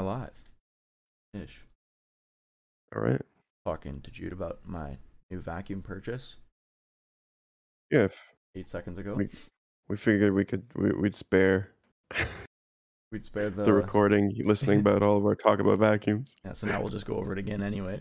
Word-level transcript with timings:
We 0.00 0.06
are 0.06 0.18
live. 0.18 0.30
Ish. 1.34 1.60
All 2.96 3.02
right. 3.02 3.20
Talking 3.66 4.00
to 4.00 4.10
Jude 4.10 4.32
about 4.32 4.60
my 4.64 4.96
new 5.30 5.40
vacuum 5.42 5.82
purchase 5.82 6.36
Yeah, 7.90 8.04
if 8.04 8.18
eight 8.54 8.70
seconds 8.70 8.96
ago. 8.96 9.12
We- 9.14 9.28
we 9.90 9.96
figured 9.98 10.32
we 10.32 10.44
could 10.46 10.62
we, 10.74 10.92
we'd 10.92 11.16
spare 11.16 11.72
We'd 13.12 13.24
spare 13.26 13.50
the, 13.50 13.64
the 13.64 13.72
recording 13.74 14.32
listening 14.42 14.80
about 14.86 15.02
all 15.02 15.18
of 15.18 15.26
our 15.26 15.34
talk 15.34 15.58
about 15.58 15.78
vacuums. 15.80 16.34
Yeah, 16.46 16.54
so 16.54 16.66
now 16.66 16.80
we'll 16.80 16.88
just 16.90 17.04
go 17.06 17.16
over 17.16 17.32
it 17.34 17.38
again 17.38 17.60
anyway. 17.60 18.00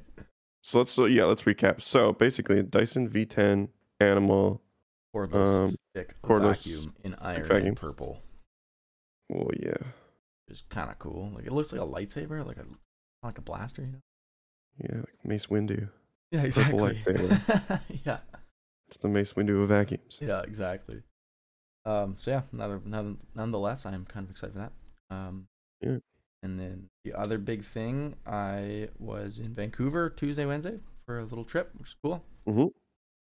So 0.64 0.78
let's 0.80 0.94
so 0.94 1.04
yeah, 1.06 1.26
let's 1.26 1.44
recap. 1.44 1.82
So 1.82 2.14
basically, 2.14 2.64
Dyson 2.64 3.10
V10 3.10 3.68
Animal. 4.00 4.62
Cordless 5.14 5.60
Um, 5.66 5.76
stick 5.94 6.16
cordless 6.24 6.64
vacuum 6.66 6.96
in 7.04 7.16
iron 7.16 7.44
vacuum. 7.44 7.68
and 7.68 7.78
purple. 7.78 8.22
Well, 9.30 9.50
yeah, 9.60 9.74
is 10.52 10.64
kind 10.70 10.90
of 10.90 11.00
cool. 11.00 11.32
Like 11.36 11.46
it 11.46 11.52
looks 11.52 11.72
like 11.72 11.82
a 11.82 11.86
lightsaber, 11.86 12.46
like 12.46 12.58
a 12.58 12.66
like 13.24 13.38
a 13.38 13.42
blaster, 13.42 13.82
you 13.82 13.88
know? 13.94 14.00
yeah, 14.90 14.98
like 14.98 15.26
Mace 15.26 15.48
Windu. 15.48 15.90
Yeah, 16.32 16.44
exactly. 16.44 17.02
yeah, 18.06 18.20
It's 18.88 18.98
the 18.98 19.10
Mace 19.10 19.34
Windu 19.34 19.64
of 19.64 19.70
vacuums. 19.70 20.20
yeah, 20.22 20.42
exactly. 20.42 21.02
Um, 21.86 22.16
so 22.20 22.32
yeah, 22.32 22.42
none- 22.52 22.84
none- 22.86 23.18
nonetheless, 23.36 23.86
I'm 23.86 24.06
kind 24.06 24.26
of 24.26 24.30
excited 24.32 24.54
for 24.54 24.60
that. 24.60 24.72
Um, 25.10 25.48
Yeah. 25.82 25.98
And 26.44 26.58
then 26.60 26.88
the 27.04 27.14
other 27.14 27.38
big 27.38 27.66
thing, 27.66 28.16
I 28.26 28.88
was 29.00 29.40
in 29.40 29.54
Vancouver 29.54 30.10
Tuesday, 30.10 30.46
Wednesday 30.46 30.80
for 31.06 31.20
a 31.20 31.24
little 31.26 31.44
trip, 31.44 31.72
which 31.78 31.90
is 31.90 31.96
cool. 32.02 32.24
Mm-hmm. 32.48 32.68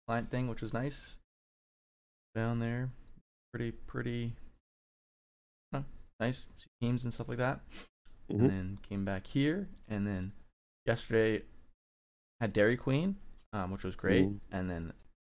Client 0.06 0.30
thing, 0.30 0.48
which 0.48 0.60
was 0.60 0.74
nice. 0.74 1.16
Down 2.34 2.58
there, 2.60 2.90
pretty, 3.52 3.70
pretty, 3.72 4.34
nice. 6.20 6.46
See 6.56 6.68
teams 6.80 7.04
and 7.04 7.12
stuff 7.12 7.28
like 7.28 7.38
that. 7.38 7.60
Mhm. 8.30 8.38
And 8.40 8.50
then 8.50 8.78
came 8.88 9.04
back 9.04 9.26
here, 9.26 9.68
and 9.88 10.06
then 10.06 10.32
yesterday 10.86 11.42
had 12.40 12.52
Dairy 12.52 12.76
Queen, 12.76 13.16
um, 13.52 13.70
which 13.72 13.82
was 13.82 13.96
great. 13.96 14.24
Ooh. 14.24 14.40
And 14.52 14.70
then 14.70 14.92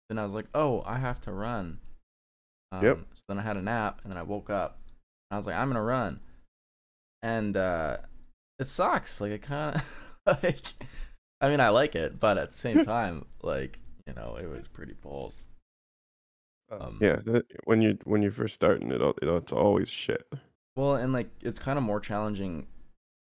then 0.09 0.19
I 0.19 0.25
was 0.25 0.35
like, 0.35 0.47
oh, 0.55 0.83
I 0.87 0.99
have 0.99 1.21
to 1.23 1.33
run. 1.33 1.81
Um, 2.73 2.85
Yep. 2.85 2.99
So 3.15 3.23
then 3.29 3.39
I 3.39 3.43
had 3.43 3.57
a 3.57 3.63
nap, 3.63 4.01
and 4.03 4.11
then 4.13 4.19
I 4.19 4.23
woke 4.23 4.51
up. 4.51 4.79
And 5.31 5.35
I 5.35 5.37
was 5.37 5.47
like, 5.47 5.57
I'm 5.57 5.69
gonna 5.69 5.83
run, 5.83 6.21
and 7.23 7.57
uh, 7.57 7.99
it 8.59 8.69
sucks. 8.69 9.21
Like 9.21 9.33
it 9.33 9.43
kind 9.43 9.77
of 9.77 10.17
like, 10.43 10.63
I 11.41 11.49
mean, 11.49 11.61
I 11.61 11.69
like 11.71 11.95
it, 11.97 12.19
but 12.21 12.39
at 12.39 12.53
the 12.53 12.57
same 12.57 12.85
time, 12.87 13.27
like 13.43 13.79
you 14.07 14.15
know, 14.15 14.37
it 14.41 14.49
was 14.49 14.69
pretty 14.69 14.95
bold. 14.95 15.35
Um, 16.71 16.99
Yeah, 17.01 17.21
when 17.65 17.83
you 17.83 17.99
when 18.05 18.23
you 18.23 18.31
first 18.31 18.55
starting 18.55 18.91
it, 18.91 19.01
it 19.01 19.23
it's 19.23 19.53
always 19.53 19.89
shit. 19.89 20.27
Well, 20.77 20.97
and 20.97 21.13
like 21.13 21.31
it's 21.43 21.59
kind 21.59 21.79
of 21.79 21.85
more 21.85 22.01
challenging 22.01 22.67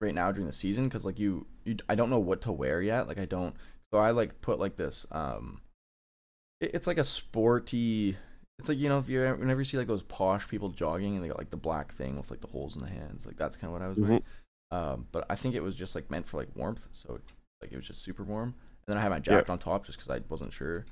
right 0.02 0.14
now 0.14 0.32
during 0.32 0.46
the 0.48 0.54
season 0.54 0.84
because 0.86 1.06
like 1.06 1.18
you, 1.20 1.48
you, 1.64 1.78
I 1.90 1.96
don't 1.96 2.10
know 2.10 2.20
what 2.20 2.42
to 2.42 2.52
wear 2.52 2.82
yet. 2.82 3.08
Like 3.08 3.18
I 3.18 3.26
don't, 3.26 3.56
so 3.92 4.00
I 4.00 4.12
like 4.12 4.42
put 4.42 4.60
like 4.60 4.76
this. 4.76 5.06
Um, 5.12 5.62
it, 6.60 6.72
it's 6.74 6.88
like 6.88 6.98
a 6.98 7.04
sporty. 7.04 8.18
It's 8.60 8.70
like 8.70 8.78
you 8.78 8.90
know 8.90 9.00
if 9.00 9.10
you 9.10 9.22
whenever 9.22 9.62
you 9.62 9.66
see 9.66 9.78
like 9.78 9.88
those 9.88 10.04
posh 10.04 10.48
people 10.48 10.70
jogging 10.70 11.16
and 11.16 11.24
they 11.24 11.28
got 11.30 11.38
like 11.38 11.50
the 11.50 11.58
black 11.58 11.94
thing 11.94 12.18
with 12.18 12.30
like 12.30 12.42
the 12.42 12.48
holes 12.48 12.76
in 12.76 12.82
the 12.82 12.90
hands, 12.90 13.26
like 13.26 13.38
that's 13.38 13.56
kind 13.56 13.74
of 13.74 13.80
what 13.80 13.86
I 13.86 13.90
was 13.90 13.98
wearing. 13.98 14.24
Um, 14.72 15.08
but 15.12 15.26
I 15.30 15.36
think 15.36 15.56
it 15.56 15.64
was 15.64 15.76
just 15.76 15.96
like 15.96 16.10
meant 16.12 16.28
for 16.28 16.38
like 16.38 16.50
warmth, 16.56 16.88
so 16.92 17.20
like 17.62 17.72
it 17.72 17.76
was 17.76 17.88
just 17.88 18.02
super 18.04 18.24
warm. 18.24 18.50
And 18.88 18.94
then 18.94 18.98
I 18.98 19.02
had 19.02 19.10
my 19.12 19.20
jacket 19.20 19.50
on 19.50 19.60
top 19.60 19.86
just 19.86 19.98
because 19.98 20.10
I 20.10 20.22
wasn't 20.30 20.54
sure. 20.54 20.86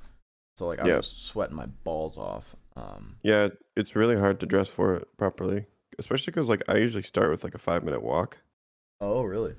So 0.56 0.66
like 0.66 0.78
I 0.80 0.86
Yeah. 0.88 0.96
was 0.96 1.06
sweating 1.06 1.56
my 1.56 1.66
balls 1.66 2.16
off. 2.16 2.56
Um, 2.76 3.16
Yeah, 3.22 3.48
it's 3.76 3.94
really 3.96 4.16
hard 4.16 4.40
to 4.40 4.46
dress 4.46 4.68
for 4.68 4.94
it 4.96 5.08
properly, 5.16 5.66
especially 5.98 6.30
because 6.32 6.48
like 6.48 6.62
I 6.68 6.76
usually 6.78 7.02
start 7.02 7.30
with 7.30 7.44
like 7.44 7.54
a 7.54 7.58
five 7.58 7.84
minute 7.84 8.02
walk. 8.02 8.38
oh 9.00 9.22
really? 9.22 9.54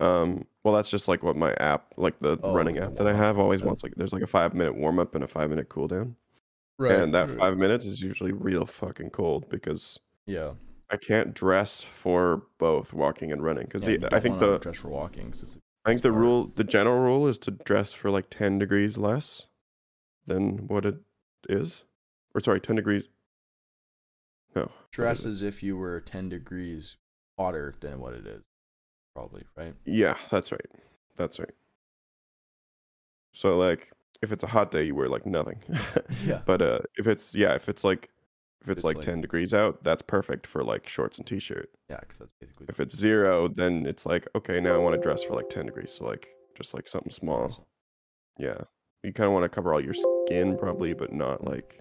Um, 0.00 0.46
well, 0.64 0.74
that's 0.74 0.90
just 0.90 1.08
like 1.08 1.22
what 1.22 1.36
my 1.36 1.52
app, 1.54 1.92
like 1.98 2.18
the 2.20 2.38
Oh, 2.42 2.54
running 2.54 2.78
app 2.78 2.96
that 2.96 3.06
I 3.06 3.12
have, 3.14 3.38
always 3.38 3.62
wants 3.62 3.82
like 3.82 3.94
there's 3.96 4.14
like 4.14 4.22
a 4.22 4.26
five 4.26 4.54
minute 4.54 4.74
warm 4.74 4.98
up 4.98 5.14
and 5.14 5.22
a 5.22 5.28
five 5.28 5.50
minute 5.50 5.68
cool 5.68 5.88
down. 5.88 6.16
Right. 6.78 6.92
and 6.98 7.12
that 7.14 7.28
five 7.28 7.58
minutes 7.58 7.84
is 7.84 8.00
usually 8.00 8.32
real 8.32 8.64
fucking 8.64 9.10
cold 9.10 9.50
because 9.50 10.00
Yeah. 10.26 10.54
I 10.88 10.96
can't 10.96 11.34
dress 11.34 11.84
for 11.84 12.44
both 12.58 12.94
walking 12.94 13.30
and 13.30 13.44
running. 13.44 13.66
Because 13.66 13.86
Yeah, 13.86 14.08
I 14.10 14.18
think 14.20 14.40
the 14.40 14.56
dress 14.58 14.78
for 14.78 14.88
walking. 14.88 15.30
'cause 15.30 15.42
it's 15.42 15.58
I 15.84 15.90
think 15.90 16.00
the 16.02 16.08
smart. 16.08 16.20
rule, 16.22 16.52
the 16.56 16.64
general 16.64 17.00
rule, 17.00 17.26
is 17.28 17.36
to 17.38 17.50
dress 17.50 17.92
for 17.92 18.10
like 18.10 18.30
ten 18.30 18.58
degrees 18.58 18.96
less 18.96 19.46
than 20.26 20.66
what 20.68 20.86
it 20.86 20.96
is, 21.48 21.84
or 22.34 22.40
sorry, 22.40 22.60
ten 22.60 22.76
degrees. 22.76 23.04
No, 24.98 25.04
what 25.06 25.12
is 25.12 25.22
dress 25.22 25.26
as 25.26 25.42
if 25.42 25.62
you 25.62 25.76
were 25.76 26.00
ten 26.00 26.28
degrees 26.28 26.96
hotter 27.38 27.74
than 27.80 28.00
what 28.00 28.14
it 28.14 28.26
is, 28.26 28.42
probably 29.14 29.44
right. 29.56 29.74
Yeah, 29.84 30.16
that's 30.30 30.52
right. 30.52 30.66
That's 31.16 31.38
right. 31.38 31.50
So 33.32 33.56
like, 33.58 33.92
if 34.22 34.32
it's 34.32 34.42
a 34.42 34.46
hot 34.48 34.70
day, 34.70 34.84
you 34.84 34.94
wear 34.94 35.08
like 35.08 35.26
nothing. 35.26 35.60
Yeah. 36.26 36.42
But 36.44 36.60
uh, 36.60 36.80
if 36.98 37.06
it's 37.06 37.34
yeah, 37.34 37.54
if 37.54 37.68
it's 37.68 37.84
like 37.84 38.10
if 38.62 38.68
it's, 38.68 38.78
It's 38.80 38.84
like, 38.84 38.96
like- 38.96 39.06
10 39.06 39.20
degrees 39.22 39.54
out, 39.54 39.82
that's 39.84 40.02
perfect 40.02 40.46
for 40.46 40.62
like 40.62 40.86
shorts 40.86 41.16
and 41.16 41.26
t-shirt. 41.26 41.70
Yeah, 41.88 41.98
because 42.00 42.18
that's 42.18 42.32
basically. 42.40 42.66
If 42.68 42.78
it's 42.78 42.94
zero, 42.94 43.48
then 43.48 43.86
it's 43.86 44.04
like, 44.04 44.28
okay, 44.34 44.60
now 44.60 44.74
I 44.74 44.78
want 44.78 44.94
to 44.94 45.00
dress 45.00 45.22
for 45.22 45.34
like 45.34 45.48
10 45.48 45.64
degrees. 45.66 45.92
So 45.92 46.04
like 46.04 46.28
just 46.54 46.74
like 46.74 46.86
something 46.86 47.10
small. 47.12 47.66
Yeah. 48.38 48.58
You 49.02 49.14
kind 49.14 49.28
of 49.28 49.32
want 49.32 49.44
to 49.44 49.48
cover 49.48 49.72
all 49.72 49.80
your 49.80 49.94
skin 49.94 50.58
probably, 50.58 50.92
but 50.92 51.10
not 51.10 51.42
like. 51.42 51.80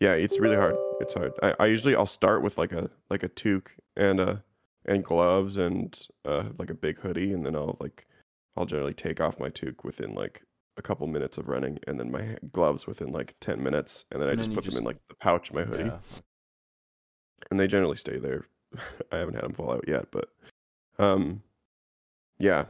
Yeah, 0.00 0.12
it's 0.12 0.38
really 0.38 0.56
hard. 0.56 0.78
It's 1.00 1.14
hard. 1.14 1.38
I, 1.42 1.54
I 1.60 1.66
usually 1.66 1.94
I'll 1.96 2.06
start 2.06 2.42
with 2.42 2.58
like 2.58 2.72
a 2.72 2.90
like 3.10 3.22
a 3.22 3.28
toque 3.28 3.70
and 3.96 4.20
uh 4.20 4.36
and 4.84 5.04
gloves 5.04 5.56
and 5.56 5.98
uh 6.24 6.50
like 6.58 6.70
a 6.70 6.74
big 6.74 6.98
hoodie, 7.00 7.32
and 7.32 7.44
then 7.46 7.54
I'll 7.56 7.76
like 7.80 8.06
I'll 8.56 8.66
generally 8.66 8.94
take 8.94 9.20
off 9.20 9.38
my 9.40 9.48
toque 9.50 9.84
within 9.84 10.14
like 10.14 10.42
a 10.76 10.82
couple 10.82 11.06
minutes 11.06 11.38
of 11.38 11.48
running, 11.48 11.78
and 11.86 11.98
then 11.98 12.10
my 12.10 12.36
gloves 12.52 12.86
within 12.86 13.10
like 13.10 13.34
10 13.40 13.62
minutes, 13.62 14.04
and 14.12 14.20
then 14.20 14.28
I 14.28 14.34
just 14.34 14.48
then 14.50 14.54
put 14.56 14.64
them 14.64 14.72
just- 14.72 14.78
in 14.78 14.84
like 14.84 14.98
the 15.08 15.14
pouch 15.14 15.48
of 15.48 15.54
my 15.54 15.64
hoodie 15.64 15.84
Yeah. 15.84 15.98
and 17.50 17.58
they 17.58 17.66
generally 17.66 17.96
stay 17.96 18.18
there. 18.18 18.46
I 19.12 19.16
haven't 19.18 19.34
had 19.34 19.44
them 19.44 19.52
fall 19.54 19.72
out 19.72 19.84
yet, 19.88 20.06
but 20.10 20.28
um, 20.98 21.42
yeah, 22.38 22.66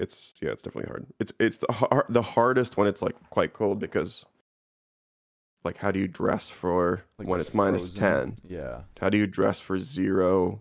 it's 0.00 0.34
yeah, 0.42 0.50
it's 0.50 0.62
definitely 0.62 0.88
hard. 0.90 1.06
It's 1.20 1.32
it's 1.40 1.56
the 1.58 1.72
har- 1.72 2.06
the 2.08 2.22
hardest 2.22 2.76
when 2.76 2.86
it's 2.88 3.00
like 3.02 3.14
quite 3.30 3.52
cold 3.54 3.78
because 3.78 4.24
like 5.64 5.76
how 5.78 5.90
do 5.90 5.98
you 6.00 6.08
dress 6.08 6.50
for 6.50 7.02
Like 7.18 7.28
when 7.28 7.40
it's 7.40 7.50
frozen- 7.50 7.94
ten? 7.94 8.38
Yeah, 8.48 8.82
How 9.00 9.08
do 9.10 9.18
you 9.18 9.26
dress 9.26 9.60
for 9.60 9.78
zero? 9.78 10.60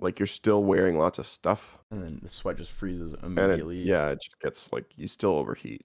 Like 0.00 0.18
you're 0.18 0.26
still 0.26 0.62
wearing 0.64 0.98
lots 0.98 1.18
of 1.18 1.26
stuff, 1.26 1.78
and 1.90 2.02
then 2.02 2.20
the 2.22 2.28
sweat 2.28 2.56
just 2.56 2.72
freezes 2.72 3.12
and 3.14 3.38
it, 3.38 3.42
immediately. 3.44 3.82
yeah, 3.82 4.08
it 4.08 4.20
just 4.20 4.38
gets 4.40 4.72
like 4.72 4.86
you 4.96 5.06
still 5.06 5.32
overheat, 5.36 5.82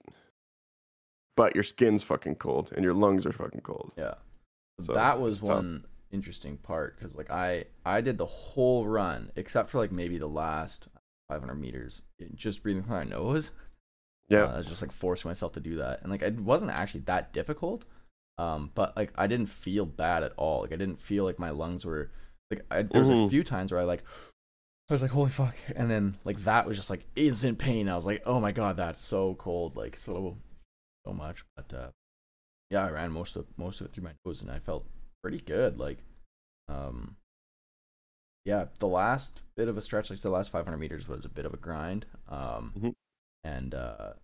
but 1.36 1.54
your 1.54 1.62
skin's 1.64 2.02
fucking 2.02 2.34
cold 2.36 2.70
and 2.74 2.84
your 2.84 2.94
lungs 2.94 3.24
are 3.24 3.32
fucking 3.32 3.60
cold. 3.62 3.92
Yeah. 3.96 4.14
So, 4.80 4.92
that 4.94 5.20
was 5.20 5.38
it's 5.38 5.46
tough. 5.46 5.56
one 5.56 5.84
interesting 6.10 6.56
part 6.56 6.96
because 6.98 7.14
like 7.14 7.30
I 7.30 7.66
I 7.84 8.00
did 8.00 8.18
the 8.18 8.26
whole 8.26 8.86
run 8.86 9.30
except 9.36 9.70
for 9.70 9.78
like 9.78 9.92
maybe 9.92 10.18
the 10.18 10.26
last 10.26 10.88
500 11.28 11.54
meters 11.54 12.02
just 12.34 12.62
breathing 12.62 12.82
through 12.82 12.96
my 12.96 13.04
nose. 13.04 13.52
Yeah, 14.28 14.44
Uh, 14.44 14.54
I 14.54 14.56
was 14.58 14.66
just 14.66 14.82
like 14.82 14.92
forcing 14.92 15.28
myself 15.28 15.52
to 15.52 15.60
do 15.60 15.76
that, 15.76 16.02
and 16.02 16.10
like 16.10 16.22
it 16.22 16.38
wasn't 16.40 16.72
actually 16.72 17.00
that 17.02 17.32
difficult. 17.32 17.84
Um, 18.40 18.70
but 18.74 18.96
like 18.96 19.12
I 19.16 19.26
didn't 19.26 19.48
feel 19.48 19.84
bad 19.86 20.22
at 20.22 20.32
all. 20.36 20.62
Like 20.62 20.72
I 20.72 20.76
didn't 20.76 21.00
feel 21.00 21.24
like 21.24 21.38
my 21.38 21.50
lungs 21.50 21.84
were 21.84 22.10
like 22.50 22.64
I, 22.70 22.82
there 22.82 23.00
was 23.00 23.10
a 23.10 23.14
Mhm. 23.14 23.28
few 23.28 23.44
times 23.44 23.70
where 23.70 23.80
I 23.80 23.84
like 23.84 24.02
I 24.90 24.94
was 24.94 25.02
like 25.02 25.10
holy 25.10 25.30
fuck, 25.30 25.56
and 25.76 25.90
then 25.90 26.16
like 26.24 26.38
that 26.44 26.66
was 26.66 26.76
just 26.76 26.90
like 26.90 27.04
instant 27.16 27.58
pain. 27.58 27.88
I 27.88 27.96
was 27.96 28.06
like 28.06 28.22
oh 28.26 28.40
my 28.40 28.52
god 28.52 28.76
that's 28.76 29.00
so 29.00 29.34
cold 29.34 29.76
like 29.76 29.98
so 30.04 30.36
so 31.06 31.12
much. 31.12 31.44
But 31.56 31.74
uh, 31.74 31.90
yeah, 32.70 32.86
I 32.86 32.90
ran 32.90 33.12
most 33.12 33.36
of 33.36 33.46
most 33.56 33.80
of 33.80 33.86
it 33.86 33.92
through 33.92 34.04
my 34.04 34.14
nose, 34.24 34.42
and 34.42 34.50
I 34.50 34.58
felt 34.58 34.86
pretty 35.22 35.40
good. 35.40 35.78
Like 35.78 35.98
um, 36.68 37.16
yeah, 38.44 38.66
the 38.78 38.88
last 38.88 39.42
bit 39.56 39.68
of 39.68 39.76
a 39.76 39.82
stretch, 39.82 40.10
like 40.10 40.20
the 40.20 40.30
last 40.30 40.50
500 40.50 40.78
meters 40.78 41.08
was 41.08 41.24
a 41.24 41.28
bit 41.28 41.44
of 41.44 41.52
a 41.54 41.58
grind. 41.58 42.06
Um, 42.28 42.72
Mhm. 42.78 42.94
and 43.44 43.74
uh, 43.74 44.14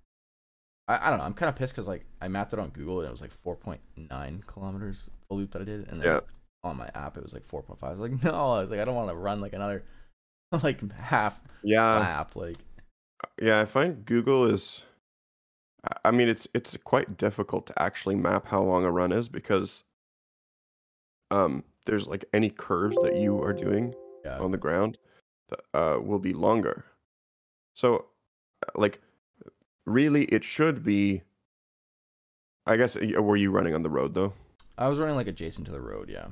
I, 0.88 1.06
I 1.06 1.10
don't 1.10 1.18
know. 1.18 1.24
I'm 1.24 1.34
kind 1.34 1.48
of 1.48 1.56
pissed 1.56 1.74
because 1.74 1.88
like 1.88 2.04
I 2.20 2.28
mapped 2.28 2.52
it 2.52 2.58
on 2.58 2.70
Google 2.70 3.00
and 3.00 3.08
it 3.08 3.10
was 3.10 3.20
like 3.20 3.32
4.9 3.34 4.46
kilometers 4.46 5.08
the 5.28 5.34
loop 5.34 5.50
that 5.52 5.62
I 5.62 5.64
did, 5.64 5.88
and 5.88 6.00
then 6.00 6.06
Yeah. 6.08 6.20
on 6.64 6.76
my 6.76 6.88
app 6.94 7.16
it 7.16 7.22
was 7.22 7.32
like 7.32 7.46
4.5. 7.46 7.76
I 7.82 7.90
was 7.90 7.98
like, 8.00 8.22
no, 8.24 8.52
I 8.52 8.60
was 8.60 8.70
like, 8.70 8.80
I 8.80 8.84
don't 8.84 8.94
want 8.94 9.08
to 9.08 9.16
run 9.16 9.40
like 9.40 9.52
another 9.52 9.84
like 10.62 10.90
half 10.92 11.40
yeah. 11.62 11.98
lap. 11.98 12.36
Like 12.36 12.56
Yeah, 13.40 13.60
I 13.60 13.64
find 13.64 14.04
Google 14.04 14.44
is 14.46 14.82
I- 15.84 16.08
I 16.08 16.10
mean 16.10 16.28
it's 16.28 16.46
it's 16.54 16.76
quite 16.78 17.16
difficult 17.16 17.66
to 17.66 17.82
actually 17.82 18.14
map 18.14 18.46
how 18.48 18.62
long 18.62 18.84
a 18.84 18.90
run 18.90 19.12
is 19.12 19.28
because 19.28 19.84
um 21.30 21.64
there's 21.86 22.08
like 22.08 22.24
any 22.32 22.50
curves 22.50 22.96
that 23.02 23.16
you 23.16 23.42
are 23.42 23.52
doing 23.52 23.94
yeah, 24.24 24.38
on 24.38 24.50
the 24.50 24.56
ground 24.58 24.98
that 25.48 25.60
uh 25.74 25.98
will 26.00 26.18
be 26.18 26.32
longer. 26.32 26.84
So 27.74 28.06
uh, 28.66 28.70
like 28.74 29.00
really 29.86 30.24
it 30.24 30.44
should 30.44 30.82
be 30.84 31.22
I 32.66 32.76
guess 32.76 32.96
uh, 32.96 33.22
were 33.22 33.36
you 33.36 33.50
running 33.50 33.74
on 33.74 33.82
the 33.82 33.88
road 33.90 34.14
though? 34.14 34.32
I 34.76 34.88
was 34.88 34.98
running 34.98 35.16
like 35.16 35.28
adjacent 35.28 35.66
to 35.66 35.72
the 35.72 35.80
road. 35.80 36.08
Yeah, 36.10 36.26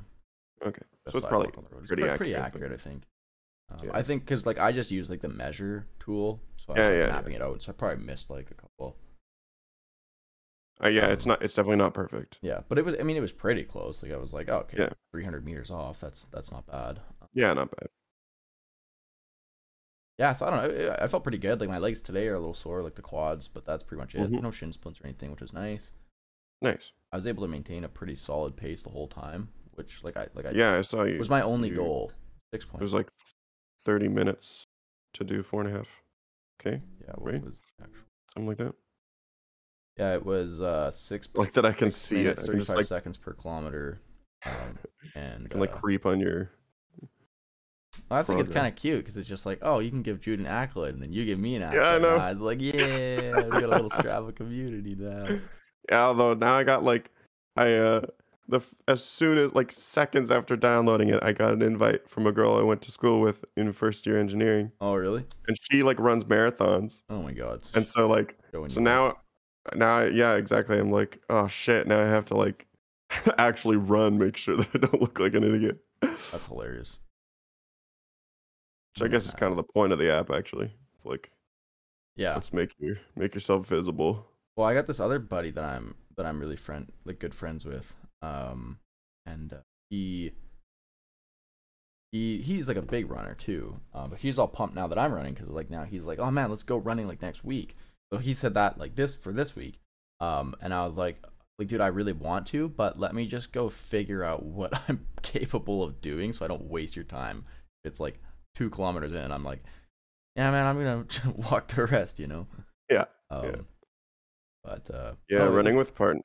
Okay. 0.65 0.81
the 1.05 1.11
So 1.11 1.17
it's 1.19 1.27
probably 1.27 1.47
on 1.57 1.63
the 1.69 1.75
road. 1.75 1.81
It's 1.83 1.87
pretty 1.89 2.03
pre- 2.03 2.17
pretty 2.17 2.35
accurate, 2.35 2.71
but- 2.71 2.75
I 2.75 2.77
think. 2.77 3.03
Um, 3.71 3.79
Yeah. 3.85 3.91
I 3.95 4.03
think 4.03 4.23
because 4.23 4.45
like 4.45 4.59
I 4.59 4.71
just 4.71 4.91
use 4.91 5.09
like 5.09 5.21
the 5.21 5.29
measure 5.29 5.87
tool, 5.99 6.39
so 6.57 6.73
I 6.73 6.79
was 6.79 6.79
Yeah, 6.79 6.83
like, 6.99 7.07
yeah, 7.09 7.15
mapping 7.15 7.33
it 7.33 7.41
out. 7.41 7.61
So 7.63 7.71
I 7.71 7.73
probably 7.73 8.05
missed 8.05 8.29
like 8.29 8.51
a 8.51 8.53
couple. 8.53 8.95
Uh, 10.83 10.89
yeah, 10.89 11.07
it's 11.07 11.25
Um, 11.25 11.29
not. 11.29 11.41
It's 11.41 11.53
definitely 11.53 11.77
not 11.77 11.93
perfect. 11.93 12.37
Yeah, 12.41 12.61
but 12.67 12.77
it 12.77 12.83
was. 12.85 12.95
I 12.99 13.03
mean, 13.03 13.15
it 13.15 13.21
was 13.21 13.31
pretty 13.31 13.63
close. 13.63 14.03
Like 14.03 14.11
I 14.11 14.17
was 14.17 14.33
like, 14.33 14.49
oh, 14.49 14.57
okay, 14.59 14.77
Yeah. 14.79 14.89
300 15.13 15.45
meters 15.45 15.71
off. 15.71 15.99
That's 16.01 16.25
that's 16.25 16.51
not 16.51 16.67
bad. 16.67 16.99
Yeah, 17.33 17.53
not 17.53 17.71
bad. 17.71 17.87
Yeah, 20.17 20.31
so 20.33 20.45
I 20.45 20.49
don't 20.49 20.77
know. 20.77 20.95
I- 20.99 21.07
felt 21.07 21.23
pretty 21.23 21.37
good. 21.37 21.59
Like 21.59 21.69
my 21.69 21.77
legs 21.77 22.01
today 22.01 22.27
are 22.27 22.35
a 22.35 22.39
little 22.39 22.53
sore, 22.53 22.81
like 22.81 22.95
the 22.95 23.01
quads, 23.01 23.47
but 23.47 23.65
that's 23.65 23.83
pretty 23.83 23.99
much 24.01 24.15
it. 24.15 24.31
Mhm. 24.31 24.41
No 24.41 24.51
shin 24.51 24.71
splints 24.71 25.01
or 25.01 25.05
anything, 25.07 25.31
which 25.31 25.41
is 25.41 25.51
nice. 25.53 25.91
Nice. 26.61 26.93
I 27.11 27.17
was 27.17 27.27
able 27.27 27.43
to 27.43 27.49
maintain 27.49 27.83
a 27.83 27.89
pretty 27.89 28.15
solid 28.15 28.55
pace 28.55 28.83
the 28.83 28.89
whole 28.89 29.07
time, 29.09 29.49
which 29.73 30.01
like 30.03 30.15
I 30.15 30.27
like 30.33 30.45
I 30.45 30.51
Yeah, 30.51 30.77
I 30.77 30.81
saw 30.81 31.03
you. 31.03 31.17
was 31.17 31.29
my 31.29 31.41
only 31.41 31.69
you- 31.69 31.75
goal. 31.75 32.11
Six 32.53 32.65
points. 32.65 32.81
It 32.81 32.83
was 32.83 32.93
like 32.93 33.07
thirty 33.83 34.07
minutes 34.07 34.63
to 35.13 35.23
do 35.25 35.43
four 35.43 35.61
and 35.61 35.73
a 35.73 35.77
half. 35.77 35.87
Okay, 36.61 36.81
yeah, 37.01 37.11
what 37.15 37.33
right? 37.33 37.43
was 37.43 37.59
actual? 37.81 37.99
something 38.33 38.47
like 38.47 38.57
that. 38.57 38.73
Yeah, 39.97 40.13
it 40.13 40.25
was 40.25 40.61
uh 40.61 40.91
six. 40.91 41.27
Like 41.35 41.51
that, 41.53 41.65
I 41.65 41.73
can 41.73 41.91
see 41.91 42.21
it. 42.21 42.23
minutes, 42.23 42.43
I 42.43 42.51
can 42.51 42.59
just 42.59 42.67
35 42.69 42.77
like 42.77 42.85
seconds 42.85 43.17
per 43.17 43.33
kilometer. 43.33 43.99
Um, 44.45 44.77
and 45.15 45.45
I 45.45 45.47
can 45.49 45.59
like 45.59 45.73
uh, 45.73 45.77
creep 45.77 46.05
on 46.05 46.19
your. 46.21 46.51
I 48.11 48.23
think 48.23 48.39
it's 48.39 48.49
kind 48.49 48.67
of 48.67 48.75
cute 48.75 48.99
because 48.99 49.17
it's 49.17 49.27
just 49.29 49.45
like, 49.45 49.59
oh, 49.61 49.79
you 49.79 49.89
can 49.89 50.01
give 50.01 50.19
Jude 50.21 50.39
an 50.39 50.47
accolade, 50.47 50.93
and 50.93 51.01
then 51.03 51.11
you 51.13 51.25
give 51.25 51.39
me 51.39 51.55
an 51.55 51.63
accolade. 51.63 51.81
Yeah, 51.83 51.89
I 51.91 51.97
know. 51.99 52.15
I 52.17 52.31
was 52.33 52.41
like, 52.41 52.61
yeah, 52.61 53.43
we 53.45 53.49
got 53.51 53.63
a 53.63 53.67
little 53.67 53.89
Strava 53.89 54.35
community 54.35 54.95
now. 54.97 55.39
Yeah, 55.91 56.05
although 56.05 56.33
now 56.33 56.55
I 56.57 56.63
got 56.63 56.83
like, 56.83 57.11
I 57.55 57.73
uh, 57.75 58.01
the 58.47 58.59
as 58.87 59.03
soon 59.03 59.37
as 59.37 59.53
like 59.53 59.71
seconds 59.71 60.31
after 60.31 60.55
downloading 60.55 61.09
it, 61.09 61.19
I 61.23 61.31
got 61.31 61.53
an 61.53 61.61
invite 61.61 62.09
from 62.09 62.25
a 62.25 62.31
girl 62.31 62.57
I 62.57 62.63
went 62.63 62.81
to 62.83 62.91
school 62.91 63.21
with 63.21 63.45
in 63.55 63.71
first 63.71 64.07
year 64.07 64.19
engineering, 64.19 64.71
Oh, 64.81 64.95
really? 64.95 65.25
and 65.47 65.55
she 65.69 65.83
like 65.83 65.99
runs 65.99 66.23
marathons, 66.23 67.03
Oh 67.07 67.21
my 67.21 67.33
god. 67.33 67.67
and 67.75 67.87
so 67.87 68.07
like, 68.07 68.35
so 68.67 68.81
now, 68.81 69.17
now, 69.75 70.01
yeah, 70.05 70.33
exactly. 70.33 70.79
I'm 70.79 70.91
like, 70.91 71.19
oh 71.29 71.47
shit, 71.47 71.85
now 71.85 72.01
I 72.01 72.05
have 72.07 72.25
to 72.25 72.35
like 72.35 72.65
actually 73.37 73.77
run, 73.77 74.17
make 74.17 74.37
sure 74.37 74.57
that 74.57 74.67
I 74.73 74.77
don't 74.79 74.99
look 75.01 75.19
like 75.19 75.35
an 75.35 75.43
idiot. 75.43 75.77
that's 76.01 76.47
hilarious. 76.47 76.97
Which 78.97 79.09
I 79.09 79.11
guess 79.11 79.25
is 79.25 79.33
kind 79.33 79.51
of 79.51 79.57
the 79.57 79.63
point 79.63 79.91
of 79.91 79.99
the 79.99 80.11
app, 80.13 80.31
actually. 80.31 80.71
It's 80.95 81.05
like, 81.05 81.29
Yeah. 82.15 82.33
let's 82.33 82.53
make 82.53 82.73
you 82.79 82.97
make 83.15 83.33
yourself 83.33 83.67
visible. 83.67 84.25
Well, 84.55 84.67
I 84.67 84.73
got 84.73 84.87
this 84.87 84.99
other 85.01 85.19
buddy 85.19 85.51
that 85.51 85.63
I'm 85.63 85.95
that 86.15 86.25
I'm 86.25 86.39
really 86.39 86.55
friend 86.55 86.91
like 87.03 87.19
good 87.19 87.35
friends 87.35 87.65
with. 87.65 87.93
Um, 88.21 88.79
and 89.25 89.51
uh, 89.51 89.57
he 89.89 90.31
he 92.13 92.41
he's 92.41 92.67
like 92.69 92.77
a 92.77 92.81
big 92.81 93.11
runner 93.11 93.35
too. 93.35 93.77
Uh, 93.93 94.07
but 94.07 94.19
he's 94.19 94.39
all 94.39 94.47
pumped 94.47 94.75
now 94.75 94.87
that 94.87 94.97
I'm 94.97 95.13
running 95.13 95.33
because 95.33 95.49
like 95.49 95.69
now 95.69 95.83
he's 95.83 96.05
like, 96.05 96.19
oh 96.19 96.31
man, 96.31 96.49
let's 96.49 96.63
go 96.63 96.77
running 96.77 97.07
like 97.07 97.21
next 97.21 97.43
week. 97.43 97.75
So 98.13 98.19
he 98.19 98.33
said 98.33 98.53
that 98.53 98.77
like 98.77 98.95
this 98.95 99.13
for 99.15 99.33
this 99.33 99.55
week. 99.55 99.79
Um, 100.21 100.55
and 100.61 100.73
I 100.73 100.85
was 100.85 100.97
like, 100.97 101.21
like 101.59 101.67
dude, 101.67 101.81
I 101.81 101.87
really 101.87 102.13
want 102.13 102.47
to, 102.47 102.69
but 102.69 102.97
let 102.97 103.13
me 103.13 103.25
just 103.25 103.51
go 103.51 103.67
figure 103.67 104.23
out 104.23 104.43
what 104.45 104.73
I'm 104.87 105.05
capable 105.21 105.83
of 105.83 105.99
doing 105.99 106.31
so 106.31 106.45
I 106.45 106.47
don't 106.47 106.69
waste 106.69 106.95
your 106.95 107.03
time. 107.03 107.43
It's 107.83 107.99
like 107.99 108.19
two 108.55 108.69
kilometers 108.69 109.13
in, 109.13 109.31
I'm 109.31 109.43
like, 109.43 109.63
yeah, 110.35 110.49
man, 110.51 110.65
I'm 110.65 110.77
gonna 110.83 111.33
walk 111.51 111.67
the 111.67 111.85
rest, 111.85 112.19
you 112.19 112.27
know. 112.27 112.47
Yeah, 112.89 113.05
Um, 113.29 113.45
yeah. 113.45 113.55
But 114.63 114.89
uh, 114.89 115.13
Yeah, 115.29 115.39
no, 115.39 115.53
running 115.53 115.75
with 115.75 115.93
partners 115.95 116.23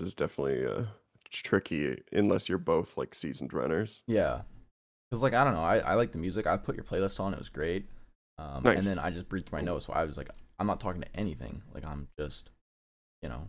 is 0.00 0.14
definitely 0.14 0.66
uh, 0.66 0.84
tricky 1.30 2.02
unless 2.12 2.48
you're 2.48 2.58
both 2.58 2.96
like 2.96 3.14
seasoned 3.14 3.52
runners. 3.52 4.02
Yeah, 4.06 4.42
because 5.10 5.22
like 5.22 5.34
I 5.34 5.44
don't 5.44 5.54
know, 5.54 5.62
I, 5.62 5.78
I 5.78 5.94
like 5.94 6.12
the 6.12 6.18
music. 6.18 6.46
I 6.46 6.56
put 6.56 6.76
your 6.76 6.84
playlist 6.84 7.18
on; 7.20 7.32
it 7.32 7.38
was 7.38 7.48
great. 7.48 7.86
Um, 8.38 8.62
Nice. 8.62 8.78
And 8.78 8.86
then 8.86 8.98
I 8.98 9.10
just 9.10 9.28
breathed 9.28 9.50
my 9.50 9.60
nose, 9.60 9.84
so 9.84 9.92
I 9.92 10.04
was 10.04 10.16
like, 10.16 10.30
I'm 10.58 10.66
not 10.66 10.80
talking 10.80 11.00
to 11.02 11.16
anything. 11.16 11.62
Like 11.74 11.84
I'm 11.84 12.08
just, 12.18 12.50
you 13.22 13.28
know. 13.28 13.48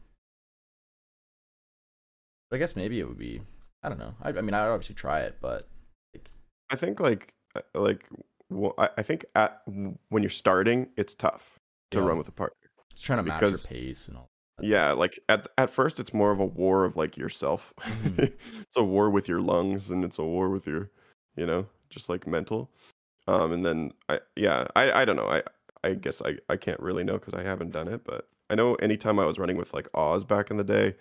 But 2.49 2.55
I 2.57 2.59
guess 2.59 2.75
maybe 2.75 2.99
it 2.99 3.07
would 3.07 3.19
be. 3.19 3.41
I 3.83 3.89
don't 3.89 3.99
know. 3.99 4.13
I, 4.21 4.29
I 4.29 4.41
mean, 4.41 4.53
I'd 4.53 4.67
obviously 4.67 4.95
try 4.95 5.21
it, 5.21 5.37
but 5.39 5.67
like, 6.13 6.29
I 6.69 6.75
think 6.75 6.99
like 6.99 7.33
like 7.73 8.07
well, 8.49 8.73
I 8.77 8.89
I 8.97 9.03
think 9.03 9.25
at 9.35 9.61
when 9.65 10.23
you're 10.23 10.29
starting, 10.29 10.89
it's 10.97 11.13
tough 11.13 11.59
to 11.91 11.99
Yeah. 11.99 12.05
run 12.05 12.17
with 12.17 12.27
a 12.27 12.31
partner. 12.31 12.55
just 12.91 13.05
trying 13.05 13.17
to 13.19 13.23
match 13.23 13.39
Because- 13.39 13.69
your 13.71 13.79
pace 13.79 14.07
and 14.07 14.17
all. 14.17 14.29
Yeah, 14.61 14.91
like 14.91 15.19
at 15.29 15.47
at 15.57 15.69
first 15.69 15.99
it's 16.01 16.13
more 16.13 16.31
of 16.31 16.39
a 16.39 16.45
war 16.45 16.83
of 16.83 16.97
like 16.97 17.15
yourself. 17.15 17.73
Mhm. 17.79 18.33
it's 18.61 18.75
a 18.75 18.83
war 18.83 19.09
with 19.09 19.27
your 19.29 19.39
lungs 19.41 19.89
and 19.91 20.03
it's 20.03 20.19
a 20.19 20.23
war 20.23 20.49
with 20.49 20.67
your, 20.67 20.91
you 21.37 21.45
know, 21.45 21.67
just 21.89 22.09
like 22.09 22.27
mental. 22.27 22.69
Um 23.27 23.51
and 23.53 23.63
then 23.65 23.93
I 24.09 24.19
yeah, 24.35 24.67
I 24.75 24.91
I 25.01 25.05
don't 25.05 25.15
know. 25.15 25.27
I 25.29 25.43
I 25.83 25.93
guess 25.93 26.21
I 26.21 26.37
I 26.49 26.57
can't 26.57 26.79
really 26.81 27.03
know 27.05 27.17
cuz 27.19 27.33
I 27.33 27.43
haven't 27.43 27.71
done 27.71 27.87
it, 27.87 28.03
but 28.03 28.27
I 28.49 28.55
know 28.55 28.75
anytime 28.75 29.17
I 29.19 29.25
was 29.25 29.39
running 29.39 29.55
with 29.57 29.73
like 29.73 29.87
Oz 29.93 30.25
back 30.25 30.51
in 30.51 30.57
the 30.57 30.63
day, 30.65 30.95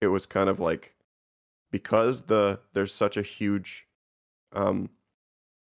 it 0.00 0.06
was 0.06 0.24
kind 0.24 0.48
of 0.48 0.58
like 0.60 0.94
because 1.70 2.22
the 2.22 2.60
there's 2.72 2.94
such 2.94 3.16
a 3.18 3.22
huge 3.22 3.86
um 4.52 4.88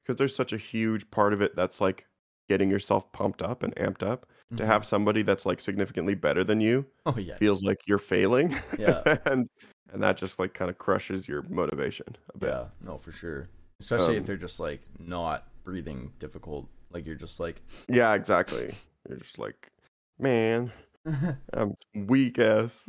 because 0.03 0.17
there's 0.17 0.35
such 0.35 0.53
a 0.53 0.57
huge 0.57 1.11
part 1.11 1.33
of 1.33 1.41
it 1.41 1.55
that's 1.57 1.81
like 1.81 2.07
getting 2.49 2.71
yourself 2.71 3.11
pumped 3.13 3.43
up 3.43 3.63
and 3.63 3.75
amped 3.77 4.03
up 4.03 4.27
to 4.57 4.63
Mhm. 4.65 4.67
have 4.67 4.85
somebody 4.85 5.23
that's 5.23 5.47
like 5.47 5.61
significantly 5.61 6.15
better 6.17 6.43
than 6.43 6.61
you 6.61 6.87
Oh 7.07 7.17
yeah. 7.17 7.37
feels 7.37 7.63
like 7.63 7.79
you're 7.87 7.99
failing. 7.99 8.57
Yeah. 8.79 9.03
and 9.25 9.49
and 9.93 10.03
that 10.03 10.17
just 10.17 10.39
like 10.39 10.55
kind 10.55 10.71
of 10.71 10.79
crushes 10.79 11.29
your 11.29 11.43
motivation 11.43 12.17
a 12.35 12.39
bit. 12.39 12.49
Yeah. 12.51 12.67
No, 12.81 12.99
for 12.99 13.13
sure. 13.13 13.49
Especially 13.81 14.15
if 14.17 14.21
Um, 14.21 14.27
they're 14.27 14.37
just 14.37 14.59
like 14.61 14.83
not 14.99 15.47
breathing 15.65 16.13
difficult. 16.19 16.69
Like 16.91 17.07
you're 17.07 17.15
just 17.15 17.39
like. 17.41 17.63
Yeah, 17.89 18.15
exactly. 18.15 18.75
You're 19.09 19.19
just 19.19 19.39
like, 19.39 19.71
man, 20.19 20.73
I'm 21.55 21.75
weak 21.95 22.39
ass. 22.39 22.89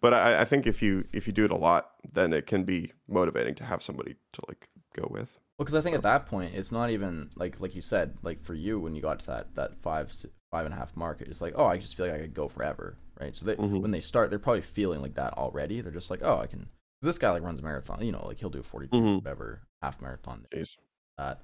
but 0.00 0.14
I, 0.14 0.42
I 0.42 0.44
think 0.44 0.66
if 0.66 0.82
you 0.82 1.04
if 1.12 1.26
you 1.26 1.32
do 1.32 1.44
it 1.44 1.50
a 1.50 1.56
lot, 1.56 1.90
then 2.12 2.32
it 2.32 2.46
can 2.46 2.64
be 2.64 2.92
motivating 3.08 3.54
to 3.56 3.64
have 3.64 3.82
somebody 3.82 4.16
to 4.34 4.42
like 4.48 4.68
go 4.94 5.08
with. 5.10 5.28
Well, 5.58 5.64
because 5.66 5.78
I 5.78 5.82
think 5.82 5.94
at 5.94 6.02
that 6.02 6.26
point 6.26 6.54
it's 6.54 6.72
not 6.72 6.90
even 6.90 7.30
like 7.36 7.60
like 7.60 7.74
you 7.76 7.82
said, 7.82 8.16
like 8.22 8.40
for 8.40 8.54
you 8.54 8.80
when 8.80 8.94
you 8.94 9.02
got 9.02 9.20
to 9.20 9.26
that 9.26 9.54
that 9.54 9.76
five 9.82 10.12
five 10.50 10.64
and 10.66 10.74
a 10.74 10.76
half 10.76 10.96
mark, 10.96 11.20
it's 11.20 11.40
like 11.40 11.54
oh 11.56 11.66
I 11.66 11.78
just 11.78 11.96
feel 11.96 12.06
like 12.06 12.14
I 12.16 12.20
could 12.20 12.34
go 12.34 12.48
forever, 12.48 12.96
right? 13.20 13.34
So 13.34 13.44
they, 13.44 13.54
Mhm. 13.56 13.80
when 13.80 13.90
they 13.92 14.00
start, 14.00 14.30
they're 14.30 14.38
probably 14.40 14.62
feeling 14.62 15.00
like 15.00 15.14
that 15.14 15.34
already. 15.34 15.80
They're 15.80 15.92
just 15.92 16.10
like 16.10 16.22
oh 16.22 16.38
I 16.38 16.46
can. 16.48 16.68
This 17.02 17.18
guy 17.18 17.30
like 17.30 17.42
runs 17.42 17.60
a 17.60 17.62
marathon, 17.62 18.02
you 18.04 18.12
know, 18.12 18.26
like 18.26 18.38
he'll 18.38 18.50
do 18.50 18.60
a 18.60 18.62
42 18.64 18.96
Mhm. 18.96 19.16
whatever 19.22 19.62
half 19.82 20.00
marathon. 20.02 20.46
Jeez. 20.52 20.76
That 21.18 21.40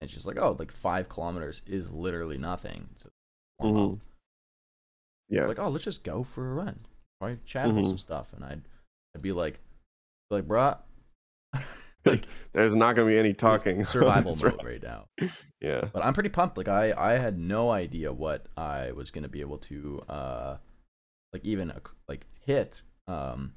it's 0.00 0.12
just 0.12 0.26
like 0.26 0.38
oh 0.40 0.56
like 0.58 0.72
five 0.72 1.08
kilometers 1.08 1.62
is 1.66 1.90
literally 1.92 2.38
nothing. 2.38 2.88
So. 2.96 3.08
Mhm. 3.60 4.00
Yeah. 5.28 5.46
like 5.46 5.60
oh 5.60 5.68
let's 5.68 5.84
just 5.84 6.02
go 6.02 6.24
for 6.24 6.50
a 6.50 6.54
run, 6.54 6.80
probably 7.20 7.38
chat 7.44 7.68
Mhm. 7.68 7.86
some 7.86 7.98
stuff, 7.98 8.32
and 8.32 8.44
I'd 8.44 8.62
I'd 9.14 9.22
be 9.22 9.30
like 9.32 9.60
like 10.30 10.44
bruh. 10.48 10.78
like 12.06 12.26
There's 12.52 12.74
not 12.74 12.96
gonna 12.96 13.08
be 13.08 13.18
any 13.18 13.32
talking. 13.34 13.84
survival 13.86 14.36
mode 14.36 14.42
right. 14.44 14.64
right 14.64 14.82
now. 14.82 15.06
Yeah. 15.60 15.90
But 15.92 16.04
I'm 16.04 16.12
pretty 16.12 16.28
pumped. 16.28 16.56
Like 16.56 16.66
I, 16.66 16.92
I 16.96 17.12
had 17.18 17.38
no 17.38 17.70
idea 17.70 18.12
what 18.12 18.46
I 18.56 18.90
was 18.90 19.12
gonna 19.12 19.28
be 19.28 19.42
able 19.42 19.58
to, 19.58 20.00
uh, 20.08 20.56
like 21.32 21.44
even 21.44 21.70
uh, 21.70 21.78
like 22.08 22.26
hit. 22.44 22.82
Um, 23.06 23.52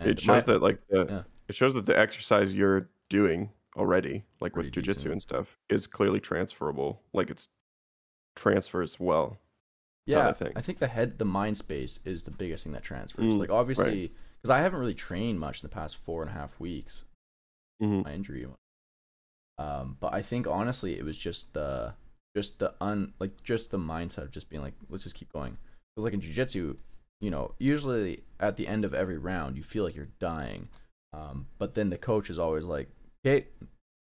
and 0.00 0.08
It 0.08 0.18
shows 0.18 0.46
my- 0.46 0.52
that 0.54 0.62
like 0.62 0.80
the 0.88 1.06
yeah. 1.10 1.22
it 1.48 1.54
shows 1.54 1.74
that 1.74 1.84
the 1.84 1.98
exercise 1.98 2.54
you're 2.54 2.88
doing 3.10 3.50
already, 3.76 4.24
like 4.40 4.56
with 4.56 4.72
Pretty 4.72 4.90
jujitsu 4.94 5.12
and 5.12 5.20
stuff, 5.20 5.58
is 5.68 5.86
clearly 5.86 6.20
transferable. 6.20 7.02
Like 7.12 7.28
it's 7.28 7.48
transfers 8.34 8.98
well. 8.98 9.36
yeah, 10.06 10.28
I 10.28 10.32
think. 10.32 10.52
I 10.56 10.62
think 10.62 10.78
the 10.78 10.88
head, 10.88 11.18
the 11.18 11.26
mind 11.26 11.58
space 11.58 12.00
is 12.06 12.24
the 12.24 12.30
biggest 12.30 12.64
thing 12.64 12.72
that 12.72 12.82
transfers. 12.82 13.34
Mm, 13.34 13.38
like 13.38 13.50
obviously, 13.50 14.10
because 14.40 14.48
I 14.50 14.60
haven't 14.60 14.80
really 14.80 14.94
trained 14.94 15.38
much 15.38 15.62
in 15.62 15.68
the 15.68 15.74
past 15.74 15.96
four 15.96 16.22
and 16.22 16.30
a 16.30 16.34
half 16.34 16.58
weeks. 16.58 17.04
Mhm. 17.82 18.04
My 18.04 18.12
injury. 18.14 18.46
Um, 19.58 19.96
but 20.00 20.14
I 20.14 20.22
think 20.22 20.46
honestly, 20.46 20.98
it 20.98 21.04
was 21.04 21.18
just 21.18 21.52
the, 21.54 21.94
just 22.36 22.58
the 22.58 22.74
un, 22.80 23.12
like 23.18 23.42
just 23.42 23.70
the 23.70 23.78
mindset 23.78 24.22
of 24.22 24.30
just 24.30 24.48
being 24.48 24.62
like, 24.62 24.74
let's 24.88 25.04
just 25.04 25.16
keep 25.16 25.32
going. 25.32 25.56
Because 25.94 26.04
like 26.04 26.14
in 26.14 26.20
jujitsu, 26.20 26.76
you 27.20 27.30
know, 27.30 27.54
usually 27.58 28.24
at 28.40 28.56
the 28.56 28.66
end 28.66 28.84
of 28.84 28.94
every 28.94 29.18
round, 29.18 29.56
you 29.56 29.62
feel 29.62 29.84
like 29.84 29.94
you're 29.94 30.08
dying. 30.18 30.68
Um, 31.12 31.46
but 31.58 31.74
then 31.74 31.90
the 31.90 31.98
coach 31.98 32.30
is 32.30 32.38
always 32.38 32.64
like, 32.64 32.88
okay, 33.24 33.46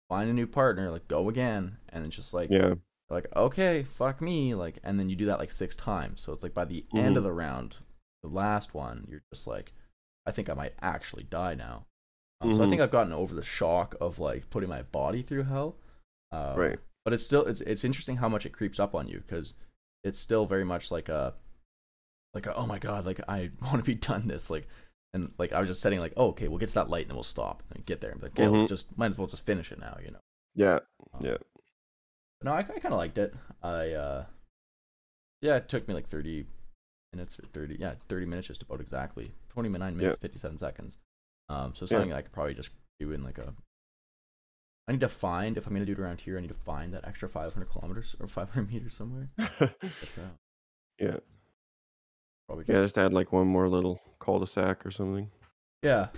find 0.09 0.31
a 0.31 0.35
new 0.35 0.47
partner, 0.47 0.91
like 0.91 1.09
go 1.09 1.29
again. 1.29 1.77
And 1.91 2.07
it's 2.07 2.17
just 2.17 2.33
like, 2.33 2.51
Yeah. 2.51 2.75
like, 3.11 3.27
okay, 3.35 3.83
fuck 3.83 4.21
me. 4.21 4.55
Like, 4.55 4.79
and 4.85 4.99
then 4.99 5.11
you 5.11 5.17
do 5.17 5.27
that 5.27 5.41
like 5.41 5.51
six 5.53 5.75
times. 5.75 6.21
So 6.21 6.33
it's 6.33 6.43
like 6.45 6.55
by 6.55 6.65
the 6.65 6.85
end 6.95 7.17
of 7.17 7.25
the 7.25 7.33
round, 7.33 7.77
the 8.23 8.29
last 8.29 8.73
one, 8.75 9.07
you're 9.11 9.23
just 9.35 9.47
like, 9.47 9.73
I 10.27 10.31
think 10.31 10.49
I 10.49 10.55
might 10.55 10.75
actually 10.81 11.25
die 11.25 11.55
now. 11.55 11.87
Um, 12.41 12.55
So 12.55 12.63
I 12.63 12.67
Mhm. 12.67 12.71
think 12.71 12.81
I've 12.83 12.91
gotten 12.91 13.13
over 13.13 13.35
the 13.35 13.43
shock 13.45 13.95
of 14.01 14.19
like 14.19 14.49
putting 14.51 14.69
my 14.69 14.83
body 14.83 15.23
through 15.23 15.45
hell. 15.45 15.77
Um, 16.33 16.57
Right. 16.59 16.79
But 17.05 17.15
it's 17.15 17.25
still, 17.25 17.45
it's, 17.47 17.61
it's 17.63 17.85
interesting 17.85 18.17
how 18.19 18.29
much 18.29 18.45
it 18.47 18.53
creeps 18.53 18.79
up 18.79 18.95
on 18.95 19.09
you 19.09 19.21
because 19.21 19.55
it's 20.05 20.19
still 20.21 20.47
very 20.47 20.65
much 20.65 20.91
like 20.91 21.09
a, 21.09 21.35
like 22.35 22.47
a, 22.47 22.55
oh 22.55 22.67
my 22.67 22.79
God, 22.79 23.07
like 23.07 23.21
I 23.29 23.51
want 23.63 23.79
to 23.79 23.83
be 23.83 23.95
done 23.95 24.27
this. 24.29 24.51
Like, 24.51 24.69
and 25.13 25.33
like 25.39 25.53
I 25.53 25.61
was 25.61 25.69
just 25.69 25.81
setting 25.83 25.99
like, 26.01 26.13
oh, 26.17 26.29
okay, 26.29 26.47
we'll 26.49 26.59
get 26.59 26.69
to 26.69 26.75
that 26.77 26.91
light 26.91 27.03
and 27.03 27.11
then 27.11 27.17
we'll 27.17 27.25
stop 27.25 27.63
and 27.75 27.85
get 27.87 28.01
there 28.01 28.11
and 28.13 28.23
like, 28.23 28.33
okay, 28.33 28.49
we'll 28.49 28.65
Mhm. 28.65 28.69
just 28.69 28.87
might 28.97 29.11
as 29.11 29.19
well 29.19 29.27
just 29.27 29.45
finish 29.45 29.73
it 29.73 29.79
now, 29.81 29.99
you 30.05 30.11
know. 30.13 30.21
Yeah. 30.55 30.81
Um, 31.15 31.25
Yeah. 31.25 31.37
But 32.39 32.45
no, 32.45 32.53
I, 32.53 32.59
I 32.61 32.63
kind 32.63 32.87
of 32.95 32.99
liked 32.99 33.19
it. 33.19 33.35
I 33.63 33.91
uh, 33.93 34.27
yeah, 35.43 35.57
it 35.57 35.69
took 35.69 35.87
me 35.89 35.95
like 35.95 36.07
thirty 36.09 36.47
minutes 37.13 37.39
or 37.39 37.43
thirty, 37.47 37.77
yeah, 37.79 37.95
thirty 38.09 38.25
minutes 38.27 38.47
just 38.49 38.63
about 38.63 38.81
exactly, 38.81 39.33
twenty 39.49 39.69
nine 39.69 39.97
minutes, 39.97 40.17
fifty 40.21 40.39
seven 40.39 40.59
seconds. 40.59 40.97
Um, 41.51 41.75
so 41.75 41.85
Yeah. 41.85 41.89
something 41.99 42.13
I 42.13 42.23
could 42.23 42.33
probably 42.33 42.55
just 42.55 42.71
do 43.01 43.13
in 43.13 43.23
like 43.25 43.39
a. 43.39 43.53
I 44.89 44.93
need 44.93 45.01
to 45.01 45.09
find 45.09 45.57
if 45.57 45.67
I'm 45.67 45.73
gonna 45.73 45.85
do 45.85 45.93
it 45.93 45.99
around 45.99 46.21
here. 46.21 46.39
I 46.39 46.41
need 46.41 46.49
to 46.49 46.55
find 46.55 46.95
that 46.95 47.05
extra 47.07 47.29
500 47.29 47.69
kilometers 47.69 48.17
or 48.21 48.27
500 48.29 48.69
meters 48.73 48.95
somewhere. 48.95 49.29
Yeah. 50.99 51.17
probably 52.47 52.65
Yeah. 52.69 52.83
Just 52.83 52.99
add 52.99 53.13
like 53.15 53.33
one 53.33 53.47
more 53.47 53.69
little 53.69 54.01
cul-de-sac 54.19 54.85
or 54.85 54.91
something. 54.91 55.31
Yeah. 55.83 56.09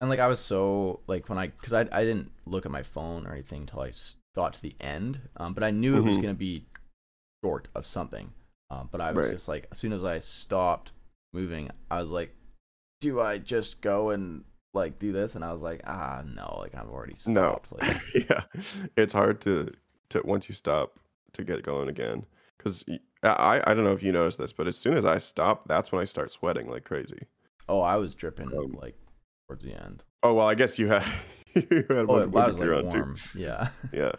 And 0.00 0.08
like 0.08 0.18
I 0.20 0.26
was 0.28 0.40
so 0.40 1.00
like 1.06 1.28
when 1.28 1.38
I 1.38 1.48
because 1.48 1.72
I 1.72 1.80
I 1.92 2.04
didn't 2.04 2.30
look 2.46 2.64
at 2.64 2.72
my 2.72 2.82
phone 2.82 3.26
or 3.26 3.32
anything 3.32 3.62
until 3.62 3.80
I 3.80 3.92
got 4.34 4.54
to 4.54 4.62
the 4.62 4.74
end. 4.80 5.20
Um, 5.36 5.52
but 5.54 5.62
I 5.62 5.70
knew 5.70 5.96
it 5.96 6.04
was 6.04 6.16
Mhm. 6.16 6.22
gonna 6.22 6.34
be 6.34 6.66
short 7.44 7.68
of 7.74 7.86
something. 7.86 8.32
Um, 8.70 8.88
but 8.92 9.00
I 9.00 9.12
was 9.12 9.26
Right. 9.26 9.32
just 9.34 9.48
like 9.48 9.66
as 9.70 9.78
soon 9.78 9.92
as 9.92 10.04
I 10.04 10.18
stopped 10.20 10.92
moving, 11.34 11.70
I 11.90 11.98
was 11.98 12.10
like, 12.10 12.34
do 13.00 13.20
I 13.20 13.38
just 13.38 13.80
go 13.80 14.10
and 14.10 14.44
like 14.74 14.98
do 14.98 15.12
this? 15.12 15.34
And 15.34 15.44
I 15.44 15.52
was 15.52 15.62
like, 15.62 15.82
ah 15.86 16.22
no, 16.26 16.56
like 16.60 16.74
I've 16.74 16.88
already 16.90 17.16
No. 17.26 17.60
stopped. 17.60 17.72
Like 17.72 17.98
yeah. 18.14 18.42
It's 18.96 19.12
hard 19.12 19.40
to 19.42 19.72
to 20.10 20.22
once 20.24 20.48
you 20.48 20.54
stop 20.54 20.98
to 21.32 21.44
get 21.44 21.62
going 21.62 21.88
again. 21.88 22.26
Because 22.56 22.84
I 23.22 23.62
I 23.66 23.74
don't 23.74 23.84
know 23.84 23.92
if 23.92 24.02
you 24.02 24.12
noticed 24.12 24.38
this, 24.38 24.52
but 24.52 24.66
as 24.66 24.76
soon 24.76 24.96
as 24.96 25.04
I 25.04 25.18
stop, 25.18 25.68
that's 25.68 25.92
when 25.92 26.00
I 26.00 26.04
start 26.04 26.32
sweating 26.32 26.68
like 26.70 26.84
crazy. 26.84 27.26
oh, 27.68 27.80
I 27.80 27.96
was 27.96 28.14
dripping 28.14 28.50
Um, 28.52 28.72
like 28.80 28.96
towards 29.46 29.64
the 29.64 29.74
end. 29.74 30.04
Oh 30.22 30.34
well, 30.34 30.46
I 30.48 30.54
guess 30.54 30.78
you 30.78 30.88
had 30.88 31.04
you 31.54 31.84
had 31.88 32.06
Oh, 32.08 32.14
one, 32.14 32.22
it, 32.22 32.30
one 32.30 32.44
I 32.44 32.46
was 32.48 32.58
like 32.58 32.68
on 32.70 32.88
too. 32.88 33.04
warm. 33.04 33.20
Yeah. 33.34 33.68
Yeah. 33.92 34.12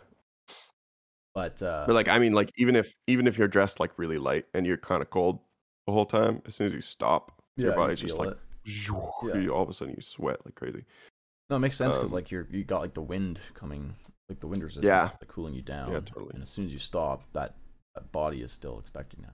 But 1.34 1.62
uh, 1.62 1.86
But 1.86 1.94
like 1.96 2.08
I 2.08 2.20
mean 2.20 2.34
like 2.34 2.52
even 2.58 2.76
if 2.76 2.96
even 3.08 3.28
if 3.28 3.38
you're 3.38 3.48
dressed 3.48 3.80
like 3.80 3.98
really 3.98 4.18
light 4.18 4.46
and 4.54 4.66
you're 4.66 4.78
kind 4.78 5.02
of 5.02 5.10
cold 5.10 5.40
the 5.88 5.94
whole 5.94 6.06
time, 6.06 6.42
as 6.46 6.56
soon 6.56 6.68
as 6.68 6.74
you 6.74 6.82
stop, 6.82 7.42
yeah, 7.56 7.66
your 7.66 7.72
you 7.72 7.76
body's 7.76 8.00
just 8.02 8.18
like 8.20 8.30
it. 8.30 8.38
Yeah. 9.24 9.50
all 9.50 9.64
of 9.64 9.70
a 9.70 9.74
sudden 9.74 9.96
you 9.96 10.02
sweat 10.02 10.46
like 10.46 10.56
crazy. 10.56 10.86
No, 11.50 11.56
it 11.56 11.60
makes 11.60 11.78
sense 11.78 11.96
because 11.96 12.12
Um, 12.12 12.16
like 12.16 12.32
you're 12.32 12.48
you 12.52 12.64
got 12.64 12.82
like 12.82 12.94
the 12.94 13.02
wind 13.02 13.40
coming, 13.54 13.96
like 14.30 14.40
the 14.40 14.48
wind 14.48 14.64
resistance, 14.64 14.86
Yeah. 14.86 15.06
is, 15.08 15.18
like 15.20 15.28
cooling 15.28 15.54
you 15.56 15.62
down. 15.62 15.92
Yeah, 15.92 16.00
totally. 16.02 16.32
And 16.34 16.44
as 16.44 16.50
soon 16.50 16.66
as 16.66 16.72
you 16.74 16.80
stop, 16.80 17.24
that, 17.34 17.56
that 17.96 18.12
body 18.12 18.42
is 18.42 18.52
still 18.52 18.78
expecting 18.80 19.22
that. 19.24 19.34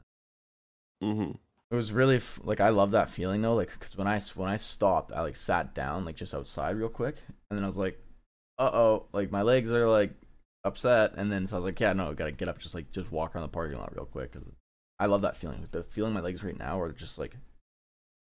Mm-hmm. 1.05 1.31
It 1.71 1.75
was 1.75 1.91
really 1.91 2.17
f- 2.17 2.39
like 2.43 2.61
I 2.61 2.69
love 2.69 2.91
that 2.91 3.09
feeling 3.09 3.41
though, 3.41 3.55
like 3.55 3.71
because 3.71 3.97
when 3.97 4.07
I 4.07 4.19
when 4.35 4.49
I 4.49 4.57
stopped, 4.57 5.11
I 5.11 5.21
like 5.21 5.35
sat 5.35 5.73
down 5.73 6.05
like 6.05 6.15
just 6.15 6.33
outside 6.33 6.75
real 6.77 6.89
quick, 6.89 7.17
and 7.49 7.57
then 7.57 7.63
I 7.63 7.67
was 7.67 7.77
like, 7.77 7.99
uh 8.59 8.69
oh, 8.73 9.05
like 9.11 9.31
my 9.31 9.41
legs 9.41 9.71
are 9.71 9.87
like 9.87 10.11
upset, 10.63 11.13
and 11.17 11.31
then 11.31 11.47
so 11.47 11.55
I 11.55 11.59
was 11.59 11.65
like, 11.65 11.79
yeah, 11.79 11.91
no, 11.93 12.13
gotta 12.13 12.31
get 12.31 12.47
up, 12.47 12.59
just 12.59 12.75
like 12.75 12.91
just 12.91 13.11
walk 13.11 13.35
around 13.35 13.43
the 13.43 13.49
parking 13.49 13.77
lot 13.77 13.93
real 13.95 14.05
quick 14.05 14.31
because 14.31 14.47
I 14.99 15.07
love 15.07 15.23
that 15.23 15.35
feeling. 15.35 15.59
Like, 15.61 15.71
the 15.71 15.83
feeling 15.83 16.13
my 16.13 16.21
legs 16.21 16.43
right 16.43 16.57
now 16.57 16.79
are 16.79 16.91
just 16.93 17.17
like 17.17 17.35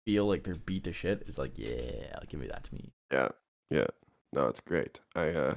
feel 0.05 0.25
like 0.25 0.43
they're 0.43 0.55
beat 0.55 0.83
to 0.85 0.93
shit 0.93 1.23
is 1.27 1.37
like 1.37 1.53
yeah, 1.57 2.17
give 2.27 2.39
me 2.39 2.47
that 2.47 2.63
to 2.65 2.73
me. 2.73 2.91
Yeah. 3.11 3.29
Yeah. 3.69 3.87
No, 4.33 4.47
it's 4.47 4.59
great. 4.59 4.99
I 5.15 5.29
uh 5.29 5.55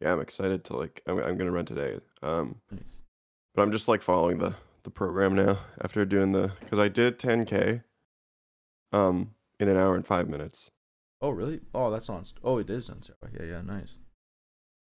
yeah, 0.00 0.12
I'm 0.12 0.20
excited 0.20 0.64
to 0.64 0.76
like 0.76 1.02
I'm 1.06 1.18
I'm 1.18 1.36
gonna 1.36 1.50
run 1.50 1.66
today. 1.66 1.98
Um 2.22 2.56
Nice. 2.70 2.98
but 3.54 3.62
I'm 3.62 3.72
just 3.72 3.88
like 3.88 4.02
following 4.02 4.38
the 4.38 4.54
the 4.82 4.90
program 4.90 5.34
now 5.34 5.60
after 5.80 6.04
doing 6.04 6.32
the 6.32 6.52
because 6.60 6.78
I 6.78 6.88
did 6.88 7.18
10k 7.18 7.82
um 8.92 9.34
in 9.60 9.68
an 9.68 9.76
hour 9.76 9.94
and 9.94 10.06
five 10.06 10.28
minutes. 10.28 10.70
Oh 11.20 11.30
really? 11.30 11.60
Oh, 11.74 11.90
that's 11.90 12.08
on. 12.08 12.24
Oh, 12.42 12.58
it 12.58 12.68
is 12.68 12.90
on. 12.90 13.00
Yeah, 13.38 13.46
yeah, 13.46 13.60
nice. 13.62 13.96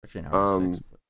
Actually, 0.04 0.22
an 0.22 0.26
hour 0.28 0.56
and 0.56 0.74
six. 0.76 0.78
Um, 0.78 0.84
But 0.90 1.00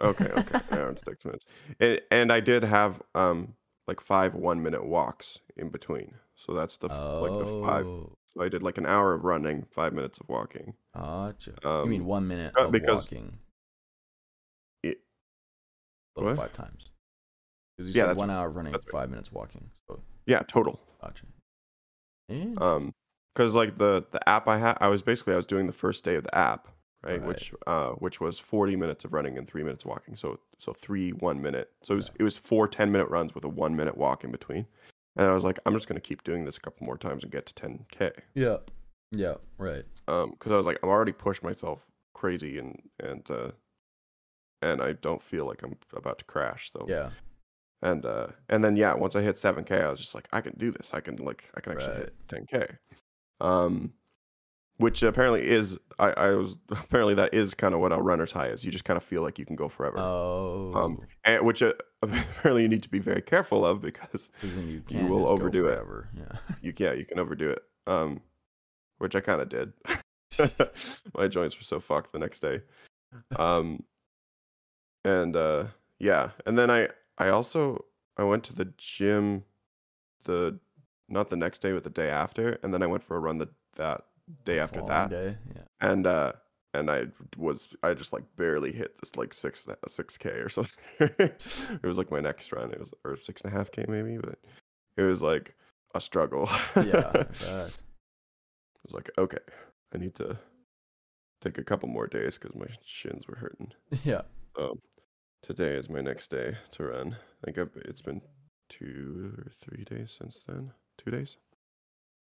Okay, 0.00 0.24
okay, 0.24 0.60
an 0.70 0.78
hour 0.78 0.88
and 0.88 0.98
six 0.98 1.24
minutes. 1.24 1.44
And, 1.78 2.00
and 2.10 2.32
I 2.32 2.40
did 2.40 2.64
have 2.64 3.02
um 3.14 3.54
like 3.88 4.00
five 4.00 4.34
one 4.34 4.62
minute 4.62 4.84
walks 4.86 5.40
in 5.56 5.68
between. 5.70 6.14
So 6.34 6.52
that's 6.54 6.76
the 6.76 6.88
f- 6.88 6.92
like 7.20 7.38
the 7.38 7.46
five. 7.66 7.86
Oh, 7.86 8.12
So 8.28 8.42
I 8.42 8.48
did 8.48 8.62
like 8.62 8.78
an 8.78 8.86
hour 8.86 9.12
of 9.14 9.24
running, 9.24 9.66
five 9.70 9.92
minutes 9.92 10.18
of 10.18 10.28
walking. 10.28 10.74
Gotcha. 10.94 11.52
Um, 11.66 11.84
you 11.84 11.90
mean 11.90 12.06
one 12.06 12.26
minute 12.28 12.54
uh, 12.58 12.66
of 12.66 12.72
because 12.72 13.04
walking? 13.10 13.38
it- 14.82 15.00
What? 16.14 16.36
five 16.36 16.52
times. 16.52 16.90
Because 17.76 17.94
you 17.94 18.00
Yeah, 18.00 18.08
said 18.08 18.16
one 18.16 18.30
hour 18.30 18.48
of 18.48 18.56
running, 18.56 18.72
that's 18.72 18.86
right. 18.92 19.02
five 19.02 19.10
minutes 19.10 19.32
walking. 19.32 19.70
So 19.88 20.00
Yeah, 20.26 20.40
total. 20.46 20.80
gotcha. 21.00 21.26
Um, 22.58 22.92
because 23.34 23.54
like 23.54 23.76
the 23.78 24.04
the 24.10 24.26
app 24.28 24.48
I 24.48 24.58
had, 24.58 24.78
I 24.80 24.88
was 24.88 25.02
basically 25.02 25.34
I 25.34 25.36
was 25.36 25.46
doing 25.46 25.66
the 25.66 25.72
first 25.72 26.02
day 26.04 26.14
of 26.14 26.24
the 26.24 26.34
app, 26.34 26.68
right? 27.02 27.18
Right. 27.18 27.26
Which 27.26 27.52
uh 27.66 27.90
which 27.92 28.20
was 28.20 28.38
forty 28.38 28.76
minutes 28.76 29.04
of 29.04 29.12
running 29.12 29.38
and 29.38 29.46
three 29.48 29.62
minutes 29.62 29.84
of 29.84 29.90
walking. 29.90 30.14
So 30.16 30.38
so 30.58 30.72
three 30.72 31.10
one 31.10 31.40
minute. 31.42 31.70
So 31.82 31.94
it 31.94 31.96
was 31.96 32.08
Yeah. 32.08 32.16
it 32.20 32.22
was 32.24 32.36
four 32.36 32.68
10 32.68 32.90
minute 32.92 33.08
runs 33.08 33.34
with 33.34 33.44
a 33.44 33.48
one 33.48 33.74
minute 33.76 33.96
walk 33.96 34.24
in 34.24 34.30
between. 34.30 34.66
And 35.16 35.26
I 35.26 35.32
was 35.34 35.44
like, 35.44 35.58
I'm 35.66 35.74
just 35.74 35.88
gonna 35.88 36.00
keep 36.00 36.22
doing 36.24 36.44
this 36.44 36.56
a 36.56 36.60
couple 36.60 36.86
more 36.86 36.96
times 36.98 37.22
and 37.22 37.32
get 37.32 37.46
to 37.46 37.54
10k. 37.54 38.12
yeah. 38.34 38.56
Yeah. 39.10 39.34
Right. 39.58 39.84
Um, 40.08 40.30
because 40.30 40.52
I 40.52 40.56
was 40.56 40.64
like, 40.66 40.78
I'm 40.82 40.88
already 40.88 41.12
pushed 41.12 41.42
myself 41.42 41.80
crazy 42.14 42.58
and 42.58 42.80
and 43.00 43.30
uh 43.30 43.50
and 44.62 44.80
I 44.80 44.92
don't 44.92 45.22
feel 45.22 45.44
like 45.46 45.62
I'm 45.62 45.76
about 45.94 46.18
to 46.20 46.24
crash. 46.24 46.70
So 46.72 46.86
Yeah. 46.88 47.10
and 47.82 48.06
uh 48.06 48.28
and 48.48 48.62
then 48.64 48.76
yeah 48.76 48.94
once 48.94 49.16
i 49.16 49.20
hit 49.22 49.34
7k 49.36 49.72
i 49.82 49.90
was 49.90 49.98
just 49.98 50.14
like 50.14 50.28
i 50.32 50.40
can 50.40 50.54
do 50.56 50.70
this 50.70 50.90
i 50.94 51.00
can 51.00 51.16
like 51.16 51.50
i 51.56 51.60
can 51.60 51.72
actually 51.72 51.94
Right. 51.96 52.12
hit 52.28 52.48
10k 52.48 52.78
um 53.44 53.92
which 54.82 55.02
apparently 55.02 55.48
is 55.48 55.78
i 55.98 56.10
i 56.10 56.30
was 56.30 56.58
apparently 56.70 57.14
that 57.14 57.32
is 57.32 57.54
kind 57.54 57.72
of 57.72 57.80
what 57.80 57.92
a 57.92 57.96
runner's 57.96 58.32
high 58.32 58.48
is. 58.48 58.64
You 58.64 58.72
just 58.72 58.84
kind 58.84 58.96
of 58.96 59.04
feel 59.04 59.22
like 59.22 59.38
you 59.38 59.46
can 59.46 59.56
go 59.56 59.68
forever. 59.68 59.98
Oh. 59.98 60.98
and, 61.24 61.46
which 61.46 61.62
uh, 61.62 61.72
apparently 62.02 62.62
you 62.62 62.68
need 62.68 62.82
to 62.82 62.88
be 62.88 62.98
very 62.98 63.22
careful 63.22 63.64
of 63.64 63.80
because 63.80 64.30
then 64.42 64.68
you, 64.68 64.82
you 64.88 65.06
will 65.06 65.26
overdo 65.26 65.66
it. 65.68 65.80
Yeah. 66.16 66.38
you 66.62 66.74
yeah 66.76 66.92
you 66.92 67.04
can 67.04 67.18
overdo 67.18 67.50
it. 67.50 67.62
Um 67.86 68.20
which 68.98 69.14
i 69.14 69.20
kind 69.20 69.40
of 69.40 69.48
did. 69.48 69.72
My 71.16 71.28
joints 71.28 71.56
were 71.56 71.64
so 71.64 71.80
fucked 71.80 72.12
the 72.12 72.18
next 72.18 72.40
day. 72.40 72.62
Um 73.36 73.84
and 75.04 75.36
uh 75.36 75.66
yeah. 75.98 76.30
And 76.44 76.58
then 76.58 76.70
i 76.70 76.88
i 77.18 77.28
also 77.28 77.84
i 78.16 78.24
went 78.24 78.44
to 78.44 78.54
the 78.54 78.72
gym 78.76 79.44
the 80.24 80.58
not 81.08 81.28
the 81.28 81.36
next 81.36 81.60
day 81.60 81.72
but 81.72 81.84
the 81.84 81.90
day 81.90 82.08
after 82.08 82.58
and 82.62 82.72
then 82.72 82.82
i 82.82 82.86
went 82.86 83.02
for 83.02 83.16
a 83.16 83.20
run 83.20 83.38
the, 83.38 83.48
that 83.76 84.04
day 84.44 84.58
after 84.58 84.82
that 84.86 85.10
Day. 85.10 85.36
Yeah. 85.54 85.62
and 85.80 86.06
uh 86.06 86.32
and 86.74 86.90
i 86.90 87.04
was 87.36 87.68
i 87.82 87.92
just 87.94 88.12
like 88.12 88.24
barely 88.36 88.72
hit 88.72 88.98
this 89.00 89.16
like 89.16 89.34
six 89.34 89.66
six 89.88 90.16
k 90.16 90.30
or 90.30 90.48
something 90.56 90.78
it 90.98 91.82
was 91.84 91.98
like 91.98 92.10
my 92.10 92.20
next 92.20 92.52
run 92.52 92.70
it 92.72 92.80
was 92.80 92.90
or 93.04 93.16
six 93.16 93.40
and 93.42 93.52
a 93.52 93.56
half 93.56 93.70
k 93.70 93.84
maybe 93.88 94.16
but 94.18 94.38
it 94.96 95.02
was 95.02 95.22
like 95.22 95.54
a 95.94 96.00
struggle 96.00 96.48
Yeah. 96.76 97.12
I 97.14 97.66
was 98.84 98.92
like 98.92 99.10
okay 99.18 99.38
i 99.94 99.98
need 99.98 100.14
to 100.16 100.38
take 101.40 101.58
a 101.58 101.64
couple 101.64 101.88
more 101.88 102.06
days 102.06 102.38
because 102.38 102.54
my 102.54 102.66
shins 102.84 103.26
were 103.28 103.36
hurting 103.36 103.72
Yeah. 104.04 104.22
um 104.58 104.80
today 105.42 105.74
is 105.76 105.90
my 105.90 106.00
next 106.00 106.30
day 106.30 106.56
to 106.72 106.84
run 106.84 107.16
i 107.42 107.44
think 107.44 107.58
I've, 107.58 107.76
it's 107.84 108.02
been 108.02 108.22
two 108.68 109.34
or 109.38 109.50
three 109.60 109.84
days 109.84 110.16
since 110.18 110.40
then 110.46 110.72
two 110.98 111.10
days 111.10 111.36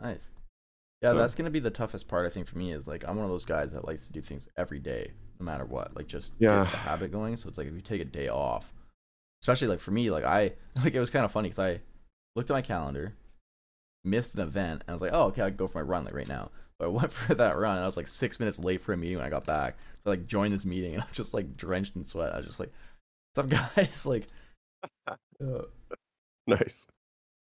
Nice. 0.01 0.29
Yeah, 1.01 1.11
So- 1.11 1.17
that's 1.17 1.35
gonna 1.35 1.49
be 1.51 1.59
the 1.59 1.69
toughest 1.71 2.07
part. 2.07 2.25
I 2.25 2.29
think 2.29 2.47
for 2.47 2.57
me 2.57 2.71
is 2.71 2.87
like 2.87 3.03
I'm 3.07 3.15
one 3.17 3.25
of 3.25 3.31
those 3.31 3.45
guys 3.45 3.71
that 3.73 3.85
likes 3.85 4.05
to 4.07 4.11
do 4.11 4.21
things 4.21 4.49
every 4.57 4.79
day, 4.79 5.11
no 5.39 5.45
matter 5.45 5.65
what. 5.65 5.95
Like 5.95 6.07
just 6.07 6.33
Yeah. 6.39 6.63
get 6.63 6.71
the 6.71 6.77
habit 6.77 7.11
going. 7.11 7.35
So 7.35 7.47
it's 7.49 7.57
like 7.57 7.67
if 7.67 7.73
you 7.73 7.81
take 7.81 8.01
a 8.01 8.05
day 8.05 8.27
off, 8.29 8.73
especially 9.43 9.67
like 9.67 9.79
for 9.79 9.91
me, 9.91 10.09
like 10.11 10.23
I 10.23 10.53
like 10.83 10.93
it 10.93 10.99
was 10.99 11.09
kind 11.09 11.25
of 11.25 11.31
funny 11.31 11.49
because 11.49 11.59
I 11.59 11.81
looked 12.35 12.49
at 12.49 12.53
my 12.53 12.61
calendar, 12.61 13.13
missed 14.03 14.33
an 14.35 14.41
event, 14.41 14.81
and 14.81 14.89
I 14.89 14.93
was 14.93 15.01
like, 15.01 15.11
oh 15.13 15.25
okay, 15.25 15.41
I 15.41 15.49
can 15.49 15.57
go 15.57 15.67
for 15.67 15.77
my 15.79 15.87
run 15.87 16.05
like 16.05 16.13
right 16.15 16.27
now. 16.29 16.49
So 16.79 16.87
I 16.87 16.89
went 16.91 17.11
for 17.13 17.35
that 17.35 17.57
run. 17.57 17.75
And 17.75 17.83
I 17.83 17.85
was 17.85 17.97
like 17.97 18.07
six 18.07 18.39
minutes 18.39 18.59
late 18.59 18.81
for 18.81 18.93
a 18.93 18.97
meeting 18.97 19.17
when 19.17 19.25
I 19.25 19.29
got 19.29 19.45
back. 19.45 19.77
So 20.03 20.11
I 20.11 20.15
like 20.15 20.27
joined 20.27 20.53
this 20.53 20.65
meeting 20.65 20.93
and 20.95 21.03
I'm 21.03 21.09
just 21.11 21.33
like 21.33 21.55
drenched 21.57 21.95
in 21.95 22.05
sweat. 22.05 22.33
I 22.33 22.37
was 22.37 22.45
just 22.47 22.59
like, 22.59 22.71
what's 23.33 23.53
up 23.53 23.75
guys? 23.75 24.05
like, 24.05 24.27
uh, 25.43 25.61
nice 26.47 26.87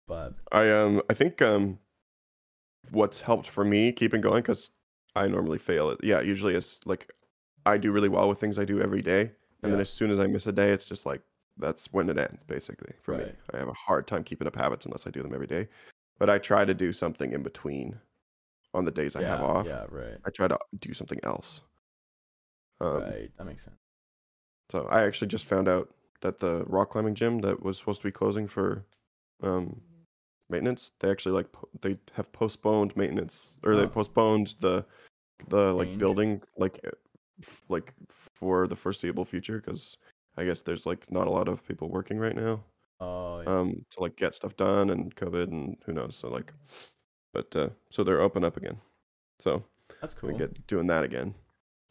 but 0.09 0.35
I 0.50 0.71
um 0.71 1.02
I 1.11 1.14
think 1.14 1.40
um 1.42 1.78
what's 2.91 3.21
helped 3.21 3.49
for 3.49 3.65
me 3.65 3.93
keeping 3.93 4.21
going 4.21 4.43
because 4.43 4.71
I 5.15 5.29
normally 5.29 5.59
fail 5.59 5.91
it. 5.91 6.01
Yeah, 6.03 6.21
usually 6.21 6.55
it's 6.55 6.81
like 6.85 7.11
I 7.67 7.79
do 7.79 7.93
really 7.93 8.09
well 8.09 8.29
with 8.29 8.39
things 8.39 8.59
I 8.59 8.65
do 8.65 8.81
every 8.81 9.03
day, 9.03 9.33
and 9.62 9.73
then 9.73 9.81
as 9.81 9.91
soon 9.91 10.11
as 10.11 10.19
I 10.19 10.27
miss 10.27 10.47
a 10.47 10.53
day, 10.53 10.71
it's 10.71 10.89
just 10.89 11.07
like 11.07 11.23
that's 11.59 11.87
when 11.93 12.09
it 12.09 12.19
ends. 12.19 12.43
Basically, 12.47 12.93
for 13.03 13.15
me, 13.15 13.25
I 13.53 13.59
have 13.59 13.69
a 13.69 13.75
hard 13.75 14.07
time 14.07 14.25
keeping 14.25 14.47
up 14.47 14.57
habits 14.57 14.87
unless 14.87 15.07
I 15.07 15.11
do 15.11 15.23
them 15.23 15.35
every 15.35 15.47
day. 15.47 15.69
But 16.19 16.31
I 16.31 16.39
try 16.39 16.65
to 16.65 16.75
do 16.75 16.93
something 16.93 17.33
in 17.33 17.43
between 17.43 17.99
on 18.75 18.85
the 18.85 18.91
days 18.91 19.17
I 19.17 19.23
yeah, 19.23 19.29
have 19.29 19.43
off. 19.43 19.67
yeah, 19.67 19.85
right, 19.91 20.17
I 20.25 20.31
try 20.31 20.49
to 20.49 20.59
do 20.81 20.93
something 20.93 21.21
else. 21.23 21.61
Um, 22.81 23.03
right. 23.03 23.31
That 23.39 23.45
makes 23.45 23.65
sense. 23.65 23.77
So 24.71 24.89
I 24.91 25.03
actually 25.03 25.29
just 25.29 25.45
found 25.45 25.69
out 25.69 25.91
that 26.23 26.41
the 26.41 26.65
rock 26.67 26.91
climbing 26.91 27.15
gym 27.15 27.41
that 27.41 27.62
was 27.62 27.77
supposed 27.77 28.01
to 28.01 28.09
be 28.09 28.12
closing 28.12 28.49
for 28.49 28.85
um 29.43 29.81
maintenance. 30.52 30.92
They 31.00 31.11
actually 31.11 31.32
like 31.32 31.50
po- 31.50 31.68
they 31.80 31.99
have 32.12 32.30
postponed 32.32 32.97
maintenance 32.97 33.59
or 33.64 33.75
they 33.75 33.82
Oh. 33.82 33.88
postponed 33.88 34.54
the 34.61 34.85
the 35.49 35.73
like 35.73 35.88
Change? 35.88 35.99
building 35.99 36.42
like 36.56 36.78
uh, 36.87 36.90
f- 37.42 37.62
like 37.68 37.92
for 38.38 38.68
the 38.68 38.76
foreseeable 38.76 39.25
future 39.25 39.56
because 39.59 39.97
I 40.37 40.44
guess 40.44 40.62
there's 40.62 40.87
like 40.87 41.11
not 41.11 41.26
a 41.26 41.30
lot 41.30 41.49
of 41.49 41.66
people 41.66 41.88
working 41.88 42.18
right 42.18 42.37
now 42.37 42.62
Oh, 43.00 43.40
yeah. 43.40 43.49
um 43.59 43.85
to 43.90 44.00
like 44.00 44.14
get 44.16 44.35
stuff 44.37 44.54
done 44.56 44.90
and 44.90 45.12
COVID 45.16 45.49
and 45.50 45.76
who 45.85 45.92
knows. 45.92 46.14
So 46.14 46.28
like, 46.28 46.52
but 47.32 47.54
uh 47.56 47.71
so 47.90 48.04
they're 48.04 48.21
open 48.23 48.44
up 48.44 48.56
again. 48.56 48.78
So 49.40 49.64
that's 50.00 50.14
cool. 50.14 50.30
we 50.30 50.38
get 50.38 50.66
doing 50.68 50.87
that 50.87 51.02
again 51.02 51.35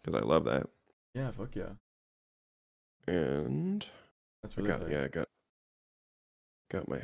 because 0.02 0.22
I 0.22 0.24
love 0.26 0.46
that. 0.46 0.68
Yeah, 1.14 1.32
fuck 1.32 1.56
yeah. 1.56 1.74
And 3.08 3.86
That's 4.42 4.58
I 4.58 4.62
got 4.62 4.82
tight. 4.82 4.92
yeah 4.92 5.04
I 5.04 5.08
got 5.08 5.28
got 6.70 6.88
my 6.88 7.02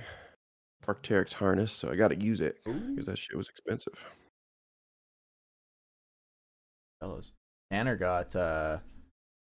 Arcteryx 0.87 1.33
harness, 1.33 1.71
so 1.71 1.89
I 1.89 1.95
got 1.95 2.09
to 2.09 2.19
use 2.19 2.41
it 2.41 2.59
because 2.63 3.07
that 3.07 3.17
shit 3.17 3.35
was 3.35 3.49
expensive. 3.49 4.05
fellas. 6.99 7.31
Tanner 7.71 7.95
got 7.95 8.35
uh, 8.35 8.77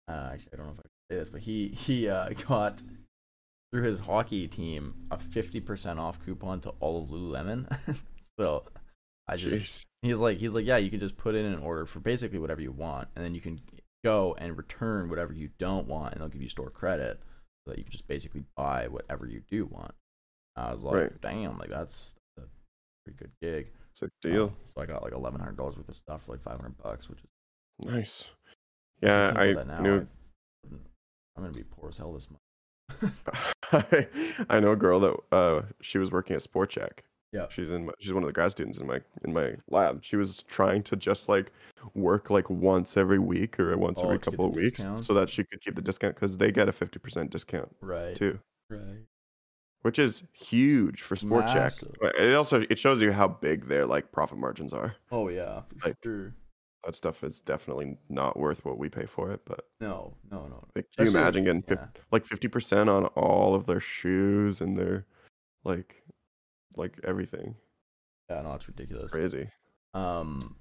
uh 0.09 0.31
actually 0.33 0.51
I 0.53 0.57
don't 0.57 0.67
know 0.67 0.73
if 0.73 0.79
I 0.79 0.83
can 0.83 1.11
say 1.11 1.17
this, 1.19 1.29
but 1.29 1.41
he 1.41 1.69
he 1.77 2.09
uh 2.09 2.31
got 2.49 2.83
through 3.73 3.83
his 3.83 4.01
hockey 4.01 4.49
team 4.49 4.95
a 5.11 5.19
fifty 5.19 5.61
percent 5.61 5.99
off 5.99 6.25
coupon 6.25 6.61
to 6.61 6.71
all 6.81 7.03
of 7.03 7.09
Lululemon. 7.09 7.67
so 8.39 8.65
I 9.29 9.37
just 9.37 9.83
Jeez. 9.83 9.85
he's 10.03 10.21
like 10.21 10.39
he's 10.39 10.55
like 10.55 10.67
yeah 10.67 10.77
you 10.77 10.91
can 10.91 11.01
just 11.01 11.17
put 11.17 11.35
in 11.35 11.45
an 11.45 11.59
order 11.59 11.87
for 11.87 12.01
basically 12.01 12.39
whatever 12.39 12.61
you 12.61 12.73
want 12.73 13.09
and 13.17 13.25
then 13.25 13.35
you 13.35 13.41
can 13.41 13.61
go 14.05 14.37
and 14.39 14.57
return 14.57 15.09
whatever 15.09 15.33
you 15.33 15.49
don't 15.59 15.87
want 15.89 16.13
and 16.13 16.21
they'll 16.21 16.29
give 16.29 16.43
you 16.43 16.49
store 16.49 16.69
credit 16.69 17.19
so 17.65 17.71
that 17.71 17.79
you 17.79 17.85
can 17.85 17.93
just 17.93 18.07
basically 18.07 18.45
buy 18.55 18.87
whatever 18.87 19.27
you 19.27 19.41
do 19.51 19.65
want. 19.65 19.95
I 20.57 20.71
was 20.71 20.85
like 20.85 20.95
Right. 20.95 21.21
damn 21.21 21.59
like 21.59 21.71
that's 21.71 22.15
a 22.39 22.43
pretty 23.05 23.19
good 23.19 23.33
gig. 23.43 23.73
It's 23.91 24.03
a 24.03 24.07
Um, 24.07 24.11
deal. 24.23 24.57
so 24.65 24.81
I 24.81 24.87
got 24.87 25.03
like 25.03 25.13
eleven 25.13 25.41
hundred 25.41 25.57
dollars 25.57 25.77
worth 25.77 25.89
of 25.89 25.97
stuff 25.97 26.25
for 26.25 26.33
like 26.33 26.43
five 26.43 26.57
hundred 26.61 26.77
bucks, 26.79 27.09
which 27.09 27.19
is 27.21 27.29
Nice. 27.87 28.31
Yeah, 29.03 29.33
I 29.37 29.53
now, 29.65 29.81
knew. 29.81 29.97
I've- 29.97 30.09
I'm 31.37 31.43
gonna 31.43 31.53
be 31.53 31.65
poor 31.65 31.89
as 31.89 31.97
hell 31.97 32.13
this 32.13 32.29
month. 32.31 33.15
I 34.49 34.61
know 34.61 34.73
a 34.73 34.77
girl 34.77 35.01
that 35.01 35.17
uh 35.33 35.63
she 35.81 35.99
was 35.99 36.11
working 36.13 36.37
at 36.37 36.43
Sport 36.43 36.71
Chek. 36.71 37.01
Yeah. 37.33 37.47
She's 37.49 37.69
in 37.69 37.87
my, 37.87 37.93
she's 37.99 38.13
one 38.13 38.23
of 38.23 38.29
the 38.29 38.33
grad 38.33 38.53
students 38.53 38.79
in 38.79 38.87
my 38.87 39.01
in 39.25 39.33
my 39.33 39.57
lab. 39.69 40.05
She 40.05 40.17
was 40.17 40.43
trying 40.45 40.85
to 40.85 40.97
just 40.97 41.29
like 41.29 41.51
work 41.95 42.31
like 42.31 42.49
once 42.49 42.97
every 42.97 43.19
week 43.19 43.59
or 43.59 43.77
once 43.77 43.99
Oh, 44.01 44.05
every 44.07 44.19
couple 44.21 44.47
of 44.47 44.55
weeks 44.55 44.79
discounts? 44.79 45.07
so 45.07 45.15
that 45.15 45.29
she 45.29 45.43
could 45.43 45.61
keep 45.61 45.75
the 45.75 45.83
discount 45.83 46.15
cuz 46.15 46.39
they 46.39 46.53
get 46.53 46.69
a 46.69 46.73
50% 46.73 47.31
discount 47.31 47.75
Right. 47.81 48.15
too, 48.15 48.39
Right. 48.71 49.05
Which 49.85 49.99
is 49.99 50.23
huge 50.33 51.03
for 51.03 51.15
Sport 51.15 51.45
Chek. 51.45 51.55
Massive. 51.57 51.95
It 52.19 52.35
also 52.35 52.63
it 52.71 52.79
shows 52.79 53.03
you 53.03 53.13
how 53.13 53.29
big 53.29 53.67
their 53.69 53.85
like 53.85 54.13
profit 54.13 54.39
margins 54.39 54.73
are. 54.73 54.97
Oh 55.13 55.29
yeah, 55.29 55.61
for 55.79 55.89
Like, 55.89 55.97
sure. 56.03 56.35
That 56.87 56.95
stuff 56.95 57.23
is 57.23 57.41
definitely 57.41 57.99
not 58.09 58.39
worth 58.39 58.65
what 58.65 58.79
we 58.79 58.89
pay 58.89 59.05
for 59.05 59.31
it, 59.31 59.41
but 59.45 59.67
No, 59.83 60.17
no, 60.31 60.47
no. 60.47 60.65
like, 60.75 60.87
can 60.97 61.05
you 61.07 61.11
imagine 61.13 61.45
getting 61.45 61.65
yeah. 61.69 61.87
like 62.11 62.25
50% 62.27 62.89
on 62.89 63.07
all 63.09 63.55
of 63.55 63.67
their 63.67 63.81
shoes 63.81 64.63
and 64.63 64.79
their 64.79 65.05
like 65.65 66.03
like 66.77 66.99
everything 67.05 67.55
Yeah, 68.31 68.41
no, 68.41 68.55
it's 68.55 68.67
ridiculous. 68.69 69.13
crazy 69.13 69.51
Um, 69.93 70.57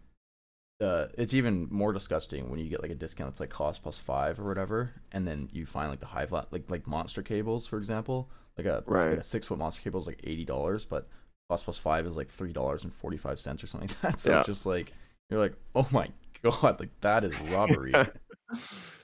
uh, 0.81 1.07
it's 1.17 1.33
even 1.33 1.69
more 1.71 1.93
disgusting 1.93 2.49
when 2.49 2.59
you 2.59 2.69
get 2.69 2.81
like 2.81 2.91
a 2.91 2.95
discount. 2.95 3.29
It's 3.31 3.39
like 3.39 3.49
cost 3.49 3.83
plus 3.83 3.97
five 3.99 4.37
or 4.37 4.43
whatever, 4.43 4.91
and 5.13 5.25
then 5.25 5.47
you 5.53 5.65
find 5.65 5.89
like 5.89 6.01
the 6.01 6.07
high 6.07 6.25
flat, 6.25 6.51
like 6.51 6.69
like 6.69 6.85
monster 6.87 7.21
cables, 7.21 7.67
for 7.67 7.77
example. 7.77 8.29
Like 8.57 8.67
a 8.67 8.83
like 8.87 9.05
a 9.19 9.23
six 9.23 9.45
foot 9.47 9.57
monster 9.57 9.81
cable 9.81 9.99
is 9.99 10.07
like 10.07 10.21
eighty 10.23 10.45
dollars, 10.45 10.85
but 10.85 11.07
cost 11.49 11.63
plus 11.65 11.77
five 11.77 12.05
is 12.05 12.15
like 12.15 12.29
three 12.29 12.53
dollars 12.53 12.83
and 12.83 12.93
forty 12.93 13.17
five 13.17 13.39
cents 13.39 13.63
or 13.63 13.67
something 13.67 13.89
like 13.89 14.01
that. 14.01 14.19
So 14.19 14.31
Yeah. 14.31 14.39
it's 14.39 14.47
just 14.47 14.65
like 14.65 14.91
you're 15.29 15.39
like, 15.39 15.53
oh 15.75 15.87
my 15.91 16.09
god, 16.43 16.79
like 16.79 16.89
that 17.01 17.23
is 17.23 17.39
robbery. 17.41 17.93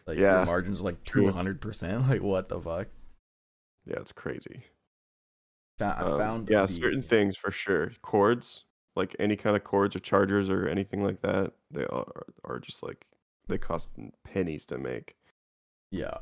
Like 0.08 0.18
Yeah. 0.18 0.38
your 0.38 0.46
margins 0.46 0.80
are 0.80 0.84
like 0.84 1.04
two 1.04 1.32
hundred 1.32 1.62
percent. 1.62 2.08
Like 2.10 2.22
what 2.22 2.50
the 2.50 2.60
fuck? 2.60 2.88
yeah 3.86 3.96
it's 4.00 4.12
crazy 4.12 4.64
I 5.80 5.86
Um, 6.02 6.18
found 6.20 6.50
yeah 6.50 6.66
the- 6.66 6.74
certain 6.74 7.02
things 7.02 7.36
for 7.38 7.50
sure 7.50 7.94
cords 8.02 8.66
like 8.96 9.16
any 9.18 9.36
kind 9.36 9.56
of 9.56 9.64
cords 9.64 9.96
or 9.96 10.00
chargers 10.00 10.50
or 10.50 10.68
anything 10.68 11.02
like 11.04 11.22
that 11.22 11.54
they 11.72 11.86
are, 11.86 12.26
are 12.44 12.60
just 12.60 12.84
like 12.84 13.06
they 13.48 13.58
cost 13.58 13.92
pennies 14.26 14.66
to 14.66 14.78
make 14.78 15.16
Yeah. 15.92 16.18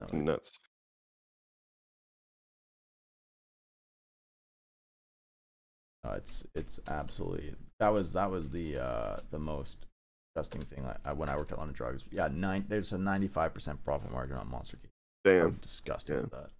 No, 0.00 0.18
nuts 0.18 0.60
No, 6.04 6.12
it's 6.12 6.44
it's 6.54 6.80
absolutely 6.88 7.54
that 7.78 7.88
was 7.88 8.12
that 8.14 8.30
was 8.30 8.50
the 8.50 8.76
uh 8.78 9.16
the 9.30 9.38
most 9.38 9.86
disgusting 10.34 10.62
thing 10.62 10.84
I, 10.84 11.10
I 11.10 11.12
when 11.12 11.28
I 11.28 11.36
worked 11.36 11.52
at 11.52 11.58
London 11.58 11.74
Drugs. 11.74 12.04
Yeah, 12.10 12.28
nine 12.32 12.64
there's 12.68 12.92
a 12.92 12.98
ninety 12.98 13.28
five 13.28 13.54
percent 13.54 13.82
profit 13.84 14.10
margin 14.10 14.36
on 14.36 14.48
Monster 14.50 14.78
Cake. 14.78 14.90
I'm 15.24 15.32
damn 15.32 15.50
disgusted 15.62 16.16
Yeah. 16.16 16.22
with 16.22 16.30
that. 16.32 16.50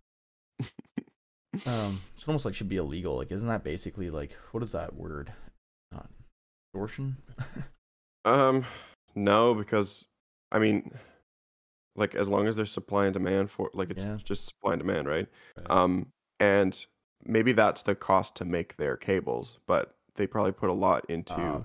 Um, 1.66 2.00
it's 2.16 2.26
almost 2.26 2.44
like 2.44 2.54
should 2.54 2.68
be 2.68 2.76
illegal. 2.78 3.16
Like, 3.16 3.30
isn't 3.30 3.48
that 3.48 3.62
basically 3.64 4.10
like 4.10 4.32
what 4.52 4.62
is 4.62 4.72
that 4.72 4.94
word? 4.94 5.32
Not 5.90 6.08
extortion. 6.74 7.16
um 8.24 8.64
no 9.16 9.52
because 9.52 10.06
i 10.52 10.58
mean 10.60 10.92
like 11.96 12.14
as 12.14 12.28
long 12.28 12.46
as 12.46 12.54
there's 12.54 12.70
supply 12.70 13.04
and 13.06 13.12
demand 13.12 13.50
for 13.50 13.68
like 13.74 13.90
it's 13.90 14.04
Yeah. 14.04 14.16
just 14.22 14.46
supply 14.46 14.74
and 14.74 14.80
demand 14.80 15.08
right 15.08 15.26
Right. 15.58 15.66
um 15.70 16.06
and 16.38 16.86
maybe 17.24 17.52
that's 17.52 17.82
the 17.82 17.94
cost 17.94 18.34
to 18.36 18.44
make 18.44 18.76
their 18.76 18.96
cables 18.96 19.58
but 19.66 19.94
they 20.16 20.26
probably 20.26 20.52
put 20.52 20.70
a 20.70 20.74
lot 20.74 21.04
into 21.08 21.34
Ah, 21.38 21.64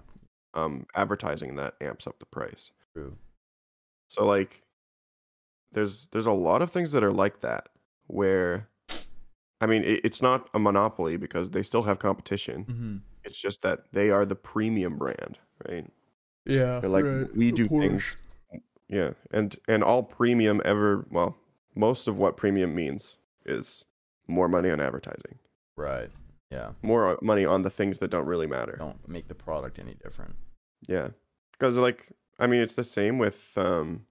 um 0.53 0.85
advertising 0.95 1.55
that 1.55 1.75
amps 1.81 2.07
up 2.07 2.19
the 2.19 2.25
price 2.25 2.71
true. 2.93 3.15
so 4.07 4.25
like 4.25 4.63
there's 5.71 6.07
there's 6.11 6.25
a 6.25 6.31
lot 6.31 6.61
of 6.61 6.71
things 6.71 6.91
that 6.91 7.03
are 7.03 7.11
like 7.13 7.41
that 7.41 7.69
where 8.07 8.69
i 9.61 9.65
mean 9.65 9.83
it, 9.83 10.01
it's 10.05 10.21
not 10.21 10.49
a 10.53 10.59
monopoly 10.59 11.17
because 11.17 11.49
they 11.51 11.63
still 11.63 11.83
have 11.83 11.99
competition 11.99 12.65
Mm-hmm. 12.65 12.97
it's 13.23 13.39
just 13.39 13.61
that 13.63 13.91
they 13.91 14.09
are 14.09 14.25
the 14.25 14.35
premium 14.35 14.97
brand 14.97 15.37
right 15.67 15.85
Yeah. 16.45 16.79
they're 16.79 16.89
like 16.89 17.05
we 17.35 17.51
do 17.51 17.67
things 17.67 18.17
yeah 18.87 19.11
and 19.31 19.57
and 19.67 19.83
all 19.83 20.03
premium 20.03 20.61
ever 20.63 21.05
well 21.11 21.35
most 21.75 22.07
of 22.07 22.17
what 22.17 22.37
premium 22.37 22.73
means 22.73 23.17
is 23.45 23.85
more 24.27 24.47
money 24.47 24.69
on 24.69 24.79
advertising 24.81 25.37
Right. 25.77 26.09
Yeah. 26.51 26.71
more 26.81 27.17
money 27.21 27.45
on 27.45 27.61
the 27.61 27.69
things 27.69 27.99
that 27.99 28.09
don't 28.09 28.25
really 28.25 28.47
matter 28.47 28.75
Don't 28.77 29.07
make 29.07 29.27
the 29.27 29.35
product 29.35 29.79
any 29.79 29.95
different. 29.95 30.35
yeah 30.87 31.09
because 31.51 31.77
like 31.77 32.07
i 32.39 32.47
mean 32.47 32.61
it's 32.61 32.75
the 32.75 32.83
same 32.83 33.17
with 33.17 33.51
um 33.57 34.05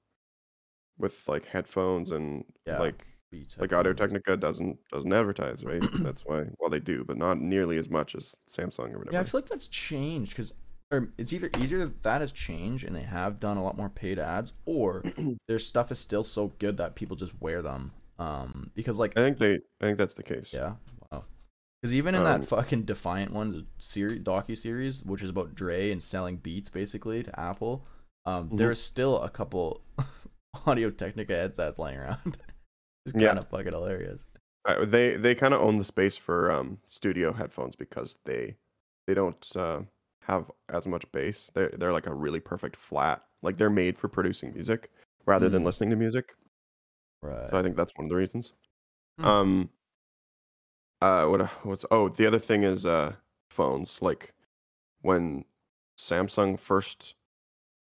with 0.99 1.27
like 1.29 1.45
headphones 1.47 2.13
and 2.13 2.45
Yeah. 2.67 2.79
like 2.79 3.05
Beats 3.31 3.59
like 3.59 3.73
audio 3.73 3.93
technica 3.93 4.37
doesn't 4.37 4.79
doesn't 4.93 5.13
advertise 5.13 5.65
right 5.65 5.83
that's 6.05 6.25
why 6.25 6.45
well 6.61 6.71
they 6.71 6.79
do 6.79 7.05
but 7.05 7.17
not 7.17 7.41
nearly 7.41 7.77
as 7.79 7.89
much 7.91 8.15
as 8.15 8.35
samsung 8.49 8.93
or 8.95 8.99
whatever 8.99 9.13
Yeah, 9.15 9.21
I 9.21 9.25
feel 9.25 9.41
like 9.41 9.49
that's 9.49 9.67
changed 9.69 10.31
because 10.31 10.53
or 10.93 11.09
it's 11.19 11.33
either 11.33 11.51
either 11.59 11.87
that 12.03 12.21
has 12.21 12.31
changed 12.33 12.85
and 12.85 12.95
they 12.95 13.03
have 13.03 13.41
done 13.41 13.57
a 13.57 13.65
lot 13.65 13.77
more 13.77 13.89
paid 13.89 14.21
ads, 14.21 14.53
or 14.67 15.03
their 15.49 15.59
stuff 15.59 15.91
is 15.91 15.99
still 15.99 16.23
so 16.23 16.53
good 16.61 16.77
that 16.77 16.95
people 16.95 17.17
just 17.17 17.33
wear 17.41 17.61
them. 17.63 17.91
Um, 18.21 18.71
because 18.77 18.97
like 18.99 19.19
i 19.19 19.21
think 19.23 19.39
they 19.39 19.55
i 19.57 19.85
think 19.85 19.99
that's 19.99 20.15
the 20.15 20.23
case 20.23 20.53
yeah. 20.53 20.75
Because 21.87 21.95
even 21.95 22.17
in 22.17 22.27
Um, 22.27 22.41
that 22.41 22.49
fucking 22.49 22.83
Defiant 22.83 23.33
ones 23.33 23.63
series 23.79 24.21
docu 24.21 24.59
series, 24.59 25.05
which 25.05 25.23
is 25.23 25.31
about 25.31 25.55
Dre 25.55 25.93
and 25.93 26.03
selling 26.03 26.37
beats 26.39 26.69
basically 26.69 27.23
to 27.23 27.41
Apple, 27.41 27.87
um, 28.25 28.51
Mhm. 28.51 28.57
there's 28.59 28.81
still 28.81 29.23
a 29.23 29.31
couple 29.31 29.85
Audio 30.67 30.91
Technica 30.91 31.37
headsets 31.37 31.79
laying 31.79 31.99
around. 31.99 32.39
it's 33.07 33.15
Yeah. 33.15 33.29
kind 33.29 33.39
of 33.39 33.47
fucking 33.47 33.73
hilarious. 33.73 34.27
Uh, 34.65 34.85
they 34.85 35.15
they 35.15 35.37
kind 35.37 35.55
of 35.55 35.61
own 35.61 35.79
the 35.79 35.85
space 35.85 36.17
for 36.17 36.51
um, 36.51 36.81
studio 36.87 37.33
headphones 37.33 37.77
because 37.77 38.19
they 38.25 38.57
they 39.07 39.15
don't 39.15 39.47
uh, 39.55 39.83
have 40.23 40.51
as 40.69 40.89
much 40.89 41.05
bass. 41.13 41.53
They're 41.55 41.69
they're 41.69 41.93
like 41.93 42.09
a 42.09 42.15
really 42.15 42.41
perfect 42.41 42.75
flat. 42.75 43.25
Like 43.43 43.59
they're 43.59 43.71
made 43.71 43.97
for 43.97 44.09
producing 44.09 44.53
music 44.55 44.91
rather 45.25 45.49
than 45.49 45.63
Mm. 45.63 45.67
listening 45.67 45.91
to 45.91 45.97
music. 45.97 46.35
Right. 47.23 47.49
So 47.49 47.57
I 47.57 47.63
think 47.63 47.77
that's 47.77 47.93
one 47.95 48.07
of 48.07 48.11
the 48.11 48.17
reasons. 48.17 48.55
Hmm. 49.21 49.25
Um. 49.25 49.71
Uh. 51.07 51.27
What? 51.29 51.41
What's? 51.65 51.85
Oh, 51.91 52.09
the 52.09 52.27
other 52.27 52.39
thing 52.39 52.63
is 52.63 52.85
uh 52.87 53.13
phones. 53.51 54.01
Like 54.03 54.35
when 55.03 55.45
Samsung 55.99 56.59
first 56.59 57.15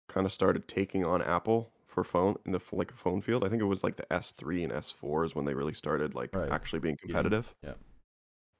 kind 0.08 0.26
of 0.26 0.32
started 0.34 0.68
taking 0.68 1.06
on 1.06 1.22
Apple 1.22 1.72
for 1.88 2.04
phone 2.04 2.38
in 2.46 2.52
the 2.54 2.60
like 2.72 2.92
phone 2.94 3.22
field. 3.22 3.44
I 3.44 3.50
think 3.50 3.62
it 3.62 3.66
was 3.66 3.84
like 3.84 3.98
the 3.98 4.06
S3 4.12 4.64
and 4.64 4.72
S4s 4.74 5.36
when 5.36 5.46
they 5.46 5.54
really 5.54 5.74
started 5.74 6.16
like 6.16 6.34
Right. 6.36 6.52
actually 6.52 6.80
being 6.80 6.98
competitive. 6.98 7.54
yeah. 7.64 7.74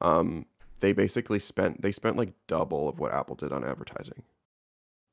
Um, 0.02 0.46
they 0.80 0.94
basically 0.94 1.40
spent 1.40 1.82
they 1.82 1.92
spent 1.92 2.18
like 2.18 2.34
double 2.48 2.90
of 2.90 3.00
what 3.00 3.14
Apple 3.14 3.36
did 3.36 3.52
on 3.54 3.64
advertising, 3.64 4.24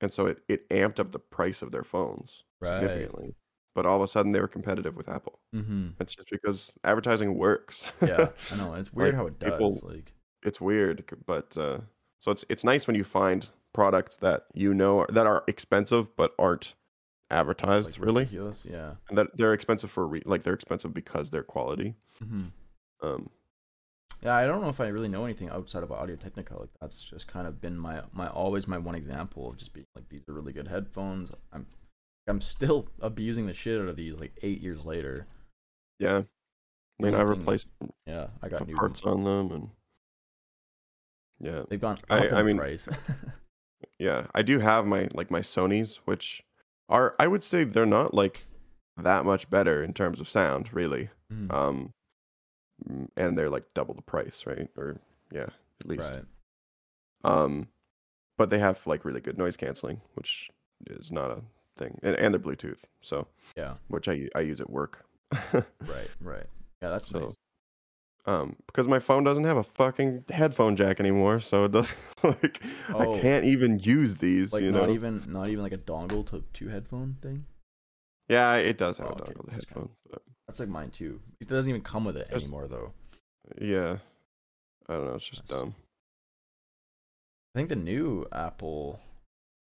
and 0.00 0.12
so 0.12 0.26
it 0.26 0.42
it 0.48 0.68
amped 0.70 0.98
up 0.98 1.12
the 1.12 1.18
price 1.18 1.62
of 1.62 1.70
their 1.70 1.84
phones 1.84 2.44
Right. 2.60 2.80
significantly. 2.80 3.34
But 3.78 3.86
all 3.86 3.94
of 3.94 4.02
a 4.02 4.08
sudden, 4.08 4.32
they 4.32 4.40
were 4.40 4.48
competitive 4.48 4.96
with 4.96 5.08
Apple. 5.08 5.38
mm-hmm. 5.54 5.90
It's 6.00 6.16
just 6.16 6.28
because 6.30 6.72
advertising 6.82 7.38
works. 7.38 7.92
Yeah, 8.02 8.30
I 8.52 8.56
know. 8.56 8.74
It's 8.74 8.92
weird 8.92 9.10
Like, 9.10 9.16
how 9.20 9.26
it 9.28 9.38
does. 9.38 9.52
people- 9.52 9.80
Like, 9.84 10.14
it's 10.42 10.60
weird, 10.60 11.04
but 11.26 11.56
uh, 11.56 11.78
so 12.20 12.32
it's 12.32 12.44
it's 12.48 12.64
nice 12.64 12.88
when 12.88 12.96
you 12.96 13.04
find 13.04 13.48
products 13.72 14.16
that 14.16 14.46
you 14.52 14.74
know 14.74 14.98
are, 15.02 15.06
that 15.12 15.26
are 15.28 15.44
expensive 15.46 16.16
but 16.16 16.34
aren't 16.40 16.74
advertised 17.30 17.90
Like 17.92 18.04
really, 18.04 18.22
ridiculous. 18.24 18.66
Yeah. 18.68 18.94
and 19.08 19.16
that 19.18 19.28
they're 19.36 19.52
expensive 19.52 19.90
for 19.92 20.04
re- 20.08 20.22
like 20.24 20.42
they're 20.42 20.54
expensive 20.54 20.92
because 20.92 21.30
they're 21.30 21.44
quality. 21.44 21.94
hmm 22.18 22.46
Um, 23.02 23.30
Yeah, 24.22 24.34
I 24.34 24.46
don't 24.46 24.60
know 24.62 24.70
if 24.70 24.80
I 24.80 24.88
really 24.88 25.08
know 25.08 25.24
anything 25.24 25.50
outside 25.50 25.84
of 25.84 25.92
Audio 25.92 26.16
Technica. 26.16 26.58
Like 26.58 26.70
that's 26.80 27.00
just 27.02 27.28
kind 27.28 27.46
of 27.46 27.60
been 27.60 27.76
my 27.78 28.02
my 28.12 28.26
always 28.28 28.66
my 28.66 28.78
one 28.78 28.96
example 28.96 29.48
of 29.50 29.56
just 29.56 29.72
being 29.72 29.86
like 29.94 30.08
these 30.08 30.22
are 30.28 30.32
really 30.34 30.52
good 30.52 30.66
headphones. 30.68 31.30
I'm 31.52 31.66
I'm 32.28 32.40
still 32.40 32.88
abusing 33.00 33.46
the 33.46 33.54
shit 33.54 33.80
out 33.80 33.88
of 33.88 33.96
these 33.96 34.14
like 34.20 34.32
eight 34.42 34.60
years 34.60 34.84
later. 34.86 35.26
yeah, 35.98 36.22
I 37.00 37.02
mean 37.02 37.14
I 37.14 37.22
replaced 37.22 37.70
Yeah, 38.06 38.28
I 38.42 38.48
got 38.48 38.66
new 38.66 38.74
parts 38.74 39.02
ones. 39.04 39.16
on 39.18 39.24
them, 39.24 39.52
and 39.56 39.68
yeah, 41.40 41.62
They've 41.68 41.80
gone 41.80 41.98
up 42.10 42.20
I- 42.22 42.26
in 42.26 42.34
I 42.34 42.42
mean- 42.42 42.58
price. 42.58 42.88
yeah, 43.98 44.26
I 44.34 44.42
do 44.42 44.58
have 44.58 44.86
my 44.86 45.08
like 45.14 45.30
my 45.30 45.40
Sony's, 45.40 45.96
which 46.04 46.42
are 46.88 47.14
I 47.18 47.26
would 47.26 47.44
say 47.44 47.64
they're 47.64 47.86
not 47.86 48.12
like 48.14 48.44
that 48.96 49.24
much 49.24 49.48
better 49.48 49.82
in 49.82 49.92
terms 49.94 50.20
of 50.20 50.28
sound, 50.28 50.72
really. 50.72 51.10
Mhm. 51.32 51.52
Um, 51.52 51.92
mm, 52.88 53.08
and 53.16 53.38
they're 53.38 53.50
like 53.50 53.64
double 53.74 53.94
the 53.94 54.02
price, 54.02 54.44
right? 54.46 54.68
Or 54.76 55.00
yeah, 55.32 55.48
at 55.80 55.86
least. 55.86 56.10
right. 56.10 56.24
Um, 57.24 57.68
but 58.36 58.50
they 58.50 58.58
have 58.58 58.84
like 58.86 59.04
really 59.04 59.20
good 59.20 59.38
noise 59.38 59.56
canceling, 59.56 60.00
which 60.14 60.50
is 60.88 61.10
not 61.12 61.30
a 61.30 61.42
thing, 61.78 61.98
and, 62.02 62.14
and 62.16 62.34
they're 62.34 62.40
Bluetooth, 62.40 62.80
so 63.00 63.26
Yeah. 63.56 63.74
which 63.88 64.08
I 64.08 64.28
I 64.34 64.40
use 64.40 64.60
at 64.60 64.68
work. 64.70 65.04
Right. 65.52 66.10
Right. 66.20 66.46
Yeah, 66.82 66.90
that's 66.90 67.08
so, 67.08 67.18
nice. 67.20 67.34
um, 68.26 68.56
because 68.66 68.86
my 68.88 68.98
phone 68.98 69.24
doesn't 69.24 69.44
have 69.44 69.56
a 69.56 69.62
fucking 69.62 70.24
headphone 70.30 70.76
jack 70.76 71.00
anymore, 71.00 71.40
so 71.40 71.64
it 71.64 71.72
doesn't 71.72 71.96
like 72.22 72.62
Oh. 72.92 73.14
I 73.16 73.20
can't 73.20 73.44
even 73.44 73.78
use 73.78 74.16
these. 74.16 74.52
Like 74.52 74.62
you 74.62 74.72
not 74.72 74.88
know? 74.88 74.94
even 74.94 75.24
not 75.28 75.48
even 75.48 75.62
like 75.62 75.72
a 75.72 75.78
dongle 75.78 76.26
to 76.30 76.44
two 76.52 76.68
headphone 76.68 77.16
thing. 77.22 77.46
Yeah, 78.28 78.54
it 78.56 78.76
does 78.78 78.98
have 78.98 79.06
Oh, 79.06 79.10
a 79.10 79.22
okay, 79.22 79.32
dongle 79.32 79.44
good. 79.46 79.54
headphone. 79.54 79.88
But 80.10 80.22
That's 80.46 80.60
like 80.60 80.68
mine 80.68 80.90
too. 80.90 81.20
It 81.40 81.48
doesn't 81.48 81.68
even 81.70 81.82
come 81.82 82.04
with 82.04 82.16
it 82.16 82.28
Just- 82.30 82.46
anymore 82.46 82.68
though. 82.68 82.92
yeah, 83.60 83.96
I 84.88 84.92
don't 84.94 85.06
know. 85.06 85.14
It's 85.14 85.26
just 85.28 85.48
Nice. 85.50 85.58
dumb. 85.60 85.74
I 87.54 87.58
think 87.58 87.70
the 87.70 87.76
new 87.76 88.26
Apple, 88.30 89.00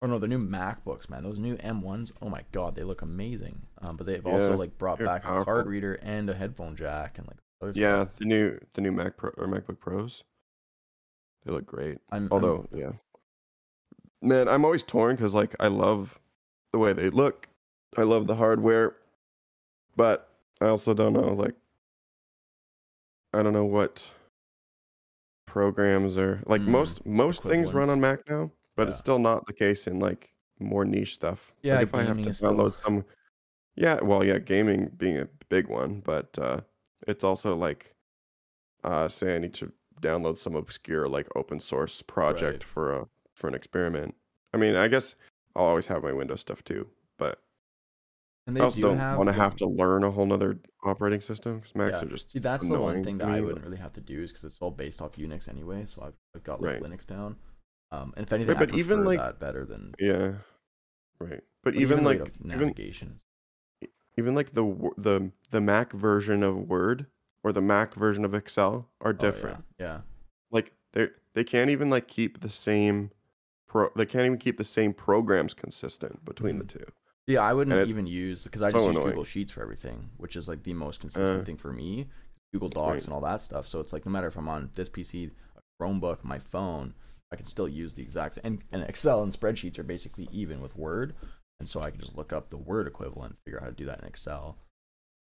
or 0.01 0.07
no, 0.07 0.17
the 0.19 0.27
new 0.27 0.39
MacBooks, 0.39 1.09
man, 1.09 1.23
those 1.23 1.39
new 1.39 1.55
M1s. 1.57 2.13
Oh 2.21 2.29
my 2.29 2.43
god, 2.51 2.75
they 2.75 2.83
look 2.83 3.01
amazing. 3.01 3.61
Um, 3.81 3.97
but 3.97 4.07
they've 4.07 4.25
also 4.25 4.55
like 4.55 4.77
brought 4.77 4.99
back 4.99 5.25
a 5.25 5.43
card 5.43 5.67
reader 5.67 5.95
and 5.95 6.29
a 6.29 6.33
headphone 6.33 6.75
jack 6.75 7.17
and 7.17 7.27
like 7.27 7.37
other 7.61 7.73
Yeah, 7.75 8.03
stuff. 8.05 8.15
the 8.17 8.25
new 8.25 8.59
the 8.73 8.81
new 8.81 8.91
Mac 8.91 9.17
Pro 9.17 9.31
or 9.31 9.47
MacBook 9.47 9.79
Pros, 9.79 10.23
they 11.45 11.51
look 11.51 11.65
great. 11.65 11.97
I'm, 12.11 12.23
I'm- 12.23 12.31
Although, 12.31 12.67
yeah, 12.73 12.91
man, 14.21 14.47
I'm 14.47 14.63
always 14.63 14.83
torn 14.83 15.15
because 15.15 15.35
like 15.35 15.55
I 15.59 15.67
love 15.67 16.17
the 16.71 16.79
way 16.79 16.93
they 16.93 17.09
look, 17.09 17.47
I 17.97 18.03
love 18.03 18.27
the 18.27 18.35
hardware, 18.35 18.95
but 19.97 20.29
I 20.61 20.67
also 20.67 20.93
don't 20.93 21.13
know 21.13 21.33
like 21.33 21.55
I 23.33 23.43
don't 23.43 23.53
know 23.53 23.65
what 23.65 24.07
programs 25.45 26.17
are 26.17 26.41
like 26.45 26.61
Mm, 26.61 26.67
most 26.67 27.05
most 27.05 27.43
things 27.43 27.73
run 27.73 27.89
on 27.89 27.99
Mac 27.99 28.27
now, 28.29 28.51
but 28.79 28.89
it's 28.89 28.99
still 28.99 29.19
not 29.19 29.45
the 29.45 29.53
case 29.53 29.87
in 29.87 29.99
like 29.99 30.33
more 30.59 30.85
niche 30.85 31.13
stuff. 31.13 31.53
Yeah, 31.61 31.75
like 31.75 31.83
if 31.87 31.95
I 31.95 32.03
have 32.03 32.21
to 32.21 32.29
is 32.29 32.37
still- 32.37 32.53
download 32.53 32.73
some, 32.83 33.05
yeah, 33.75 33.99
well, 34.01 34.23
yeah, 34.23 34.39
gaming 34.39 34.91
being 34.97 35.17
a 35.17 35.27
big 35.49 35.67
one, 35.67 36.01
but 36.01 36.37
uh, 36.39 36.61
it's 37.07 37.23
also 37.23 37.55
like, 37.55 37.93
uh, 38.83 39.07
say 39.07 39.35
I 39.35 39.39
need 39.39 39.53
to 39.55 39.71
download 40.01 40.37
some 40.37 40.55
obscure 40.55 41.07
like 41.09 41.27
open 41.35 41.59
source 41.59 42.01
project 42.01 42.63
Right. 42.63 42.63
for 42.63 42.93
a 42.95 43.07
for 43.35 43.47
an 43.47 43.53
experiment. 43.55 44.15
I 44.53 44.57
mean, 44.57 44.75
I 44.75 44.87
guess 44.87 45.15
I'll 45.55 45.65
always 45.65 45.87
have 45.87 46.03
my 46.03 46.11
Windows 46.13 46.41
stuff 46.41 46.63
too, 46.63 46.87
but 47.17 47.41
and 48.47 48.55
I 48.57 48.59
they 48.59 48.63
also 48.65 48.75
do 48.77 48.81
don't 48.83 49.17
want 49.17 49.27
to 49.29 49.33
have 49.33 49.55
to 49.57 49.65
learn 49.67 50.03
a 50.03 50.11
whole 50.11 50.25
nother 50.25 50.59
operating 50.83 51.21
system 51.21 51.57
because 51.59 51.75
Macs 51.75 51.99
Yeah. 51.99 52.07
are 52.07 52.09
just 52.11 52.31
See, 52.31 52.39
that's 52.39 52.67
the 52.67 52.79
one 52.79 53.03
thing 53.03 53.17
that 53.19 53.27
I 53.29 53.41
wouldn't 53.41 53.63
really 53.63 53.77
have 53.77 53.93
to 53.93 54.01
do 54.01 54.21
is 54.23 54.31
because 54.31 54.45
it's 54.45 54.57
all 54.61 54.71
based 54.71 55.01
off 55.01 55.15
Unix 55.17 55.47
anyway. 55.49 55.85
So 55.85 56.01
I've, 56.01 56.15
I've 56.35 56.43
got 56.43 56.61
like 56.61 56.81
Right. 56.81 56.83
Linux 56.83 57.05
down. 57.05 57.35
Um, 57.91 58.13
and 58.15 58.25
if 58.25 58.33
anything, 58.33 58.55
Right, 58.57 58.69
but 58.69 58.75
even, 58.77 59.03
like- 59.03 59.19
that 59.19 59.39
better 59.39 59.65
than 59.65 59.93
yeah, 59.99 60.33
right. 61.19 61.41
But, 61.63 61.73
but 61.73 61.75
even, 61.75 62.03
like, 62.03 62.19
like 62.19 62.33
the 62.33 62.45
even 62.45 62.59
navigation. 62.59 63.19
even 64.17 64.35
like 64.35 64.51
the 64.53 64.91
the 64.97 65.31
the 65.51 65.59
Mac 65.61 65.91
version 65.93 66.43
of 66.43 66.55
Word 66.69 67.07
or 67.43 67.51
the 67.51 67.61
Mac 67.61 67.95
version 67.95 68.23
of 68.25 68.33
Excel 68.33 68.87
are 69.01 69.09
Oh, 69.09 69.13
different. 69.13 69.63
yeah, 69.79 69.85
yeah. 69.85 70.01
Like 70.51 70.71
they 70.93 71.09
they 71.33 71.43
can't 71.43 71.69
even 71.69 71.89
like 71.89 72.07
keep 72.07 72.41
the 72.41 72.49
same 72.49 73.11
pro. 73.67 73.89
They 73.95 74.05
can't 74.05 74.25
even 74.25 74.37
keep 74.37 74.57
the 74.57 74.63
same 74.63 74.93
programs 74.93 75.53
consistent 75.53 76.23
between 76.25 76.59
the 76.59 76.65
two. 76.65 76.85
Yeah, 77.27 77.41
I 77.41 77.53
wouldn't 77.53 77.87
even 77.89 78.07
use 78.07 78.43
because 78.43 78.61
I 78.61 78.69
so 78.69 78.77
just 78.77 78.85
use 78.87 78.95
annoying. 78.95 79.09
Google 79.09 79.23
Sheets 79.23 79.51
for 79.51 79.61
everything, 79.61 80.09
which 80.17 80.35
is 80.35 80.47
like 80.47 80.63
the 80.63 80.73
most 80.73 80.99
consistent 80.99 81.41
Uh, 81.41 81.43
thing 81.43 81.57
for 81.57 81.71
me. 81.71 82.07
Google 82.53 82.69
Docs 82.69 82.89
right. 82.91 83.03
and 83.05 83.13
all 83.13 83.21
that 83.21 83.41
stuff. 83.41 83.67
So 83.67 83.79
it's 83.79 83.93
like 83.93 84.05
no 84.05 84.11
matter 84.11 84.27
if 84.27 84.35
I'm 84.37 84.47
on 84.47 84.71
this 84.75 84.89
PC, 84.89 85.29
a 85.55 85.61
Chromebook, 85.83 86.23
my 86.23 86.39
phone, 86.39 86.95
I 87.31 87.35
can 87.35 87.45
still 87.45 87.67
use 87.67 87.93
the 87.93 88.01
exact 88.03 88.39
and, 88.43 88.59
and 88.71 88.83
Excel 88.83 89.21
and 89.23 89.31
spreadsheets 89.31 89.77
are 89.77 89.83
basically 89.83 90.27
even 90.31 90.61
with 90.61 90.75
Word, 90.75 91.13
and 91.59 91.69
so 91.69 91.81
I 91.81 91.91
can 91.91 91.99
just 92.01 92.17
look 92.17 92.33
up 92.33 92.49
the 92.49 92.57
Word 92.57 92.87
equivalent, 92.87 93.37
figure 93.45 93.59
out 93.59 93.63
how 93.65 93.69
to 93.69 93.75
do 93.75 93.85
that 93.85 93.99
in 94.01 94.07
Excel. 94.07 94.57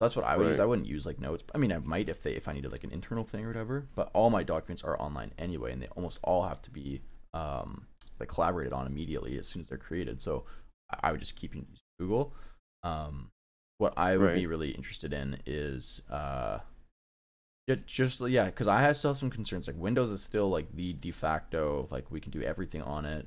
That's 0.00 0.16
what 0.16 0.24
I 0.24 0.36
would 0.36 0.46
use. 0.48 0.56
I 0.62 0.64
wouldn't 0.66 0.88
use 0.88 1.06
like 1.06 1.20
notes. 1.20 1.44
I 1.54 1.58
mean, 1.58 1.70
I 1.72 1.78
might 1.78 2.08
if 2.08 2.22
they 2.22 2.32
if 2.32 2.48
I 2.48 2.52
needed 2.52 2.72
like 2.72 2.82
an 2.84 2.90
internal 2.90 3.24
thing 3.24 3.44
or 3.44 3.48
whatever. 3.48 3.86
But 3.94 4.10
all 4.14 4.30
my 4.30 4.42
documents 4.42 4.82
are 4.82 5.00
online 5.00 5.32
anyway, 5.38 5.72
and 5.72 5.80
they 5.80 5.86
almost 5.88 6.18
all 6.24 6.42
have 6.46 6.60
to 6.62 6.70
be 6.70 7.02
um, 7.34 7.86
like 8.18 8.28
collaborated 8.28 8.72
on 8.72 8.86
immediately 8.86 9.38
as 9.38 9.46
soon 9.46 9.60
as 9.60 9.68
they're 9.68 9.78
created. 9.78 10.20
So 10.20 10.44
I- 10.90 10.98
I 11.08 11.12
would 11.12 11.20
just 11.20 11.36
keep 11.36 11.54
using 11.54 11.68
Google. 12.00 12.34
Um, 12.82 13.30
what 13.78 13.92
I 13.96 14.16
would 14.16 14.34
be 14.34 14.46
really 14.46 14.70
interested 14.70 15.12
in 15.12 15.38
is 15.46 16.02
uh, 16.10 16.58
just, 17.68 17.86
just 17.86 18.28
yeah, 18.28 18.46
because 18.46 18.68
I 18.68 18.80
have 18.82 18.96
still 18.96 19.12
have 19.12 19.18
some 19.18 19.30
concerns. 19.30 19.66
Like 19.66 19.76
Windows 19.78 20.10
is 20.10 20.22
still 20.22 20.48
like 20.48 20.66
the 20.74 20.92
de 20.94 21.10
facto, 21.10 21.86
like 21.90 22.10
we 22.10 22.20
can 22.20 22.30
do 22.32 22.42
everything 22.42 22.82
on 22.82 23.04
it. 23.04 23.26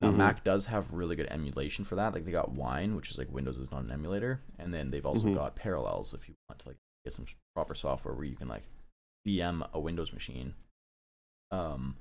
Now 0.00 0.10
Mhm. 0.10 0.16
Mac 0.16 0.44
does 0.44 0.66
have 0.66 0.92
really 0.92 1.16
good 1.16 1.28
emulation 1.30 1.84
for 1.84 1.94
that. 1.96 2.12
Like 2.12 2.24
they 2.24 2.32
got 2.32 2.52
Wine, 2.52 2.94
which 2.96 3.10
is 3.10 3.18
like 3.18 3.30
Windows 3.32 3.58
is 3.58 3.70
not 3.70 3.84
an 3.84 3.92
emulator, 3.92 4.40
and 4.58 4.72
then 4.74 4.90
they've 4.90 5.06
also 5.06 5.28
Mhm. 5.28 5.34
got 5.34 5.56
Parallels 5.56 6.12
if 6.12 6.28
you 6.28 6.34
want 6.48 6.58
to 6.60 6.68
like 6.68 6.76
get 7.04 7.14
some 7.14 7.26
proper 7.54 7.74
software 7.74 8.14
where 8.14 8.24
you 8.24 8.36
can 8.36 8.48
like 8.48 8.64
VM 9.26 9.66
a 9.72 9.80
Windows 9.80 10.12
machine. 10.12 10.54
Um, 11.50 11.96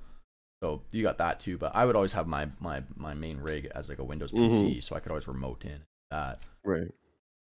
so 0.62 0.82
you 0.92 1.04
got 1.04 1.18
that 1.20 1.40
too. 1.40 1.58
But 1.58 1.76
I 1.76 1.86
would 1.86 1.96
always 1.96 2.14
have 2.14 2.28
my 2.28 2.50
my 2.60 2.84
my 2.96 3.14
main 3.14 3.38
rig 3.40 3.68
as 3.74 3.88
like 3.88 4.00
a 4.00 4.04
Windows 4.04 4.32
PC, 4.34 4.82
so 4.82 4.96
I 4.96 5.00
could 5.00 5.12
always 5.12 5.28
remote 5.28 5.64
in 5.64 5.82
that. 6.12 6.40
Right. 6.66 6.92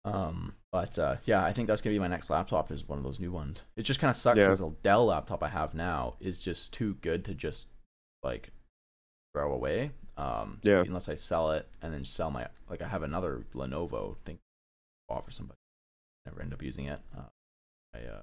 Um, 0.06 0.54
but 0.72 0.98
uh, 0.98 1.18
yeah, 1.26 1.44
I 1.44 1.52
think 1.52 1.68
that's 1.68 1.82
gonna 1.82 1.96
be 1.96 2.00
my 2.00 2.08
next 2.08 2.30
laptop 2.30 2.72
is 2.72 2.88
one 2.88 2.98
of 2.98 3.04
those 3.04 3.20
new 3.20 3.32
ones. 3.32 3.64
It 3.76 3.84
just 3.84 4.00
kind 4.00 4.10
of 4.10 4.18
sucks 4.18 4.38
Yeah. 4.40 4.46
because 4.46 4.60
the 4.60 4.74
Dell 4.82 5.06
laptop 5.08 5.44
I 5.44 5.50
have 5.50 5.74
now 5.74 6.16
is 6.20 6.40
just 6.40 6.74
too 6.74 6.96
good 7.02 7.26
to 7.26 7.34
just 7.34 7.68
like 8.24 8.52
throw 9.34 9.52
away. 9.52 9.92
Um, 10.18 10.60
so 10.64 10.70
Yeah. 10.72 10.82
Unless 10.82 11.10
I 11.10 11.16
sell 11.16 11.52
it 11.52 11.68
and 11.82 11.94
then 11.94 12.06
sell 12.06 12.32
my 12.32 12.48
like 12.70 12.82
I 12.82 12.88
have 12.88 13.04
another 13.04 13.46
Lenovo 13.54 14.18
thing 14.26 14.36
to 14.36 15.16
offer 15.16 15.32
somebody. 15.32 15.58
Never 16.26 16.42
end 16.42 16.54
up 16.54 16.62
using 16.62 16.86
it. 16.86 17.00
Uh, 17.18 17.24
I 17.94 18.00
uh, 18.00 18.22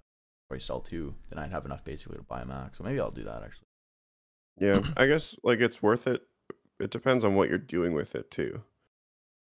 probably 0.49 0.61
sell 0.61 0.81
two. 0.81 1.15
Then 1.31 1.39
I'd 1.39 1.51
have 1.51 1.65
enough 1.65 1.85
basically 1.85 2.17
to 2.19 2.23
buy 2.23 2.43
a 2.43 2.47
Mac. 2.47 2.75
So 2.77 2.85
maybe 2.85 3.01
I'll 3.01 3.11
do 3.11 3.25
that 3.25 3.43
actually. 3.43 3.67
Yeah, 4.59 4.81
I 4.97 5.07
guess 5.07 5.35
like 5.43 5.61
it's 5.61 5.83
worth 5.83 6.07
it. 6.07 6.23
It 6.79 6.91
depends 6.91 7.25
on 7.25 7.35
what 7.35 7.49
you're 7.49 7.59
doing 7.59 7.93
with 7.95 8.15
it 8.15 8.31
too. 8.31 8.63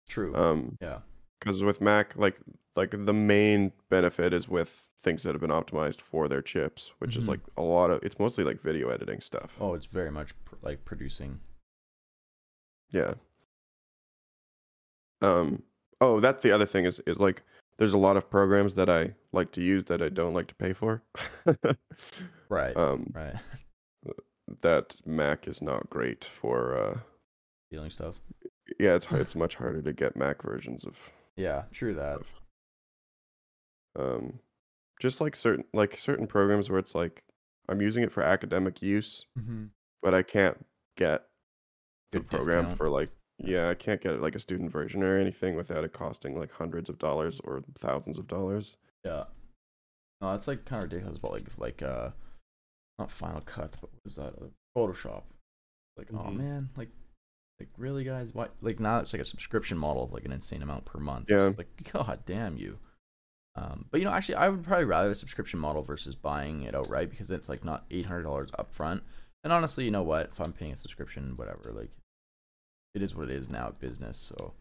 True. 0.08 0.34
Um, 0.34 0.76
yeah. 0.80 0.98
Because 1.42 1.62
with 1.64 1.80
Mac, 1.80 2.14
like 2.16 2.38
like 2.76 2.90
the 2.92 3.12
main 3.12 3.72
benefit 3.90 4.32
is 4.32 4.48
with 4.48 4.86
things 5.02 5.24
that 5.24 5.32
have 5.34 5.40
been 5.40 5.50
optimized 5.50 6.00
for 6.00 6.28
their 6.28 6.40
chips, 6.42 6.92
which 6.98 7.14
Mhm. 7.14 7.18
is 7.18 7.28
like 7.28 7.40
a 7.56 7.62
lot 7.62 7.90
of. 7.90 8.02
It's 8.02 8.18
mostly 8.18 8.44
like 8.44 8.60
video 8.62 8.88
editing 8.90 9.20
stuff. 9.20 9.54
Oh, 9.60 9.74
it's 9.74 9.86
very 9.86 10.10
much 10.10 10.32
pr- 10.44 10.54
like 10.62 10.84
producing. 10.84 11.40
Yeah. 12.90 13.14
Um. 15.20 15.62
Oh, 16.00 16.20
that's 16.20 16.42
the 16.42 16.50
other 16.52 16.66
thing 16.66 16.84
is 16.84 17.00
is 17.06 17.20
like 17.20 17.42
there's 17.78 17.94
a 17.94 17.98
lot 17.98 18.16
of 18.16 18.28
programs 18.30 18.74
that 18.76 18.88
I 18.88 19.14
like 19.32 19.50
to 19.52 19.62
use 19.62 19.84
that 19.84 20.02
I 20.02 20.08
don't 20.08 20.34
like 20.34 20.46
to 20.48 20.54
pay 20.54 20.72
for. 20.72 21.02
Right. 22.48 22.76
um. 22.76 23.10
right. 23.14 23.34
That 24.60 24.96
Mac 25.06 25.48
is 25.48 25.62
not 25.62 25.88
great 25.88 26.24
for. 26.24 26.76
uh 26.76 26.98
Dealing 27.70 27.90
stuff. 27.90 28.16
Yeah, 28.78 28.94
it's 28.94 29.06
it's 29.10 29.34
much 29.34 29.54
harder 29.56 29.80
to 29.82 29.92
get 29.94 30.16
Mac 30.16 30.42
versions 30.42 30.84
of 30.84 31.10
Yeah. 31.36 31.62
True 31.72 31.94
that. 31.94 32.20
um 33.98 34.38
just 35.00 35.20
like 35.20 35.34
certain 35.34 35.64
like 35.72 35.96
certain 35.98 36.26
programs 36.26 36.70
where 36.70 36.78
it's 36.78 36.94
like 36.94 37.24
I'm 37.68 37.80
using 37.80 38.02
it 38.02 38.12
for 38.12 38.22
academic 38.22 38.82
use, 38.82 39.26
Mm-hmm. 39.38 39.66
but 40.02 40.14
I 40.14 40.22
can't 40.22 40.64
get 40.96 41.26
the 42.10 42.20
Good 42.20 42.28
program 42.30 42.60
discount. 42.64 42.78
for 42.78 42.88
like 42.88 43.10
yeah, 43.38 43.68
I 43.70 43.74
can't 43.74 44.00
get 44.00 44.20
like 44.22 44.34
a 44.36 44.38
student 44.38 44.70
version 44.70 45.02
or 45.02 45.18
anything 45.18 45.56
without 45.56 45.84
it 45.84 45.92
costing 45.92 46.38
like 46.38 46.52
hundreds 46.52 46.88
of 46.88 46.98
dollars 46.98 47.40
or 47.44 47.62
thousands 47.78 48.18
of 48.18 48.26
dollars. 48.28 48.76
Yeah. 49.04 49.24
No, 50.20 50.30
that's 50.32 50.46
like 50.46 50.64
kind 50.64 50.84
of 50.84 50.92
ridiculous. 50.92 51.18
But 51.18 51.32
like, 51.32 51.48
like, 51.58 51.82
uh, 51.82 52.10
not 53.00 53.10
Final 53.10 53.40
Cut, 53.40 53.76
but 53.80 53.90
what 53.92 54.00
is 54.06 54.14
that? 54.14 54.34
Uh, 54.40 54.46
Photoshop. 54.78 55.22
Like, 55.96 56.08
oh 56.12 56.18
Mhm. 56.28 56.36
man, 56.36 56.68
like, 56.76 56.90
like 57.60 57.68
really, 57.76 58.04
guys? 58.04 58.34
What? 58.34 58.54
Like 58.60 58.80
now 58.80 58.98
it's 58.98 59.12
like 59.12 59.22
a 59.22 59.26
subscription 59.26 59.78
model 59.78 60.04
of 60.04 60.12
like 60.12 60.24
an 60.24 60.32
insane 60.32 60.62
amount 60.62 60.84
per 60.84 60.98
month. 60.98 61.26
Yeah. 61.30 61.46
It's 61.46 61.58
like, 61.58 61.92
god 61.92 62.20
damn 62.26 62.56
you. 62.56 62.78
Um, 63.54 63.86
but 63.90 64.00
you 64.00 64.06
know, 64.06 64.12
actually, 64.12 64.36
I 64.36 64.48
would 64.48 64.64
probably 64.64 64.86
rather 64.86 65.08
the 65.08 65.14
subscription 65.14 65.60
model 65.60 65.82
versus 65.82 66.14
buying 66.14 66.62
it 66.62 66.74
outright 66.74 67.10
because 67.10 67.30
it's 67.30 67.48
like 67.48 67.64
not 67.64 67.84
eight 67.90 68.06
hundred 68.06 68.22
dollars 68.22 68.50
upfront. 68.52 69.02
And 69.44 69.52
honestly, 69.52 69.84
you 69.84 69.90
know 69.90 70.02
what? 70.02 70.30
If 70.32 70.40
I'm 70.40 70.52
paying 70.52 70.72
a 70.72 70.76
subscription, 70.76 71.36
whatever, 71.36 71.72
like, 71.74 71.90
it 72.94 73.02
is 73.02 73.14
what 73.14 73.28
it 73.28 73.36
is 73.36 73.48
now. 73.50 73.74
Business, 73.78 74.16
so. 74.16 74.54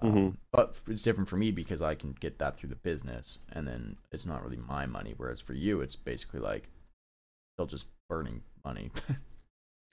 Um, 0.00 0.12
Mhm. 0.12 0.36
But 0.52 0.78
it's 0.88 1.02
different 1.02 1.28
for 1.28 1.36
me 1.36 1.50
because 1.50 1.80
I 1.82 1.94
can 1.94 2.12
get 2.12 2.38
that 2.38 2.56
through 2.56 2.70
the 2.70 2.76
business, 2.76 3.38
and 3.52 3.66
then 3.66 3.96
it's 4.10 4.26
not 4.26 4.42
really 4.42 4.56
my 4.56 4.86
money. 4.86 5.14
Whereas 5.16 5.40
for 5.40 5.54
you, 5.54 5.80
it's 5.80 5.96
basically 5.96 6.40
like 6.40 6.68
still 7.54 7.66
just 7.66 7.86
burning 8.08 8.42
money. 8.64 8.90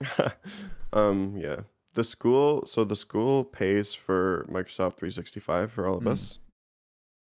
um, 0.92 1.36
yeah. 1.36 1.60
The 1.94 2.04
school, 2.04 2.66
so 2.66 2.84
the 2.84 2.96
school 2.96 3.44
pays 3.44 3.94
for 3.94 4.46
Microsoft 4.50 4.96
365 4.96 5.70
for 5.72 5.86
all 5.86 5.96
of 5.98 6.04
Mm. 6.04 6.10
us. 6.12 6.38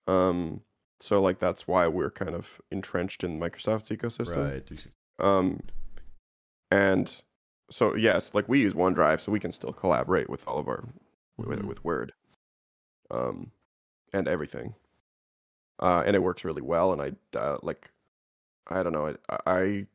Um, 0.06 0.62
so 1.00 1.20
like 1.20 1.38
that's 1.38 1.66
why 1.68 1.86
we're 1.86 2.10
kind 2.10 2.34
of 2.34 2.60
entrenched 2.70 3.22
in 3.24 3.38
Microsoft's 3.38 3.90
ecosystem. 3.90 4.36
right. 4.36 4.86
Um, 5.18 5.60
and 6.70 7.22
so 7.70 7.94
yes, 7.94 8.34
like 8.34 8.48
we 8.48 8.60
use 8.60 8.74
OneDrive, 8.74 9.20
so 9.20 9.32
we 9.32 9.40
can 9.40 9.52
still 9.52 9.72
collaborate 9.72 10.28
with 10.30 10.46
all 10.48 10.58
of 10.58 10.68
our 10.68 10.84
with 11.36 11.58
Mhm. 11.60 11.64
with 11.66 11.84
Word, 11.84 12.12
um, 13.10 13.50
and 14.12 14.28
everything. 14.28 14.74
Uh, 15.80 16.02
and 16.06 16.14
it 16.16 16.20
works 16.20 16.44
really 16.44 16.62
well. 16.62 16.92
And 16.92 17.02
I 17.02 17.38
uh, 17.38 17.58
like, 17.62 17.90
I 18.68 18.82
don't 18.82 18.92
know, 18.92 19.14
I, 19.28 19.38
I 19.46 19.86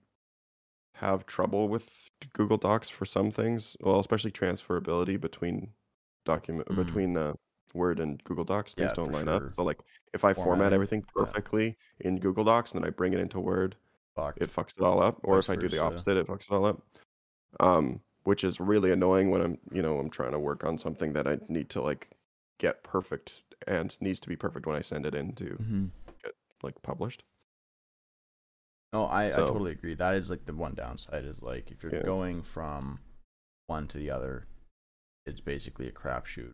have 0.99 1.25
trouble 1.25 1.69
with 1.69 1.89
Google 2.33 2.57
Docs 2.57 2.89
for 2.89 3.05
some 3.05 3.31
things. 3.31 3.75
Well, 3.81 3.99
especially 3.99 4.31
transferability 4.31 5.19
between 5.19 5.69
document 6.25 6.67
Mm. 6.69 6.85
between 6.85 7.17
uh, 7.17 7.33
Word 7.73 7.99
and 7.99 8.21
Google 8.23 8.43
Docs. 8.43 8.73
Things 8.73 8.89
Yeah, 8.89 8.93
don't 8.95 9.11
line 9.11 9.25
sure. 9.25 9.35
up. 9.35 9.43
So 9.55 9.63
like, 9.63 9.79
if 10.13 10.25
I 10.25 10.33
format 10.33 10.45
Formatting, 10.45 10.73
everything 10.73 11.03
yeah. 11.05 11.23
perfectly 11.23 11.77
in 11.99 12.19
Google 12.19 12.43
Docs 12.43 12.73
and 12.73 12.81
then 12.83 12.87
I 12.87 12.91
bring 12.91 13.13
it 13.13 13.19
into 13.19 13.39
Word, 13.39 13.75
Fuck. 14.15 14.37
it 14.37 14.51
fucks 14.53 14.77
it 14.77 14.83
all 14.83 15.01
up. 15.01 15.19
Or 15.23 15.39
if 15.39 15.49
I 15.49 15.55
do 15.55 15.69
the 15.69 15.79
opposite, 15.81 16.17
it 16.17 16.27
fucks 16.27 16.43
it 16.43 16.51
all 16.51 16.65
up. 16.65 16.81
Um, 17.59 18.01
which 18.23 18.43
is 18.43 18.59
really 18.59 18.91
annoying 18.91 19.31
when 19.31 19.41
I'm, 19.41 19.57
you 19.71 19.81
know, 19.81 19.97
I'm 19.97 20.09
trying 20.09 20.31
to 20.33 20.39
work 20.39 20.63
on 20.63 20.77
something 20.77 21.13
that 21.13 21.25
I 21.27 21.37
need 21.47 21.69
to 21.71 21.81
like 21.81 22.09
get 22.59 22.83
perfect 22.83 23.41
and 23.65 23.95
needs 24.01 24.19
to 24.19 24.27
be 24.29 24.35
perfect 24.35 24.65
when 24.65 24.75
I 24.75 24.81
send 24.81 25.05
it 25.05 25.15
in 25.15 25.33
to 25.35 25.45
Mhm. 25.61 25.89
like 26.61 26.81
published. 26.83 27.23
No, 28.91 29.05
I, 29.05 29.27
I 29.27 29.31
totally 29.31 29.71
agree. 29.71 29.93
That 29.93 30.15
is 30.15 30.29
like 30.29 30.45
the 30.45 30.53
one 30.53 30.73
downside 30.73 31.25
is 31.25 31.43
like 31.43 31.71
if 31.71 31.83
you're 31.83 31.93
Yeah. 31.93 32.03
going 32.03 32.41
from 32.41 32.99
one 33.67 33.87
to 33.89 33.97
the 33.97 34.09
other, 34.09 34.47
it's 35.25 35.41
basically 35.41 35.87
a 35.87 35.91
crapshoot. 35.91 36.53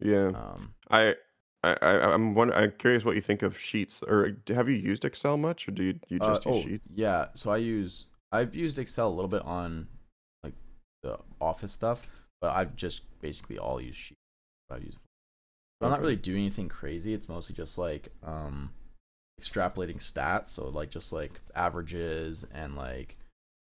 Yeah. 0.00 0.32
Um, 0.34 0.74
I, 0.90 1.14
I, 1.62 1.74
I 1.80 2.12
I'm 2.12 2.34
wonder, 2.34 2.54
I'm 2.54 2.72
curious 2.72 3.04
what 3.04 3.14
you 3.14 3.22
think 3.22 3.42
of 3.42 3.56
Sheets, 3.58 4.02
or 4.02 4.36
have 4.48 4.68
you 4.68 4.74
used 4.76 5.04
Excel 5.04 5.36
much, 5.36 5.68
or 5.68 5.70
do 5.70 5.84
you 5.84 6.00
you 6.08 6.18
uh, 6.20 6.32
just 6.32 6.46
use 6.46 6.56
oh, 6.56 6.62
Sheets? 6.62 6.84
yeah. 6.94 7.26
So 7.34 7.50
I 7.50 7.58
use 7.58 8.06
I've 8.32 8.54
used 8.54 8.78
Excel 8.78 9.08
a 9.08 9.14
little 9.14 9.28
bit 9.28 9.42
on 9.42 9.86
like 10.42 10.54
the 11.02 11.18
office 11.40 11.72
stuff, 11.72 12.08
but 12.40 12.56
I've 12.56 12.74
just 12.74 13.02
basically 13.20 13.58
all 13.58 13.80
used 13.80 13.98
Sheets. 13.98 14.20
I've 14.70 14.82
used. 14.82 14.98
I'm 15.80 15.90
not 15.90 16.00
really 16.00 16.16
doing 16.16 16.40
anything 16.40 16.68
crazy. 16.68 17.14
It's 17.14 17.28
mostly 17.28 17.54
just 17.54 17.78
like 17.78 18.08
um 18.24 18.70
extrapolating 19.40 19.98
stats, 19.98 20.46
so 20.46 20.68
like 20.68 20.90
just 20.90 21.12
like 21.12 21.40
averages 21.54 22.44
and 22.52 22.76
like 22.76 23.16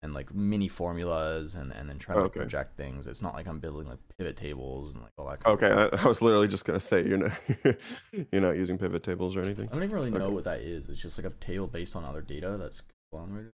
and 0.03 0.13
like 0.15 0.35
mini 0.35 0.69
formulas 0.69 1.55
and 1.55 1.73
and 1.73 1.89
then 1.89 1.99
trying 1.99 2.19
to 2.19 2.23
like, 2.25 2.33
Okay. 2.33 2.41
project 2.41 2.77
things. 2.77 3.07
It's 3.07 3.23
not 3.23 3.35
like 3.35 3.47
I'm 3.47 3.61
building 3.61 3.89
like 3.89 3.99
pivot 4.19 4.37
tables 4.37 4.95
and 4.95 5.03
like 5.03 5.13
all 5.17 5.29
that. 5.29 5.41
Kind 5.41 5.55
Okay, 5.63 5.71
Of 5.71 6.01
I, 6.01 6.05
I 6.05 6.09
was 6.09 6.21
literally 6.21 6.49
just 6.49 6.65
gonna 6.65 6.81
say 6.81 7.07
you're 7.07 7.19
not 7.19 7.33
you're 8.33 8.43
not 8.43 8.57
using 8.57 8.79
pivot 8.79 9.03
tables 9.03 9.37
or 9.37 9.43
anything. 9.43 9.69
I 9.71 9.75
don't 9.75 9.85
even 9.85 9.95
really 9.95 10.11
know 10.11 10.31
what 10.31 10.45
that 10.45 10.61
is. 10.61 10.89
It's 10.89 11.01
just 11.01 11.19
like 11.19 11.27
a 11.27 11.35
table 11.45 11.67
based 11.67 11.97
on 11.97 12.05
other 12.05 12.21
data 12.23 12.57
that's 12.61 12.83
conglomerated. 13.11 13.53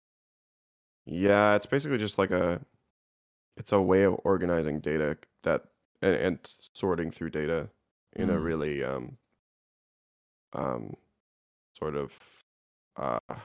Yeah, 1.06 1.56
it's 1.56 1.66
basically 1.66 1.98
just 1.98 2.18
like 2.18 2.32
a 2.32 2.62
it's 3.58 3.72
a 3.72 3.82
way 3.82 4.04
of 4.04 4.20
organizing 4.24 4.80
data 4.80 5.18
that 5.44 5.64
and, 6.02 6.16
and 6.16 6.40
sorting 6.74 7.12
through 7.12 7.30
data 7.32 7.70
in 8.16 8.30
a 8.30 8.34
Mm. 8.34 8.44
really 8.44 8.84
um 8.84 9.18
um 10.54 10.96
sort 11.84 11.96
of 11.96 12.14
uh 12.96 13.36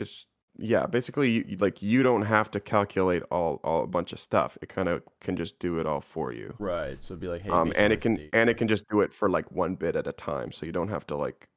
it's 0.00 0.26
yeah, 0.60 0.86
basically 0.86 1.30
you, 1.30 1.56
like 1.60 1.80
you 1.82 2.02
don't 2.02 2.22
have 2.22 2.50
to 2.50 2.60
calculate 2.60 3.22
all 3.30 3.60
all 3.62 3.84
a 3.84 3.86
bunch 3.86 4.12
of 4.12 4.18
stuff. 4.20 4.58
It 4.60 4.68
kind 4.68 4.88
of 4.88 5.02
can 5.20 5.36
just 5.36 5.58
do 5.60 5.78
it 5.78 5.86
all 5.86 6.00
for 6.00 6.32
you. 6.32 6.54
Right. 6.58 7.00
So 7.02 7.14
it'd 7.14 7.20
be 7.20 7.28
like, 7.28 7.42
hey, 7.42 7.50
um 7.50 7.72
and 7.76 7.92
it 7.92 8.00
can 8.00 8.28
and 8.32 8.50
it 8.50 8.54
can 8.58 8.68
just 8.68 8.84
do 8.90 9.00
it 9.00 9.14
for 9.14 9.30
like 9.30 9.50
one 9.52 9.76
bit 9.76 9.94
at 9.96 10.06
a 10.06 10.12
time 10.12 10.52
so 10.52 10.66
you 10.66 10.72
don't 10.72 10.88
have 10.88 11.06
to 11.06 11.16
like 11.16 11.48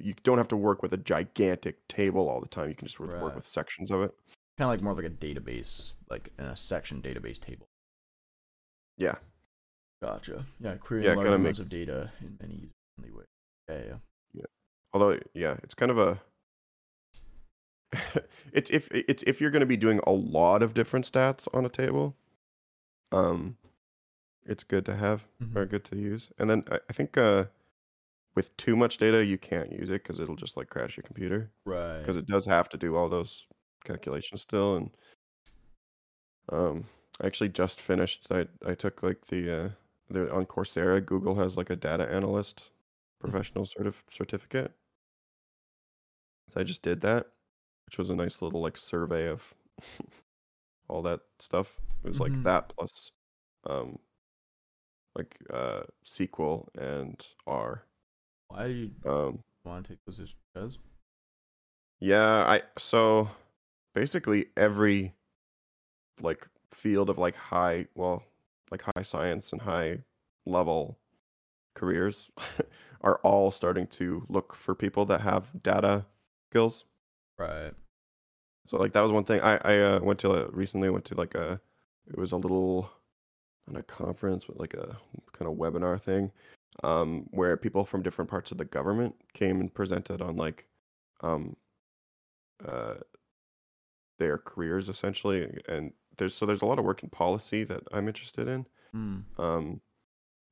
you 0.00 0.14
don't 0.22 0.38
have 0.38 0.48
to 0.48 0.56
work 0.56 0.80
with 0.82 0.92
a 0.92 0.96
gigantic 0.96 1.86
table 1.88 2.28
all 2.28 2.40
the 2.40 2.48
time 2.48 2.68
you 2.68 2.74
can 2.76 2.86
just 2.86 3.00
work, 3.00 3.20
work 3.20 3.34
with 3.34 3.44
sections 3.44 3.90
of 3.90 4.00
it 4.00 4.14
kind 4.58 4.68
of 4.68 4.72
like 4.74 4.80
more 4.80 4.94
like 4.94 5.04
a 5.04 5.10
database, 5.10 5.94
like 6.08 6.30
a 6.38 6.54
section 6.56 7.02
database 7.02 7.38
table. 7.40 7.66
yeah 8.96 9.16
Gotcha. 10.02 10.44
Yeah, 10.60 10.74
querying 10.76 11.06
Yeah, 11.06 11.14
large 11.14 11.26
amounts 11.26 11.58
make- 11.58 11.64
of 11.66 11.68
data 11.70 12.12
in 12.20 12.36
many 12.40 13.12
ways. 13.12 13.26
Yeah, 13.68 13.80
yeah. 13.88 13.98
Although 14.96 15.18
yeah 15.34 15.56
it's 15.62 15.74
kind 15.74 15.90
of 15.90 15.98
a 15.98 16.18
it's 18.52 18.70
if 18.70 18.88
it's 18.90 19.22
if 19.26 19.40
you're 19.40 19.50
going 19.50 19.60
to 19.60 19.66
be 19.66 19.76
doing 19.76 20.00
a 20.06 20.10
lot 20.10 20.62
of 20.62 20.72
different 20.72 21.10
stats 21.10 21.46
on 21.54 21.64
a 21.66 21.68
table 21.68 22.14
um 23.12 23.56
it's 24.46 24.64
good 24.64 24.84
to 24.86 24.96
have 24.96 25.24
Mhm. 25.42 25.54
or 25.56 25.66
good 25.66 25.84
to 25.84 25.96
use 25.96 26.28
and 26.38 26.48
then 26.48 26.64
i, 26.70 26.78
I 26.88 26.92
think 26.94 27.16
uh 27.18 27.44
with 28.34 28.56
too 28.56 28.74
much 28.76 28.96
data 28.98 29.24
you 29.24 29.36
can't 29.38 29.70
use 29.70 29.90
it 29.90 30.02
because 30.02 30.18
it'll 30.18 30.36
just 30.36 30.56
like 30.56 30.70
crash 30.70 30.96
your 30.96 31.04
computer 31.04 31.50
Right. 31.66 31.98
because 32.00 32.16
it 32.16 32.26
does 32.26 32.46
have 32.46 32.68
to 32.70 32.78
do 32.78 32.96
all 32.96 33.08
those 33.10 33.46
calculations 33.84 34.40
still 34.40 34.76
and 34.76 34.90
um 36.50 36.84
I 37.20 37.26
actually 37.26 37.48
just 37.50 37.80
finished 37.80 38.26
i 38.30 38.46
i 38.66 38.74
took 38.74 39.02
like 39.02 39.26
the 39.28 39.42
uh 39.58 39.68
the 40.10 40.32
on 40.34 40.46
coursera 40.46 41.04
google 41.04 41.36
has 41.36 41.56
like 41.56 41.70
a 41.70 41.76
data 41.76 42.10
analyst 42.10 42.70
professional 43.20 43.64
sort 43.64 43.86
of 43.86 44.02
certificate 44.10 44.72
i 46.56 46.62
just 46.62 46.82
did 46.82 47.00
that 47.02 47.26
which 47.86 47.98
was 47.98 48.10
a 48.10 48.14
nice 48.16 48.42
little 48.42 48.60
like 48.60 48.76
survey 48.76 49.28
of 49.28 49.54
all 50.88 51.02
that 51.02 51.20
stuff 51.38 51.80
it 52.04 52.08
was 52.08 52.18
Mhm. 52.18 52.20
like 52.20 52.42
that 52.44 52.68
plus 52.76 53.10
um 53.68 53.98
like 55.14 55.36
uh 55.52 55.82
sql 56.04 56.66
and 56.78 57.24
r 57.46 57.82
Why 58.48 58.66
do 58.68 58.72
you 58.72 58.90
um 59.10 59.42
want 59.64 59.84
to 59.86 59.92
take 59.92 60.04
those? 60.06 60.18
Just 60.18 60.36
because? 60.54 60.78
Yeah, 61.98 62.44
I 62.46 62.62
so 62.78 63.30
basically 63.94 64.46
every 64.56 65.14
like 66.20 66.46
field 66.72 67.10
of 67.10 67.18
like 67.18 67.34
high, 67.36 67.86
well, 67.94 68.22
like 68.70 68.82
high 68.82 69.02
science 69.02 69.52
and 69.52 69.62
high 69.62 70.00
level 70.44 70.98
careers 71.74 72.30
are 73.00 73.16
all 73.22 73.50
starting 73.50 73.86
to 73.88 74.24
look 74.28 74.54
for 74.54 74.74
people 74.74 75.04
that 75.06 75.22
have 75.22 75.50
data 75.62 76.04
skills. 76.56 76.84
Right. 77.38 77.72
So 78.66 78.78
like 78.78 78.92
that 78.92 79.02
was 79.02 79.12
one 79.12 79.24
thing 79.24 79.40
I 79.40 79.56
I 79.56 79.78
uh, 79.80 80.00
went 80.00 80.18
to 80.20 80.48
recently 80.52 80.90
went 80.90 81.04
to 81.06 81.14
like 81.14 81.34
a 81.34 81.60
it 82.08 82.18
was 82.18 82.32
a 82.32 82.36
little 82.36 82.90
not 83.68 83.80
a 83.80 83.82
conference 83.82 84.44
but 84.44 84.58
like 84.58 84.74
a 84.74 84.96
kind 85.32 85.50
of 85.50 85.56
webinar 85.56 86.00
thing 86.00 86.30
um 86.84 87.26
where 87.30 87.56
people 87.56 87.84
from 87.84 88.02
different 88.02 88.30
parts 88.30 88.52
of 88.52 88.58
the 88.58 88.64
government 88.64 89.14
came 89.34 89.60
and 89.60 89.74
presented 89.74 90.20
on 90.20 90.36
like 90.36 90.66
um 91.22 91.56
uh 92.64 92.94
their 94.18 94.38
careers 94.38 94.88
essentially 94.88 95.60
and 95.68 95.92
there's 96.16 96.34
so 96.34 96.46
there's 96.46 96.62
a 96.62 96.66
lot 96.66 96.78
of 96.78 96.84
work 96.84 97.02
in 97.02 97.08
policy 97.08 97.64
that 97.64 97.82
I'm 97.92 98.08
interested 98.08 98.48
in 98.48 98.66
Hmm. 98.92 99.18
um, 99.38 99.80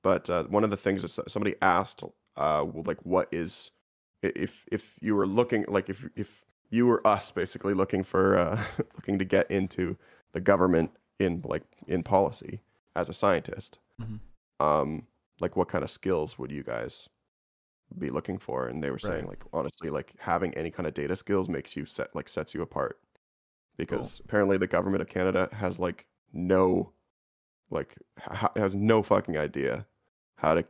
but 0.02 0.28
uh, 0.28 0.44
one 0.44 0.64
of 0.64 0.70
the 0.70 0.76
things 0.76 1.00
that 1.00 1.30
somebody 1.30 1.54
asked, 1.62 2.04
uh, 2.36 2.64
like, 2.84 3.00
what 3.06 3.28
is 3.32 3.70
if 4.36 4.64
if 4.72 4.96
you 5.00 5.14
were 5.14 5.26
looking 5.26 5.64
like 5.68 5.88
if 5.88 6.04
if 6.16 6.44
you 6.70 6.86
were 6.86 7.06
us 7.06 7.30
basically 7.30 7.74
looking 7.74 8.02
for 8.02 8.36
uh, 8.38 8.62
looking 8.94 9.18
to 9.18 9.24
get 9.24 9.50
into 9.50 9.96
the 10.32 10.40
government 10.40 10.90
in 11.18 11.42
like 11.44 11.62
in 11.86 12.02
policy 12.02 12.60
as 12.96 13.08
a 13.08 13.14
scientist, 13.14 13.78
Mhm. 14.00 14.20
um, 14.60 15.06
like 15.40 15.56
what 15.56 15.68
kind 15.68 15.84
of 15.84 15.90
skills 15.90 16.38
would 16.38 16.50
you 16.50 16.62
guys 16.62 17.08
be 17.98 18.10
looking 18.10 18.38
for? 18.38 18.66
And 18.66 18.82
they 18.82 18.90
were 18.90 18.98
saying 18.98 19.20
Right. 19.26 19.30
like 19.30 19.44
honestly, 19.52 19.90
like 19.90 20.14
having 20.18 20.54
any 20.54 20.70
kind 20.70 20.86
of 20.86 20.94
data 20.94 21.14
skills 21.16 21.48
makes 21.48 21.76
you 21.76 21.84
set 21.86 22.14
like 22.14 22.28
sets 22.28 22.54
you 22.54 22.62
apart 22.62 22.98
because 23.76 24.20
apparently 24.24 24.56
the 24.58 24.66
government 24.66 25.02
of 25.02 25.08
Canada 25.08 25.48
has 25.52 25.78
like 25.78 26.06
no 26.32 26.92
like 27.70 27.94
ha- 28.18 28.52
has 28.56 28.74
no 28.74 29.02
fucking 29.02 29.36
idea 29.36 29.86
how 30.36 30.54
to 30.54 30.64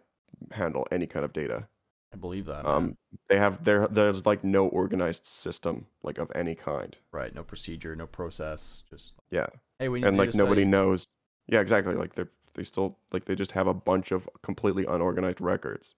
handle 0.53 0.87
any 0.91 1.07
kind 1.07 1.25
of 1.25 1.33
data 1.33 1.69
I 2.15 2.17
believe 2.17 2.47
that. 2.47 2.65
Um, 2.65 2.97
they 3.29 3.39
have 3.39 3.65
there. 3.65 3.89
There's 3.89 4.25
like 4.25 4.45
no 4.45 4.69
organized 4.69 5.27
system 5.27 5.87
like 6.05 6.17
of 6.19 6.31
any 6.35 6.55
kind. 6.55 6.97
right. 7.11 7.35
No 7.35 7.43
procedure, 7.43 7.97
no 7.97 8.07
process. 8.07 8.85
Just 8.89 9.15
Yeah, 9.31 9.47
hey, 9.81 9.89
we 9.89 10.05
and 10.05 10.17
like 10.17 10.33
nobody 10.35 10.63
study. 10.63 10.65
knows. 10.71 11.07
Yeah, 11.49 11.61
exactly. 11.61 11.95
Like 11.97 12.15
they 12.15 12.25
they 12.55 12.63
still 12.63 12.97
like 13.13 13.25
they 13.25 13.35
just 13.35 13.51
have 13.53 13.67
a 13.67 13.75
bunch 13.75 14.13
of 14.13 14.29
completely 14.43 14.87
unorganized 14.87 15.41
records. 15.41 15.97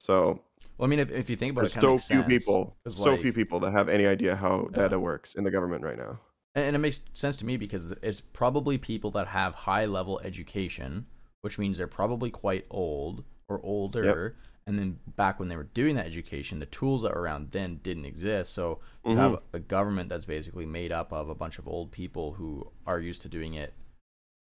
So 0.00 0.40
Well, 0.76 0.86
I 0.86 0.90
mean, 0.90 0.98
if, 0.98 1.12
if 1.12 1.30
you 1.30 1.36
think 1.36 1.52
about 1.52 1.66
it, 1.66 1.72
so 1.72 1.80
few 1.80 1.98
sense, 2.00 2.26
people, 2.26 2.76
so 2.88 3.12
like- 3.12 3.20
few 3.20 3.32
people 3.32 3.60
that 3.60 3.70
have 3.72 3.88
any 3.88 4.06
idea 4.06 4.34
how 4.34 4.68
Yeah. 4.72 4.82
data 4.82 4.98
works 4.98 5.34
in 5.36 5.44
the 5.44 5.50
government 5.52 5.84
right 5.84 5.96
now. 5.96 6.18
And, 6.56 6.66
and 6.66 6.76
it 6.76 6.80
makes 6.80 7.00
sense 7.14 7.36
to 7.38 7.46
me 7.46 7.56
because 7.56 7.92
it's 8.02 8.20
probably 8.32 8.76
people 8.76 9.12
that 9.12 9.28
have 9.28 9.54
high 9.54 9.84
level 9.84 10.20
education, 10.24 11.06
which 11.42 11.58
means 11.60 11.78
they're 11.78 11.86
probably 11.86 12.30
quite 12.30 12.66
old 12.70 13.22
or 13.48 13.60
older. 13.64 14.34
And 14.66 14.78
then 14.78 15.00
back 15.16 15.40
when 15.40 15.48
they 15.48 15.56
were 15.56 15.64
doing 15.64 15.96
that 15.96 16.06
education, 16.06 16.60
the 16.60 16.66
tools 16.66 17.02
that 17.02 17.12
were 17.14 17.20
around 17.22 17.50
then 17.50 17.80
didn't 17.82 18.04
exist. 18.04 18.52
So 18.52 18.80
you 19.04 19.12
Mhm. 19.12 19.16
have 19.16 19.42
a 19.52 19.58
government 19.58 20.08
that's 20.08 20.24
basically 20.24 20.66
made 20.66 20.92
up 20.92 21.12
of 21.12 21.28
a 21.28 21.34
bunch 21.34 21.58
of 21.58 21.66
old 21.66 21.90
people 21.90 22.34
who 22.34 22.70
are 22.86 23.00
used 23.00 23.22
to 23.22 23.28
doing 23.28 23.54
it 23.54 23.74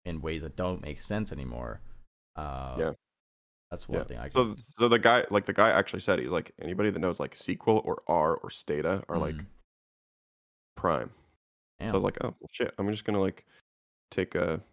in 0.06 0.22
ways 0.22 0.42
that 0.42 0.56
don't 0.56 0.82
make 0.82 1.02
sense 1.02 1.32
anymore. 1.32 1.82
Uh, 2.36 2.76
Yeah. 2.80 2.94
That's 3.70 3.88
one 3.90 4.00
Yeah. 4.00 4.06
thing 4.06 4.18
I 4.18 4.30
So 4.30 4.56
can. 4.56 4.64
so 4.80 4.88
the 4.88 4.98
guy 4.98 5.26
like 5.30 5.46
the 5.46 5.54
guy 5.54 5.70
actually 5.72 6.00
said 6.00 6.20
he's 6.20 6.30
like 6.30 6.54
anybody 6.62 6.90
that 6.90 7.00
knows 7.00 7.20
like 7.20 7.36
SQL 7.36 7.82
or 7.86 8.02
R 8.08 8.36
or 8.38 8.50
Stata 8.50 9.04
are 9.10 9.18
like 9.18 9.36
Mhm. 9.36 9.46
prime. 10.76 11.12
So 11.82 11.90
I 11.90 11.92
was 11.92 12.04
like, 12.04 12.18
oh 12.24 12.30
well, 12.40 12.50
shit, 12.52 12.74
I'm 12.78 12.90
just 12.90 13.06
gonna 13.06 13.20
like 13.22 13.46
take 14.10 14.36
a 14.36 14.64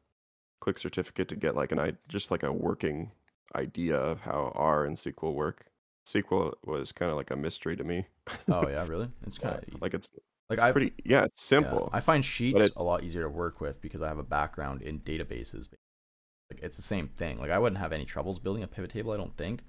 quick 0.61 0.79
certificate 0.79 1.29
to 1.29 1.37
get 1.37 1.55
like 1.57 1.73
an 1.73 1.79
I 1.81 1.95
just 2.09 2.31
like 2.31 2.43
a 2.45 2.53
working 2.53 3.11
idea 3.57 3.97
of 3.97 4.21
how 4.21 4.53
R 4.55 4.85
and 4.85 4.97
SQL 4.97 5.35
work. 5.35 5.67
SQL 6.07 6.55
was 6.65 6.93
kind 6.93 7.11
of 7.11 7.17
like 7.17 7.31
a 7.31 7.37
mystery 7.37 7.77
to 7.77 7.85
me. 7.85 8.07
oh 8.51 8.69
yeah, 8.69 8.87
really? 8.87 9.11
It's 9.27 9.39
kind 9.39 9.57
of 9.57 9.65
like 9.81 9.95
it's, 9.95 10.09
like 10.51 10.61
I 10.61 10.73
pretty 10.73 10.93
yeah, 11.05 11.25
it's 11.25 11.51
Yeah, 11.59 11.71
simple. 11.71 11.91
I 11.93 12.01
find 12.01 12.25
sheets 12.25 12.71
a 12.77 12.83
lot 12.85 13.05
easier 13.05 13.23
to 13.23 13.29
work 13.29 13.61
with 13.61 13.81
because 13.81 14.03
I 14.03 14.09
have 14.09 14.19
a 14.19 14.23
background 14.23 14.83
in 14.83 15.01
databases. 15.01 15.69
Like 16.51 16.61
it's 16.63 16.77
the 16.77 16.83
same 16.83 17.09
thing. 17.09 17.39
Like 17.39 17.51
I 17.51 17.59
wouldn't 17.59 17.79
have 17.81 17.93
any 17.93 18.05
troubles 18.05 18.39
building 18.39 18.63
a 18.63 18.69
pivot 18.69 18.91
table. 18.93 19.13
I 19.13 19.17
don't 19.17 19.37
think. 19.37 19.63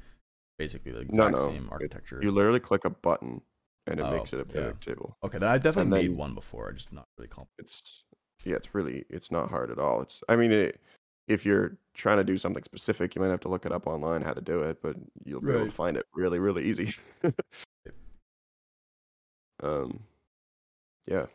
Basically, 0.58 0.92
the 0.92 1.00
exact 1.02 1.38
no, 1.38 1.38
same 1.38 1.70
architecture. 1.72 2.20
you 2.22 2.32
literally 2.32 2.60
click 2.62 2.86
a 2.86 2.90
button 2.90 3.42
and 3.88 4.00
it 4.00 4.04
Oh, 4.04 4.12
makes 4.12 4.34
it 4.34 4.40
a 4.40 4.46
yeah. 4.54 4.54
pivot 4.54 4.82
table. 4.82 5.18
okay, 5.24 5.38
then 5.38 5.50
I 5.50 5.58
definitely 5.58 5.82
and 5.82 5.90
made 5.90 6.12
one 6.12 6.34
before. 6.34 6.70
I 6.70 6.74
just 6.74 6.94
not 6.94 7.08
really 7.18 7.28
comp. 7.30 7.50
It's 7.60 8.04
yeah, 8.46 8.56
it's 8.56 8.74
really 8.76 9.06
it's 9.10 9.32
not 9.32 9.50
hard 9.50 9.72
at 9.72 9.80
all. 9.80 10.02
It's 10.02 10.24
I 10.30 10.36
mean 10.36 10.52
it, 10.52 10.80
if 11.28 11.46
you're 11.46 11.78
trying 11.94 12.18
to 12.18 12.24
do 12.24 12.38
something 12.38 12.64
specific, 12.64 13.16
you 13.16 13.22
might 13.22 13.30
have 13.30 13.40
to 13.42 13.50
look 13.50 13.66
it 13.66 13.72
up 13.72 13.88
online 13.88 14.22
how 14.22 14.34
to 14.34 14.42
do 14.42 14.60
it, 14.62 14.82
but 14.82 14.96
you'll 15.24 15.42
be 15.42 15.48
able 15.52 15.66
to 15.66 15.72
find 15.72 15.98
it 15.98 16.06
really 16.14 16.40
really 16.40 16.64
easy. 16.66 16.94
um 19.64 20.00
yeah. 21.08 21.26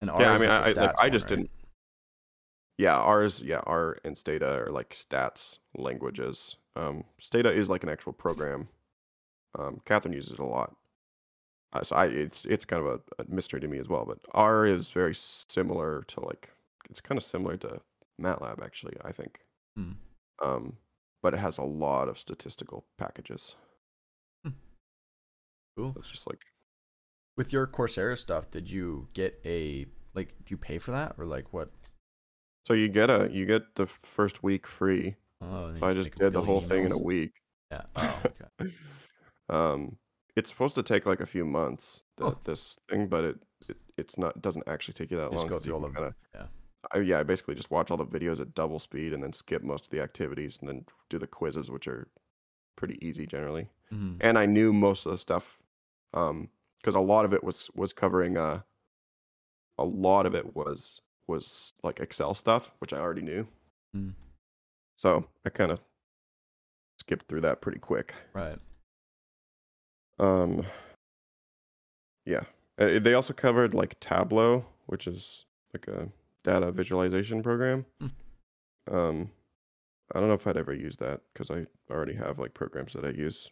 And 0.00 0.10
Yeah, 0.18 0.32
I 0.32 0.38
mean, 0.38 0.48
I- 0.48 0.56
I- 0.56 0.62
like, 0.62 0.76
stats 0.76 0.94
I 0.98 1.08
just 1.10 1.24
right? 1.26 1.36
didn't- 1.36 1.50
Yeah, 2.78 2.96
ours, 2.96 3.42
yeah, 3.42 3.60
R 3.66 3.98
and 4.04 4.16
Stata 4.16 4.46
are 4.62 4.70
like 4.70 4.90
stats 4.94 5.58
languages. 5.76 6.56
Um, 6.76 7.04
Stata 7.18 7.52
is 7.52 7.68
like 7.68 7.82
an 7.82 7.90
actual 7.90 8.14
program. 8.14 8.68
Um, 9.58 9.82
Catherine 9.84 10.14
uses 10.14 10.32
it 10.32 10.38
a 10.38 10.44
lot. 10.46 10.74
Uh, 11.74 11.82
so 11.84 11.94
I, 11.96 12.06
it's 12.06 12.44
it's 12.46 12.64
kind 12.64 12.82
of 12.84 13.00
a, 13.18 13.22
a 13.22 13.26
mystery 13.28 13.60
to 13.60 13.68
me 13.68 13.78
as 13.78 13.88
well. 13.88 14.04
But 14.06 14.18
R 14.32 14.66
is 14.66 14.90
very 14.90 15.14
similar 15.14 16.02
to 16.08 16.20
like 16.24 16.48
it's 16.88 17.00
kind 17.02 17.18
of 17.18 17.22
similar 17.24 17.56
to 17.58 17.80
MATLAB 18.20 18.62
actually. 18.62 18.96
I 19.04 19.12
think. 19.12 19.40
Hmm. 19.76 19.92
Um, 20.42 20.76
but 21.22 21.34
it 21.34 21.38
has 21.40 21.58
a 21.58 21.62
lot 21.62 22.08
of 22.08 22.18
statistical 22.18 22.84
packages. 22.98 23.54
Cool. 25.76 25.94
It's 25.98 26.10
just 26.10 26.26
like 26.26 26.42
With 27.36 27.52
your 27.52 27.66
Coursera 27.66 28.18
stuff, 28.18 28.50
did 28.50 28.70
you 28.70 29.08
get 29.14 29.40
a 29.44 29.86
like? 30.14 30.28
Do 30.44 30.50
you 30.52 30.56
pay 30.56 30.78
for 30.78 30.90
that 30.90 31.14
or 31.18 31.24
like 31.24 31.52
what? 31.52 31.70
so 32.66 32.74
you 32.74 32.88
get 32.88 33.08
a 33.10 33.28
you 33.32 33.46
get 33.46 33.74
the 33.76 33.86
first 33.86 34.42
week 34.42 34.66
free. 34.66 35.16
Oh, 35.40 35.74
So 35.74 35.86
I 35.86 35.94
just 35.94 36.10
did 36.16 36.32
the 36.34 36.42
whole 36.42 36.60
billion 36.60 36.68
thing 36.68 36.84
in 36.86 36.92
a 36.92 36.98
week. 37.02 37.32
Yeah. 37.72 37.82
Oh, 37.96 38.20
okay. 38.26 38.72
um 39.48 39.96
it's 40.36 40.50
supposed 40.50 40.74
to 40.74 40.82
take 40.82 41.06
like 41.06 41.20
a 41.20 41.26
few 41.26 41.44
months 41.44 42.02
th- 42.18 42.32
Oh. 42.32 42.38
this 42.44 42.76
thing 42.88 43.06
but 43.08 43.24
it, 43.24 43.36
it 43.68 43.76
it's 43.96 44.18
not 44.18 44.40
doesn't 44.42 44.64
actually 44.68 44.94
take 44.94 45.10
you 45.10 45.16
that 45.16 45.24
You 45.32 45.38
just 45.38 45.38
long 45.38 45.48
go 45.48 45.54
'cause 45.56 45.66
you 45.66 45.72
through 45.72 45.74
all 45.74 45.88
the- 45.88 45.94
kinda, 45.94 46.14
yeah. 46.34 46.46
I, 46.92 46.98
yeah 46.98 47.20
i 47.20 47.22
basically 47.22 47.54
just 47.54 47.70
watch 47.70 47.90
all 47.90 47.96
the 47.96 48.06
videos 48.06 48.40
at 48.40 48.54
double 48.54 48.78
speed 48.78 49.12
and 49.12 49.22
then 49.22 49.32
skip 49.32 49.62
most 49.62 49.84
of 49.84 49.90
the 49.90 50.00
activities 50.00 50.58
and 50.60 50.68
then 50.68 50.84
do 51.08 51.18
the 51.18 51.26
quizzes 51.26 51.70
which 51.70 51.86
are 51.86 52.08
pretty 52.76 52.98
easy 53.06 53.26
generally 53.26 53.68
Mhm. 53.92 54.16
and 54.22 54.38
i 54.38 54.46
knew 54.46 54.72
most 54.72 55.04
of 55.06 55.12
the 55.12 55.18
stuff 55.18 55.58
um 56.14 56.48
because 56.78 56.94
a 56.94 57.00
lot 57.00 57.24
of 57.24 57.32
it 57.34 57.44
was 57.44 57.70
was 57.74 57.92
covering 57.92 58.36
uh 58.38 58.60
a 59.78 59.84
lot 59.84 60.26
of 60.26 60.34
it 60.34 60.54
was 60.56 61.00
was 61.26 61.72
like 61.82 62.00
excel 62.00 62.34
stuff 62.34 62.72
which 62.78 62.92
i 62.92 62.98
already 62.98 63.22
knew 63.22 63.46
Mm. 63.94 64.14
so 64.96 65.26
i 65.44 65.50
kind 65.50 65.72
of 65.72 65.80
skipped 66.98 67.26
through 67.28 67.40
that 67.42 67.60
pretty 67.60 67.78
quick 67.80 68.14
Right. 68.32 68.58
Um, 70.18 70.66
yeah, 72.26 72.42
they 72.76 73.14
also 73.14 73.32
covered 73.32 73.72
like 73.74 73.98
Tableau, 74.00 74.66
which 74.86 75.06
is 75.06 75.46
like 75.72 75.88
a 75.88 76.08
data 76.42 76.70
visualization 76.72 77.42
program. 77.42 77.86
Hmm. 78.00 78.06
Um, 78.94 79.30
I 80.14 80.18
don't 80.18 80.28
know 80.28 80.34
if 80.34 80.46
I'd 80.46 80.56
ever 80.56 80.74
use 80.74 80.96
that 80.96 81.20
because 81.32 81.50
I 81.50 81.66
already 81.90 82.14
have 82.14 82.38
like 82.38 82.54
programs 82.54 82.92
that 82.94 83.04
I 83.04 83.10
use 83.10 83.50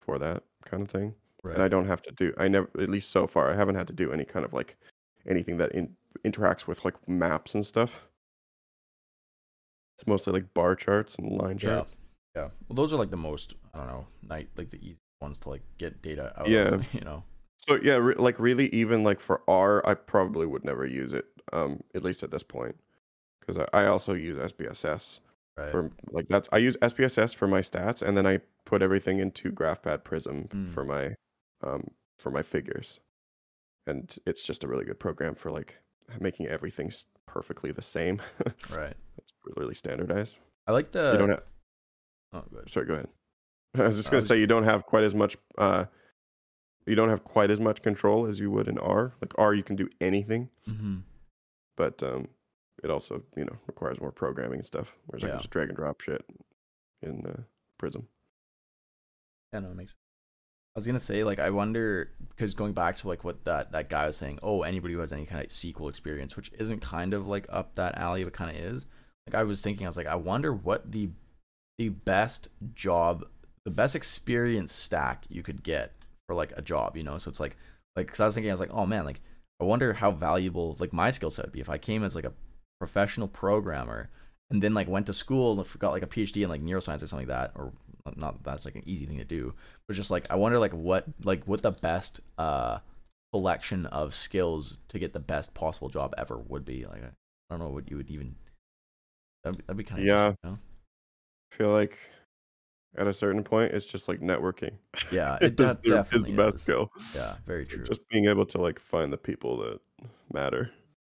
for 0.00 0.18
that 0.18 0.42
kind 0.64 0.82
of 0.82 0.90
thing, 0.90 1.14
Right. 1.42 1.54
and 1.54 1.62
I 1.62 1.68
don't 1.68 1.86
have 1.86 2.00
to 2.02 2.12
do. 2.12 2.32
I 2.38 2.48
never, 2.48 2.68
at 2.80 2.88
least 2.88 3.10
so 3.10 3.26
far, 3.26 3.50
I 3.50 3.54
haven't 3.54 3.74
had 3.74 3.86
to 3.88 3.92
do 3.92 4.12
any 4.12 4.24
kind 4.24 4.44
of 4.44 4.54
like 4.54 4.76
anything 5.26 5.58
that 5.58 5.72
in, 5.72 5.94
interacts 6.24 6.66
with 6.66 6.84
like 6.84 6.94
maps 7.08 7.54
and 7.54 7.66
stuff. 7.66 8.00
It's 9.96 10.06
mostly 10.06 10.32
like 10.32 10.54
bar 10.54 10.74
charts 10.76 11.16
and 11.16 11.32
line 11.36 11.58
Yeah. 11.60 11.68
charts. 11.68 11.96
Yeah. 12.36 12.48
Well, 12.68 12.76
those 12.76 12.92
are 12.92 12.96
like 12.96 13.10
the 13.10 13.16
most 13.16 13.54
I 13.74 13.78
don't 13.78 13.88
know, 13.88 14.06
night 14.22 14.48
like 14.56 14.70
the 14.70 14.78
easy 14.78 14.96
ones 15.20 15.38
to 15.38 15.48
like 15.50 15.62
get 15.76 16.00
data 16.02 16.32
out 16.40 16.48
Yeah. 16.48 16.74
of. 16.74 16.86
You 16.94 17.00
know. 17.00 17.24
So 17.58 17.78
yeah, 17.82 17.96
re- 17.96 18.14
like 18.16 18.38
really, 18.38 18.68
even 18.74 19.02
like 19.04 19.20
for 19.20 19.42
R, 19.48 19.86
I 19.86 19.94
probably 19.94 20.46
would 20.46 20.64
never 20.64 20.86
use 20.86 21.12
it. 21.12 21.26
Um, 21.52 21.82
at 21.94 22.04
least 22.04 22.22
at 22.22 22.30
this 22.30 22.42
point, 22.42 22.76
because 23.40 23.56
I, 23.72 23.82
I 23.82 23.86
also 23.86 24.14
use 24.14 24.36
SPSS 24.52 25.20
Right. 25.56 25.70
for 25.70 25.90
like 26.12 26.28
that's 26.28 26.48
I 26.52 26.58
use 26.58 26.76
SPSS 26.82 27.34
for 27.34 27.46
my 27.48 27.60
stats, 27.60 28.00
and 28.02 28.16
then 28.16 28.26
I 28.26 28.38
put 28.64 28.80
everything 28.82 29.18
into 29.18 29.50
GraphPad 29.50 30.04
Prism 30.04 30.44
Mm. 30.48 30.68
for 30.72 30.84
my 30.84 31.14
um 31.64 31.88
for 32.18 32.30
my 32.30 32.42
figures, 32.42 33.00
and 33.86 34.14
it's 34.26 34.44
just 34.44 34.62
a 34.62 34.68
really 34.68 34.84
good 34.84 35.00
program 35.00 35.34
for 35.34 35.50
like 35.50 35.78
making 36.20 36.46
everything 36.46 36.92
perfectly 37.26 37.72
the 37.72 37.82
same. 37.82 38.20
right. 38.70 38.94
it's 39.18 39.32
really 39.56 39.74
standardized. 39.74 40.38
I 40.66 40.72
like 40.72 40.92
the. 40.92 41.12
you 41.12 41.18
don't 41.18 41.30
have, 41.30 41.42
oh, 42.34 42.44
good. 42.52 42.70
sorry, 42.70 42.86
go 42.86 42.94
ahead. 42.94 43.08
I 43.74 43.82
was 43.82 43.96
just 43.96 44.08
I 44.08 44.10
gonna 44.10 44.16
was- 44.18 44.28
say 44.28 44.38
you 44.38 44.46
don't 44.46 44.64
have 44.64 44.86
quite 44.86 45.02
as 45.02 45.14
much. 45.14 45.36
Uh, 45.56 45.86
you 46.88 46.96
don't 46.96 47.08
have 47.10 47.24
quite 47.24 47.50
as 47.50 47.60
much 47.60 47.82
control 47.82 48.26
as 48.26 48.40
you 48.40 48.50
would 48.50 48.68
in 48.68 48.78
R. 48.78 49.12
Like 49.20 49.32
R, 49.36 49.54
you 49.54 49.62
can 49.62 49.76
do 49.76 49.88
anything. 50.00 50.48
Mm-hmm. 50.68 50.98
but 51.76 52.02
um, 52.02 52.28
it 52.82 52.90
also 52.90 53.22
you 53.36 53.44
know 53.44 53.56
requires 53.66 54.00
more 54.00 54.12
programming 54.12 54.60
and 54.60 54.66
stuff. 54.66 54.94
Whereas 55.06 55.24
I 55.24 55.28
can 55.28 55.38
just 55.38 55.50
drag 55.50 55.68
and 55.68 55.76
drop 55.76 56.00
shit 56.00 56.24
in 57.02 57.24
uh, 57.26 57.42
Prism. 57.78 58.08
Yeah, 59.52 59.60
no, 59.60 59.70
it 59.70 59.76
makes. 59.76 59.94
I 60.76 60.78
was 60.78 60.86
gonna 60.86 61.00
say 61.00 61.24
like 61.24 61.38
I 61.40 61.50
wonder 61.50 62.12
because 62.28 62.54
going 62.54 62.72
back 62.72 62.96
to 62.98 63.08
like 63.08 63.24
what 63.24 63.44
that 63.44 63.72
that 63.72 63.90
guy 63.90 64.06
was 64.06 64.16
saying. 64.16 64.38
Oh, 64.42 64.62
anybody 64.62 64.94
who 64.94 65.00
has 65.00 65.12
any 65.12 65.26
kind 65.26 65.40
of 65.42 65.48
SQL 65.48 65.88
experience, 65.88 66.36
which 66.36 66.52
isn't 66.58 66.80
kind 66.80 67.14
of 67.14 67.26
like 67.26 67.46
up 67.48 67.74
that 67.74 67.96
alley, 67.96 68.24
but 68.24 68.32
kind 68.32 68.56
of 68.56 68.62
is. 68.62 68.86
Like 69.26 69.34
I 69.34 69.42
was 69.42 69.60
thinking, 69.60 69.86
I 69.86 69.88
was 69.88 69.96
like, 69.96 70.06
I 70.06 70.14
wonder 70.14 70.52
what 70.52 70.92
the 70.92 71.10
the 71.78 71.88
best 71.88 72.48
job, 72.74 73.24
the 73.64 73.70
best 73.70 73.96
experience 73.96 74.72
stack 74.72 75.24
you 75.28 75.42
could 75.42 75.62
get 75.62 75.92
for 76.28 76.36
like 76.36 76.52
a 76.56 76.62
job. 76.62 76.96
You 76.96 77.02
know, 77.02 77.18
so 77.18 77.30
it's 77.30 77.40
like 77.40 77.56
like 77.96 78.06
because 78.06 78.20
I 78.20 78.26
was 78.26 78.34
thinking, 78.34 78.50
I 78.50 78.54
was 78.54 78.60
like, 78.60 78.72
oh 78.72 78.86
man, 78.86 79.04
like 79.04 79.20
I 79.60 79.64
wonder 79.64 79.92
how 79.94 80.12
valuable 80.12 80.76
like 80.78 80.92
my 80.92 81.10
skill 81.10 81.30
set 81.30 81.46
would 81.46 81.52
be 81.52 81.60
if 81.60 81.70
I 81.70 81.78
came 81.78 82.04
as 82.04 82.14
like 82.14 82.24
a 82.24 82.32
professional 82.78 83.26
programmer 83.26 84.08
and 84.50 84.62
then 84.62 84.74
like 84.74 84.88
went 84.88 85.06
to 85.06 85.12
school 85.12 85.58
and 85.58 85.78
got 85.80 85.90
like 85.90 86.04
a 86.04 86.06
PhD 86.06 86.42
in 86.42 86.48
like 86.48 86.62
neuroscience 86.62 87.02
or 87.02 87.06
something 87.06 87.28
like 87.28 87.36
that, 87.36 87.52
or 87.56 87.72
not 88.16 88.44
that 88.44 88.50
that's 88.52 88.64
like 88.64 88.76
an 88.76 88.84
easy 88.86 89.04
thing 89.04 89.18
to 89.18 89.24
do, 89.24 89.54
but 89.86 89.94
just 89.94 90.10
like 90.10 90.30
I 90.30 90.36
wonder 90.36 90.58
like 90.58 90.72
what 90.72 91.06
like 91.24 91.44
what 91.44 91.62
the 91.62 91.72
best 91.72 92.20
uh 92.38 92.78
collection 93.32 93.86
of 93.86 94.14
skills 94.14 94.78
to 94.88 94.98
get 94.98 95.12
the 95.12 95.20
best 95.20 95.52
possible 95.54 95.88
job 95.88 96.14
ever 96.16 96.38
would 96.38 96.64
be. 96.64 96.86
Like 96.86 97.02
I 97.02 97.10
don't 97.50 97.58
know 97.58 97.68
what 97.68 97.90
you 97.90 97.96
would 97.96 98.10
even. 98.10 98.36
That'd 99.44 99.58
be, 99.58 99.64
that'd 99.66 99.76
be 99.76 99.84
kind 99.84 100.00
of 100.00 100.06
Yeah. 100.06 100.28
You 100.28 100.50
know? 100.50 100.56
I 101.52 101.56
feel 101.56 101.72
like 101.72 101.98
at 102.98 103.06
a 103.06 103.12
certain 103.14 103.42
point, 103.44 103.72
it's 103.72 103.86
just 103.86 104.08
like 104.08 104.20
networking. 104.20 104.72
Yeah, 105.12 105.36
it 105.40 105.44
it 105.46 105.56
de- 105.56 105.64
is, 105.64 105.76
the, 105.76 105.82
is 105.82 105.94
definitely 105.94 106.30
the 106.32 106.36
best 106.36 106.56
is. 106.56 106.62
skill. 106.62 106.90
Yeah, 107.14 107.36
very 107.46 107.64
true. 107.66 107.84
Just 107.84 108.06
being 108.08 108.26
able 108.26 108.46
to 108.46 108.58
like 108.60 108.78
find 108.78 109.12
the 109.12 109.16
people 109.18 109.56
that 109.58 109.80
matter. 110.32 110.70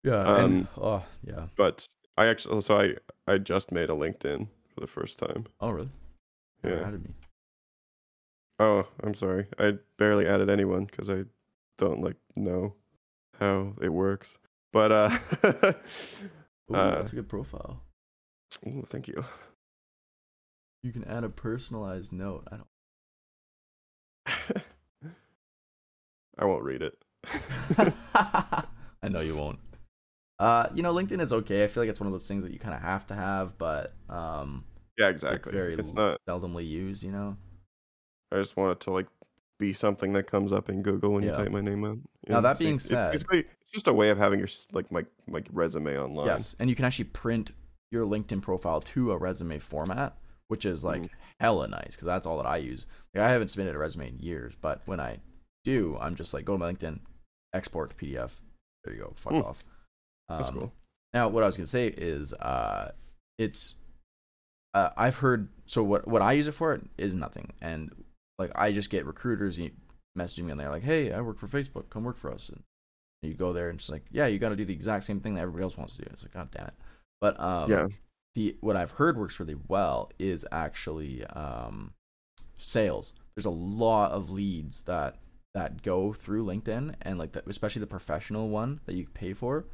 yeah, 0.04 0.22
and, 0.38 0.66
um, 0.66 0.68
oh 0.80 1.04
yeah. 1.24 1.46
But 1.56 1.88
I 2.16 2.26
actually, 2.26 2.60
so 2.62 2.78
I 2.80 2.94
I 3.26 3.38
just 3.38 3.72
made 3.72 3.90
a 3.90 3.94
LinkedIn 3.94 4.48
for 4.74 4.80
the 4.80 4.86
first 4.86 5.18
time. 5.18 5.46
Oh 5.60 5.70
really? 5.70 5.90
Never 6.62 6.76
Yeah. 6.80 6.86
added 6.88 7.04
me. 7.04 7.10
Oh, 8.58 8.86
I'm 9.02 9.14
sorry. 9.14 9.46
I 9.58 9.74
barely 9.96 10.26
added 10.26 10.48
anyone 10.48 10.84
because 10.84 11.10
I 11.10 11.24
don't 11.78 12.00
like 12.02 12.16
know 12.36 12.74
how 13.40 13.74
it 13.80 13.88
works. 13.88 14.38
But 14.72 14.92
uh, 14.92 15.18
Ooh, 16.70 16.74
Uh, 16.74 16.96
that's 16.96 17.12
a 17.12 17.16
good 17.16 17.28
profile. 17.28 17.82
ooh, 18.66 18.84
thank 18.86 19.08
you. 19.08 19.24
You 20.82 20.92
can 20.92 21.04
add 21.04 21.22
a 21.24 21.28
personalized 21.28 22.12
note. 22.12 22.46
I 22.50 22.56
don't. 22.56 22.66
I 26.38 26.44
won't 26.44 26.64
read 26.64 26.82
it. 26.82 26.94
I 28.16 29.08
know 29.08 29.20
you 29.20 29.36
won't. 29.36 29.60
Uh, 30.38 30.66
you 30.74 30.82
know, 30.82 30.92
LinkedIn 30.92 31.20
is 31.20 31.32
okay. 31.32 31.62
I 31.62 31.66
feel 31.68 31.82
like 31.84 31.90
it's 31.90 32.00
one 32.00 32.08
of 32.08 32.12
those 32.12 32.26
things 32.26 32.42
that 32.42 32.52
you 32.52 32.58
kind 32.58 32.74
of 32.74 32.80
have 32.80 33.06
to 33.08 33.14
have, 33.14 33.56
but 33.58 33.94
um, 34.08 34.64
yeah, 34.98 35.08
it's 35.10 35.22
exactly. 35.22 35.52
very 35.52 35.74
It's 35.74 35.92
not. 35.92 36.18
seldomly 36.28 36.66
used. 36.66 37.04
You 37.04 37.12
know. 37.12 37.36
I 38.32 38.36
just 38.38 38.56
want 38.56 38.72
it 38.72 38.80
to 38.80 38.90
like 38.90 39.06
be 39.60 39.72
something 39.72 40.14
that 40.14 40.24
comes 40.24 40.52
up 40.52 40.68
in 40.68 40.82
Google 40.82 41.12
when 41.12 41.22
Yeah. 41.22 41.30
you 41.30 41.36
type 41.36 41.52
my 41.52 41.60
name 41.60 41.84
out. 41.84 41.98
Now, 42.26 42.36
know, 42.36 42.40
that 42.42 42.58
being 42.58 42.72
like- 42.72 42.80
it's 42.80 42.88
said- 42.88 43.12
basically 43.12 43.40
it's 43.60 43.70
just 43.72 43.86
a 43.86 43.92
way 43.92 44.10
of 44.10 44.18
having 44.18 44.40
your 44.40 44.48
like 44.72 44.90
my 44.90 45.04
like 45.28 45.46
resume 45.52 45.96
online. 45.96 46.26
Yes, 46.26 46.56
and 46.58 46.68
you 46.68 46.74
can 46.74 46.86
actually 46.86 47.04
print 47.04 47.52
your 47.92 48.04
LinkedIn 48.04 48.42
profile 48.42 48.80
to 48.80 49.12
a 49.12 49.18
resume 49.18 49.60
format, 49.60 50.16
which 50.52 50.64
is 50.66 50.84
like 50.84 51.02
Mhm. 51.02 51.10
hella 51.40 51.66
nice 51.66 51.92
because 51.96 52.06
that's 52.06 52.26
all 52.26 52.36
that 52.36 52.46
I 52.46 52.58
use. 52.58 52.86
Like 53.14 53.24
I 53.24 53.30
haven't 53.30 53.48
submitted 53.48 53.74
a 53.74 53.78
resume 53.78 54.08
in 54.10 54.18
years, 54.18 54.54
but 54.60 54.82
when 54.86 55.00
I 55.00 55.20
do, 55.64 55.96
I'm 55.98 56.14
just 56.14 56.34
like 56.34 56.44
go 56.44 56.52
to 56.54 56.58
my 56.58 56.72
LinkedIn, 56.72 57.00
export 57.54 57.90
to 57.90 57.96
PDF. 57.96 58.40
There 58.84 58.94
you 58.94 59.00
go. 59.02 59.12
Fuck 59.16 59.32
Hmm. 59.32 59.40
off. 59.40 59.64
Um, 60.28 60.38
That's 60.38 60.50
cool. 60.50 60.72
Now, 61.14 61.28
what 61.28 61.42
I 61.42 61.46
was 61.46 61.56
gonna 61.56 61.66
say 61.66 61.88
is, 61.88 62.32
uh, 62.34 62.92
it's, 63.38 63.74
uh, 64.74 64.90
I've 64.96 65.16
heard. 65.18 65.48
So 65.66 65.82
what 65.82 66.06
what 66.06 66.22
I 66.22 66.32
use 66.32 66.48
it 66.48 66.52
for 66.52 66.78
is 66.98 67.14
nothing, 67.16 67.52
and 67.60 67.92
like 68.38 68.50
I 68.54 68.72
just 68.72 68.90
get 68.90 69.04
recruiters 69.06 69.58
messaging 70.18 70.44
me 70.44 70.50
and 70.50 70.60
they're 70.60 70.70
like, 70.70 70.82
"Hey, 70.82 71.12
I 71.12 71.20
work 71.22 71.38
for 71.38 71.48
Facebook. 71.48 71.88
Come 71.90 72.04
work 72.04 72.16
for 72.18 72.30
us." 72.32 72.48
And 72.50 72.62
you 73.22 73.34
go 73.34 73.52
there 73.52 73.68
and 73.70 73.78
it's 73.78 73.88
like, 73.90 74.04
"Yeah, 74.10 74.26
you 74.26 74.38
got 74.38 74.50
to 74.50 74.56
do 74.56 74.64
the 74.64 74.74
exact 74.74 75.04
same 75.04 75.20
thing 75.20 75.34
that 75.34 75.40
everybody 75.42 75.62
else 75.64 75.76
wants 75.76 75.96
to 75.96 76.02
do." 76.02 76.10
It's 76.12 76.22
like, 76.22 76.32
"God 76.34 76.50
damn 76.50 76.66
it!" 76.68 76.74
But 77.20 77.38
um, 77.40 77.70
Yeah. 77.70 77.86
The 78.34 78.56
what 78.60 78.76
I've 78.76 78.92
heard 78.92 79.18
works 79.18 79.38
really 79.38 79.56
well 79.68 80.10
is 80.18 80.46
actually 80.50 81.24
um, 81.26 81.92
sales. 82.56 83.12
There's 83.34 83.46
a 83.46 83.50
lot 83.50 84.12
of 84.12 84.30
leads 84.30 84.84
that 84.84 85.16
that 85.54 85.82
go 85.82 86.12
through 86.12 86.44
LinkedIn, 86.46 86.94
and 87.02 87.18
like 87.18 87.32
the, 87.32 87.42
especially 87.46 87.80
the 87.80 87.86
professional 87.86 88.48
one 88.48 88.80
that 88.86 88.94
you 88.94 89.06
pay 89.12 89.34
for, 89.34 89.66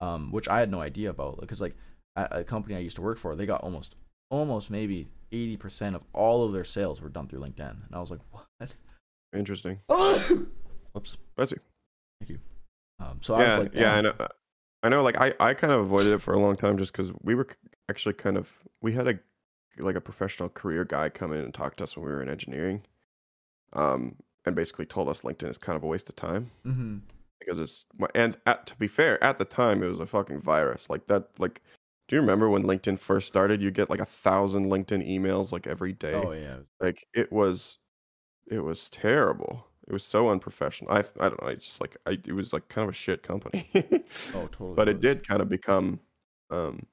um, 0.00 0.30
which 0.30 0.48
I 0.48 0.60
had 0.60 0.70
no 0.70 0.80
idea 0.80 1.10
about. 1.10 1.40
Because 1.40 1.60
like 1.60 1.76
at 2.16 2.28
a 2.36 2.44
company 2.44 2.74
I 2.74 2.80
used 2.80 2.96
to 2.96 3.02
work 3.02 3.18
for, 3.18 3.34
they 3.34 3.46
got 3.46 3.62
almost 3.62 3.96
almost 4.30 4.70
maybe 4.70 5.08
eighty 5.30 5.56
percent 5.56 5.96
of 5.96 6.02
all 6.12 6.44
of 6.44 6.52
their 6.52 6.64
sales 6.64 7.00
were 7.00 7.08
done 7.08 7.28
through 7.28 7.40
LinkedIn, 7.40 7.70
and 7.86 7.94
I 7.94 8.00
was 8.00 8.10
like, 8.10 8.20
what? 8.30 8.74
Interesting. 9.34 9.80
Oops. 9.90 11.16
Bless 11.36 11.52
you. 11.52 11.58
Thank 12.20 12.30
you. 12.30 12.38
Um, 13.00 13.18
so 13.22 13.34
I 13.34 13.40
yeah, 13.40 13.56
was 13.56 13.64
like, 13.64 13.74
yeah, 13.74 13.94
I 13.94 14.00
know. 14.02 14.14
I 14.82 14.88
know. 14.90 15.02
Like 15.02 15.18
I, 15.18 15.32
I 15.40 15.54
kind 15.54 15.72
of 15.72 15.80
avoided 15.80 16.12
it 16.12 16.20
for 16.20 16.34
a 16.34 16.38
long 16.38 16.56
time 16.56 16.76
just 16.76 16.92
because 16.92 17.12
we 17.22 17.34
were 17.34 17.48
actually 17.90 18.14
kind 18.14 18.36
of 18.36 18.50
we 18.80 18.92
had 18.92 19.08
a 19.08 19.18
like 19.78 19.96
a 19.96 20.00
professional 20.00 20.48
career 20.48 20.84
guy 20.84 21.08
come 21.08 21.32
in 21.32 21.40
and 21.40 21.54
talk 21.54 21.76
to 21.76 21.84
us 21.84 21.96
when 21.96 22.04
we 22.06 22.12
were 22.12 22.22
in 22.22 22.28
engineering, 22.28 22.82
um, 23.72 24.16
and 24.44 24.54
basically 24.54 24.86
told 24.86 25.08
us 25.08 25.22
LinkedIn 25.22 25.50
is 25.50 25.58
kind 25.58 25.76
of 25.76 25.82
a 25.82 25.86
waste 25.86 26.08
of 26.08 26.16
time 26.16 26.50
Mm-hmm. 26.66 26.98
because 27.40 27.58
it's 27.58 27.86
and 28.14 28.36
at, 28.46 28.66
to 28.66 28.76
be 28.76 28.88
fair, 28.88 29.22
at 29.22 29.38
the 29.38 29.44
time 29.44 29.82
it 29.82 29.86
was 29.88 30.00
a 30.00 30.06
fucking 30.06 30.40
virus 30.42 30.90
like 30.90 31.06
that. 31.06 31.28
Like, 31.38 31.62
do 32.08 32.16
you 32.16 32.20
remember 32.20 32.48
when 32.50 32.64
LinkedIn 32.64 32.98
first 32.98 33.26
started? 33.26 33.62
You 33.62 33.70
get 33.70 33.88
like 33.90 34.00
a 34.00 34.04
thousand 34.06 34.66
LinkedIn 34.66 35.08
emails 35.08 35.52
like 35.52 35.66
every 35.66 35.92
day. 35.92 36.12
Oh 36.14 36.32
yeah. 36.32 36.58
Like 36.80 37.06
it 37.14 37.32
was, 37.32 37.78
it 38.50 38.60
was 38.60 38.88
terrible. 38.90 39.66
It 39.88 39.92
was 39.92 40.04
so 40.04 40.28
unprofessional. 40.28 40.92
I, 40.92 40.98
I 41.18 41.28
don't 41.28 41.42
know. 41.42 41.48
I 41.48 41.54
just 41.54 41.80
like 41.80 41.96
I, 42.06 42.12
it 42.12 42.34
was 42.34 42.52
like 42.52 42.68
kind 42.68 42.86
of 42.88 42.94
a 42.94 42.96
shit 42.96 43.22
company. 43.22 43.68
Oh 44.34 44.46
totally. 44.48 44.74
but 44.74 44.88
it 44.88 45.00
did 45.00 45.26
kind 45.26 45.40
of 45.40 45.48
become 45.48 45.98
um, 46.50 46.84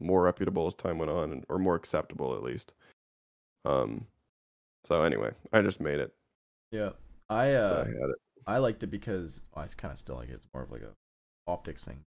more 0.00 0.22
reputable 0.22 0.66
as 0.66 0.74
time 0.74 0.98
went 0.98 1.10
on, 1.10 1.32
and, 1.32 1.44
or 1.48 1.58
more 1.58 1.74
acceptable 1.76 2.34
at 2.34 2.42
least. 2.42 2.72
Um, 3.64 4.06
so 4.84 5.02
anyway, 5.02 5.30
I 5.52 5.60
just 5.62 5.80
made 5.80 6.00
it. 6.00 6.12
Yeah. 6.70 6.90
I 7.28 7.52
So 7.52 7.56
uh 7.56 7.84
I 7.86 7.88
had 7.88 8.10
it. 8.10 8.16
I 8.46 8.58
liked 8.58 8.82
it 8.82 8.88
because 8.88 9.42
well, 9.54 9.64
I 9.64 9.68
kind 9.76 9.92
of 9.92 9.98
still 9.98 10.16
like 10.16 10.28
it. 10.28 10.34
It's 10.34 10.46
more 10.52 10.64
of 10.64 10.70
like 10.70 10.82
a 10.82 10.92
optics 11.46 11.84
thing. 11.84 12.00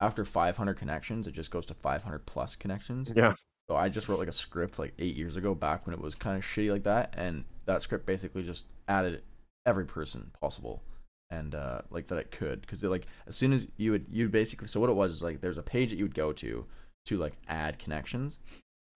After 0.00 0.24
500 0.24 0.74
connections, 0.74 1.26
it 1.26 1.32
just 1.32 1.50
goes 1.50 1.66
to 1.66 1.74
500 1.74 2.26
plus 2.26 2.56
connections. 2.56 3.12
Yeah, 3.14 3.34
So 3.68 3.76
I 3.76 3.88
just 3.88 4.08
wrote 4.08 4.18
like 4.18 4.28
a 4.28 4.32
script 4.32 4.78
like 4.78 4.94
eight 4.98 5.16
years 5.16 5.36
ago, 5.36 5.54
back 5.54 5.86
when 5.86 5.94
it 5.94 6.00
was 6.00 6.14
kind 6.14 6.36
of 6.36 6.42
shitty 6.42 6.70
like 6.70 6.82
that, 6.84 7.14
and 7.16 7.44
that 7.66 7.82
script 7.82 8.06
basically 8.06 8.42
just 8.42 8.66
added 8.88 9.22
every 9.66 9.86
person 9.86 10.30
possible, 10.40 10.82
and 11.30 11.54
uh, 11.54 11.82
like 11.90 12.06
that 12.08 12.18
it 12.18 12.30
could, 12.30 12.60
because 12.62 12.82
like 12.82 13.06
as 13.26 13.36
soon 13.36 13.52
as 13.52 13.66
you 13.76 13.92
would 13.92 14.06
you 14.10 14.28
basically 14.28 14.68
so 14.68 14.80
what 14.80 14.90
it 14.90 14.94
was 14.94 15.12
is 15.12 15.22
like 15.22 15.40
there's 15.40 15.58
a 15.58 15.62
page 15.62 15.90
that 15.90 15.96
you 15.96 16.04
would 16.04 16.14
go 16.14 16.32
to 16.32 16.66
to 17.06 17.16
like 17.18 17.34
add 17.48 17.78
connections, 17.78 18.38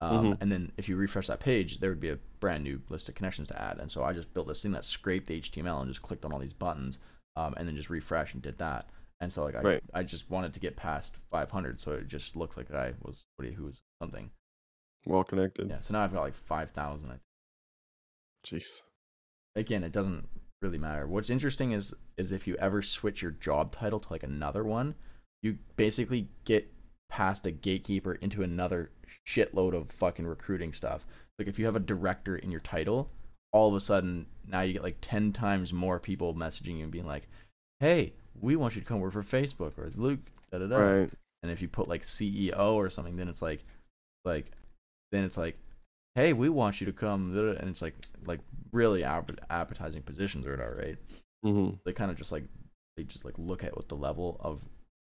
um, 0.00 0.32
Mhm. 0.32 0.38
and 0.40 0.52
then 0.52 0.72
if 0.76 0.88
you 0.88 0.96
refresh 0.96 1.26
that 1.26 1.40
page, 1.40 1.80
there 1.80 1.90
would 1.90 2.00
be 2.00 2.08
a 2.10 2.18
brand 2.40 2.64
new 2.64 2.80
list 2.88 3.08
of 3.08 3.14
connections 3.14 3.48
to 3.48 3.60
add, 3.60 3.78
and 3.80 3.90
so 3.90 4.02
I 4.04 4.12
just 4.12 4.32
built 4.32 4.48
this 4.48 4.62
thing 4.62 4.72
that 4.72 4.84
scraped 4.84 5.26
the 5.26 5.34
HTML 5.40 5.80
and 5.80 5.90
just 5.90 6.02
clicked 6.02 6.24
on 6.24 6.32
all 6.32 6.38
these 6.38 6.52
buttons, 6.52 6.98
um, 7.36 7.54
and 7.56 7.68
then 7.68 7.76
just 7.76 7.90
refresh 7.90 8.32
and 8.34 8.42
did 8.42 8.58
that. 8.58 8.88
And 9.20 9.32
so 9.32 9.42
like 9.44 9.56
I, 9.56 9.62
Right. 9.62 9.84
I 9.92 10.02
just 10.04 10.30
wanted 10.30 10.54
to 10.54 10.60
get 10.60 10.76
past 10.76 11.16
500, 11.30 11.80
so 11.80 11.92
it 11.92 12.06
just 12.06 12.36
looked 12.36 12.56
like 12.56 12.70
I 12.70 12.94
was 13.02 13.24
somebody 13.36 13.54
who 13.56 13.64
was 13.64 13.82
something. 14.00 14.30
well 15.06 15.24
connected. 15.24 15.68
Yeah, 15.68 15.80
so 15.80 15.92
now 15.94 16.02
I've 16.02 16.12
got 16.12 16.20
like 16.22 16.34
5,000. 16.34 17.08
I 17.10 17.12
think. 17.12 17.22
Jeez. 18.46 18.82
Again, 19.56 19.82
it 19.84 19.92
doesn't 19.92 20.28
really 20.62 20.78
matter. 20.78 21.06
What's 21.06 21.30
interesting 21.30 21.72
is 21.72 21.94
is 22.16 22.30
if 22.32 22.46
you 22.46 22.56
ever 22.56 22.82
switch 22.82 23.22
your 23.22 23.30
job 23.32 23.72
title 23.72 24.00
to 24.00 24.12
like 24.12 24.22
another 24.22 24.64
one, 24.64 24.94
you 25.42 25.58
basically 25.76 26.28
get 26.44 26.72
past 27.08 27.46
a 27.46 27.50
gatekeeper 27.50 28.14
into 28.14 28.42
another 28.42 28.90
shitload 29.26 29.74
of 29.74 29.90
fucking 29.90 30.26
recruiting 30.26 30.72
stuff. 30.72 31.06
Like 31.38 31.48
if 31.48 31.58
you 31.58 31.64
have 31.66 31.76
a 31.76 31.80
director 31.80 32.36
in 32.36 32.50
your 32.50 32.60
title, 32.60 33.10
all 33.52 33.68
of 33.68 33.74
a 33.74 33.80
sudden 33.80 34.26
now 34.46 34.60
you 34.60 34.72
get 34.72 34.82
like 34.82 34.98
10 35.00 35.32
times 35.32 35.72
more 35.72 35.98
people 35.98 36.34
messaging 36.34 36.76
you 36.78 36.82
and 36.82 36.92
being 36.92 37.06
like, 37.06 37.28
"Hey, 37.80 38.12
we 38.40 38.56
want 38.56 38.74
you 38.74 38.82
to 38.82 38.86
come 38.86 39.00
work 39.00 39.12
for 39.12 39.22
Facebook 39.22 39.78
or 39.78 39.90
Luke 39.94 40.20
da 40.50 40.58
da 40.58 40.66
da." 40.66 40.78
Right. 40.78 41.10
and 41.42 41.52
if 41.52 41.62
you 41.62 41.68
put 41.68 41.88
like 41.88 42.02
CEO 42.02 42.74
or 42.74 42.90
something, 42.90 43.16
then 43.16 43.28
it's 43.28 43.42
like, 43.42 43.64
like, 44.24 44.50
then 45.12 45.24
it's 45.24 45.36
like, 45.36 45.56
hey, 46.14 46.32
we 46.32 46.48
want 46.48 46.80
you 46.80 46.86
to 46.86 46.92
come, 46.92 47.36
and 47.36 47.68
it's 47.68 47.80
like, 47.80 47.94
like 48.26 48.40
really 48.72 49.04
app- 49.04 49.30
appetizing 49.50 50.02
positions 50.02 50.46
or 50.46 50.50
whatever, 50.50 50.76
right? 50.76 50.96
Mm-hmm. 51.44 51.76
They 51.84 51.92
kind 51.92 52.10
of 52.10 52.16
just 52.16 52.32
like, 52.32 52.42
they 52.96 53.04
just 53.04 53.24
like 53.24 53.34
look 53.38 53.62
at 53.62 53.76
what 53.76 53.88
the 53.88 53.94
level 53.94 54.36
of 54.40 54.60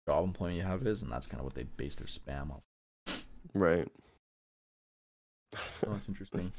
job 0.08 0.24
employment 0.24 0.58
you 0.58 0.64
have 0.64 0.86
is, 0.86 1.02
and 1.02 1.12
that's 1.12 1.28
kind 1.28 1.40
of 1.40 1.46
what 1.46 1.54
they 1.56 1.64
base 1.64 1.96
their 1.96 2.08
spam 2.08 2.52
off. 2.52 3.24
Right. 3.54 3.88
So 5.54 5.94
it's 5.98 6.08
interesting. 6.08 6.52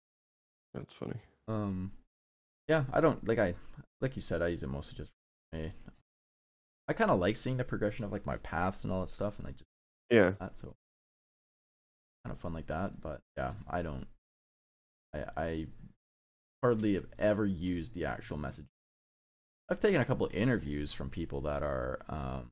That's 0.74 0.92
funny. 0.92 1.14
Um, 1.46 1.92
yeah, 2.68 2.84
I 2.92 3.00
don't 3.00 3.26
like 3.28 3.38
I 3.38 3.54
like 4.00 4.16
you 4.16 4.22
said, 4.22 4.42
I 4.42 4.48
use 4.48 4.62
it 4.62 4.68
mostly 4.68 4.96
just 4.96 5.12
for 5.52 5.58
me. 5.58 5.72
I 6.88 6.92
kind 6.94 7.10
of 7.10 7.20
like 7.20 7.36
seeing 7.36 7.58
the 7.58 7.64
progression 7.64 8.04
of 8.04 8.10
like 8.12 8.26
my 8.26 8.38
paths 8.38 8.82
and 8.82 8.92
all 8.92 9.02
that 9.02 9.10
stuff, 9.10 9.38
and 9.38 9.46
like 9.46 9.56
just 9.56 9.68
Yeah. 10.10 10.32
that 10.40 10.56
so 10.58 10.74
kind 12.24 12.32
of 12.34 12.40
fun 12.40 12.54
like 12.54 12.68
that 12.68 13.02
but 13.02 13.20
yeah 13.36 13.52
i 13.68 13.82
don't 13.82 14.06
i 15.14 15.24
i 15.36 15.66
hardly 16.62 16.94
have 16.94 17.04
ever 17.18 17.44
used 17.44 17.92
the 17.92 18.06
actual 18.06 18.38
message 18.38 18.64
i've 19.70 19.78
taken 19.78 20.00
a 20.00 20.04
couple 20.06 20.24
of 20.24 20.32
interviews 20.34 20.94
from 20.94 21.10
people 21.10 21.42
that 21.42 21.62
are 21.62 22.00
um 22.08 22.50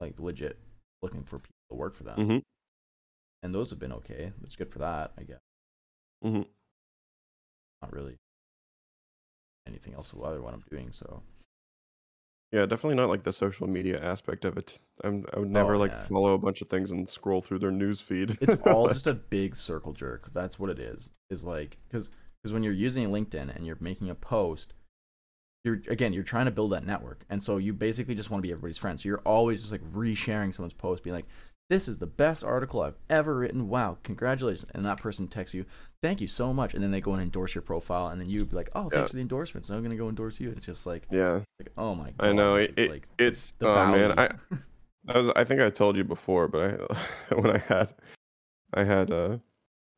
like 0.00 0.18
legit 0.18 0.58
looking 1.02 1.22
for 1.24 1.38
people 1.38 1.54
to 1.70 1.76
work 1.76 1.94
for 1.94 2.04
them 2.04 2.16
Mm-hmm. 2.18 2.38
and 3.42 3.54
those 3.54 3.70
have 3.70 3.78
been 3.78 3.92
okay 3.92 4.32
it's 4.44 4.56
good 4.56 4.70
for 4.70 4.78
that 4.80 5.12
i 5.18 5.22
guess 5.22 5.38
Mm-hmm. 6.24 6.42
not 7.82 7.92
really 7.92 8.16
anything 9.66 9.94
else 9.94 10.12
other 10.24 10.40
what 10.42 10.54
i'm 10.54 10.62
doing 10.70 10.92
so 10.92 11.22
Yeah, 12.52 12.64
definitely 12.66 12.94
not 12.96 13.08
like 13.10 13.24
the 13.24 13.32
social 13.32 13.66
media 13.66 14.00
aspect 14.02 14.44
of 14.44 14.56
it. 14.56 14.78
I'm, 15.04 15.26
I 15.34 15.40
would 15.40 15.50
never 15.50 15.74
Oh, 15.74 15.78
like 15.78 15.90
yeah. 15.90 16.02
follow 16.04 16.32
a 16.34 16.38
bunch 16.38 16.62
of 16.62 16.68
things 16.68 16.92
and 16.92 17.10
scroll 17.10 17.42
through 17.42 17.58
their 17.58 17.72
news 17.72 18.00
feed. 18.00 18.38
it's 18.40 18.54
all 18.72 18.88
just 18.88 19.08
a 19.08 19.14
big 19.14 19.56
circle 19.56 19.92
jerk. 19.92 20.32
That's 20.32 20.58
what 20.58 20.70
it 20.70 20.78
is. 20.78 21.10
Is 21.28 21.44
like 21.44 21.76
because 21.88 22.08
because 22.38 22.52
when 22.52 22.62
you're 22.62 22.72
using 22.86 23.08
LinkedIn 23.10 23.54
and 23.54 23.66
you're 23.66 23.76
making 23.80 24.08
a 24.10 24.14
post, 24.14 24.72
you're 25.66 25.82
again 25.88 26.12
you're 26.12 26.22
trying 26.22 26.46
to 26.46 26.50
build 26.50 26.72
that 26.72 26.86
network, 26.86 27.24
and 27.28 27.42
so 27.42 27.58
you 27.58 27.72
basically 27.72 28.14
just 28.14 28.30
want 28.30 28.42
to 28.42 28.46
be 28.46 28.52
everybody's 28.52 28.78
friend. 28.78 28.98
So 29.00 29.08
you're 29.08 29.18
always 29.26 29.60
just 29.60 29.72
like 29.72 29.82
resharing 29.92 30.54
someone's 30.54 30.72
post, 30.74 31.02
being 31.02 31.14
like, 31.14 31.26
"This 31.68 31.88
is 31.88 31.98
the 31.98 32.06
best 32.06 32.42
article 32.44 32.80
I've 32.82 32.96
ever 33.10 33.34
written. 33.36 33.68
Wow, 33.68 33.98
congratulations!" 34.02 34.70
And 34.74 34.86
that 34.86 34.98
person 34.98 35.28
texts 35.28 35.54
you, 35.54 35.66
"Thank 36.02 36.20
you 36.20 36.26
so 36.26 36.52
much," 36.54 36.72
and 36.74 36.82
then 36.82 36.90
they 36.92 37.00
go 37.00 37.12
and 37.12 37.20
endorse 37.20 37.54
your 37.54 37.62
profile, 37.62 38.08
and 38.08 38.20
then 38.20 38.28
you'd 38.30 38.48
be 38.50 38.56
like, 38.56 38.70
"Oh, 38.74 38.88
thanks 38.88 38.96
Yeah. 38.96 39.04
for 39.10 39.16
the 39.16 39.22
endorsements. 39.22 39.68
I'm 39.70 39.82
gonna 39.82 39.96
go 39.96 40.08
endorse 40.08 40.40
you." 40.40 40.50
It's 40.50 40.64
just 40.66 40.86
like, 40.86 41.06
yeah, 41.10 41.40
like 41.60 41.72
oh 41.76 41.94
my 41.94 42.12
god, 42.12 42.26
I 42.26 42.32
know 42.32 42.54
it. 42.56 42.78
like 42.88 43.06
it's 43.18 43.50
the 43.52 43.68
oh 43.68 43.74
value. 43.74 44.08
man, 44.08 44.18
I 44.18 44.30
I 45.08 45.18
was 45.18 45.30
I 45.36 45.44
think 45.44 45.60
I 45.60 45.70
told 45.70 45.96
you 45.96 46.04
before, 46.04 46.48
but 46.48 46.80
I 47.30 47.34
when 47.34 47.50
I 47.50 47.58
had 47.58 47.92
I 48.74 48.84
had 48.84 49.10
uh 49.10 49.38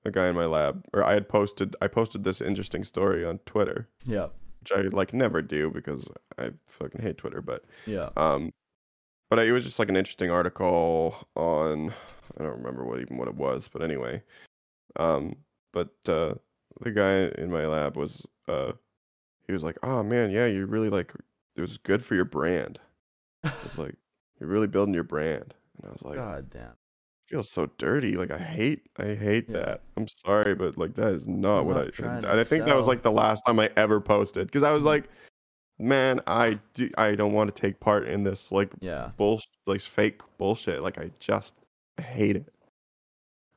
a 0.04 0.10
guy 0.12 0.28
in 0.28 0.34
my 0.36 0.46
lab, 0.46 0.84
or 0.94 1.04
I 1.04 1.12
had 1.14 1.28
posted 1.28 1.74
I 1.82 1.88
posted 1.88 2.22
this 2.24 2.40
interesting 2.40 2.84
story 2.84 3.24
on 3.26 3.38
Twitter, 3.46 3.88
Yeah. 4.04 4.28
Which 4.60 4.72
I 4.72 4.82
like 4.94 5.12
never 5.12 5.42
do 5.42 5.70
because 5.70 6.06
I 6.38 6.50
fucking 6.66 7.02
hate 7.02 7.18
Twitter. 7.18 7.40
But 7.42 7.64
Yeah. 7.86 8.10
um, 8.16 8.52
but 9.30 9.38
it 9.38 9.52
was 9.52 9.64
just 9.64 9.78
like 9.78 9.88
an 9.90 9.96
interesting 9.96 10.30
article 10.30 11.14
on 11.36 11.92
I 12.38 12.42
don't 12.44 12.58
remember 12.58 12.84
what 12.84 13.00
even 13.00 13.16
what 13.18 13.28
it 13.28 13.34
was, 13.34 13.68
but 13.68 13.82
anyway, 13.82 14.22
um, 14.96 15.36
but 15.72 15.90
uh, 16.06 16.34
the 16.80 16.90
guy 16.92 17.26
in 17.40 17.50
my 17.50 17.66
lab 17.66 17.96
was 17.96 18.26
uh, 18.48 18.72
he 19.46 19.52
was 19.52 19.62
like, 19.64 19.76
oh 19.82 20.02
man, 20.02 20.30
yeah, 20.30 20.46
you 20.46 20.66
really 20.66 20.90
like 20.90 21.12
it 21.56 21.60
was 21.60 21.78
good 21.78 22.04
for 22.04 22.14
your 22.14 22.24
brand. 22.24 22.80
It's 23.44 23.78
like 23.78 23.94
you're 24.40 24.48
really 24.48 24.66
building 24.66 24.94
your 24.94 25.04
brand, 25.04 25.54
and 25.76 25.88
I 25.88 25.92
was 25.92 26.04
like, 26.04 26.16
God 26.16 26.50
damn. 26.50 26.76
Feels 27.28 27.50
so 27.50 27.66
dirty. 27.78 28.16
Like 28.16 28.30
I 28.30 28.38
hate, 28.38 28.88
I 28.96 29.14
hate 29.14 29.48
Yeah. 29.48 29.58
that. 29.60 29.82
I'm 29.96 30.08
sorry, 30.08 30.54
but 30.54 30.76
like 30.78 30.94
that 30.94 31.12
is 31.12 31.28
not 31.28 31.60
I'm 31.60 31.66
what 31.66 31.76
not 31.76 32.24
I. 32.24 32.40
I 32.40 32.44
think 32.44 32.64
that 32.64 32.74
was 32.74 32.88
like 32.88 33.02
the 33.02 33.10
last 33.12 33.42
time 33.46 33.60
I 33.60 33.70
ever 33.76 34.00
posted 34.00 34.46
because 34.46 34.62
I 34.62 34.70
was 34.72 34.82
Mhm. 34.82 34.86
like, 34.86 35.10
man, 35.78 36.20
I 36.26 36.58
do, 36.74 36.90
I 36.98 37.14
don't 37.14 37.32
want 37.32 37.54
to 37.54 37.60
take 37.62 37.80
part 37.80 38.08
in 38.08 38.24
this 38.24 38.50
like 38.50 38.72
Yeah. 38.80 39.10
bullshit, 39.16 39.48
like 39.66 39.80
fake 39.82 40.22
bullshit. 40.38 40.82
Like 40.82 40.98
I 40.98 41.10
just 41.18 41.54
I 41.98 42.02
hate 42.02 42.36
it. 42.36 42.52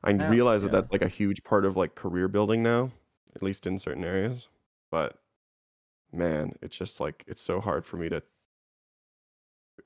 I 0.04 0.10
Yeah, 0.10 0.28
realize 0.28 0.62
that 0.64 0.72
that's 0.72 0.90
like 0.90 1.02
a 1.02 1.08
huge 1.08 1.42
part 1.44 1.64
of 1.64 1.76
like 1.76 1.94
career 1.94 2.28
building 2.28 2.62
now, 2.62 2.90
at 3.36 3.42
least 3.42 3.66
in 3.66 3.78
certain 3.78 4.04
areas. 4.04 4.48
But 4.90 5.16
man, 6.12 6.56
it's 6.60 6.76
just 6.76 7.00
like 7.00 7.24
it's 7.26 7.42
so 7.42 7.60
hard 7.60 7.86
for 7.86 7.96
me 7.96 8.08
to. 8.10 8.22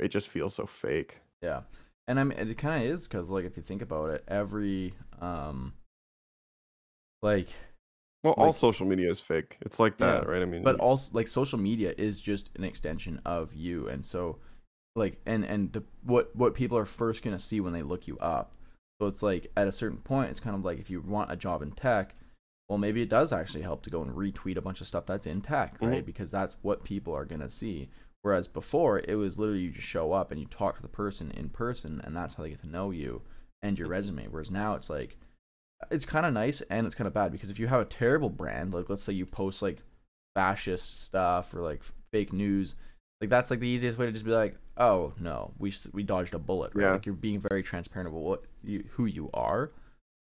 It 0.00 0.08
just 0.08 0.28
feels 0.28 0.54
so 0.54 0.66
fake. 0.66 1.18
Yeah. 1.42 1.62
And 2.08 2.20
I 2.20 2.24
mean, 2.24 2.38
it 2.38 2.56
kind 2.58 2.84
of 2.84 2.88
is 2.90 3.08
because, 3.08 3.28
like, 3.30 3.44
if 3.44 3.56
you 3.56 3.62
think 3.62 3.82
about 3.82 4.10
it, 4.10 4.24
every, 4.28 4.94
um, 5.20 5.72
like, 7.22 7.48
Well, 8.22 8.34
all 8.34 8.52
social 8.52 8.86
media 8.86 9.10
is 9.10 9.20
fake. 9.20 9.56
It's 9.60 9.78
like 9.80 9.98
that, 9.98 10.22
Yeah, 10.24 10.28
right? 10.30 10.42
I 10.42 10.44
mean, 10.44 10.62
but 10.62 10.76
also 10.80 11.10
like 11.14 11.28
social 11.28 11.58
media 11.58 11.94
is 11.96 12.20
just 12.20 12.50
an 12.56 12.64
extension 12.64 13.20
of 13.24 13.54
you 13.54 13.88
and 13.88 14.04
so 14.04 14.38
like 14.96 15.20
and 15.26 15.44
and 15.44 15.72
the 15.72 15.82
what 16.04 16.34
what 16.34 16.54
people 16.54 16.76
are 16.78 16.86
first 16.86 17.22
going 17.22 17.36
to 17.36 17.42
see 17.42 17.60
when 17.60 17.72
they 17.72 17.82
look 17.82 18.08
you 18.08 18.18
up 18.18 18.52
so 19.00 19.06
it's 19.06 19.22
like 19.22 19.50
at 19.56 19.68
a 19.68 19.72
certain 19.72 19.98
point 19.98 20.30
it's 20.30 20.40
kind 20.40 20.56
of 20.56 20.64
like 20.64 20.78
if 20.80 20.88
you 20.90 21.00
want 21.02 21.30
a 21.30 21.36
job 21.36 21.60
in 21.62 21.70
tech 21.70 22.14
well 22.68 22.78
maybe 22.78 23.02
it 23.02 23.08
does 23.10 23.32
actually 23.32 23.62
help 23.62 23.82
to 23.82 23.90
go 23.90 24.02
and 24.02 24.14
retweet 24.16 24.56
a 24.56 24.60
bunch 24.62 24.80
of 24.80 24.86
stuff 24.86 25.04
that's 25.06 25.26
in 25.26 25.40
tech 25.42 25.76
right 25.80 26.02
Mhm. 26.02 26.06
because 26.06 26.30
that's 26.30 26.56
what 26.62 26.82
people 26.82 27.14
are 27.14 27.26
going 27.26 27.42
to 27.42 27.50
see 27.50 27.88
whereas 28.26 28.48
before 28.48 28.98
it 28.98 29.14
was 29.14 29.38
literally 29.38 29.60
you 29.60 29.70
just 29.70 29.86
show 29.86 30.12
up 30.12 30.32
and 30.32 30.40
you 30.40 30.46
talk 30.46 30.74
to 30.74 30.82
the 30.82 30.88
person 30.88 31.30
in 31.30 31.48
person 31.48 32.00
and 32.04 32.14
that's 32.16 32.34
how 32.34 32.42
they 32.42 32.50
get 32.50 32.60
to 32.60 32.66
know 32.68 32.90
you 32.90 33.22
and 33.62 33.78
your 33.78 33.86
resume. 33.86 34.26
Whereas 34.26 34.50
now 34.50 34.74
it's 34.74 34.90
like 34.90 35.16
it's 35.92 36.04
kind 36.04 36.26
of 36.26 36.32
nice 36.32 36.60
and 36.62 36.86
it's 36.86 36.94
kind 36.96 37.06
of 37.06 37.14
bad 37.14 37.30
because 37.30 37.50
if 37.50 37.60
you 37.60 37.68
have 37.68 37.80
a 37.80 37.84
terrible 37.84 38.30
brand 38.30 38.74
like 38.74 38.90
let's 38.90 39.02
say 39.04 39.12
you 39.12 39.24
post 39.26 39.62
like 39.62 39.78
fascist 40.34 41.02
stuff 41.04 41.54
or 41.54 41.60
like 41.60 41.82
fake 42.12 42.32
news 42.32 42.74
like 43.20 43.30
that's 43.30 43.50
like 43.50 43.60
the 43.60 43.68
easiest 43.68 43.96
way 43.96 44.06
to 44.06 44.12
just 44.12 44.24
be 44.24 44.30
like 44.32 44.56
oh 44.76 45.12
no 45.20 45.52
we 45.58 45.72
we 45.92 46.02
dodged 46.02 46.34
a 46.34 46.38
bullet 46.38 46.72
right? 46.74 46.82
Yeah. 46.84 46.92
like 46.92 47.06
you're 47.06 47.14
being 47.14 47.38
very 47.38 47.62
transparent 47.62 48.08
about 48.08 48.20
what 48.22 48.44
you 48.64 48.84
who 48.92 49.06
you 49.06 49.30
are. 49.34 49.70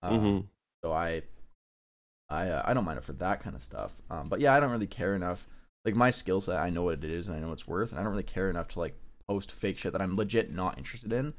Um, 0.02 0.20
Mhm. 0.20 0.44
so 0.84 0.92
i 0.92 1.22
i 2.30 2.48
uh, 2.48 2.62
i 2.64 2.72
don't 2.74 2.84
mind 2.84 2.98
it 2.98 3.04
for 3.04 3.14
that 3.14 3.40
kind 3.42 3.56
of 3.56 3.62
stuff. 3.62 3.92
Um 4.10 4.28
but 4.28 4.38
yeah 4.40 4.54
i 4.54 4.60
don't 4.60 4.70
really 4.70 4.86
care 4.86 5.14
enough 5.16 5.46
like 5.86 5.94
my 5.94 6.10
skill 6.10 6.40
set 6.40 6.58
i 6.58 6.68
know 6.68 6.82
what 6.82 6.94
it 6.94 7.04
is 7.04 7.28
and 7.28 7.36
i 7.36 7.40
know 7.40 7.46
what 7.46 7.54
it's 7.54 7.66
worth 7.68 7.90
and 7.92 7.98
i 7.98 8.02
don't 8.02 8.10
really 8.12 8.22
care 8.22 8.50
enough 8.50 8.68
to 8.68 8.78
like 8.80 8.94
post 9.28 9.50
fake 9.52 9.78
shit 9.78 9.92
that 9.92 10.02
i'm 10.02 10.16
legit 10.16 10.52
not 10.52 10.76
interested 10.76 11.12
in 11.12 11.32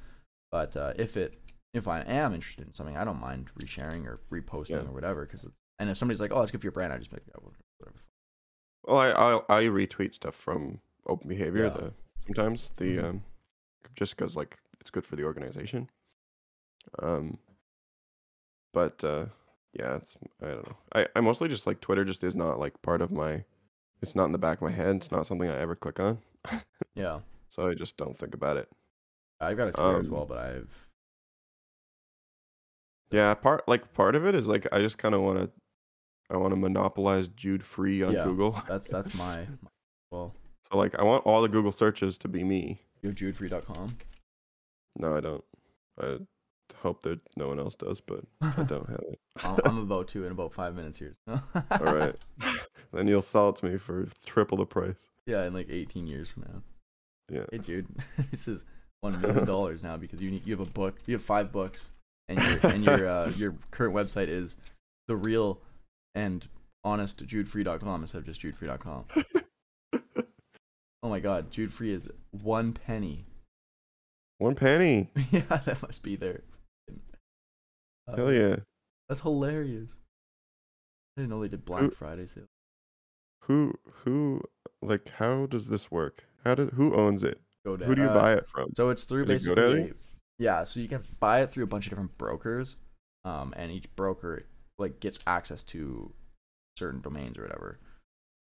but 0.52 0.76
uh 0.76 0.93
if 0.98 1.16
it 1.18 1.38
if 1.74 1.88
i 1.88 2.00
am 2.02 2.34
interested 2.34 2.66
in 2.66 2.74
something 2.74 2.98
i 2.98 3.04
don't 3.04 3.20
mind 3.20 3.50
resharing 3.62 4.06
or 4.06 4.20
reposting 4.32 4.70
Yeah. 4.82 4.88
or 4.89 4.93
whatever 4.93 5.26
because 5.26 5.45
and 5.80 5.89
if 5.89 5.98
somebody's 5.98 6.22
like 6.22 6.32
oh 6.34 6.39
that's 6.39 6.52
good 6.52 6.62
for 6.62 6.66
your 6.66 6.72
brand 6.72 6.91
i 6.93 6.98
just 6.98 7.12
like 7.14 7.24
yeah, 7.28 7.36
whatever 7.80 8.02
Well, 8.86 8.98
I, 8.98 9.10
I 9.12 9.60
I 9.60 9.64
retweet 9.66 10.16
stuff 10.16 10.34
from 10.36 10.80
Open 11.08 11.28
Behavior. 11.28 11.66
Yeah. 11.66 11.70
The 11.70 11.93
sometimes 12.26 12.72
the 12.78 12.98
Mhm. 12.98 13.04
um, 13.10 13.24
just 13.95 14.16
because 14.16 14.36
like 14.38 14.58
it's 14.80 14.89
good 14.89 15.06
for 15.06 15.16
the 15.18 15.24
organization. 15.26 15.89
Um, 17.00 17.38
but 18.74 19.04
uh, 19.04 19.26
yeah, 19.74 19.98
it's 19.98 20.16
I 20.41 20.48
don't 20.48 20.68
know. 20.68 20.78
I 20.95 21.08
I 21.16 21.20
mostly 21.22 21.50
just 21.50 21.68
like 21.68 21.82
Twitter. 21.82 22.06
Just 22.06 22.24
is 22.24 22.36
not 22.36 22.60
like 22.60 22.82
part 22.82 23.02
of 23.02 23.12
my. 23.12 23.43
It's 24.02 24.16
not 24.16 24.26
in 24.26 24.32
the 24.32 24.38
back 24.38 24.60
of 24.60 24.64
my 24.64 24.72
head. 24.72 24.95
It's 24.98 25.12
not 25.12 25.26
something 25.26 25.50
I 25.50 25.58
ever 25.60 25.76
click 25.76 26.00
on. 26.00 26.20
yeah 26.95 27.20
so 27.50 27.68
I 27.68 27.74
just 27.74 27.98
don't 27.98 28.18
think 28.18 28.34
about 28.36 28.58
it. 28.58 28.70
I've 29.39 29.58
got 29.58 29.70
a 29.70 29.72
Twitter 29.72 30.00
as 30.00 30.06
Um, 30.06 30.12
well, 30.12 30.26
but 30.26 30.38
I've 30.38 30.88
Yeah, 33.12 33.34
part 33.34 33.68
like 33.68 33.93
part 33.93 34.16
of 34.16 34.26
it 34.26 34.36
is 34.36 34.48
like 34.48 34.68
I 34.72 34.80
just 34.80 34.98
kind 34.98 35.16
of 35.16 35.22
want 35.22 35.39
to. 35.39 35.50
I 36.30 36.36
want 36.36 36.52
to 36.52 36.58
monopolize 36.58 37.30
Jude 37.30 37.64
Free 37.64 38.04
on 38.04 38.14
Yeah, 38.14 38.26
Google. 38.26 38.62
that's 38.68 38.89
that's 38.89 39.14
my, 39.14 39.38
my 39.62 39.70
well, 40.12 40.34
so 40.70 40.78
like 40.78 40.93
I 41.00 41.04
want 41.04 41.26
all 41.26 41.41
the 41.41 41.48
Google 41.48 41.72
searches 41.72 42.18
to 42.20 42.28
be 42.28 42.43
me. 42.43 42.82
you 43.02 43.12
judefree.com. 43.12 43.95
No, 45.00 45.16
I 45.16 45.22
don't. 45.22 45.43
I 46.02 46.18
hope 46.82 47.04
that 47.04 47.22
no 47.38 47.48
one 47.48 47.60
else 47.60 47.76
does, 47.76 48.02
but 48.02 48.26
I 48.41 48.64
don't 48.64 48.89
have 48.89 49.00
it. 49.10 49.20
I'm 49.43 49.78
about 49.80 50.10
to 50.10 50.26
in 50.26 50.34
about 50.34 50.54
five 50.54 50.76
minutes 50.76 50.98
here. 50.98 51.16
All 51.28 51.93
right. 51.93 52.16
Then 52.94 53.08
you'll 53.08 53.22
sell 53.22 53.50
it 53.50 53.58
to 53.58 53.66
me 53.66 53.78
for 53.78 54.08
triple 54.26 54.58
the 54.58 54.66
price. 54.66 54.96
Yeah, 55.26 55.46
in 55.46 55.54
like 55.54 55.68
18 55.70 56.08
years 56.08 56.30
from 56.30 56.44
now. 56.44 56.62
Yeah. 57.30 57.46
Hey, 57.52 57.58
dude, 57.58 57.88
this 58.32 58.48
is 58.48 58.66
one 59.02 59.20
million 59.22 59.46
dollars 59.46 59.84
now 59.84 59.98
because 59.98 60.22
you 60.22 60.32
need, 60.32 60.46
you 60.46 60.56
have 60.58 60.66
a 60.66 60.72
book, 60.72 60.98
you 61.06 61.14
have 61.14 61.24
five 61.24 61.52
books, 61.52 61.92
and 62.30 62.42
your 62.42 62.72
and 62.72 62.84
your 62.84 63.08
uh, 63.08 63.30
your 63.38 63.56
current 63.72 63.94
website 63.94 64.28
is 64.30 64.58
the 65.08 65.16
real 65.16 65.60
and 66.16 66.48
honest 66.84 67.26
judefree.com 67.26 68.02
instead 68.02 68.20
of 68.20 68.26
just 68.26 68.42
judefree.com. 68.42 69.06
Oh 71.04 71.10
my 71.10 71.20
god, 71.20 71.52
Jude 71.52 71.72
Free 71.72 71.94
is 71.94 72.10
one 72.32 72.74
penny. 72.74 73.26
One 74.40 74.56
penny. 74.56 75.10
yeah, 75.32 75.42
that 75.48 75.82
must 75.82 76.04
be 76.04 76.16
there. 76.16 76.42
Uh, 78.08 78.16
Hell 78.16 78.34
yeah. 78.34 78.56
That's 79.08 79.22
hilarious. 79.22 79.98
I 81.16 81.22
didn't 81.22 81.30
know 81.30 81.42
they 81.42 81.48
did 81.48 81.66
Black 81.66 81.94
Friday 81.94 82.26
sale. 82.26 82.46
Who 83.48 83.74
who 84.04 84.41
like 84.82 85.10
how 85.18 85.45
does 85.48 85.68
this 85.70 85.89
work? 85.91 86.26
How 86.43 86.56
do 86.56 86.68
who 86.68 86.95
owns 86.95 87.24
it? 87.24 87.41
GoDaddy. 87.66 87.86
Who 87.86 87.95
do 87.95 88.02
you 88.04 88.08
Uh, 88.10 88.14
buy 88.14 88.34
it 88.34 88.48
from? 88.48 88.70
So 88.76 88.89
it's 88.89 89.06
through 89.06 89.24
Is 89.24 89.30
basically, 89.30 89.56
GoDaddy? 89.64 89.93
yeah. 90.39 90.64
So 90.64 90.80
you 90.80 90.88
can 90.88 91.04
buy 91.20 91.41
it 91.41 91.50
through 91.50 91.64
a 91.64 91.68
bunch 91.68 91.86
of 91.88 91.91
different 91.91 92.18
brokers, 92.18 92.76
um, 93.26 93.54
and 93.58 93.72
each 93.72 93.93
broker 93.95 94.43
like 94.78 95.00
gets 95.00 95.20
access 95.26 95.64
to 95.64 96.14
certain 96.78 97.02
domains 97.02 97.38
or 97.38 97.41
whatever. 97.43 97.80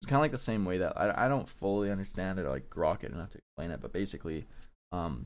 It's 0.01 0.07
kind 0.09 0.17
of 0.17 0.21
like 0.21 0.31
the 0.31 0.37
same 0.37 0.63
way 0.65 0.77
that 0.77 0.95
I, 0.95 1.25
I 1.25 1.27
don't 1.27 1.49
fully 1.49 1.89
understand 1.89 2.37
it, 2.37 2.45
or 2.45 2.49
like 2.51 2.69
grok 2.69 3.03
it 3.03 3.11
enough 3.11 3.31
to 3.31 3.39
explain 3.39 3.71
it, 3.71 3.81
but 3.81 3.91
basically, 3.91 4.45
um, 4.91 5.25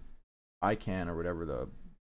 ICANN 0.63 1.07
or 1.07 1.17
whatever 1.17 1.45
the 1.45 1.67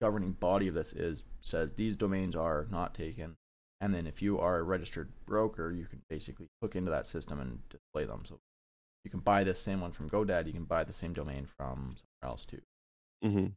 governing 0.02 0.34
body 0.34 0.68
of 0.68 0.74
this 0.74 0.92
is 0.94 1.24
says 1.40 1.74
these 1.74 1.96
domains 1.96 2.36
are 2.36 2.68
not 2.70 2.94
taken, 2.94 3.36
and 3.82 3.94
then 3.96 4.06
if 4.06 4.22
you 4.22 4.40
are 4.40 4.60
a 4.60 4.64
registered 4.64 5.10
broker, 5.26 5.72
you 5.72 5.86
can 5.86 6.04
basically 6.08 6.48
hook 6.62 6.76
into 6.76 6.92
that 6.92 7.08
system 7.08 7.40
and 7.40 7.68
display 7.68 8.06
them. 8.06 8.22
So 8.26 8.40
you 9.04 9.10
can 9.10 9.20
buy 9.22 9.44
this 9.44 9.60
same 9.60 9.82
one 9.82 9.92
from 9.92 10.08
GoDaddy, 10.10 10.48
you 10.48 10.54
can 10.54 10.66
buy 10.66 10.84
the 10.84 10.94
same 10.94 11.14
domain 11.14 11.48
from 11.48 11.90
somewhere 11.90 12.32
else 12.32 12.46
too. 12.46 12.62
Mm-hmm. 13.26 13.48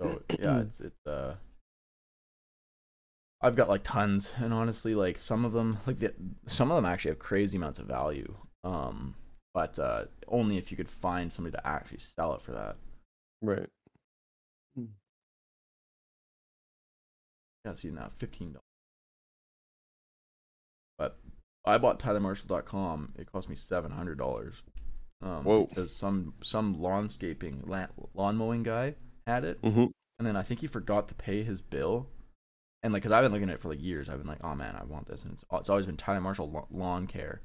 So 0.00 0.22
yeah, 0.38 0.60
it's 0.60 0.80
it's 0.80 1.06
uh 1.06 1.36
I've 3.40 3.56
got 3.56 3.70
like 3.70 3.82
tons 3.82 4.32
and 4.36 4.52
honestly 4.52 4.94
like 4.94 5.18
some 5.18 5.46
of 5.46 5.52
them 5.52 5.78
like 5.86 5.98
the, 5.98 6.12
some 6.46 6.70
of 6.70 6.76
them 6.76 6.84
actually 6.84 7.12
have 7.12 7.18
crazy 7.18 7.56
amounts 7.56 7.78
of 7.78 7.86
value. 7.86 8.34
Um 8.64 9.14
but 9.54 9.78
uh 9.78 10.04
only 10.28 10.58
if 10.58 10.70
you 10.70 10.76
could 10.76 10.90
find 10.90 11.32
somebody 11.32 11.56
to 11.56 11.66
actually 11.66 12.00
sell 12.00 12.34
it 12.34 12.42
for 12.42 12.52
that. 12.52 12.76
Right. 13.40 13.68
Yeah, 17.64 17.72
see 17.72 17.88
now 17.90 18.10
fifteen 18.14 18.48
dollars. 18.52 18.60
But 20.98 21.18
I 21.64 21.78
bought 21.78 21.98
TylerMarshall.com. 21.98 23.14
It 23.18 23.30
cost 23.32 23.48
me 23.48 23.54
seven 23.56 23.90
hundred 23.90 24.18
dollars. 24.18 24.62
Um, 25.22 25.44
Whoa. 25.44 25.66
Because 25.66 25.94
some 25.94 26.34
some 26.42 26.76
lawnscaping 26.76 27.66
lawn, 27.68 27.88
lawn 28.14 28.36
mowing 28.36 28.62
guy 28.62 28.94
had 29.26 29.44
it, 29.44 29.60
Mm-hmm. 29.62 29.86
and 30.18 30.26
then 30.26 30.36
I 30.36 30.42
think 30.42 30.60
he 30.60 30.66
forgot 30.66 31.08
to 31.08 31.14
pay 31.14 31.42
his 31.42 31.60
bill. 31.60 32.08
And 32.82 32.92
like, 32.92 33.02
cause 33.02 33.12
I've 33.12 33.24
been 33.24 33.32
looking 33.32 33.48
at 33.48 33.54
it 33.54 33.60
for 33.60 33.70
like 33.70 33.82
years. 33.82 34.10
I've 34.10 34.18
been 34.18 34.26
like, 34.26 34.44
oh 34.44 34.54
man, 34.54 34.76
I 34.78 34.84
want 34.84 35.06
this, 35.08 35.24
and 35.24 35.32
it's 35.32 35.44
it's 35.50 35.70
always 35.70 35.86
been 35.86 35.96
Tyler 35.96 36.20
Marshall 36.20 36.66
Lawn- 36.70 37.06
Care, 37.06 37.40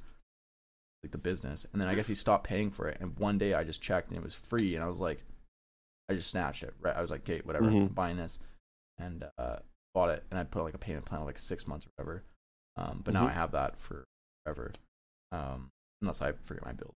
like 1.01 1.11
the 1.13 1.17
business. 1.17 1.65
And 1.71 1.81
then 1.81 1.87
I 1.87 1.95
guess 1.95 2.07
he 2.07 2.15
stopped 2.15 2.43
paying 2.45 2.71
for 2.71 2.89
it. 2.89 2.97
And 2.99 3.17
one 3.17 3.37
day 3.37 3.53
I 3.53 3.63
just 3.63 3.81
checked 3.81 4.09
and 4.09 4.17
it 4.17 4.23
was 4.23 4.35
free, 4.35 4.75
and 4.75 4.83
I 4.83 4.89
was 4.89 4.99
like, 4.99 5.23
I 6.09 6.15
just 6.15 6.29
snatched 6.29 6.63
it. 6.63 6.73
Right, 6.81 6.93
I 6.95 6.99
was 7.01 7.09
like, 7.09 7.21
okay, 7.21 7.39
whatever, 7.45 7.67
Mhm. 7.67 7.83
I'm 7.83 7.87
buying 7.87 8.17
this, 8.17 8.39
and 8.97 9.23
uh, 9.37 9.59
bought 9.99 10.09
it. 10.15 10.23
And 10.31 10.39
I 10.39 10.43
put 10.43 10.63
like 10.63 10.73
a 10.73 10.79
payment 10.79 11.05
plan 11.05 11.21
of 11.21 11.27
like 11.27 11.39
six 11.39 11.67
months 11.67 11.85
or 11.85 11.89
whatever. 11.95 12.23
Um, 12.77 13.01
but 13.03 13.13
now 13.13 13.25
Mhm. 13.25 13.29
I 13.29 13.33
have 13.33 13.51
that 13.51 13.79
for 13.79 14.03
forever, 14.45 14.71
um, 15.31 15.69
unless 16.01 16.21
I 16.21 16.31
forget 16.33 16.65
my 16.65 16.73
bill. 16.73 16.93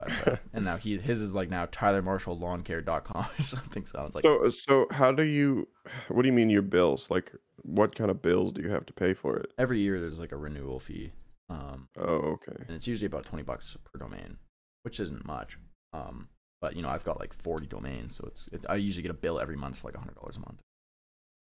and 0.54 0.64
now 0.64 0.76
he 0.78 0.96
his 0.98 1.20
is 1.20 1.34
like 1.34 1.50
now 1.50 1.66
tylermarshallawncare.com 1.66 3.26
or 3.38 3.42
something 3.42 3.84
sounds 3.86 4.14
like 4.14 4.24
So 4.24 4.48
so 4.50 4.86
how 4.90 5.12
do 5.12 5.24
you 5.24 5.68
what 6.08 6.22
do 6.22 6.28
you 6.28 6.32
mean 6.32 6.50
your 6.50 6.62
bills? 6.62 7.10
Like 7.10 7.32
what 7.62 7.94
kind 7.94 8.10
of 8.10 8.22
bills 8.22 8.52
do 8.52 8.62
you 8.62 8.70
have 8.70 8.86
to 8.86 8.92
pay 8.92 9.14
for 9.14 9.36
it? 9.36 9.52
every 9.58 9.80
year 9.80 10.00
there's 10.00 10.18
like 10.18 10.32
a 10.32 10.36
renewal 10.36 10.78
fee. 10.80 11.12
Um 11.48 11.88
Oh, 11.98 12.36
okay. 12.36 12.64
and 12.66 12.76
it's 12.76 12.86
usually 12.86 13.06
about 13.06 13.26
20 13.26 13.42
bucks 13.44 13.76
per 13.84 13.98
domain, 13.98 14.38
which 14.82 15.00
isn't 15.00 15.26
much. 15.26 15.58
Um 15.92 16.28
but 16.60 16.76
you 16.76 16.82
know, 16.82 16.88
I've 16.90 17.04
got 17.04 17.20
like 17.20 17.32
40 17.34 17.66
domains, 17.66 18.16
so 18.16 18.24
it's 18.26 18.48
it's 18.52 18.66
I 18.66 18.76
usually 18.76 19.02
get 19.02 19.10
a 19.10 19.14
bill 19.14 19.40
every 19.40 19.56
month 19.56 19.76
for 19.76 19.88
like 19.88 19.96
$100 19.96 20.36
a 20.36 20.40
month. 20.40 20.60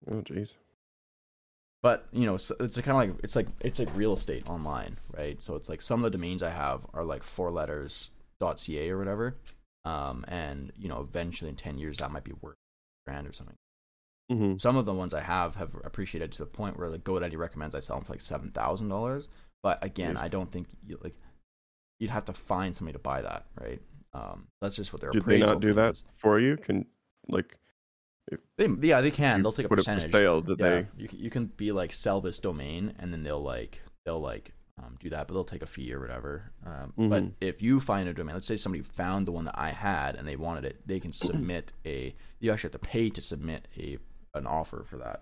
Oh 0.10 0.22
jeez. 0.22 0.54
But 1.82 2.08
you 2.12 2.26
know, 2.26 2.38
so 2.38 2.56
it's 2.60 2.78
kind 2.78 2.90
of 2.92 2.96
like 3.16 3.24
it's 3.24 3.36
like 3.36 3.48
it's 3.62 3.80
like 3.80 3.96
real 3.96 4.14
estate 4.14 4.50
online, 4.50 4.98
right? 5.16 5.42
So 5.42 5.56
it's 5.56 5.70
like 5.70 5.82
some 5.82 6.04
of 6.04 6.12
the 6.12 6.18
domains 6.18 6.42
I 6.42 6.50
have 6.50 6.82
are 6.94 7.04
like 7.04 7.24
four 7.24 7.52
letters 7.52 8.10
.ca 8.56 8.90
or 8.90 8.98
whatever, 8.98 9.36
um, 9.86 10.26
and 10.28 10.72
you 10.78 10.90
know, 10.90 11.02
eventually 11.02 11.50
in 11.50 11.56
ten 11.56 11.78
years 11.78 12.00
that 12.00 12.12
might 12.12 12.24
be 12.24 12.34
worth 12.42 12.56
a 12.56 13.12
grand 13.12 13.28
or 13.28 13.34
something. 13.34 13.56
Mhm. 14.32 14.60
Some 14.60 14.76
of 14.76 14.86
the 14.88 14.94
ones 14.94 15.14
I 15.14 15.22
have 15.22 15.56
have 15.56 15.76
appreciated 15.84 16.32
to 16.34 16.40
the 16.40 16.46
point 16.48 16.78
where 16.80 16.90
like 16.90 17.04
GoDaddy 17.04 17.38
recommends 17.38 17.76
I 17.76 17.80
sell 17.80 17.98
them 17.98 18.06
for 18.06 18.14
like 18.14 18.22
seven 18.22 18.50
thousand 18.52 18.90
dollars. 18.90 19.28
But 19.62 19.84
again, 19.84 20.18
I 20.18 20.28
don't 20.28 20.52
think 20.52 20.68
you, 20.88 20.98
like 21.04 21.16
you'd 22.00 22.10
have 22.12 22.26
to 22.26 22.34
find 22.34 22.76
somebody 22.76 22.94
to 22.94 23.00
buy 23.00 23.22
that, 23.22 23.46
right? 23.62 23.82
Um, 24.14 24.48
that's 24.62 24.76
just 24.76 24.92
what 24.94 25.02
their 25.02 25.12
Did 25.12 25.26
they 25.26 25.40
not 25.40 25.60
do 25.60 25.74
that 25.74 25.94
is. 25.94 26.04
for 26.18 26.40
you? 26.40 26.58
Can 26.58 26.88
like 27.28 27.60
They, 28.58 28.68
yeah, 28.82 29.02
they 29.02 29.12
can. 29.12 29.44
They'll 29.44 29.52
take 29.52 29.68
a 29.68 29.70
percentage. 29.70 30.12
sale? 30.12 30.42
Did 30.42 30.60
yeah, 30.60 30.70
they? 30.70 30.88
you 30.98 31.08
can, 31.08 31.20
you 31.20 31.30
can 31.30 31.46
be 31.46 31.72
like 31.72 31.94
sell 31.94 32.22
this 32.22 32.40
domain 32.40 32.94
and 33.00 33.14
then 33.14 33.22
they'll 33.24 33.42
like 33.44 33.82
they'll 34.06 34.20
like 34.20 34.52
um, 34.82 34.96
do 35.00 35.10
that 35.10 35.28
but 35.28 35.34
they'll 35.36 35.44
take 35.44 35.62
a 35.62 35.66
fee 35.68 35.94
or 35.94 36.00
whatever 36.00 36.52
um, 36.66 36.92
but 36.98 37.24
Mhm. 37.24 37.34
if 37.40 37.62
you 37.62 37.80
find 37.80 38.10
a 38.10 38.14
domain 38.14 38.34
let's 38.36 38.48
say 38.48 38.58
somebody 38.58 38.84
found 38.84 39.26
the 39.26 39.32
one 39.32 39.46
that 39.46 39.58
i 39.58 39.70
had 39.72 40.16
and 40.16 40.28
they 40.28 40.36
wanted 40.36 40.66
it 40.66 40.82
they 40.86 41.00
can 41.00 41.12
submit 41.14 41.72
a 41.86 42.14
you 42.40 42.52
actually 42.52 42.68
have 42.74 42.82
to 42.82 42.88
pay 42.88 43.10
to 43.10 43.22
submit 43.22 43.68
a 43.78 43.98
an 44.34 44.46
offer 44.46 44.84
for 44.86 44.98
that 44.98 45.22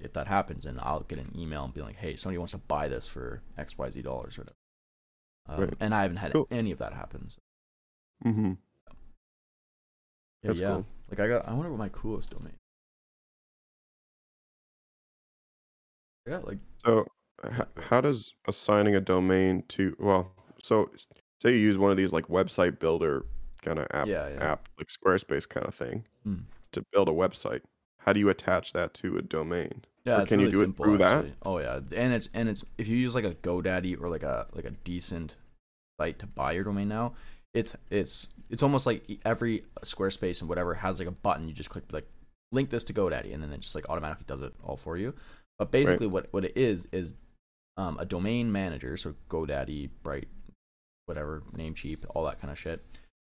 if 0.00 0.12
that 0.14 0.26
happens 0.26 0.64
then 0.64 0.78
i'll 0.82 1.00
get 1.00 1.18
an 1.18 1.30
email 1.36 1.64
and 1.64 1.74
be 1.74 1.82
like 1.82 1.96
hey 1.96 2.16
somebody 2.16 2.38
wants 2.38 2.52
to 2.52 2.58
buy 2.58 2.88
this 2.88 3.06
for 3.06 3.42
xyz 3.58 4.02
dollars 4.02 4.38
or 4.38 4.42
whatever 4.42 4.56
um, 5.50 5.60
Right. 5.68 5.74
and 5.80 5.94
i 5.94 6.00
haven't 6.02 6.16
had 6.18 6.32
Cool. 6.32 6.46
any 6.50 6.70
of 6.70 6.78
that 6.78 6.92
happen 6.94 7.28
so, 7.28 7.38
Mm-hmm. 8.24 8.44
yeah, 8.46 8.54
That's 10.44 10.60
yeah. 10.60 10.68
cool. 10.68 10.86
Like 11.10 11.20
i 11.20 11.28
got 11.28 11.46
i 11.48 11.52
wonder 11.52 11.70
what 11.70 11.78
my 11.78 11.88
coolest 11.90 12.30
domain 12.30 12.54
got 16.26 16.46
like 16.46 16.58
So, 16.84 17.06
h- 17.44 17.62
how 17.84 18.00
does 18.00 18.32
assigning 18.46 18.94
a 18.94 19.00
domain 19.00 19.64
to 19.68 19.96
well, 19.98 20.32
so 20.62 20.90
say 21.40 21.52
you 21.52 21.58
use 21.58 21.78
one 21.78 21.90
of 21.90 21.96
these 21.96 22.12
like 22.12 22.26
website 22.26 22.78
builder 22.78 23.24
kind 23.62 23.78
of 23.78 23.86
app, 23.92 24.06
Yeah, 24.08 24.28
yeah. 24.28 24.52
app 24.52 24.68
like 24.78 24.88
Squarespace 24.88 25.48
kind 25.48 25.66
of 25.66 25.74
thing 25.74 26.04
Hmm. 26.24 26.40
to 26.72 26.84
build 26.92 27.08
a 27.08 27.12
website. 27.12 27.62
How 27.98 28.12
do 28.12 28.20
you 28.20 28.28
attach 28.28 28.72
that 28.72 28.94
to 28.94 29.16
a 29.18 29.22
domain? 29.22 29.84
Yeah, 30.04 30.24
can 30.24 30.40
you 30.40 30.46
really 30.46 30.52
do 30.52 30.60
it 30.60 30.64
simple, 30.66 30.84
through 30.84 30.98
that? 30.98 31.24
Oh 31.42 31.58
yeah, 31.58 31.80
and 31.94 32.12
it's 32.12 32.28
and 32.34 32.48
it's 32.48 32.64
if 32.78 32.88
you 32.88 32.96
use 32.96 33.14
like 33.14 33.24
a 33.24 33.32
GoDaddy 33.34 34.00
or 34.00 34.08
like 34.08 34.22
a 34.22 34.46
like 34.52 34.64
a 34.64 34.70
decent 34.70 35.36
site 36.00 36.18
to 36.20 36.26
buy 36.26 36.52
your 36.52 36.64
domain 36.64 36.88
now, 36.88 37.14
it's 37.54 37.74
it's 37.90 38.28
it's 38.50 38.62
almost 38.62 38.86
like 38.86 39.04
every 39.24 39.64
Squarespace 39.82 40.40
and 40.40 40.48
whatever 40.48 40.74
has 40.74 40.98
like 40.98 41.08
a 41.08 41.12
button. 41.12 41.48
You 41.48 41.54
just 41.54 41.70
click 41.70 41.84
like 41.92 42.08
link 42.52 42.70
this 42.70 42.84
to 42.84 42.94
GoDaddy, 42.94 43.32
and 43.34 43.42
then 43.42 43.52
it 43.52 43.60
just 43.60 43.74
like 43.74 43.88
automatically 43.90 44.24
does 44.26 44.42
it 44.42 44.52
all 44.62 44.76
for 44.76 44.96
you. 44.96 45.14
But 45.58 45.70
basically, 45.70 46.06
what 46.06 46.28
what 46.32 46.44
it 46.44 46.56
is 46.56 46.86
is 46.92 47.14
um, 47.76 47.98
a 47.98 48.04
domain 48.04 48.50
manager. 48.50 48.96
So 48.96 49.14
GoDaddy, 49.28 49.90
Bright, 50.02 50.28
whatever, 51.06 51.42
Namecheap, 51.56 52.04
all 52.14 52.24
that 52.24 52.40
kind 52.40 52.50
of 52.50 52.58
shit. 52.58 52.84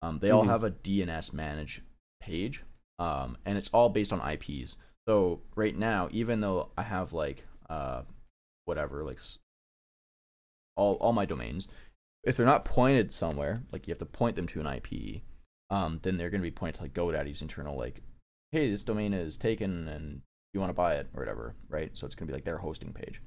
Um, 0.01 0.20
they 0.20 0.32
all 0.32 0.43
Mhm. 0.43 0.47
have 0.49 0.64
a 0.64 0.72
DNS 0.72 1.32
manage 1.34 1.82
page, 2.22 2.64
um, 2.99 3.38
and 3.45 3.57
it's 3.57 3.70
all 3.70 3.89
based 3.89 4.12
on 4.14 4.20
IPs. 4.22 4.78
So 5.07 5.41
right 5.55 5.76
now, 5.78 6.09
even 6.12 6.41
though 6.41 6.72
I 6.78 6.84
have 6.84 7.14
like 7.14 7.45
uh, 7.70 8.03
whatever, 8.66 9.03
like 9.03 9.20
all 10.76 10.95
all 10.95 11.14
my 11.14 11.26
domains, 11.26 11.68
if 12.24 12.38
they're 12.38 12.45
not 12.45 12.65
pointed 12.65 13.11
somewhere, 13.11 13.63
like 13.72 13.88
you 13.88 13.91
have 13.91 13.99
to 13.99 14.05
point 14.05 14.36
them 14.36 14.47
to 14.47 14.59
an 14.59 14.67
IP, 14.67 15.22
um, 15.69 15.99
then 16.03 16.17
they're 16.17 16.30
going 16.30 16.41
to 16.41 16.47
be 16.47 16.51
pointed 16.51 16.76
to 16.76 16.82
like 16.84 16.93
GoDaddy's 16.93 17.41
internal 17.41 17.78
like, 17.78 18.01
hey, 18.51 18.69
this 18.69 18.84
domain 18.84 19.13
is 19.13 19.38
taken 19.38 19.88
and 19.88 20.22
you 20.53 20.59
want 20.59 20.69
to 20.69 20.76
buy 20.76 20.95
it 20.95 21.07
or 21.13 21.22
whatever, 21.22 21.55
right? 21.69 21.89
So 21.93 22.05
it's 22.05 22.15
going 22.15 22.28
to 22.28 22.32
be 22.32 22.36
like 22.36 22.43
their 22.43 22.57
hosting 22.57 22.93
page. 22.93 23.22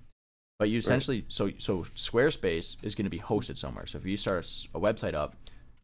But 0.58 0.70
you 0.70 0.78
essentially, 0.78 1.24
so 1.28 1.50
so 1.58 1.78
Squarespace 1.96 2.82
is 2.84 2.94
going 2.94 3.06
to 3.06 3.10
be 3.10 3.18
hosted 3.18 3.56
somewhere. 3.56 3.86
So 3.86 3.98
if 3.98 4.06
you 4.06 4.16
start 4.16 4.46
a 4.74 4.80
website 4.80 5.14
up, 5.14 5.34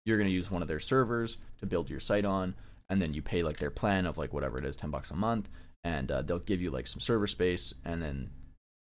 you're 0.04 0.16
going 0.16 0.28
to 0.28 0.32
use 0.32 0.50
one 0.50 0.62
of 0.62 0.68
their 0.68 0.80
servers 0.80 1.38
to 1.58 1.66
build 1.66 1.90
your 1.90 2.00
site 2.00 2.24
on, 2.24 2.54
and 2.88 3.02
then 3.02 3.12
you 3.12 3.20
pay 3.20 3.42
like 3.42 3.56
their 3.56 3.70
plan 3.70 4.06
of 4.06 4.16
like 4.16 4.32
whatever 4.32 4.58
it 4.58 4.64
is, 4.64 4.76
ten 4.76 4.90
bucks 4.90 5.10
a 5.10 5.16
month, 5.16 5.48
and 5.82 6.12
uh, 6.12 6.22
they'll 6.22 6.38
give 6.38 6.62
you 6.62 6.70
like 6.70 6.86
some 6.86 7.00
server 7.00 7.26
space, 7.26 7.74
and 7.84 8.00
then 8.00 8.30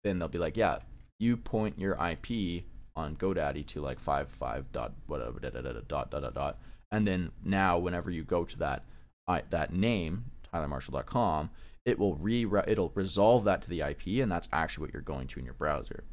then 0.03 0.19
they'll 0.19 0.27
be 0.27 0.37
like, 0.37 0.55
yeah, 0.55 0.77
you 1.19 1.35
point 1.35 1.79
your 1.79 1.93
IP 1.95 2.63
on 2.95 3.15
GoDaddy 3.15 3.65
to 3.67 3.81
like 3.81 3.99
five 3.99 4.29
five 4.29 4.71
dot 4.71 4.93
whatever 5.07 5.39
da, 5.39 5.49
da, 5.49 5.61
da, 5.61 5.73
dot 5.87 6.11
dot 6.11 6.21
dot 6.21 6.33
dot, 6.33 6.59
and 6.91 7.07
then 7.07 7.31
now 7.43 7.77
whenever 7.77 8.09
you 8.09 8.23
go 8.23 8.43
to 8.43 8.57
that 8.59 8.83
I, 9.27 9.43
that 9.51 9.71
name 9.71 10.25
tylermarshall.com, 10.53 11.51
it 11.85 11.99
will 11.99 12.15
re 12.15 12.45
it'll 12.67 12.91
resolve 12.95 13.43
that 13.45 13.61
to 13.63 13.69
the 13.69 13.81
IP, 13.81 14.21
and 14.21 14.31
that's 14.31 14.49
actually 14.51 14.85
what 14.85 14.93
you're 14.93 15.01
going 15.01 15.27
to 15.27 15.39
in 15.39 15.45
your 15.45 15.53
browser. 15.53 16.03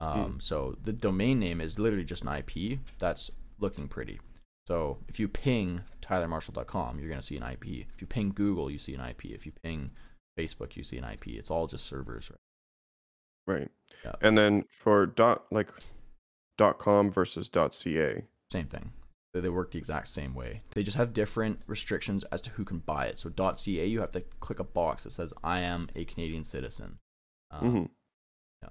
Um, 0.00 0.38
So 0.40 0.76
the 0.82 0.92
domain 0.92 1.40
name 1.40 1.60
is 1.60 1.78
literally 1.78 2.04
just 2.04 2.22
an 2.24 2.28
IP 2.28 2.78
that's 2.98 3.30
looking 3.58 3.88
pretty. 3.88 4.20
So 4.66 4.98
if 5.08 5.18
you 5.18 5.28
ping 5.28 5.80
tylermarshall.com, 6.02 6.98
you're 6.98 7.08
going 7.08 7.20
to 7.20 7.26
see 7.26 7.36
an 7.36 7.42
IP. 7.42 7.86
If 7.94 8.00
you 8.00 8.06
ping 8.06 8.32
Google, 8.34 8.70
you 8.70 8.78
see 8.78 8.94
an 8.94 9.00
IP. 9.00 9.26
If 9.26 9.46
you 9.46 9.52
ping 9.62 9.90
Facebook, 10.38 10.76
you 10.76 10.84
see 10.84 10.98
an 10.98 11.04
IP. 11.04 11.28
It's 11.28 11.50
all 11.50 11.66
just 11.66 11.86
servers, 11.86 12.30
right? 12.30 13.56
Right. 13.56 13.70
Yeah. 14.04 14.12
And 14.20 14.36
then 14.36 14.66
for 14.70 15.06
dot 15.06 15.46
like 15.50 15.68
com 16.78 17.10
versus 17.10 17.48
dot 17.48 17.74
ca. 17.74 18.24
Same 18.50 18.66
thing. 18.66 18.92
They, 19.34 19.48
work 19.48 19.70
the 19.70 19.78
exact 19.78 20.08
same 20.08 20.34
way. 20.34 20.62
They 20.70 20.82
just 20.82 20.96
have 20.96 21.12
different 21.12 21.60
restrictions 21.68 22.24
as 22.32 22.40
to 22.42 22.50
who 22.50 22.64
can 22.64 22.78
buy 22.78 23.06
it. 23.06 23.20
So 23.20 23.28
dot 23.28 23.60
.ca, 23.60 23.86
you 23.86 24.00
have 24.00 24.10
to 24.12 24.22
click 24.40 24.58
a 24.58 24.64
box 24.64 25.04
that 25.04 25.12
says 25.12 25.32
"I 25.44 25.60
am 25.60 25.88
a 25.94 26.04
Canadian 26.04 26.42
citizen." 26.44 26.98
Um, 27.52 27.70
hmm 27.70 27.84
yeah. 28.62 28.70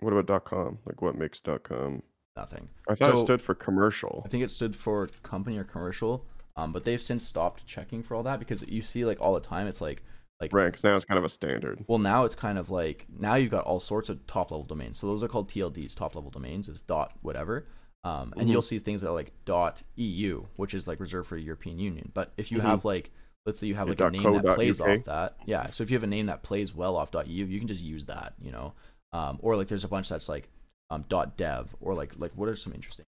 What 0.00 0.12
about 0.12 0.26
dot 0.26 0.44
com? 0.44 0.78
Like 0.84 1.00
what 1.00 1.16
makes 1.16 1.40
dot 1.40 1.62
com? 1.62 2.02
Nothing. 2.36 2.68
I 2.88 2.94
thought 2.96 3.12
So- 3.14 3.20
it 3.20 3.24
stood 3.24 3.40
for 3.42 3.54
commercial. 3.54 4.22
I 4.26 4.28
think 4.28 4.42
it 4.44 4.50
stood 4.50 4.76
for 4.76 5.06
company 5.22 5.56
or 5.56 5.64
commercial. 5.64 6.26
Um, 6.56 6.72
but 6.72 6.84
they've 6.84 7.02
since 7.02 7.24
stopped 7.24 7.66
checking 7.66 8.02
for 8.02 8.14
all 8.14 8.22
that 8.24 8.38
because 8.38 8.62
you 8.68 8.82
see 8.82 9.04
like 9.04 9.20
all 9.20 9.34
the 9.34 9.40
time. 9.40 9.66
It's 9.66 9.80
like 9.80 10.02
like 10.44 10.52
Right, 10.52 10.66
because 10.66 10.84
now 10.84 10.96
it's 10.96 11.04
kind 11.04 11.18
of 11.18 11.24
a 11.24 11.28
standard. 11.28 11.84
Well, 11.86 11.98
now 11.98 12.24
it's 12.24 12.34
kind 12.34 12.58
of 12.58 12.70
like 12.70 13.06
now 13.18 13.34
you've 13.34 13.50
got 13.50 13.64
all 13.64 13.80
sorts 13.80 14.08
of 14.08 14.26
top 14.26 14.50
level 14.50 14.64
domains. 14.64 14.98
So 14.98 15.06
those 15.06 15.22
are 15.22 15.28
called 15.28 15.48
TLDs, 15.50 15.94
top 15.94 16.14
level 16.14 16.30
domains, 16.30 16.68
is 16.68 16.80
dot 16.80 17.12
whatever. 17.22 17.66
Um, 18.04 18.34
and 18.36 18.48
Mhm. 18.48 18.52
you'll 18.52 18.62
see 18.62 18.78
things 18.78 19.00
that 19.00 19.08
are 19.08 19.14
like 19.14 19.32
dot 19.46 19.82
EU, 19.96 20.44
which 20.56 20.74
is 20.74 20.86
like 20.86 21.00
reserved 21.00 21.28
for 21.28 21.36
the 21.36 21.42
European 21.42 21.78
Union. 21.78 22.10
But 22.14 22.32
if 22.36 22.52
you 22.52 22.58
Mhm. 22.58 22.62
have 22.62 22.84
like, 22.84 23.10
let's 23.46 23.58
say 23.60 23.66
you 23.66 23.74
have 23.76 23.88
like 23.88 24.00
a 24.00 24.10
name 24.10 24.22
co 24.22 24.40
that 24.40 24.56
plays 24.56 24.80
UK. 24.80 24.98
off 24.98 25.04
that, 25.04 25.36
yeah. 25.46 25.70
So 25.70 25.82
if 25.82 25.90
you 25.90 25.96
have 25.96 26.02
a 26.04 26.06
name 26.06 26.26
that 26.26 26.42
plays 26.42 26.74
well 26.74 26.96
off 26.96 27.10
dot 27.10 27.26
EU, 27.28 27.46
you 27.46 27.58
can 27.58 27.68
just 27.68 27.82
use 27.82 28.04
that, 28.06 28.34
you 28.40 28.52
know. 28.52 28.74
Um, 29.12 29.38
or 29.42 29.56
like 29.56 29.68
there's 29.68 29.84
a 29.84 29.88
bunch 29.88 30.08
that's 30.10 30.28
like 30.28 30.48
um, 30.90 31.04
dot 31.08 31.36
dev 31.38 31.74
or 31.80 31.94
like 31.94 32.12
like 32.18 32.32
what 32.32 32.48
are 32.48 32.56
some 32.56 32.72
interesting? 32.74 33.04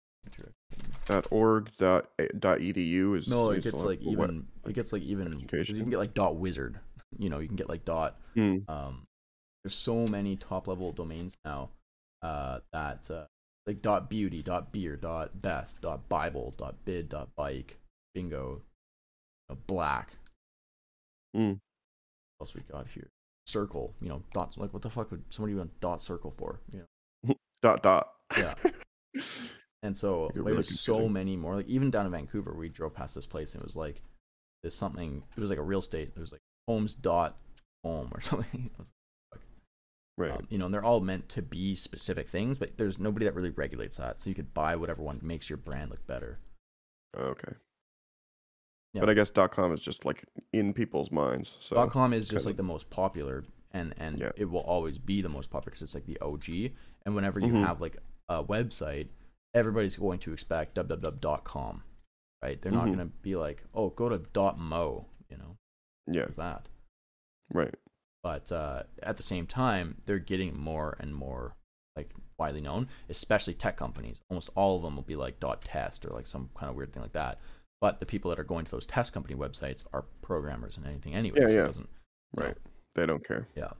Dot 1.05 1.27
org 1.31 1.69
dot 1.77 2.09
a- 2.19 2.27
dot 2.33 2.59
edu 2.59 3.17
is 3.17 3.27
No, 3.27 3.49
it 3.51 3.63
gets 3.63 3.75
like 3.83 3.99
for 4.01 4.05
what- 4.05 4.29
even 4.29 4.47
it 4.65 4.73
gets 4.73 4.93
like 4.93 5.01
even 5.03 5.39
you 5.39 5.47
can 5.47 5.89
get 5.89 5.97
like 5.99 6.13
dot 6.13 6.35
wizard, 6.35 6.79
you 7.17 7.29
know, 7.29 7.39
you 7.39 7.47
can 7.47 7.55
get 7.57 7.69
like 7.69 7.85
dot 7.85 8.17
Hmm. 8.35 8.57
um, 8.67 9.03
there's 9.63 9.75
so 9.75 10.05
many 10.07 10.35
top 10.37 10.67
level 10.67 10.91
domains 10.91 11.35
now 11.45 11.69
uh, 12.21 12.59
that 12.73 13.09
uh, 13.11 13.25
like 13.67 13.81
dot 13.81 14.09
beauty 14.09 14.41
dot 14.41 14.71
beer 14.71 14.95
dot 14.95 15.41
best 15.41 15.81
dot 15.81 16.07
bible 16.09 16.53
dot 16.57 16.75
bid 16.85 17.09
dot 17.09 17.29
bike 17.35 17.77
bingo 18.13 18.61
uh, 19.49 19.55
black 19.67 20.13
Mm. 21.35 21.59
what 22.37 22.45
else 22.45 22.53
we 22.53 22.61
got 22.69 22.87
here 22.87 23.07
circle 23.45 23.93
you 24.01 24.09
know 24.09 24.21
dot 24.33 24.53
like 24.57 24.73
what 24.73 24.81
the 24.81 24.89
fuck 24.89 25.09
would 25.11 25.23
somebody 25.29 25.55
want 25.55 25.77
dot 25.79 26.01
circle 26.01 26.29
for 26.31 26.59
you 26.73 26.85
know 27.25 27.35
dot 27.61 27.81
dot. 27.83 28.11
Yeah. 28.37 28.53
and 29.83 29.95
so 29.95 30.23
like, 30.25 30.35
really 30.35 30.53
there's 30.53 30.79
so 30.79 31.07
many 31.07 31.35
more 31.37 31.55
like 31.55 31.67
even 31.67 31.89
down 31.91 32.05
in 32.05 32.11
vancouver 32.11 32.53
we 32.53 32.67
drove 32.69 32.93
past 32.93 33.15
this 33.15 33.25
place 33.25 33.53
and 33.53 33.61
it 33.61 33.65
was 33.65 33.75
like 33.75 34.01
there's 34.61 34.75
something 34.75 35.23
it 35.35 35.39
was 35.39 35.49
like 35.49 35.59
a 35.59 35.63
real 35.63 35.79
estate 35.79 36.11
it 36.15 36.19
was 36.19 36.31
like 36.31 36.41
homes 36.71 36.95
dot 36.95 37.37
home 37.83 38.11
or 38.13 38.21
something 38.29 38.69
right. 40.17 40.31
Um, 40.31 40.47
you 40.49 40.57
know, 40.57 40.65
and 40.65 40.73
they're 40.73 40.83
all 40.83 41.01
meant 41.01 41.29
to 41.29 41.41
be 41.41 41.75
specific 41.75 42.27
things, 42.29 42.57
but 42.57 42.77
there's 42.77 42.99
nobody 42.99 43.25
that 43.25 43.33
really 43.35 43.49
regulates 43.49 43.97
that. 43.97 44.19
So 44.19 44.29
you 44.29 44.35
could 44.35 44.53
buy 44.53 44.75
whatever 44.75 45.01
one 45.01 45.19
makes 45.23 45.49
your 45.49 45.57
brand 45.57 45.89
look 45.89 46.05
better. 46.07 46.39
okay. 47.17 47.53
Yeah. 48.93 48.99
But 49.01 49.09
I 49.09 49.13
guess 49.13 49.31
dot 49.31 49.51
com 49.51 49.71
is 49.73 49.79
just 49.81 50.03
like 50.05 50.25
in 50.51 50.73
people's 50.73 51.11
minds. 51.11 51.55
So 51.59 51.75
dot 51.77 51.91
com 51.91 52.11
is 52.13 52.27
just 52.27 52.45
like 52.45 52.57
the 52.57 52.63
most 52.63 52.89
popular, 52.89 53.43
and 53.71 53.93
and 53.97 54.19
Yeah. 54.19 54.31
it 54.35 54.45
will 54.45 54.59
always 54.61 54.97
be 54.97 55.21
the 55.21 55.29
most 55.29 55.49
popular 55.49 55.71
because 55.71 55.81
it's 55.81 55.95
like 55.95 56.05
the 56.05 56.19
OG. 56.21 56.73
And 57.05 57.15
whenever 57.15 57.39
you 57.39 57.53
Mhm. 57.53 57.63
have 57.65 57.79
like 57.79 57.97
a 58.27 58.43
website, 58.43 59.07
everybody's 59.53 59.95
going 59.95 60.19
to 60.19 60.33
expect 60.33 60.75
www.com. 60.75 61.83
right? 62.43 62.59
They're 62.61 62.71
not 62.71 62.87
Mhm. 62.87 62.91
gonna 62.93 63.05
be 63.21 63.35
like, 63.35 63.63
oh, 63.75 63.91
go 63.91 64.09
to 64.09 64.17
dot 64.17 64.57
mo, 64.59 65.05
you 65.29 65.37
know, 65.37 65.55
Yeah. 66.13 66.23
what's 66.23 66.37
that? 66.37 66.67
Right. 67.53 67.73
But 68.23 68.51
uh, 68.51 68.83
at 69.01 69.17
the 69.17 69.23
same 69.23 69.47
time, 69.47 69.97
they're 70.05 70.19
getting 70.19 70.57
more 70.57 70.95
and 70.99 71.13
more 71.15 71.55
like 71.95 72.11
widely 72.37 72.61
known, 72.61 72.87
especially 73.09 73.53
tech 73.53 73.77
companies. 73.77 74.21
Almost 74.29 74.49
all 74.55 74.77
of 74.77 74.83
them 74.83 74.95
will 74.95 75.03
be 75.03 75.15
like 75.15 75.39
dot 75.39 75.61
test 75.61 76.05
or 76.05 76.09
like 76.09 76.27
some 76.27 76.49
kind 76.55 76.69
of 76.69 76.75
weird 76.75 76.93
thing 76.93 77.01
like 77.01 77.13
that. 77.13 77.39
But 77.81 77.99
the 77.99 78.05
people 78.05 78.29
that 78.29 78.39
are 78.39 78.43
going 78.43 78.65
to 78.65 78.71
those 78.71 78.85
test 78.85 79.11
company 79.11 79.33
websites 79.35 79.83
are 79.91 80.05
programmers 80.21 80.77
and 80.77 80.85
anything 80.85 81.15
anyway. 81.15 81.39
Yeah, 81.41 81.47
so 81.47 81.53
yeah. 81.53 81.65
Doesn't, 81.65 81.89
you 82.37 82.41
know, 82.41 82.47
Right. 82.47 82.57
They 82.93 83.05
don't 83.07 83.25
care. 83.27 83.47
Yeah. 83.55 83.71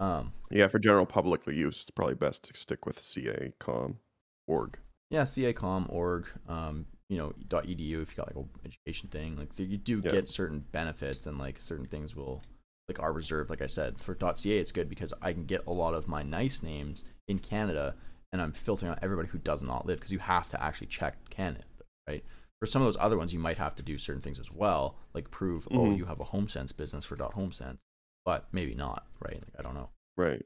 Um, 0.00 0.32
Yeah, 0.50 0.68
for 0.68 0.78
general 0.78 1.06
public 1.06 1.46
use, 1.46 1.80
it's 1.80 1.90
probably 1.90 2.14
best 2.14 2.42
to 2.44 2.56
stick 2.56 2.84
with 2.84 3.02
CA.com 3.02 3.98
org. 4.46 4.78
yeah, 5.10 5.22
CACom 5.22 5.90
org, 5.92 6.26
um, 6.48 6.86
you 7.12 7.18
know, 7.18 7.34
.edu 7.50 8.02
if 8.02 8.10
you 8.10 8.16
got 8.16 8.34
like 8.34 8.42
a 8.44 8.66
education 8.66 9.08
thing, 9.10 9.36
like 9.36 9.50
you 9.58 9.76
do 9.76 10.00
Yeah. 10.02 10.12
get 10.12 10.30
certain 10.30 10.60
benefits 10.72 11.26
and 11.26 11.36
like 11.38 11.60
certain 11.60 11.84
things 11.84 12.16
will 12.16 12.40
like 12.88 12.98
are 13.00 13.12
reserved. 13.12 13.50
Like 13.50 13.60
I 13.60 13.66
said, 13.66 13.98
for 14.00 14.16
.ca 14.34 14.58
it's 14.58 14.72
good 14.72 14.88
because 14.88 15.12
I 15.20 15.34
can 15.34 15.44
get 15.44 15.66
a 15.66 15.72
lot 15.72 15.92
of 15.92 16.08
my 16.08 16.22
nice 16.22 16.62
names 16.62 17.04
in 17.28 17.38
Canada, 17.38 17.94
and 18.32 18.40
I'm 18.40 18.52
filtering 18.52 18.90
out 18.90 18.98
everybody 19.02 19.28
who 19.28 19.38
does 19.38 19.62
not 19.62 19.84
live 19.84 19.98
because 19.98 20.10
you 20.10 20.20
have 20.20 20.48
to 20.48 20.62
actually 20.62 20.86
check 20.86 21.14
Canada, 21.28 21.64
right? 22.08 22.24
For 22.60 22.66
some 22.66 22.80
of 22.80 22.86
those 22.86 22.96
other 22.98 23.18
ones, 23.18 23.32
you 23.34 23.38
might 23.40 23.58
have 23.58 23.74
to 23.74 23.82
do 23.82 23.98
certain 23.98 24.22
things 24.22 24.38
as 24.40 24.50
well, 24.50 24.96
like 25.12 25.30
prove 25.30 25.68
oh 25.70 25.90
Mhm. 25.90 25.98
you 25.98 26.06
have 26.06 26.20
a 26.20 26.24
HomeSense 26.24 26.74
business 26.74 27.04
for 27.04 27.16
.homesense, 27.16 27.80
but 28.24 28.46
maybe 28.52 28.74
not, 28.74 29.06
right? 29.20 29.34
Like 29.44 29.54
I 29.58 29.62
don't 29.62 29.74
know. 29.74 29.90
Right. 30.16 30.44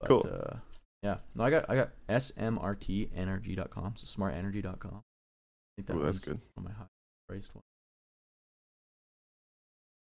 But, 0.00 0.08
Cool. 0.08 0.26
Uh, 0.26 0.56
yeah. 1.02 1.16
No, 1.34 1.44
I 1.44 1.50
got 1.50 1.68
I 1.68 1.74
got 1.74 1.90
smrtenergy.com, 2.08 3.94
so 3.96 4.20
smartenergy.com. 4.20 4.94
I 4.94 5.70
think 5.76 5.86
that 5.88 5.96
Ooh, 5.96 6.02
that's 6.04 6.14
was 6.16 6.24
good. 6.24 6.40
on 6.56 6.64
my 6.64 6.72
high 6.72 6.84
priced 7.28 7.54
one. 7.54 7.62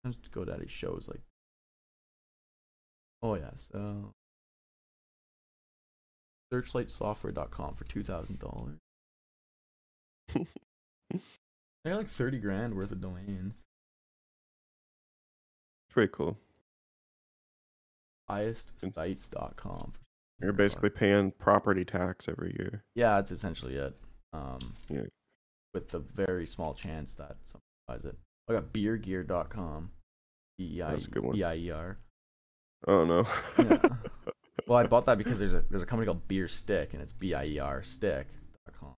Sometimes 0.05 0.29
GoDaddy 0.31 0.69
shows 0.69 1.07
like 1.09 1.21
Oh 3.23 3.37
yeah, 3.37 3.51
so 3.55 4.13
searchlightsoftware.com 6.53 7.75
for 7.75 7.85
two 7.85 8.03
thousand 8.03 8.39
dollars. 8.39 8.79
They 11.85 11.91
got 11.91 11.97
like 11.99 12.09
thirty 12.09 12.39
grand 12.39 12.75
worth 12.75 12.93
of 12.93 13.01
domains. 13.01 13.57
Pretty 15.91 16.13
cool. 16.15 16.39
Highestsites.com. 18.31 19.93
For 19.93 20.01
You're 20.43 20.53
basically 20.53 20.91
paying 20.91 21.31
property 21.33 21.85
tax 21.85 22.29
every 22.29 22.55
year. 22.59 22.85
Yeah, 22.95 23.15
that's 23.15 23.31
essentially 23.31 23.77
it. 23.77 23.97
Um, 24.33 24.59
Yeah. 24.89 25.03
With 25.75 25.89
the 25.89 26.01
very 26.01 26.47
small 26.47 26.75
chance 26.75 27.15
that 27.15 27.37
someone 27.45 27.63
buys 27.89 28.05
it. 28.05 28.17
I 28.49 28.55
got 28.55 28.73
beergear.com. 28.73 29.91
B 30.59 30.77
E 30.77 30.83
I 30.83 30.91
That's 30.91 31.07
a 31.07 31.11
good 31.11 31.25
one. 31.25 31.35
B 31.35 31.45
I 31.45 31.55
E 31.55 31.71
R. 31.71 31.97
Oh 32.87 33.05
no. 33.05 33.27
Yeah. 33.59 33.79
Well, 34.67 34.79
I 34.79 34.87
bought 34.87 35.07
that 35.07 35.19
because 35.19 35.39
there's 35.41 35.55
a 35.55 35.65
there's 35.71 35.83
a 35.83 35.87
company 35.87 36.07
called 36.07 36.29
Bierstick 36.29 36.93
and 36.93 37.03
it's 37.03 37.13
B 37.13 37.35
I 37.35 37.45
E 37.47 37.59
R 37.59 37.83
stick.com. 37.83 38.95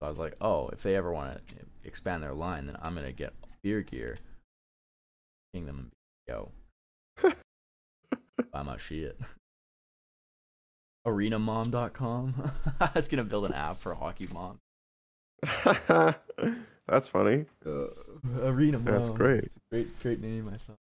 So 0.00 0.06
I 0.06 0.08
was 0.08 0.18
like, 0.18 0.36
oh, 0.40 0.68
if 0.68 0.82
they 0.82 0.94
ever 0.94 1.12
want 1.12 1.46
to 1.48 1.54
expand 1.84 2.22
their 2.22 2.34
line, 2.34 2.66
then 2.66 2.76
I'm 2.82 2.94
gonna 2.94 3.12
get 3.12 3.34
beer 3.62 3.82
gear. 3.82 4.16
King 5.52 5.66
them 5.66 5.78
and 5.78 5.90
go. 6.28 6.52
Buy 8.52 8.62
my 8.62 8.76
shit. 8.76 9.18
ArenaMom.com. 11.06 12.52
I 12.80 12.90
was 12.94 13.08
gonna 13.10 13.24
build 13.24 13.44
an 13.46 13.52
app 13.54 13.78
for 13.78 13.94
hockey 13.94 14.28
mom. 14.32 14.58
That's 16.86 17.08
funny. 17.08 17.44
Uh, 17.64 17.86
Arena 18.42 18.78
Mom. 18.78 18.94
That's 18.94 19.10
great. 19.10 19.50
Great, 19.70 20.00
great 20.00 20.20
name. 20.20 20.48
I 20.48 20.56
thought. 20.58 20.76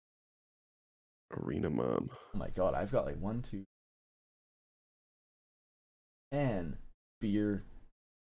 Arena 1.34 1.70
mom. 1.70 2.10
Oh 2.34 2.38
my 2.38 2.50
god, 2.50 2.74
I've 2.74 2.92
got 2.92 3.06
like 3.06 3.18
one, 3.18 3.42
two, 3.42 3.64
and 6.30 6.76
beer, 7.20 7.62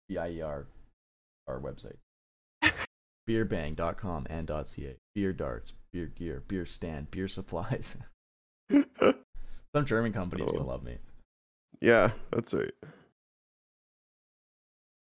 B 0.07 0.17
I 0.17 0.29
E 0.29 0.41
R, 0.41 0.65
our 1.47 1.59
website. 1.59 1.97
Beerbang.com 3.29 4.27
and 4.29 4.47
.ca. 4.47 4.95
Beer 5.15 5.33
darts, 5.33 5.73
beer 5.91 6.05
gear, 6.15 6.43
beer 6.47 6.65
stand, 6.65 7.11
beer 7.11 7.27
supplies. 7.27 7.97
Some 8.71 9.85
German 9.85 10.13
company's 10.13 10.49
Oh. 10.49 10.53
gonna 10.53 10.65
love 10.67 10.83
me. 10.83 10.97
Yeah, 11.81 12.11
that's 12.31 12.53
right. 12.53 12.73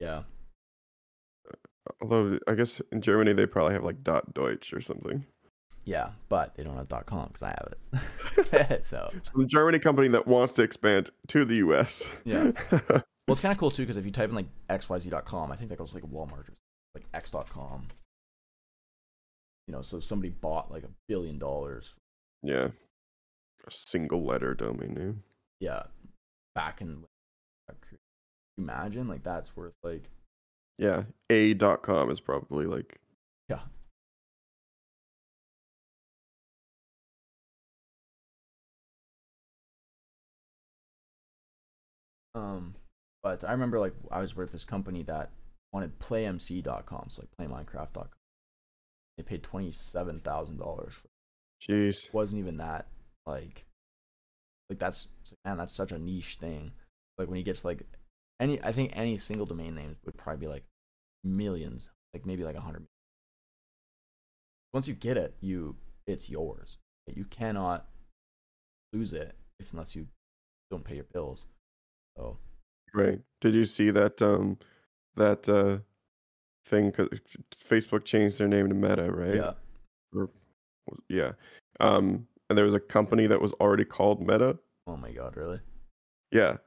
Yeah. 0.01 0.23
Although 2.01 2.39
I 2.49 2.55
guess 2.55 2.81
in 2.91 3.01
Germany 3.03 3.33
they 3.33 3.47
probably 3.47 3.75
have 3.75 3.85
like 3.85 4.03
dot 4.03 4.35
Deutsch 4.35 4.73
or 4.73 4.81
something. 4.81 5.25
Yeah, 5.85 6.11
but 6.29 6.55
they 6.57 6.63
don't 6.63 6.77
have 6.77 6.89
dot 6.89 7.07
.com 7.07 7.29
because 7.29 7.43
I 7.43 7.49
have 7.49 7.73
it. 7.73 8.85
so 8.85 9.13
Some 9.23 9.47
Germany 9.49 9.79
company 9.79 10.09
that 10.09 10.27
wants 10.27 10.53
to 10.55 10.63
expand 10.63 11.11
to 11.29 11.45
the 11.45 11.57
US. 11.57 12.05
Yeah. 12.25 12.53
Well, 13.29 13.35
it's 13.35 13.41
kind 13.41 13.53
of 13.53 13.59
cool 13.59 13.71
too 13.71 13.85
because 13.85 13.97
if 13.97 14.05
you 14.05 14.11
type 14.11 14.31
in 14.31 14.35
like 14.35 14.49
xyz.com, 14.69 15.53
I 15.53 15.57
think 15.57 15.71
that 15.71 15.79
goes 15.79 15.95
like 15.95 16.03
Walmart 16.03 16.49
or 16.49 16.55
like 16.93 17.05
x.com. 17.15 17.87
You 19.69 19.73
know, 19.73 19.81
so 19.81 20.01
somebody 20.01 20.31
bought 20.31 20.73
like 20.73 20.83
a 20.83 20.89
billion 21.09 21.39
dollars. 21.39 21.95
yeah. 22.43 22.69
A 23.65 23.71
single 23.71 24.25
letter 24.25 24.55
domain 24.55 24.95
name. 24.95 25.23
Yeah, 25.61 25.85
back 26.55 26.81
in. 26.81 27.05
Imagine 28.59 29.09
like 29.09 29.23
that's 29.23 29.57
worth 29.57 29.73
like 29.83 30.11
Yeah. 30.79 31.05
A 31.31 31.55
dot 31.55 31.83
com 31.83 32.11
is 32.11 32.21
probably 32.21 32.67
like 32.67 32.99
yeah. 33.49 33.61
Um, 42.35 42.75
but 43.23 43.45
I 43.45 43.53
remember 43.53 43.79
like 43.79 43.95
I 44.11 44.21
was 44.21 44.35
with 44.37 44.53
this 44.53 44.65
company 44.65 45.03
that 45.05 45.31
wanted 45.73 45.99
playmc.com, 45.99 47.07
so 47.09 47.23
like 47.23 47.49
playminecraft.com. 47.49 48.09
They 49.17 49.23
paid 49.23 49.43
twenty 49.43 49.73
seven 49.73 50.21
thousand 50.21 50.59
dollars 50.59 50.95
for 50.95 51.09
jeez. 51.63 52.13
wasn't 52.13 52.41
even 52.41 52.57
that 52.59 52.87
like 53.27 53.67
like 54.73 54.79
that's 54.79 55.09
man 55.45 55.59
that's 55.59 55.75
such 55.75 55.93
a 55.93 55.99
niche 55.99 56.39
thing. 56.41 56.73
Like 57.19 57.29
when 57.29 57.39
you 57.39 57.45
get 57.45 57.59
to 57.59 57.67
like 57.67 57.85
any 58.41 58.61
i 58.65 58.73
think 58.73 58.91
any 58.95 59.19
single 59.19 59.47
domain 59.47 59.75
name 59.75 59.95
would 60.05 60.17
probably 60.17 60.41
be 60.41 60.51
like 60.51 60.65
millions 61.23 61.91
like 62.13 62.27
maybe 62.27 62.43
like 62.43 62.57
a 62.57 62.61
hundred 62.61 62.85
once 64.73 64.89
you 64.89 64.95
get 64.95 65.17
it 65.17 65.35
you 65.41 65.77
it's 66.07 66.29
yours. 66.29 66.79
You 67.07 67.25
cannot 67.25 67.87
lose 68.93 69.13
it 69.13 69.35
if 69.61 69.73
unless 69.73 69.95
you 69.95 70.07
don't 70.71 70.85
pay 70.85 70.97
your 70.97 71.05
bills. 71.05 71.47
So. 72.17 72.39
Right. 72.95 73.21
Did 73.41 73.55
you 73.55 73.65
see 73.65 73.91
that 73.91 74.21
um 74.23 74.59
that 75.17 75.49
uh 75.49 75.79
thing? 76.67 76.93
Facebook 77.65 78.05
changed 78.05 78.39
their 78.39 78.49
name 78.49 78.69
to 78.69 78.75
Meta, 78.75 79.11
right? 79.11 79.35
yeah. 79.35 80.27
Yeah. 81.09 81.33
Um 81.81 82.27
and 82.53 82.59
there 82.59 82.65
was 82.67 82.75
a 82.75 82.81
company 82.81 83.27
that 83.27 83.41
was 83.41 83.53
already 83.55 83.85
called 83.85 84.21
Meta. 84.21 84.59
oh 84.87 84.97
my 84.97 85.11
god 85.13 85.37
really 85.37 85.61
Yeah. 86.31 86.59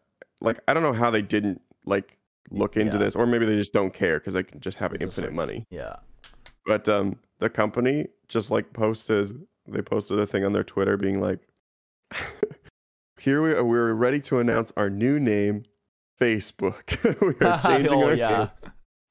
Like 0.41 0.59
I 0.67 0.73
don't 0.73 0.83
know 0.83 0.93
how 0.93 1.09
they 1.11 1.21
didn't 1.21 1.61
like 1.85 2.17
look 2.51 2.75
into 2.77 2.97
Yeah. 2.97 3.03
this 3.05 3.15
or 3.15 3.25
maybe 3.25 3.45
they 3.45 3.55
just 3.55 3.73
don't 3.73 3.93
care 3.93 4.19
cuz 4.19 4.33
they 4.33 4.43
can 4.43 4.59
just 4.59 4.77
have 4.79 4.91
just 4.91 5.01
infinite 5.03 5.27
like- 5.31 5.35
money. 5.35 5.65
yeah 5.69 5.95
But 6.65 6.89
um 6.89 7.19
the 7.39 7.49
company 7.49 8.07
just 8.27 8.49
like 8.51 8.73
posted 8.73 9.45
they 9.67 9.81
posted 9.81 10.19
a 10.19 10.25
thing 10.27 10.43
on 10.45 10.53
their 10.53 10.63
Twitter 10.63 10.97
being 10.97 11.19
like 11.21 11.39
here 13.19 13.41
we 13.41 13.53
are 13.53 13.63
we're 13.63 13.93
ready 13.93 14.19
to 14.21 14.39
announce 14.39 14.73
our 14.77 14.89
new 14.89 15.19
name 15.19 15.63
Facebook. 16.21 16.85
we 17.21 17.33
are 17.47 17.61
changing 17.69 17.93
oh 18.03 18.05
our 18.07 18.13
yeah 18.15 18.49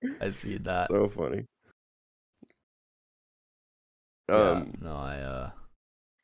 name. 0.02 0.16
i 0.20 0.30
see 0.30 0.58
that 0.58 0.90
So 0.90 1.08
funny. 1.08 1.44
yeah, 4.28 4.50
Um 4.50 4.74
no 4.80 4.94
i 4.96 5.16
uh 5.18 5.50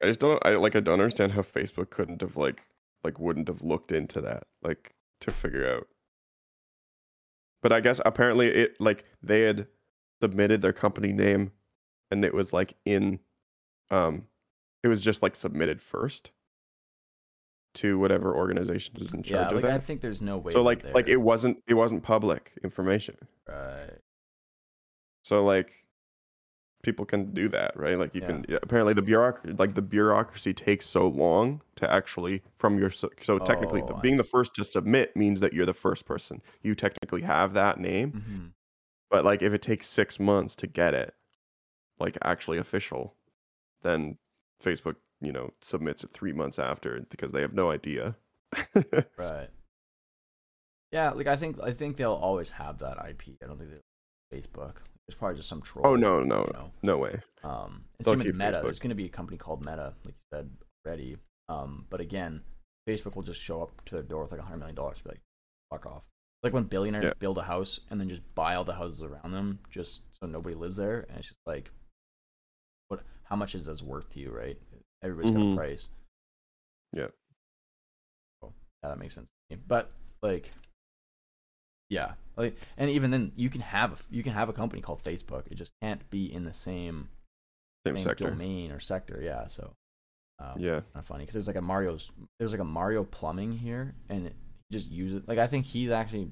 I 0.02 0.06
just 0.06 0.20
don't 0.20 0.44
I 0.46 0.50
like 0.56 0.74
I 0.76 0.80
don't 0.80 1.00
understand 1.00 1.32
how 1.32 1.42
Facebook 1.42 1.90
couldn't 1.90 2.20
have 2.22 2.36
like 2.36 2.62
like 3.04 3.18
wouldn't 3.18 3.48
have 3.48 3.62
looked 3.62 3.92
into 3.92 4.20
that 4.22 4.44
like 4.62 4.94
to 5.20 5.30
figure 5.30 5.66
out. 5.68 5.86
But 7.62 7.72
I 7.72 7.80
guess 7.80 8.00
apparently 8.06 8.46
it 8.48 8.80
like 8.80 9.04
they 9.22 9.42
had 9.42 9.66
submitted 10.22 10.62
their 10.62 10.72
company 10.72 11.12
name 11.12 11.52
and 12.10 12.24
it 12.24 12.34
was 12.34 12.52
like 12.52 12.74
in 12.84 13.20
um 13.90 14.26
it 14.82 14.88
was 14.88 15.00
just 15.00 15.22
like 15.22 15.36
submitted 15.36 15.80
first 15.82 16.30
to 17.74 17.98
whatever 17.98 18.34
organization 18.34 18.96
is 18.98 19.12
in 19.12 19.22
yeah 19.24 19.42
charge 19.44 19.52
like 19.52 19.64
of 19.64 19.70
i 19.70 19.72
that. 19.74 19.82
think 19.82 20.00
there's 20.00 20.20
no 20.20 20.38
way 20.38 20.50
So 20.52 20.62
like 20.62 20.84
like 20.92 21.08
it 21.08 21.18
wasn't 21.18 21.62
it 21.68 21.74
wasn't 21.74 22.02
public 22.02 22.52
information. 22.64 23.16
right 23.48 23.98
So 25.22 25.44
like 25.44 25.72
people 26.82 27.04
can 27.04 27.32
do 27.32 27.48
that, 27.48 27.76
right? 27.76 27.98
Like 27.98 28.14
you 28.14 28.22
Yeah. 28.22 28.26
can 28.26 28.44
apparently 28.62 28.94
the 28.94 29.02
bureaucracy 29.02 29.54
like 29.58 29.74
the 29.74 29.82
bureaucracy 29.82 30.54
takes 30.54 30.86
so 30.86 31.08
long 31.08 31.62
to 31.76 31.90
actually 31.90 32.42
from 32.58 32.78
your 32.78 32.90
so, 32.90 33.10
so 33.20 33.38
technically 33.38 33.82
the, 33.82 33.94
Oh, 33.94 33.98
I 33.98 34.00
being 34.02 34.16
the 34.16 34.24
first 34.24 34.54
to 34.56 34.64
submit 34.64 35.16
means 35.16 35.40
that 35.40 35.52
you're 35.52 35.66
the 35.66 35.74
first 35.74 36.04
person. 36.06 36.42
You 36.62 36.74
technically 36.74 37.22
have 37.22 37.54
that 37.54 37.78
name, 37.80 38.12
hmm 38.12 38.46
But 39.10 39.24
like 39.24 39.42
if 39.42 39.52
it 39.52 39.62
takes 39.62 39.86
six 39.88 40.18
months 40.20 40.56
to 40.56 40.66
get 40.66 40.94
it, 40.94 41.14
like 41.98 42.16
actually 42.22 42.58
official, 42.58 43.16
then 43.82 44.18
Facebook, 44.62 44.96
you 45.20 45.32
know, 45.32 45.52
submits 45.62 46.04
it 46.04 46.10
three 46.12 46.32
months 46.32 46.58
after 46.58 47.00
because 47.10 47.32
they 47.32 47.42
have 47.42 47.54
no 47.54 47.70
idea. 47.70 48.16
Right. 49.16 49.50
Yeah, 50.92 51.10
like 51.10 51.26
I 51.26 51.36
think 51.36 51.58
I 51.62 51.72
think 51.72 51.96
they'll 51.96 52.12
always 52.12 52.50
have 52.52 52.78
that 52.78 52.98
IP. 53.08 53.38
I 53.42 53.46
don't 53.46 53.58
think 53.58 53.70
they 53.70 54.40
Facebook. 54.40 54.76
There's 55.10 55.18
probably 55.18 55.38
just 55.38 55.48
some 55.48 55.60
troll. 55.60 55.84
oh 55.88 55.96
no, 55.96 56.22
no, 56.22 56.44
You 56.46 56.52
know? 56.52 56.70
no 56.84 56.98
way. 56.98 57.20
Um, 57.42 57.82
and 57.98 58.04
They'll 58.06 58.14
same 58.14 58.18
with 58.24 58.36
Meta. 58.36 58.58
Facebook. 58.58 58.62
There's 58.62 58.78
going 58.78 58.90
to 58.90 58.94
be 58.94 59.06
a 59.06 59.08
company 59.08 59.38
called 59.38 59.64
Meta, 59.66 59.92
like 60.04 60.14
you 60.14 60.22
said 60.32 60.50
already. 60.86 61.16
Um, 61.48 61.84
but 61.90 62.00
again, 62.00 62.42
Facebook 62.88 63.16
will 63.16 63.24
just 63.24 63.40
show 63.42 63.60
up 63.60 63.84
to 63.86 63.96
their 63.96 64.04
door 64.04 64.22
with 64.22 64.30
like 64.30 64.40
a 64.40 64.44
hundred 64.44 64.58
million 64.58 64.76
dollars, 64.76 64.98
be 65.02 65.10
like, 65.10 65.20
"Fuck 65.72 65.84
off!" 65.86 66.04
Like 66.44 66.52
when 66.52 66.62
billionaires 66.62 67.06
Yeah. 67.06 67.12
build 67.18 67.38
a 67.38 67.42
house 67.42 67.80
and 67.90 68.00
then 68.00 68.08
just 68.08 68.22
buy 68.36 68.54
all 68.54 68.62
the 68.62 68.74
houses 68.74 69.02
around 69.02 69.32
them, 69.32 69.58
just 69.68 70.02
so 70.12 70.28
nobody 70.28 70.54
lives 70.54 70.76
there, 70.76 71.00
and 71.08 71.18
it's 71.18 71.26
just 71.26 71.40
like, 71.44 71.72
what? 72.86 73.00
How 73.24 73.34
much 73.34 73.56
is 73.56 73.66
this 73.66 73.82
worth 73.82 74.08
to 74.10 74.20
you, 74.20 74.30
right? 74.30 74.56
Everybody's 75.02 75.32
got 75.32 75.40
Mhm. 75.40 75.52
a 75.54 75.56
price. 75.56 75.88
Yeah. 76.92 77.08
So, 78.40 78.52
yeah, 78.84 78.90
that 78.90 78.98
makes 78.98 79.14
sense. 79.16 79.28
to 79.50 79.56
me. 79.56 79.62
But 79.66 79.90
like, 80.22 80.52
yeah, 81.90 82.12
like, 82.36 82.56
and 82.78 82.88
even 82.90 83.10
then, 83.10 83.32
you 83.36 83.50
can 83.50 83.60
have 83.60 83.92
a, 83.92 83.96
you 84.10 84.22
can 84.22 84.32
have 84.32 84.48
a 84.48 84.52
company 84.54 84.80
called 84.80 85.02
Facebook. 85.02 85.42
It 85.50 85.56
just 85.56 85.72
can't 85.82 86.08
be 86.10 86.32
in 86.32 86.44
the 86.44 86.54
same 86.54 87.08
Same 87.86 87.96
same 87.96 88.04
sector. 88.04 88.30
domain 88.30 88.72
or 88.72 88.80
sector. 88.80 89.20
Yeah, 89.22 89.46
so 89.48 89.72
um, 90.38 90.54
Yeah. 90.58 90.80
kind 90.80 90.84
of 90.94 91.04
funny 91.06 91.24
because 91.24 91.34
there's 91.34 91.46
like 91.48 91.56
a 91.56 91.60
Mario's 91.62 92.10
there's 92.38 92.52
like 92.52 92.60
a 92.60 92.64
Mario 92.64 93.04
plumbing 93.04 93.52
here, 93.52 93.94
and 94.08 94.26
it, 94.28 94.34
he 94.70 94.78
just 94.78 94.90
use 94.90 95.14
it. 95.16 95.28
Like 95.28 95.38
I 95.38 95.46
think 95.46 95.66
he's 95.66 95.90
actually 95.90 96.30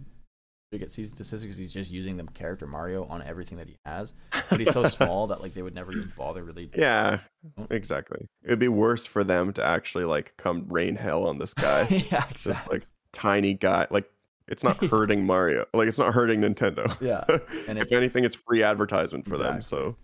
biggest 0.70 0.94
he's 0.96 1.10
statistics. 1.10 1.56
He's 1.56 1.72
just 1.72 1.90
using 1.90 2.16
the 2.18 2.24
character 2.24 2.66
Mario 2.66 3.04
on 3.06 3.22
everything 3.22 3.56
that 3.58 3.68
he 3.68 3.76
has, 3.86 4.12
but 4.50 4.60
he's 4.60 4.72
so 4.72 4.84
small 4.88 5.26
that 5.28 5.40
like 5.42 5.54
they 5.54 5.62
would 5.62 5.74
never 5.74 5.92
even 5.92 6.12
bother 6.16 6.44
really. 6.44 6.70
Yeah, 6.76 7.20
Oh. 7.58 7.66
exactly. 7.70 8.26
It'd 8.44 8.58
be 8.58 8.68
worse 8.68 9.04
for 9.06 9.24
them 9.24 9.52
to 9.54 9.64
actually 9.64 10.04
like 10.04 10.34
come 10.36 10.66
rain 10.68 10.94
hell 10.96 11.26
on 11.26 11.38
this 11.38 11.54
guy. 11.54 11.82
yeah, 11.90 12.24
Just 12.32 12.46
exactly. 12.46 12.78
like 12.78 12.86
tiny 13.12 13.54
guy. 13.54 13.86
Like 13.90 14.10
it's 14.48 14.64
not 14.64 14.76
hurting 14.84 15.24
Mario. 15.24 15.64
Like 15.74 15.88
it's 15.88 15.98
not 15.98 16.14
hurting 16.14 16.40
Nintendo. 16.40 16.96
Yeah, 17.00 17.24
and 17.68 17.78
if 17.78 17.92
anything, 17.92 18.24
it's 18.24 18.36
free 18.36 18.62
advertisement 18.62 19.26
for 19.26 19.36
them. 19.36 19.62
So, 19.62 19.96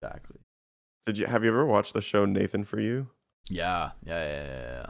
exactly. 0.00 0.38
did 1.06 1.18
you 1.18 1.26
have 1.26 1.44
you 1.44 1.50
ever 1.50 1.66
watched 1.66 1.92
the 1.92 2.00
show 2.00 2.24
Nathan 2.24 2.64
for 2.64 2.80
You? 2.80 3.08
Yeah, 3.50 3.90
yeah, 4.04 4.24
yeah, 4.24 4.46
yeah. 4.46 4.86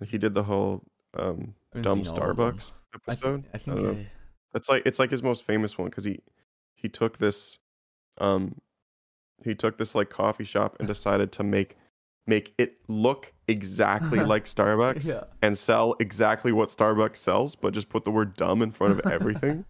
yeah. 0.00 0.06
He 0.06 0.18
did 0.18 0.34
the 0.34 0.42
whole 0.42 0.82
um, 1.16 1.54
dumb 1.80 2.04
seen 2.04 2.18
all 2.18 2.30
of 2.30 2.36
them. 2.36 2.58
Starbucks 2.58 2.72
I, 2.72 2.96
episode. 2.96 3.44
I 3.54 3.58
don't 3.58 3.64
think 3.64 3.82
know. 3.82 3.90
I, 3.90 4.06
It's 4.54 4.68
like 4.68 4.82
it's 4.84 4.98
like 4.98 5.10
his 5.10 5.22
most 5.22 5.44
famous 5.44 5.78
one 5.78 5.88
because 5.88 6.04
he 6.04 6.20
he 6.74 6.88
took 6.88 7.18
this 7.18 7.58
um 8.18 8.60
he 9.44 9.54
took 9.54 9.78
this 9.78 9.94
like 9.94 10.10
coffee 10.10 10.44
shop 10.44 10.76
and 10.78 10.86
decided 10.86 11.32
to 11.32 11.42
make 11.42 11.76
make 12.26 12.54
it 12.58 12.78
look 12.88 13.32
exactly 13.48 14.20
like 14.24 14.44
Starbucks 14.44 15.08
yeah. 15.08 15.24
and 15.42 15.56
sell 15.56 15.96
exactly 16.00 16.52
what 16.52 16.68
Starbucks 16.68 17.16
sells, 17.16 17.54
but 17.54 17.74
just 17.74 17.88
put 17.88 18.04
the 18.04 18.10
word 18.10 18.34
dumb 18.36 18.62
in 18.62 18.70
front 18.70 18.98
of 18.98 19.06
everything. 19.12 19.64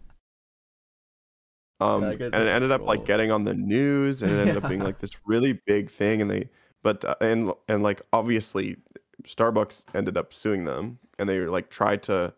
Um, 1.79 2.03
I 2.05 2.11
and 2.11 2.21
it 2.21 2.33
ended 2.33 2.71
up 2.71 2.81
like 2.81 3.05
getting 3.05 3.31
on 3.31 3.43
the 3.43 3.53
news, 3.53 4.21
and 4.21 4.31
it 4.31 4.39
ended 4.39 4.57
up 4.57 4.69
being 4.69 4.79
like 4.83 4.99
this 4.99 5.11
really 5.25 5.59
big 5.65 5.89
thing. 5.89 6.21
And 6.21 6.31
they, 6.31 6.49
but 6.81 7.03
uh, 7.03 7.15
and 7.19 7.51
and 7.67 7.83
like 7.83 8.01
obviously, 8.13 8.77
Starbucks 9.23 9.85
ended 9.93 10.15
up 10.15 10.33
suing 10.33 10.65
them, 10.65 10.99
and 11.19 11.27
they 11.27 11.41
like 11.41 11.69
tried 11.69 12.03
to, 12.03 12.33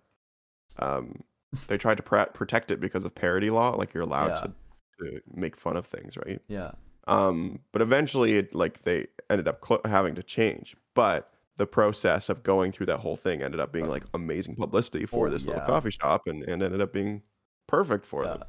um, 0.79 1.21
they 1.67 1.77
tried 1.77 1.97
to 1.97 2.03
pr- 2.03 2.31
protect 2.33 2.71
it 2.71 2.79
because 2.79 3.05
of 3.05 3.13
parody 3.13 3.49
law. 3.51 3.75
Like 3.75 3.93
you're 3.93 4.03
allowed 4.03 4.29
Yeah. 4.29 4.41
to, 4.41 5.11
to 5.11 5.21
make 5.33 5.57
fun 5.57 5.77
of 5.77 5.85
things, 5.85 6.17
right? 6.17 6.41
Yeah. 6.47 6.71
Um, 7.07 7.59
but 7.71 7.81
eventually, 7.81 8.37
it 8.37 8.55
like 8.55 8.83
they 8.83 9.07
ended 9.29 9.47
up 9.47 9.63
cl- 9.65 9.81
having 9.85 10.15
to 10.15 10.23
change. 10.23 10.75
But 10.95 11.31
the 11.57 11.67
process 11.67 12.29
of 12.29 12.43
going 12.43 12.71
through 12.71 12.87
that 12.87 12.99
whole 12.99 13.15
thing 13.15 13.41
ended 13.41 13.59
up 13.59 13.71
being 13.71 13.87
like 13.87 14.03
amazing 14.13 14.55
publicity 14.55 15.05
for 15.05 15.27
Oh, 15.27 15.29
this 15.29 15.45
little 15.45 15.61
coffee 15.61 15.91
shop, 15.91 16.23
and, 16.27 16.43
and 16.43 16.61
ended 16.63 16.81
up 16.81 16.91
being 16.93 17.21
perfect 17.67 18.05
for 18.05 18.23
Yeah. 18.23 18.31
them. 18.37 18.43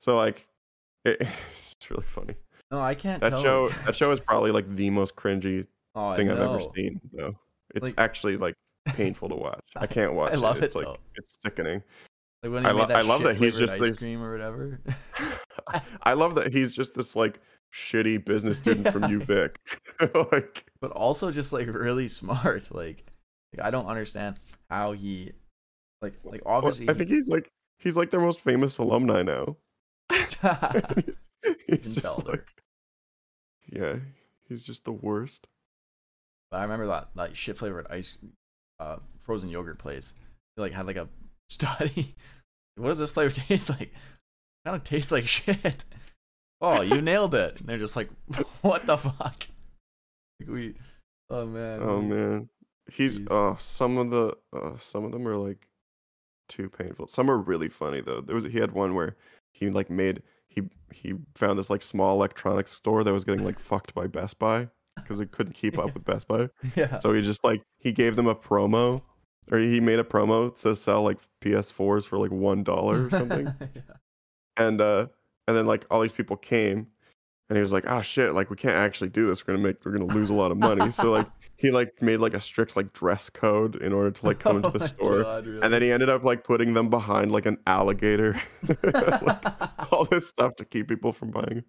So 0.00 0.16
like, 0.16 0.46
it, 1.04 1.20
it's 1.52 1.90
really 1.90 2.02
funny. 2.04 2.34
No, 2.70 2.80
I 2.80 2.94
can't 2.94 3.20
That 3.22 3.30
tell. 3.30 3.42
show 3.42 3.68
that 3.86 3.96
show 3.96 4.10
is 4.12 4.20
probably 4.20 4.50
like 4.52 4.76
the 4.76 4.90
most 4.90 5.16
cringy 5.16 5.66
oh, 5.94 6.14
thing 6.14 6.30
I've 6.30 6.38
ever 6.38 6.60
seen. 6.76 7.00
Though 7.12 7.36
it's 7.74 7.88
Like- 7.90 7.98
actually 7.98 8.36
like 8.36 8.54
painful 8.86 9.28
to 9.30 9.34
watch. 9.46 9.64
I 9.76 9.86
can't 9.86 10.12
watch 10.14 10.32
I 10.32 10.36
love 10.36 10.58
it. 10.58 10.64
It's 10.64 10.74
it, 10.74 10.78
like 10.78 10.86
though. 10.86 10.96
it's 11.16 11.38
sickening. 11.42 11.82
Like 12.42 12.52
when 12.52 12.62
he 12.64 12.68
I 12.68 12.72
lo- 12.72 12.86
that 12.86 12.96
I 12.96 13.00
love 13.02 13.22
that 13.24 13.36
he's 13.36 13.56
just 13.56 13.74
ice 13.74 13.80
this- 13.80 13.98
cream 13.98 14.22
or 14.22 14.32
whatever. 14.32 14.80
I 16.02 16.14
love 16.14 16.34
that 16.36 16.52
he's 16.52 16.74
just 16.74 16.94
this 16.94 17.14
like 17.14 17.40
shitty 17.74 18.24
business 18.24 18.58
student 18.62 18.88
from 18.88 19.02
UVic. 19.02 19.56
like 20.32 20.64
but 20.80 20.90
also 20.92 21.30
just 21.30 21.52
like 21.52 21.66
really 21.68 22.08
smart. 22.08 22.74
Like, 22.74 23.04
like 23.54 23.64
I 23.66 23.70
don't 23.70 23.86
understand 23.86 24.36
how 24.70 24.92
he, 24.92 25.32
like, 26.00 26.14
like 26.24 26.44
Well, 26.44 26.56
obviously. 26.56 26.88
I 26.88 26.94
think 26.94 27.10
he's 27.10 27.28
like 27.28 27.50
he's 27.78 27.96
like 27.96 28.10
their 28.10 28.20
most 28.20 28.40
famous 28.40 28.78
alumni 28.78 29.22
now. 29.22 29.56
he's 30.10 30.36
Can 30.36 31.82
just 31.82 32.26
like, 32.26 32.46
yeah, 33.70 33.96
he's 34.48 34.64
just 34.64 34.84
the 34.84 34.92
worst. 34.92 35.46
But 36.50 36.58
I 36.58 36.62
remember 36.62 36.86
that 36.86 37.08
like 37.14 37.36
shit 37.36 37.56
flavored 37.56 37.86
ice, 37.90 38.18
uh, 38.80 38.96
frozen 39.18 39.50
yogurt 39.50 39.78
place. 39.78 40.14
They 40.56 40.62
like 40.62 40.72
had 40.72 40.86
like 40.86 40.96
a 40.96 41.08
study. 41.50 42.14
what 42.76 42.88
does 42.88 42.98
this 42.98 43.12
flavor 43.12 43.34
taste 43.48 43.70
like? 43.70 43.92
Kind 44.64 44.76
of 44.76 44.84
tastes 44.84 45.12
like 45.12 45.26
shit. 45.26 45.84
Oh, 46.60 46.82
you 46.82 47.00
nailed 47.00 47.34
it. 47.34 47.60
And 47.60 47.68
they're 47.68 47.78
just 47.78 47.96
like, 47.96 48.10
what 48.62 48.86
the 48.86 48.96
fuck? 48.96 49.46
Like 50.40 50.48
we, 50.48 50.74
oh 51.28 51.46
man. 51.46 51.80
Oh 51.82 52.00
man, 52.00 52.48
he's 52.90 53.18
Jeez. 53.18 53.28
oh 53.30 53.56
some 53.58 53.98
of 53.98 54.10
the 54.10 54.36
uh, 54.54 54.76
some 54.78 55.04
of 55.04 55.12
them 55.12 55.26
are 55.26 55.36
like 55.36 55.68
too 56.48 56.68
painful. 56.68 57.08
Some 57.08 57.30
are 57.30 57.38
really 57.38 57.68
funny 57.68 58.00
though. 58.00 58.20
There 58.20 58.34
was 58.34 58.44
he 58.44 58.58
had 58.58 58.72
one 58.72 58.94
where 58.94 59.16
he 59.52 59.70
like 59.70 59.90
made 59.90 60.22
he 60.48 60.62
he 60.92 61.14
found 61.34 61.58
this 61.58 61.70
like 61.70 61.82
small 61.82 62.16
electronics 62.16 62.72
store 62.72 63.04
that 63.04 63.12
was 63.12 63.24
getting 63.24 63.44
like 63.44 63.58
fucked 63.58 63.94
by 63.94 64.06
Best 64.06 64.38
Buy 64.38 64.68
because 64.96 65.20
it 65.20 65.30
couldn't 65.30 65.54
keep 65.54 65.78
up 65.78 65.94
with 65.94 66.04
Best 66.04 66.28
Buy. 66.28 66.48
Yeah. 66.76 66.98
So 66.98 67.12
he 67.12 67.22
just 67.22 67.44
like 67.44 67.62
he 67.78 67.92
gave 67.92 68.16
them 68.16 68.26
a 68.26 68.34
promo, 68.34 69.02
or 69.50 69.58
he 69.58 69.80
made 69.80 69.98
a 69.98 70.04
promo 70.04 70.58
to 70.62 70.74
sell 70.74 71.02
like 71.02 71.18
PS4s 71.40 72.06
for 72.06 72.18
like 72.18 72.30
one 72.30 72.62
dollar 72.62 73.06
or 73.06 73.10
something. 73.10 73.46
yeah. 73.74 73.82
and 74.56 74.80
uh, 74.80 75.06
and 75.46 75.56
then 75.56 75.66
like 75.66 75.86
all 75.90 76.00
these 76.00 76.12
people 76.12 76.36
came, 76.36 76.86
and 77.48 77.56
he 77.56 77.62
was 77.62 77.72
like, 77.72 77.84
"Oh 77.86 78.02
shit! 78.02 78.34
Like 78.34 78.50
we 78.50 78.56
can't 78.56 78.76
actually 78.76 79.10
do 79.10 79.26
this. 79.26 79.46
We're 79.46 79.54
gonna 79.54 79.66
make 79.66 79.84
we're 79.84 79.92
gonna 79.92 80.12
lose 80.12 80.30
a 80.30 80.34
lot 80.34 80.50
of 80.50 80.58
money." 80.58 80.90
so 80.90 81.10
like 81.10 81.26
he 81.56 81.70
like 81.70 82.00
made 82.00 82.18
like 82.18 82.32
a 82.34 82.40
strict 82.40 82.76
like 82.76 82.92
dress 82.92 83.28
code 83.28 83.76
in 83.76 83.92
order 83.92 84.10
to 84.10 84.26
like 84.26 84.38
come 84.38 84.56
into 84.56 84.68
Oh 84.68 84.72
the 84.72 84.88
store. 84.88 85.22
God, 85.22 85.46
really? 85.46 85.60
And 85.62 85.72
then 85.72 85.82
he 85.82 85.90
ended 85.90 86.08
up 86.08 86.24
like 86.24 86.42
putting 86.42 86.72
them 86.74 86.88
behind 86.88 87.32
like 87.32 87.46
an 87.46 87.58
alligator, 87.66 88.40
like, 88.82 89.92
all 89.92 90.06
this 90.06 90.26
stuff 90.26 90.56
to 90.56 90.64
keep 90.64 90.88
people 90.88 91.12
from 91.12 91.30
buying. 91.30 91.64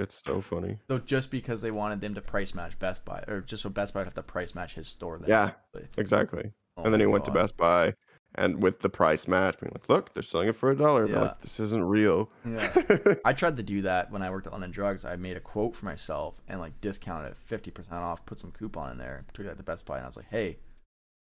It. 0.00 0.04
It's 0.04 0.22
so 0.24 0.40
funny. 0.40 0.78
so 0.88 0.98
just 0.98 1.30
because 1.30 1.62
they 1.62 1.70
wanted 1.70 2.00
them 2.00 2.14
to 2.14 2.20
price 2.20 2.54
match 2.54 2.78
Best 2.78 3.04
Buy, 3.04 3.22
or 3.28 3.40
just 3.40 3.62
so 3.62 3.68
Best 3.70 3.94
Buy 3.94 4.00
would 4.00 4.06
have 4.06 4.14
to 4.14 4.22
price 4.22 4.54
match 4.54 4.74
his 4.74 4.88
store. 4.88 5.18
Then 5.18 5.28
Yeah, 5.28 5.50
exactly. 5.96 6.52
Oh 6.76 6.82
and 6.84 6.92
then 6.92 7.00
he 7.00 7.06
went 7.06 7.24
to 7.26 7.30
Best 7.30 7.56
Buy, 7.56 7.94
and 8.36 8.62
with 8.62 8.80
the 8.80 8.88
price 8.88 9.26
match, 9.28 9.58
being 9.60 9.72
like, 9.74 9.88
"Look, 9.88 10.14
they're 10.14 10.22
selling 10.22 10.48
it 10.48 10.56
for 10.56 10.70
a 10.70 10.76
dollar." 10.76 11.06
They're 11.06 11.16
Yeah. 11.16 11.22
like, 11.22 11.40
"This 11.40 11.58
isn't 11.60 11.84
real." 11.84 12.30
Yeah. 12.46 12.72
I 13.24 13.32
tried 13.32 13.56
to 13.58 13.62
do 13.62 13.82
that 13.82 14.10
when 14.10 14.22
I 14.22 14.30
worked 14.30 14.46
at 14.46 14.52
London 14.52 14.70
Drugs. 14.70 15.04
I 15.04 15.16
made 15.16 15.36
a 15.36 15.40
quote 15.40 15.74
for 15.76 15.84
myself 15.86 16.40
and 16.48 16.60
like 16.60 16.80
discounted 16.80 17.32
it 17.32 17.36
fifty 17.36 17.70
percent 17.70 17.96
off, 17.96 18.24
put 18.26 18.38
some 18.40 18.52
coupon 18.52 18.92
in 18.92 18.98
there, 18.98 19.24
took 19.34 19.46
it 19.46 19.56
to 19.56 19.62
Best 19.62 19.84
Buy, 19.84 19.96
and 19.96 20.04
I 20.04 20.08
was 20.08 20.16
like, 20.16 20.28
"Hey, 20.30 20.58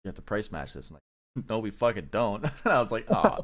you 0.04 0.08
have 0.08 0.14
to 0.16 0.22
price 0.22 0.52
match 0.52 0.74
this." 0.74 0.90
I'm 0.90 0.94
like, 1.36 1.48
"No, 1.48 1.58
we 1.58 1.70
fucking 1.70 2.08
don't." 2.10 2.44
and 2.64 2.72
I 2.72 2.78
was 2.78 2.92
like, 2.92 3.06
"Oh." 3.10 3.38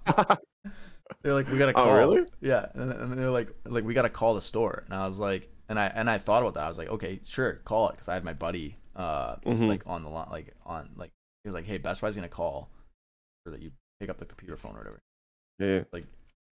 They're 1.23 1.35
like, 1.35 1.49
"We 1.49 1.59
gotta 1.59 1.73
call. 1.73 1.85
Oh, 1.85 1.87
call." 1.87 1.97
really? 1.97 2.25
Yeah, 2.41 2.67
and, 2.75 2.93
and 2.93 3.19
they're 3.19 3.31
like, 3.31 3.49
"Like 3.65 3.85
we 3.85 3.95
gotta 3.95 4.09
call 4.11 4.35
the 4.35 4.41
store." 4.41 4.83
And 4.87 4.95
I 4.95 5.07
was 5.07 5.19
like, 5.19 5.49
and 5.69 5.79
I 5.79 5.87
and 5.87 6.09
I 6.11 6.19
thought 6.19 6.43
about 6.43 6.55
that. 6.55 6.65
I 6.65 6.69
was 6.69 6.79
like, 6.79 6.89
"Okay, 6.89 7.21
sure, 7.25 7.55
call 7.65 7.89
it," 7.89 7.93
because 7.93 8.09
I 8.09 8.15
had 8.15 8.25
my 8.25 8.33
buddy, 8.33 8.77
uh, 8.97 9.37
Mhm. 9.37 9.69
like 9.69 9.83
on 9.87 10.03
the 10.03 10.09
line, 10.09 10.29
like 10.31 10.55
on 10.65 10.91
like 10.97 11.11
he 11.45 11.49
was 11.51 11.55
like, 11.55 11.65
"Hey, 11.67 11.79
Best 11.79 12.01
Buy's 12.01 12.15
gonna 12.15 12.29
call, 12.29 12.71
so 13.45 13.53
that 13.53 13.63
you 13.63 13.71
pick 14.01 14.11
up 14.11 14.19
the 14.19 14.25
computer 14.27 14.57
phone 14.57 14.75
or 14.75 14.79
whatever." 14.79 14.99
yeah. 15.59 15.83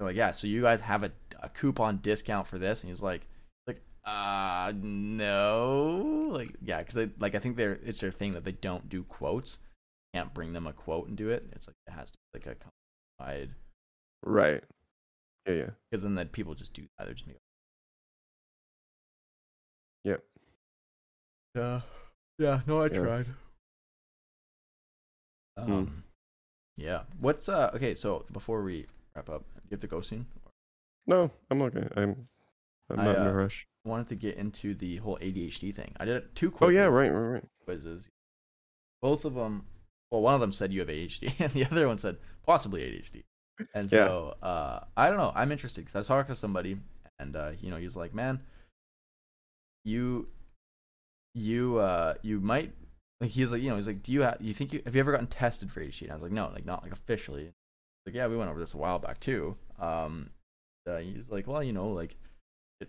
They're 0.00 0.08
like, 0.08 0.16
yeah, 0.16 0.32
so 0.32 0.48
you 0.48 0.60
guys 0.62 0.80
have 0.80 1.04
a, 1.04 1.12
a 1.40 1.48
coupon 1.48 1.98
discount 1.98 2.48
for 2.48 2.58
this, 2.58 2.82
and 2.82 2.90
he's 2.90 3.00
like, 3.02 3.28
like, 3.68 3.80
uh, 4.04 4.72
no, 4.74 6.26
like, 6.30 6.50
yeah, 6.62 6.78
because 6.82 7.08
like 7.20 7.34
I 7.34 7.38
think 7.38 7.56
they're 7.56 7.78
it's 7.84 8.00
their 8.00 8.10
thing 8.10 8.32
that 8.32 8.44
they 8.44 8.52
don't 8.52 8.88
do 8.88 9.04
quotes, 9.04 9.58
can't 10.12 10.34
bring 10.34 10.52
them 10.52 10.66
a 10.66 10.72
quote 10.72 11.06
and 11.08 11.16
do 11.16 11.28
it. 11.30 11.46
It's 11.52 11.68
like 11.68 11.76
it 11.86 11.92
has 11.92 12.10
to 12.10 12.16
be 12.32 12.40
like 12.48 12.56
a 12.64 13.22
wide, 13.22 13.50
Right. 14.24 14.62
Yeah, 15.46 15.54
yeah. 15.54 15.70
because 15.90 16.02
then 16.02 16.14
the 16.14 16.24
people 16.24 16.54
just 16.54 16.72
do 16.72 16.82
that. 16.98 17.04
They're 17.04 17.14
just 17.14 17.26
make. 17.26 17.36
Yep. 20.04 20.22
Yeah, 21.54 21.80
yeah. 22.38 22.60
No, 22.66 22.82
I 22.82 22.86
Yeah. 22.86 22.98
tried. 22.98 23.26
Um, 25.56 26.04
yeah. 26.76 27.02
What's 27.20 27.48
uh? 27.48 27.70
Okay, 27.74 27.94
so 27.94 28.24
before 28.32 28.62
we 28.62 28.86
wrap 29.14 29.28
up. 29.28 29.44
Do 29.54 29.60
you 29.70 29.74
have 29.74 29.80
to 29.80 29.86
go 29.86 30.00
soon? 30.00 30.26
No, 31.06 31.30
I'm 31.50 31.62
okay. 31.62 31.86
I'm 31.96 32.28
I'm 32.90 33.00
I, 33.00 33.04
not 33.04 33.16
in 33.16 33.26
uh, 33.26 33.30
a 33.30 33.34
rush. 33.34 33.66
I 33.84 33.88
wanted 33.88 34.08
to 34.08 34.16
get 34.16 34.36
into 34.36 34.74
the 34.74 34.96
whole 34.96 35.18
ADHD 35.20 35.74
thing. 35.74 35.92
I 35.98 36.04
did 36.04 36.34
two 36.34 36.50
quizzes. 36.50 36.76
Oh 36.76 36.78
yeah, 36.78 36.86
right, 36.86 37.12
right, 37.12 37.34
right. 37.34 37.44
Quizzes. 37.64 38.08
Both 39.02 39.24
of 39.24 39.34
them. 39.34 39.66
Well, 40.10 40.22
one 40.22 40.34
of 40.34 40.40
them 40.40 40.52
said 40.52 40.72
you 40.72 40.80
have 40.80 40.88
ADHD, 40.88 41.34
and 41.40 41.52
the 41.52 41.66
other 41.66 41.86
one 41.86 41.98
said 41.98 42.16
possibly 42.44 42.80
ADHD. 42.82 43.24
And 43.74 43.90
Yeah. 43.90 44.06
so 44.06 44.34
uh, 44.42 44.80
I 44.96 45.08
don't 45.08 45.18
know. 45.18 45.32
I'm 45.34 45.52
interested 45.52 45.82
because 45.82 45.94
I 45.94 45.98
was 45.98 46.08
talking 46.08 46.28
to 46.34 46.38
somebody, 46.38 46.78
and 47.18 47.36
uh, 47.36 47.52
you 47.60 47.70
know, 47.70 47.76
he's 47.76 47.96
like, 47.96 48.14
"Man, 48.14 48.40
you, 49.84 50.28
you, 51.34 51.78
uh, 51.78 52.14
you 52.22 52.40
might." 52.40 52.72
Like 53.20 53.30
he's 53.30 53.52
like, 53.52 53.62
you 53.62 53.70
know, 53.70 53.76
he's 53.76 53.86
like, 53.86 54.02
"Do 54.02 54.12
you 54.12 54.22
have? 54.22 54.38
You 54.40 54.52
think 54.52 54.72
you 54.72 54.82
have 54.84 54.94
you 54.94 55.00
ever 55.00 55.12
gotten 55.12 55.26
tested 55.28 55.70
for 55.70 55.80
ADHD?" 55.80 56.02
And 56.02 56.10
I 56.10 56.14
was 56.14 56.22
like, 56.22 56.32
"No, 56.32 56.50
like 56.52 56.64
not 56.66 56.82
like 56.82 56.92
officially." 56.92 57.52
Like, 58.06 58.14
yeah, 58.14 58.26
we 58.26 58.36
went 58.36 58.50
over 58.50 58.60
this 58.60 58.74
a 58.74 58.76
while 58.76 58.98
back 58.98 59.20
too. 59.20 59.56
Um, 59.78 60.30
uh, 60.88 60.98
he's 60.98 61.28
like, 61.28 61.46
"Well, 61.46 61.62
you 61.62 61.72
know, 61.72 61.88
like." 61.88 62.16
It, 62.80 62.88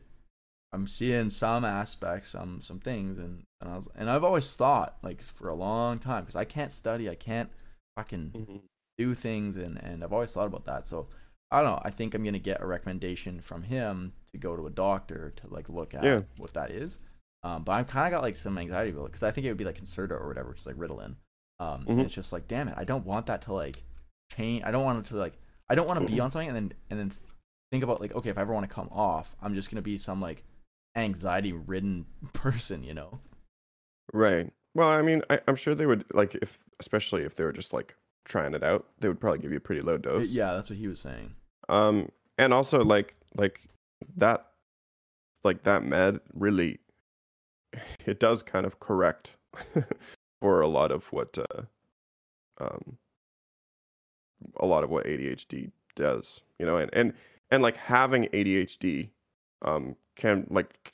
I'm 0.73 0.87
seeing 0.87 1.29
some 1.29 1.63
aspects, 1.63 2.29
some 2.29 2.59
some 2.61 2.79
things, 2.79 3.17
and 3.19 3.43
and 3.61 3.69
I 3.69 3.75
was 3.75 3.87
and 3.95 4.09
I've 4.09 4.23
always 4.23 4.53
thought 4.55 4.97
like 5.03 5.21
for 5.21 5.49
a 5.49 5.55
long 5.55 5.99
time 5.99 6.23
because 6.23 6.35
I 6.35 6.45
can't 6.45 6.71
study, 6.71 7.09
I 7.09 7.15
can't 7.15 7.49
fucking 7.95 8.31
Mm-hmm. 8.35 8.57
Do 8.97 9.13
things, 9.13 9.57
and 9.57 9.81
and 9.83 10.03
I've 10.03 10.13
always 10.13 10.33
thought 10.33 10.47
about 10.47 10.65
that. 10.65 10.85
So 10.85 11.07
I 11.51 11.61
don't 11.61 11.71
know. 11.71 11.81
I 11.83 11.91
think 11.91 12.13
I'm 12.13 12.23
gonna 12.23 12.39
get 12.39 12.61
a 12.61 12.65
recommendation 12.65 13.39
from 13.41 13.63
him 13.63 14.13
to 14.31 14.37
go 14.37 14.55
to 14.55 14.67
a 14.67 14.69
doctor 14.71 15.33
to 15.37 15.47
like 15.47 15.69
look 15.69 15.93
at 15.93 16.03
Yeah. 16.03 16.21
what 16.37 16.53
that 16.53 16.71
is. 16.71 16.99
Um, 17.43 17.63
but 17.63 17.73
I'm 17.73 17.85
kind 17.85 18.07
of 18.07 18.11
got 18.17 18.23
like 18.23 18.35
some 18.35 18.57
anxiety 18.57 18.91
about 18.91 19.03
it 19.03 19.11
because 19.11 19.23
I 19.23 19.31
think 19.31 19.45
it 19.45 19.49
would 19.51 19.57
be 19.57 19.65
like 19.65 19.79
Concerta 19.79 20.11
or 20.19 20.27
whatever, 20.27 20.53
just 20.53 20.65
like 20.65 20.77
Ritalin. 20.77 21.15
Um, 21.59 21.85
and 21.87 21.99
Mhm. 21.99 22.05
it's 22.05 22.13
just 22.13 22.33
like, 22.33 22.47
damn 22.47 22.67
it, 22.67 22.73
I 22.75 22.83
don't 22.83 23.05
want 23.05 23.27
that 23.27 23.43
to 23.43 23.53
like 23.53 23.83
change. 24.31 24.63
I 24.65 24.71
don't 24.71 24.83
want 24.83 25.05
it 25.05 25.09
to 25.09 25.15
like, 25.17 25.37
I 25.69 25.75
don't 25.75 25.87
want 25.87 25.99
to 26.01 26.05
be 26.07 26.19
on 26.19 26.31
something 26.31 26.49
and 26.49 26.55
then 26.57 26.73
and 26.89 26.99
then 26.99 27.11
think 27.71 27.83
about 27.83 28.01
like, 28.01 28.13
okay, 28.15 28.29
if 28.29 28.37
I 28.37 28.41
ever 28.41 28.53
want 28.53 28.67
to 28.67 28.73
come 28.73 28.89
off, 28.91 29.35
I'm 29.41 29.53
just 29.55 29.69
gonna 29.69 29.81
be 29.83 29.97
some 29.97 30.19
like 30.19 30.43
anxiety 30.95 31.53
ridden 31.53 32.05
person, 32.33 32.83
you 32.83 32.93
know? 32.93 33.19
Right. 34.13 34.51
Well, 34.73 34.89
I 34.89 35.01
mean, 35.01 35.21
I, 35.29 35.39
I'm 35.47 35.55
sure 35.55 35.75
they 35.75 35.85
would 35.85 36.05
like 36.13 36.35
if, 36.35 36.63
especially 36.79 37.23
if 37.23 37.35
they 37.35 37.43
were 37.43 37.53
just 37.53 37.73
like 37.73 37.95
trying 38.25 38.53
it 38.53 38.63
out, 38.63 38.85
they 38.99 39.07
would 39.07 39.19
probably 39.19 39.39
give 39.39 39.51
you 39.51 39.57
a 39.57 39.61
pretty 39.61 39.81
low 39.81 39.97
dose. 39.97 40.31
Yeah, 40.31 40.53
that's 40.53 40.69
what 40.69 40.77
he 40.77 40.87
was 40.87 40.99
saying. 40.99 41.33
Um, 41.69 42.09
and 42.37 42.53
also 42.53 42.83
like 42.83 43.15
like 43.35 43.61
that, 44.17 44.47
like 45.43 45.63
that 45.63 45.83
med 45.83 46.19
really, 46.33 46.79
it 48.05 48.19
does 48.19 48.43
kind 48.43 48.65
of 48.65 48.79
correct 48.79 49.35
for 50.41 50.61
a 50.61 50.67
lot 50.67 50.91
of 50.91 51.05
what, 51.11 51.37
uh, 51.37 51.63
um, 52.59 52.97
a 54.57 54.65
lot 54.65 54.83
of 54.83 54.89
what 54.89 55.05
ADHD 55.05 55.71
does, 55.95 56.41
you 56.59 56.65
know, 56.65 56.77
and 56.77 56.89
and 56.93 57.13
and 57.51 57.63
like 57.63 57.77
having 57.77 58.25
ADHD, 58.25 59.09
um, 59.61 59.95
can 60.15 60.45
like 60.49 60.93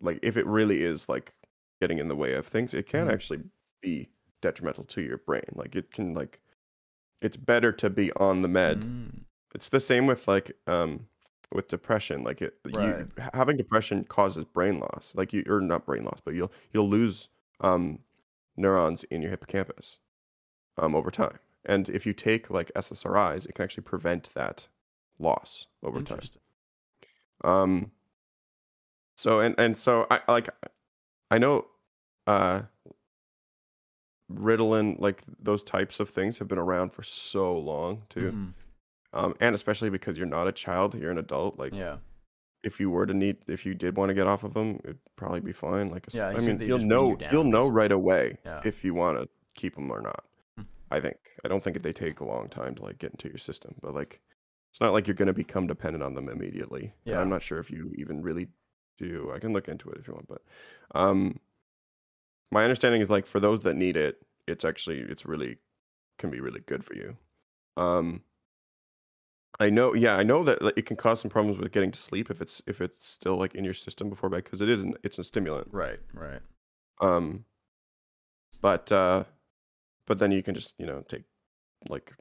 like 0.00 0.18
if 0.22 0.36
it 0.36 0.46
really 0.46 0.82
is 0.82 1.08
like 1.08 1.32
getting 1.80 1.98
in 1.98 2.08
the 2.08 2.16
way 2.16 2.34
of 2.34 2.46
things, 2.46 2.74
it 2.74 2.86
can 2.86 3.06
Mhm. 3.06 3.12
actually 3.12 3.40
be 3.80 4.08
detrimental 4.42 4.84
to 4.84 5.02
your 5.02 5.18
brain. 5.18 5.44
Like 5.54 5.74
it 5.76 5.90
can 5.92 6.14
like, 6.14 6.40
it's 7.22 7.36
better 7.36 7.72
to 7.72 7.90
be 7.90 8.12
on 8.14 8.42
the 8.42 8.48
med. 8.48 8.80
Mm, 8.82 9.24
it's 9.54 9.68
the 9.68 9.80
same 9.80 10.06
with 10.06 10.26
like 10.28 10.52
um 10.66 11.06
with 11.52 11.66
depression 11.68 12.22
like 12.22 12.40
it 12.40 12.54
Right. 12.64 13.00
you 13.00 13.08
having 13.34 13.56
depression 13.56 14.04
causes 14.04 14.44
brain 14.44 14.78
loss 14.78 15.12
like 15.16 15.32
you 15.32 15.44
or 15.48 15.60
not 15.60 15.84
brain 15.84 16.04
loss 16.04 16.20
but 16.24 16.34
you'll 16.34 16.52
you'll 16.72 16.88
lose 16.88 17.28
um 17.60 17.98
neurons 18.56 19.02
in 19.04 19.20
your 19.22 19.30
hippocampus 19.32 19.98
um 20.78 20.94
over 20.94 21.10
time. 21.10 21.38
And 21.64 21.88
if 21.88 22.06
you 22.06 22.12
take 22.12 22.50
like 22.50 22.70
ssris 22.76 23.46
it 23.46 23.54
can 23.54 23.64
actually 23.64 23.82
prevent 23.82 24.32
that 24.34 24.68
loss 25.18 25.66
over 25.82 26.00
time. 26.02 26.20
Um 27.42 27.90
so 29.16 29.40
and 29.40 29.54
and 29.58 29.76
so 29.76 30.06
i 30.10 30.20
like 30.28 30.48
i 31.30 31.38
know 31.38 31.66
uh 32.26 32.62
ritalin 34.34 34.98
like 35.00 35.22
those 35.40 35.62
types 35.62 36.00
of 36.00 36.08
things 36.10 36.38
have 36.38 36.48
been 36.48 36.58
around 36.58 36.90
for 36.92 37.02
so 37.02 37.56
long 37.58 38.02
too 38.08 38.30
Mhm, 38.32 38.54
um, 39.12 39.34
and 39.40 39.54
especially 39.54 39.90
because 39.90 40.16
you're 40.16 40.26
not 40.26 40.46
a 40.46 40.52
child, 40.52 40.94
you're 40.94 41.10
an 41.10 41.18
adult. 41.18 41.58
Like, 41.58 41.74
Yeah. 41.74 41.96
if 42.62 42.78
you 42.78 42.90
were 42.90 43.06
to 43.06 43.14
need, 43.14 43.38
if 43.48 43.66
you 43.66 43.74
did 43.74 43.96
want 43.96 44.10
to 44.10 44.14
get 44.14 44.26
off 44.28 44.44
of 44.44 44.54
them, 44.54 44.78
it'd 44.84 44.98
probably 45.16 45.40
be 45.40 45.52
fine. 45.52 45.90
Like, 45.90 46.06
Yeah, 46.12 46.28
I 46.28 46.38
mean, 46.38 46.60
you'll 46.60 46.80
you 46.80 46.86
know, 46.86 47.16
down, 47.16 47.32
you'll 47.32 47.44
know 47.44 47.68
right 47.68 47.90
away 47.90 48.36
Yeah. 48.44 48.60
if 48.64 48.84
you 48.84 48.94
want 48.94 49.18
to 49.20 49.28
keep 49.56 49.74
them 49.74 49.90
or 49.90 50.00
not. 50.00 50.24
Hmm. 50.56 50.62
I 50.92 51.00
think. 51.00 51.16
I 51.44 51.48
don't 51.48 51.60
think 51.62 51.82
they 51.82 51.92
take 51.92 52.20
a 52.20 52.24
long 52.24 52.48
time 52.48 52.74
to 52.76 52.82
like 52.82 52.98
get 52.98 53.10
into 53.12 53.28
your 53.28 53.38
system, 53.38 53.74
but 53.82 53.94
like, 53.94 54.20
it's 54.70 54.80
not 54.80 54.92
like 54.92 55.08
you're 55.08 55.14
gonna 55.16 55.32
become 55.32 55.66
dependent 55.66 56.04
on 56.04 56.14
them 56.14 56.28
immediately. 56.28 56.82
And 57.04 57.14
Yeah. 57.14 57.20
I'm 57.20 57.30
not 57.30 57.42
sure 57.42 57.58
if 57.58 57.70
you 57.70 57.92
even 57.96 58.22
really 58.22 58.46
do. 58.98 59.32
I 59.34 59.40
can 59.40 59.52
look 59.52 59.66
into 59.68 59.90
it 59.90 59.98
if 59.98 60.06
you 60.06 60.14
want, 60.14 60.28
but 60.28 60.42
um, 60.94 61.40
my 62.50 62.64
understanding 62.64 63.00
is 63.00 63.10
like 63.10 63.26
for 63.26 63.40
those 63.40 63.60
that 63.60 63.74
need 63.74 63.96
it, 63.96 64.22
it's 64.46 64.64
actually 64.64 64.98
it's 65.00 65.26
really 65.26 65.58
can 66.18 66.30
be 66.30 66.40
really 66.40 66.60
good 66.60 66.84
for 66.84 66.94
you. 66.94 67.16
Um, 67.76 68.22
I 69.58 69.68
know, 69.70 69.94
yeah, 69.94 70.16
I 70.16 70.22
know 70.22 70.42
that 70.44 70.62
like, 70.62 70.78
it 70.78 70.86
can 70.86 70.96
cause 70.96 71.20
some 71.20 71.30
problems 71.30 71.58
with 71.58 71.72
getting 71.72 71.90
to 71.90 71.98
sleep 71.98 72.30
if 72.30 72.40
it's 72.40 72.62
if 72.66 72.80
it's 72.80 73.06
still 73.06 73.36
like 73.36 73.54
in 73.54 73.64
your 73.64 73.74
system 73.74 74.08
before 74.08 74.30
bed 74.30 74.44
because 74.44 74.60
it 74.60 74.68
is 74.68 74.82
an, 74.82 74.94
it's 75.02 75.18
a 75.18 75.24
stimulant. 75.24 75.68
Right, 75.70 76.00
right. 76.14 76.40
Um, 77.00 77.44
but 78.60 78.90
uh, 78.92 79.24
but 80.06 80.18
then 80.18 80.32
you 80.32 80.42
can 80.42 80.54
just 80.54 80.74
you 80.78 80.86
know 80.86 81.04
take 81.08 81.24
like 81.88 82.12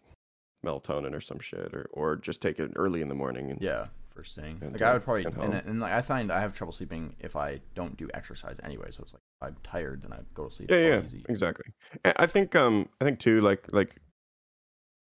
melatonin 0.66 1.14
or 1.14 1.22
some 1.22 1.40
shit 1.40 1.74
or 1.74 1.88
or 1.92 2.16
just 2.16 2.42
take 2.42 2.60
it 2.60 2.72
early 2.76 3.02
in 3.02 3.08
the 3.08 3.16
morning 3.16 3.52
and 3.52 3.62
Yeah, 3.62 3.86
first 4.10 4.36
thing. 4.36 4.60
And, 4.62 4.74
like 4.74 4.82
I 4.82 4.94
would 4.94 5.04
probably, 5.04 5.26
and 5.26 5.38
and, 5.38 5.54
and 5.54 5.80
like 5.80 5.94
I 5.94 6.02
find 6.02 6.32
I 6.32 6.40
have 6.42 6.54
trouble 6.56 6.74
sleeping 6.74 7.16
if 7.20 7.36
I 7.36 7.62
don't 7.76 7.96
do 7.98 8.10
exercise 8.14 8.58
anyway. 8.64 8.88
So 8.92 9.04
it's 9.04 9.14
like 9.14 9.22
if 9.42 9.48
I'm 9.48 9.56
tired, 9.64 10.02
then 10.02 10.14
I 10.14 10.20
go 10.34 10.46
to 10.48 10.52
sleep. 10.56 10.72
yeah 10.72 10.78
yeah 10.78 11.02
easy. 11.04 11.26
exactly. 11.30 11.66
And 12.04 12.14
I 12.18 12.26
think 12.26 12.56
um 12.56 12.90
I 13.00 13.06
think 13.06 13.20
too 13.20 13.42
like 13.42 13.72
like 13.72 13.96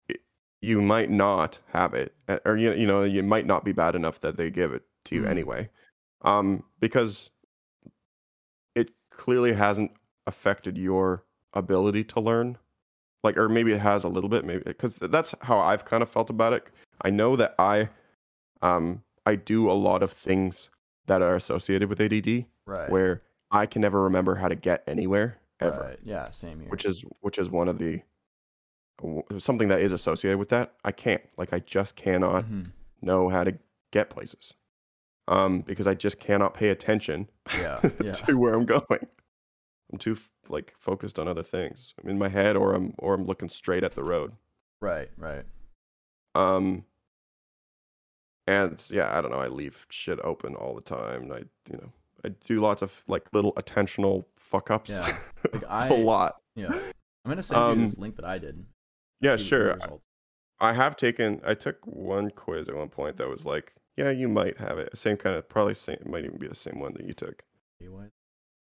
it- 0.09 0.23
you 0.61 0.81
might 0.81 1.11
not 1.11 1.59
have 1.73 1.95
it 1.95 2.15
or 2.45 2.57
you 2.57 2.73
you 2.73 2.87
know 2.87 3.03
you 3.05 3.23
might 3.23 3.47
not 3.47 3.65
be 3.65 3.73
bad 3.73 3.95
enough 3.95 4.21
that 4.21 4.37
they 4.37 4.51
give 4.51 4.73
it 4.73 4.83
to 5.05 5.15
you 5.15 5.23
Mhm. 5.23 5.31
anyway 5.31 5.71
um 6.23 6.65
because 6.81 7.31
it 8.75 8.91
clearly 9.11 9.53
hasn't 9.53 9.93
affected 10.27 10.77
your 10.77 11.25
ability 11.53 12.03
to 12.05 12.21
learn 12.21 12.59
like 13.23 13.37
or 13.37 13.49
maybe 13.49 13.73
it 13.73 13.81
has 13.81 14.03
a 14.05 14.09
little 14.09 14.29
bit 14.29 14.45
maybe 14.45 14.63
because 14.65 14.97
that's 14.97 15.35
how 15.43 15.59
i've 15.59 15.85
kind 15.85 16.03
of 16.03 16.09
felt 16.09 16.29
about 16.31 16.53
it 16.53 16.67
i 17.03 17.11
know 17.11 17.37
that 17.37 17.55
i 17.59 17.89
um 18.63 19.03
i 19.25 19.35
do 19.37 19.71
a 19.71 19.73
lot 19.73 20.03
of 20.03 20.11
things 20.13 20.71
that 21.07 21.23
are 21.23 21.37
associated 21.37 21.89
with 21.89 22.01
ADD 22.01 22.47
Right. 22.67 22.91
where 22.91 23.23
i 23.51 23.67
can 23.67 23.83
never 23.83 24.03
remember 24.03 24.35
how 24.37 24.49
to 24.49 24.55
get 24.57 24.83
anywhere 24.87 25.39
ever 25.61 25.81
Right. 25.81 25.99
Yeah. 26.05 26.31
Same 26.31 26.61
here. 26.61 26.69
which 26.69 26.85
is 26.85 27.05
which 27.21 27.39
is 27.39 27.49
one 27.51 27.69
of 27.69 27.79
the 27.79 28.03
something 29.39 29.69
that 29.69 29.81
is 29.81 29.93
associated 29.93 30.39
with 30.39 30.49
that 30.49 30.73
i 30.85 30.91
can't 30.91 31.23
like 31.37 31.53
i 31.53 31.59
just 31.61 31.97
cannot 31.97 32.45
Mhm. 32.47 32.73
know 33.03 33.29
how 33.29 33.45
to 33.45 33.59
get 33.93 34.09
places 34.11 34.55
um 35.29 35.61
because 35.61 35.87
i 35.87 35.93
just 35.95 36.19
cannot 36.19 36.55
pay 36.55 36.71
attention 36.71 37.29
Yeah. 37.59 37.81
Yeah. 38.03 38.13
to 38.13 38.39
where 38.39 38.55
i'm 38.55 38.65
going 38.65 38.83
i'm 39.93 39.99
too 39.99 40.17
like 40.49 40.75
focused 40.79 41.19
on 41.19 41.29
other 41.29 41.43
things 41.43 41.95
i'm 42.03 42.09
in 42.09 42.19
my 42.19 42.29
head 42.29 42.57
or 42.57 42.75
i'm 42.75 42.95
or 42.99 43.13
i'm 43.15 43.27
looking 43.27 43.49
straight 43.51 43.85
at 43.85 43.95
the 43.95 44.03
road 44.03 44.33
Right. 44.81 45.11
Right. 45.19 45.45
um 46.35 46.85
and 48.47 48.85
yeah 48.91 49.17
i 49.17 49.21
don't 49.21 49.31
know 49.31 49.41
i 49.41 49.49
leave 49.49 49.87
shit 49.91 50.19
open 50.21 50.55
all 50.55 50.75
the 50.75 50.81
time 50.81 51.23
and 51.25 51.33
i 51.33 51.39
you 51.71 51.77
know 51.79 51.91
i 52.25 52.29
do 52.47 52.61
lots 52.61 52.83
of 52.83 53.05
like 53.09 53.25
little 53.33 53.53
attentional 53.55 54.25
fuck 54.37 54.71
ups 54.71 54.91
Yeah. 54.91 55.17
Like 55.53 55.65
I. 55.69 55.89
a 55.89 55.95
lot 55.95 56.41
Yeah. 56.55 56.69
I'm 56.73 57.31
gonna 57.33 57.43
send 57.43 57.59
you 57.59 57.65
Um, 57.65 57.83
this 57.83 57.99
link 57.99 58.17
that 58.17 58.25
I 58.25 58.39
did. 58.39 58.65
yeah 59.21 59.37
sure 59.37 59.75
results. 59.75 60.03
I 60.59 60.73
have 60.73 60.97
taken. 60.97 61.43
I 61.45 61.53
took 61.53 61.77
one 61.85 62.31
quiz 62.31 62.67
at 62.69 62.75
one 62.75 62.89
point 62.89 63.19
that 63.19 63.29
was 63.29 63.45
like, 63.45 63.75
yeah, 63.99 64.09
you 64.09 64.27
might 64.27 64.57
have 64.57 64.79
it. 64.79 64.97
Same 64.97 65.19
kind 65.19 65.37
of, 65.37 65.47
probably 65.51 65.75
same. 65.75 65.99
Might 66.07 66.25
even 66.25 66.39
be 66.39 66.49
the 66.49 66.55
same 66.55 66.79
one 66.81 66.95
that 66.95 67.05
you 67.07 67.13
took. 67.13 67.43
What? 67.91 68.05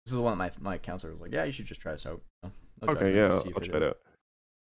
This 0.04 0.10
is 0.10 0.14
the 0.14 0.20
one 0.22 0.36
my 0.36 0.50
my 0.60 0.76
counselor 0.76 1.12
was 1.12 1.20
like, 1.20 1.32
yeah, 1.32 1.44
you 1.44 1.52
should 1.52 1.66
just 1.66 1.80
try 1.80 1.92
this 1.92 2.04
out. 2.04 2.20
No, 2.42 2.50
no 2.82 2.92
okay, 2.94 3.14
yeah, 3.14 3.26
I'll, 3.26 3.34
I'll 3.38 3.46
it 3.58 3.62
try 3.62 3.76
it 3.76 3.82
is. 3.84 3.88
out. 3.90 3.98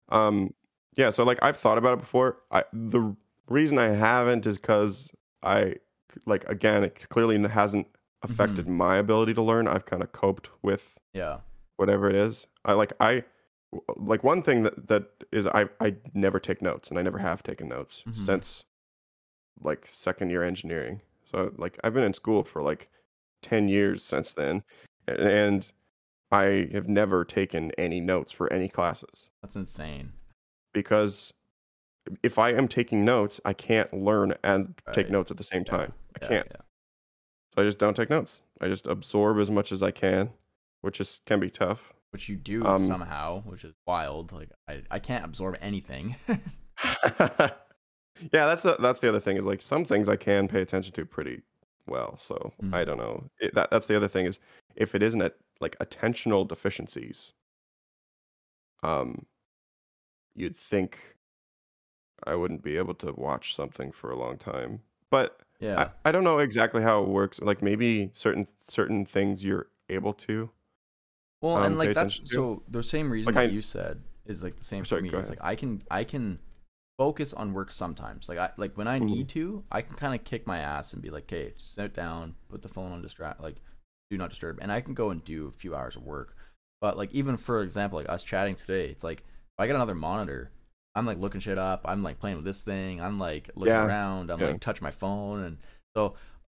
Um, 0.09 0.53
yeah. 0.95 1.09
So 1.09 1.23
like, 1.23 1.39
I've 1.41 1.57
thought 1.57 1.79
about 1.79 1.93
it 1.93 2.01
before. 2.01 2.37
I 2.51 2.65
the 2.71 3.15
reason 3.47 3.77
I 3.77 3.89
haven't 3.89 4.45
is 4.45 4.57
because 4.57 5.11
I 5.43 5.75
like 6.25 6.47
again, 6.49 6.83
it 6.83 7.05
clearly 7.09 7.39
hasn't 7.47 7.87
affected 8.23 8.65
Mm-hmm. 8.65 8.77
my 8.77 8.97
ability 8.97 9.33
to 9.35 9.41
learn. 9.41 9.67
I've 9.67 9.85
kind 9.85 10.01
of 10.03 10.11
coped 10.11 10.49
with 10.63 10.97
Yeah. 11.13 11.39
whatever 11.77 12.09
it 12.09 12.15
is. 12.15 12.47
I 12.65 12.73
like 12.73 12.93
I 12.99 13.23
like 13.97 14.23
one 14.23 14.41
thing 14.41 14.63
that 14.63 14.87
that 14.87 15.03
is 15.31 15.45
I 15.47 15.69
I 15.79 15.95
never 16.13 16.39
take 16.39 16.61
notes 16.61 16.89
and 16.89 16.97
I 16.97 17.01
never 17.03 17.19
have 17.19 17.43
taken 17.43 17.67
notes 17.67 18.03
Mhm. 18.07 18.15
since 18.15 18.63
like 19.61 19.89
second 19.91 20.29
year 20.29 20.43
engineering. 20.43 21.01
So 21.25 21.53
like 21.57 21.77
I've 21.83 21.93
been 21.93 22.03
in 22.03 22.13
school 22.13 22.43
for 22.43 22.61
like 22.61 22.89
10 23.43 23.67
years 23.69 24.03
since 24.03 24.33
then 24.33 24.63
and 25.07 25.71
I 26.31 26.69
have 26.73 26.87
never 26.89 27.23
taken 27.23 27.71
any 27.77 27.99
notes 28.01 28.31
for 28.31 28.51
any 28.51 28.67
classes 28.67 29.29
That's 29.41 29.55
insane. 29.55 30.13
because 30.73 31.33
if 32.23 32.37
I 32.39 32.51
am 32.51 32.67
taking 32.67 33.03
notes, 33.05 33.39
I 33.45 33.53
can't 33.53 33.91
learn 33.93 34.33
and 34.43 34.73
take 34.93 35.09
notes 35.09 35.31
at 35.31 35.37
the 35.37 35.43
same 35.43 35.63
Yeah, 35.65 35.77
time. 35.77 35.93
I 36.15 36.19
can't. 36.27 36.47
yeah. 36.49 36.61
So 37.55 37.61
I 37.61 37.65
just 37.65 37.77
don't 37.79 37.95
take 37.95 38.09
notes. 38.09 38.41
I 38.61 38.67
just 38.67 38.87
absorb 38.87 39.39
as 39.39 39.49
much 39.51 39.71
as 39.71 39.81
I 39.83 39.91
can, 39.91 40.29
which 40.81 40.99
is 41.01 41.21
can 41.25 41.39
be 41.39 41.49
tough. 41.49 41.93
Which 42.11 42.29
you 42.29 42.35
do 42.35 42.65
Um, 42.65 42.85
somehow, 42.87 43.41
which 43.41 43.63
is 43.65 43.73
wild. 43.85 44.31
Like 44.31 44.49
I, 44.67 44.83
I 44.89 44.99
can't 44.99 45.25
absorb 45.25 45.57
anything. 45.61 46.15
yeah, 47.17 47.55
that's 48.31 48.63
the 48.63 48.77
that's 48.79 48.99
the 48.99 49.09
other 49.09 49.19
thing 49.19 49.37
is 49.37 49.45
like 49.45 49.61
some 49.61 49.85
things 49.85 50.07
I 50.07 50.15
can 50.15 50.47
pay 50.47 50.61
attention 50.61 50.93
to 50.93 51.05
pretty 51.05 51.41
well. 51.87 52.17
So 52.17 52.53
Mm. 52.63 52.73
I 52.73 52.83
don't 52.85 52.97
know. 52.97 53.29
It, 53.39 53.53
that 53.55 53.69
that's 53.71 53.85
the 53.87 53.95
other 53.97 54.07
thing 54.07 54.25
is 54.25 54.39
if 54.75 54.93
it 54.95 55.03
isn't 55.03 55.21
at 55.21 55.35
like 55.59 55.77
attentional 55.79 56.47
deficiencies, 56.47 57.33
um, 58.83 59.25
you'd 60.35 60.55
think 60.55 60.99
I 62.25 62.35
wouldn't 62.35 62.63
be 62.63 62.77
able 62.77 62.95
to 62.95 63.11
watch 63.13 63.55
something 63.55 63.91
for 63.91 64.09
a 64.11 64.17
long 64.17 64.37
time. 64.37 64.81
But 65.09 65.39
yeah. 65.59 65.89
I, 66.05 66.09
I 66.09 66.11
don't 66.11 66.23
know 66.23 66.39
exactly 66.39 66.81
how 66.81 67.01
it 67.03 67.09
works. 67.09 67.39
Like 67.41 67.61
maybe 67.61 68.11
certain 68.13 68.47
certain 68.67 69.05
things 69.05 69.43
you're 69.43 69.67
able 69.89 70.13
to. 70.13 70.49
Well, 71.41 71.57
um, 71.57 71.63
and 71.65 71.77
like 71.77 71.93
that's 71.93 72.19
so 72.25 72.63
the 72.67 72.83
same 72.83 73.11
reason 73.11 73.33
Like, 73.33 73.45
that 73.45 73.51
I- 73.51 73.53
you 73.53 73.61
said 73.61 74.01
is 74.25 74.43
like 74.43 74.57
the 74.57 74.63
same 74.63 74.83
Sorry, 74.85 75.01
for 75.01 75.15
me. 75.15 75.19
It's 75.19 75.29
like 75.29 75.39
I 75.41 75.55
can 75.55 75.83
I 75.89 76.03
can 76.03 76.39
focus 76.97 77.33
on 77.33 77.53
work 77.53 77.71
sometimes. 77.71 78.27
Like 78.27 78.39
I 78.39 78.49
like 78.57 78.75
when 78.77 78.87
I 78.87 78.99
Mhm. 78.99 79.05
need 79.05 79.29
to, 79.29 79.63
I 79.71 79.81
can 79.81 79.95
kind 79.95 80.15
of 80.15 80.23
kick 80.23 80.47
my 80.47 80.57
ass 80.57 80.93
and 80.93 81.01
be 81.01 81.09
like, 81.09 81.23
"Okay, 81.23 81.53
sit 81.57 81.93
down, 81.93 82.35
put 82.49 82.61
the 82.61 82.67
phone 82.67 82.91
on 82.91 83.01
distract, 83.01 83.39
like 83.41 83.57
do 84.09 84.17
not 84.17 84.29
disturb," 84.29 84.57
and 84.61 84.71
I 84.71 84.81
can 84.81 84.93
go 84.95 85.11
and 85.11 85.23
do 85.23 85.47
a 85.47 85.51
few 85.51 85.75
hours 85.75 85.95
of 85.95 86.03
work. 86.03 86.35
But 86.81 86.97
like 86.97 87.13
even 87.13 87.37
for 87.37 87.61
example, 87.61 87.99
like 87.99 88.09
us 88.09 88.23
chatting 88.23 88.55
today, 88.55 88.89
it's 88.89 89.03
like 89.03 89.19
if 89.19 89.59
I 89.59 89.67
get 89.67 89.75
another 89.75 89.95
monitor, 89.95 90.51
I'm 90.97 91.05
like 91.05 91.19
looking 91.19 91.39
shit 91.41 91.57
up. 91.57 91.81
I'm 91.85 92.01
like 92.01 92.19
playing 92.19 92.37
with 92.37 92.45
this 92.45 92.63
thing. 92.63 93.01
I'm 93.01 93.17
like 93.19 93.49
looking 93.55 93.73
Yeah, 93.73 93.85
around. 93.85 94.31
I'm 94.31 94.39
yeah. 94.39 94.47
like 94.47 94.59
touching 94.61 94.83
my 94.83 94.91
phone, 94.91 95.43
and 95.43 95.57
so 95.95 96.15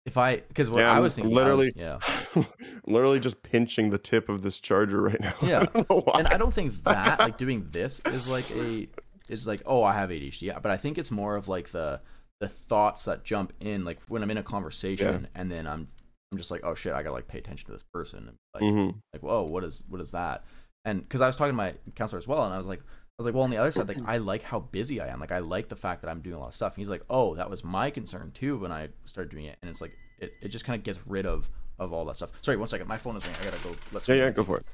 if 0.06 0.18
I 0.18 0.38
because 0.38 0.70
what 0.70 0.80
Yeah, 0.80 0.92
I 0.92 1.00
was 1.00 1.16
thinking, 1.16 1.32
I 1.32 1.36
was- 1.36 1.44
literally- 1.66 1.72
yeah. 1.76 2.00
Literally 2.88 3.20
just 3.20 3.42
pinching 3.44 3.90
the 3.90 3.98
tip 3.98 4.30
of 4.30 4.42
this 4.42 4.60
charger 4.60 5.02
right 5.02 5.20
now. 5.20 5.34
Yeah. 5.42 5.60
I 5.62 5.66
don't 5.66 5.90
know 5.90 6.02
why. 6.02 6.20
and 6.20 6.28
I 6.28 6.38
don't 6.38 6.54
think 6.54 6.74
that 6.84 7.20
like 7.20 7.38
doing 7.38 7.68
this 7.72 8.02
is 8.06 8.28
like 8.28 8.50
a 8.52 8.88
is 9.30 9.48
like 9.48 9.62
oh 9.66 9.84
I 9.84 9.94
have 9.94 10.10
ADHD, 10.10 10.44
yeah, 10.44 10.60
but 10.60 10.72
I 10.72 10.78
think 10.78 10.98
it's 10.98 11.12
more 11.12 11.36
of 11.36 11.48
like 11.48 11.70
the 11.70 12.00
the 12.40 12.48
thoughts 12.48 13.06
that 13.06 13.24
jump 13.24 13.52
in 13.60 13.84
like 13.84 14.00
when 14.08 14.22
I'm 14.24 14.32
in 14.32 14.38
a 14.38 14.44
conversation 14.44 15.28
and 15.36 15.52
then 15.52 15.66
I'm 15.68 15.88
I'm 16.32 16.38
just 16.38 16.52
like 16.52 16.62
oh 16.64 16.76
shit 16.76 16.94
I 16.94 17.02
gotta 17.04 17.14
like 17.16 17.28
pay 17.28 17.40
attention 17.40 17.66
to 17.68 17.72
this 17.74 17.84
person 17.94 18.28
and 18.30 18.38
like 18.54 18.64
Mhm. 18.64 18.96
like 19.14 19.24
whoa 19.24 19.44
what 19.44 19.64
is 19.64 19.84
what 19.90 20.00
is 20.02 20.12
that 20.12 20.44
and 20.86 21.02
because 21.02 21.20
I 21.22 21.28
was 21.28 21.36
talking 21.36 21.54
to 21.54 21.58
my 21.58 21.74
counselor 21.96 22.20
as 22.20 22.28
well 22.28 22.46
and 22.46 22.54
I 22.54 22.58
was 22.58 22.68
like 22.68 22.82
was 23.18 23.26
like 23.26 23.34
well 23.34 23.44
on 23.44 23.50
the 23.50 23.58
other 23.58 23.72
side 23.72 23.88
like 23.88 23.98
I 24.06 24.18
like 24.18 24.44
how 24.44 24.60
busy 24.60 25.02
I 25.02 25.08
am 25.08 25.20
like 25.20 25.32
I 25.32 25.40
like 25.40 25.70
the 25.70 25.76
fact 25.76 26.02
that 26.02 26.10
I'm 26.10 26.22
doing 26.22 26.36
a 26.36 26.40
lot 26.40 26.50
of 26.50 26.56
stuff 26.56 26.74
and 26.74 26.82
he's 26.82 26.90
like 26.90 27.04
oh 27.10 27.36
that 27.36 27.50
was 27.50 27.64
my 27.64 27.90
concern 27.90 28.32
too 28.34 28.58
when 28.60 28.72
I 28.72 28.90
started 29.06 29.32
doing 29.32 29.46
it 29.46 29.58
and 29.62 29.70
it's 29.70 29.82
like 29.82 29.98
it, 30.20 30.34
it 30.42 30.50
just 30.50 30.66
kind 30.66 30.78
of 30.78 30.84
gets 30.84 31.00
rid 31.06 31.26
of 31.26 31.50
of 31.80 31.94
all 31.94 32.06
that 32.06 32.18
stuff 32.18 32.30
sorry 32.42 32.58
one 32.58 32.68
second 32.68 32.88
my 32.88 32.98
phone 32.98 33.16
is 33.16 33.26
ringing 33.26 33.42
I 33.42 33.46
gotta 33.46 33.64
go 33.64 33.76
let's 33.92 34.08
go. 34.08 34.14
Yeah, 34.14 34.26
yeah, 34.26 34.32
go 34.32 34.44
for 34.44 34.58
it. 34.58 34.66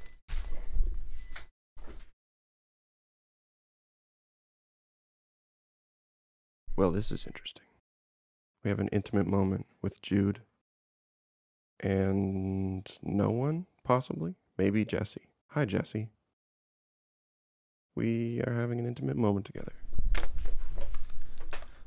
Well, 6.76 6.92
this 6.92 7.12
is 7.12 7.28
interesting. 7.28 7.66
We 8.64 8.70
have 8.70 8.80
an 8.80 8.88
intimate 8.88 9.28
moment 9.28 9.68
with 9.84 10.02
Jude 10.02 10.42
and 11.80 12.90
no 13.04 13.30
one, 13.30 13.68
possibly. 13.84 14.36
Maybe 14.58 14.84
Jesse. 14.84 15.28
Hi, 15.50 15.66
Jesse. 15.66 16.10
We 17.96 18.42
are 18.48 18.54
having 18.54 18.80
an 18.80 18.88
intimate 18.88 19.18
moment 19.18 19.46
together. 19.46 19.74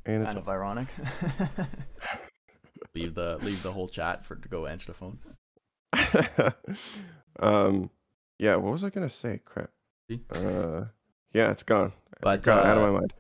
And 0.05 0.23
it's 0.23 0.35
kind 0.35 0.39
of 0.39 0.49
ironic. 0.49 0.89
leave 2.95 3.15
the 3.15 3.39
leave 3.43 3.63
the 3.63 3.73
whole 3.73 3.89
chat 3.89 4.25
for 4.25 4.37
to 4.37 4.49
go 4.49 4.67
answer 4.67 4.93
the 4.93 4.95
phone. 4.95 5.19
um, 7.41 7.91
yeah. 8.39 8.55
What 8.57 8.73
was 8.73 8.85
I 8.85 8.91
gonna 8.91 9.11
say? 9.11 9.41
Crap. 9.45 9.71
Uh, 10.33 10.85
yeah, 11.33 11.51
it's 11.51 11.65
gone. 11.65 11.93
But, 12.21 12.43
Got 12.43 12.65
out 12.65 12.79
of 12.79 12.85
uh, 12.85 12.87
my 12.87 12.99
mind. 13.01 13.13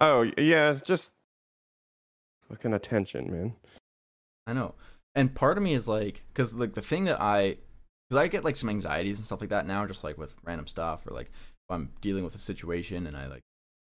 Oh 0.00 0.30
yeah, 0.38 0.78
just 0.84 1.10
fucking 2.48 2.72
attention, 2.72 3.30
man. 3.30 3.56
I 4.46 4.52
know, 4.52 4.74
and 5.14 5.34
part 5.34 5.58
of 5.58 5.64
me 5.64 5.74
is 5.74 5.88
like, 5.88 6.22
because 6.32 6.54
like 6.54 6.74
the 6.74 6.80
thing 6.80 7.04
that 7.04 7.20
I, 7.20 7.56
because 8.08 8.22
I 8.22 8.28
get 8.28 8.44
like 8.44 8.56
some 8.56 8.70
anxieties 8.70 9.18
and 9.18 9.26
stuff 9.26 9.40
like 9.40 9.50
that 9.50 9.66
now, 9.66 9.84
just 9.86 10.04
like 10.04 10.16
with 10.16 10.34
random 10.44 10.66
stuff 10.66 11.06
or 11.06 11.14
like 11.14 11.30
I'm 11.70 11.90
dealing 12.00 12.24
with 12.24 12.34
a 12.34 12.38
situation 12.38 13.06
and 13.06 13.16
I 13.16 13.26
like 13.26 13.42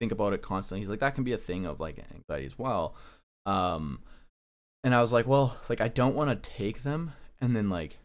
think 0.00 0.12
about 0.12 0.32
it 0.32 0.42
constantly. 0.42 0.80
He's 0.80 0.88
like 0.88 1.00
that 1.00 1.14
can 1.14 1.24
be 1.24 1.32
a 1.32 1.38
thing 1.38 1.66
of 1.66 1.80
like 1.80 1.98
anxiety 2.12 2.46
as 2.46 2.58
well. 2.58 2.94
Um, 3.46 4.00
and 4.84 4.94
I 4.94 5.00
was 5.00 5.12
like, 5.12 5.26
well, 5.26 5.56
like 5.68 5.80
I 5.80 5.88
don't 5.88 6.14
want 6.14 6.30
to 6.30 6.50
take 6.50 6.82
them 6.82 7.12
and 7.40 7.54
then 7.54 7.70
like, 7.70 7.98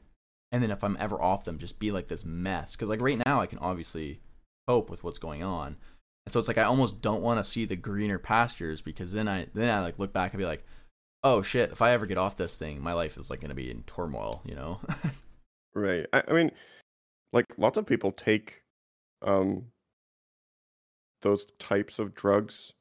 and 0.51 0.63
then 0.63 0.71
if 0.71 0.83
I'm 0.83 0.97
ever 0.99 1.21
off 1.21 1.43
them, 1.43 1.57
just 1.57 1.79
be 1.79 1.91
like 1.91 2.07
this 2.07 2.23
mess. 2.23 2.75
Because 2.75 2.89
like 2.89 3.01
right 3.01 3.21
now, 3.25 3.41
I 3.41 3.45
can 3.45 3.59
obviously 3.59 4.19
cope 4.67 4.89
with 4.89 5.03
what's 5.03 5.19
going 5.19 5.43
on. 5.43 5.77
And 6.25 6.33
so 6.33 6.39
it's 6.39 6.47
like 6.47 6.57
I 6.57 6.63
almost 6.63 7.01
don't 7.01 7.21
want 7.21 7.39
to 7.39 7.49
see 7.49 7.65
the 7.65 7.75
greener 7.75 8.19
pastures 8.19 8.81
because 8.81 9.13
then 9.13 9.27
I 9.27 9.47
then 9.53 9.73
I 9.73 9.81
like 9.81 9.99
look 9.99 10.13
back 10.13 10.33
and 10.33 10.39
be 10.39 10.45
like, 10.45 10.65
oh 11.23 11.41
shit, 11.41 11.71
if 11.71 11.81
I 11.81 11.91
ever 11.91 12.05
get 12.05 12.17
off 12.17 12.37
this 12.37 12.57
thing, 12.57 12.81
my 12.81 12.93
life 12.93 13.17
is 13.17 13.29
like 13.29 13.41
gonna 13.41 13.55
be 13.55 13.69
in 13.69 13.83
turmoil, 13.83 14.41
you 14.45 14.55
know? 14.55 14.79
Right. 15.75 16.05
I, 16.13 16.23
I 16.29 16.33
mean, 16.33 16.51
like 17.33 17.45
lots 17.57 17.77
of 17.77 17.85
people 17.85 18.11
take 18.13 18.63
um 19.25 19.65
those 21.21 21.47
types 21.59 21.99
of 21.99 22.13
drugs, 22.13 22.73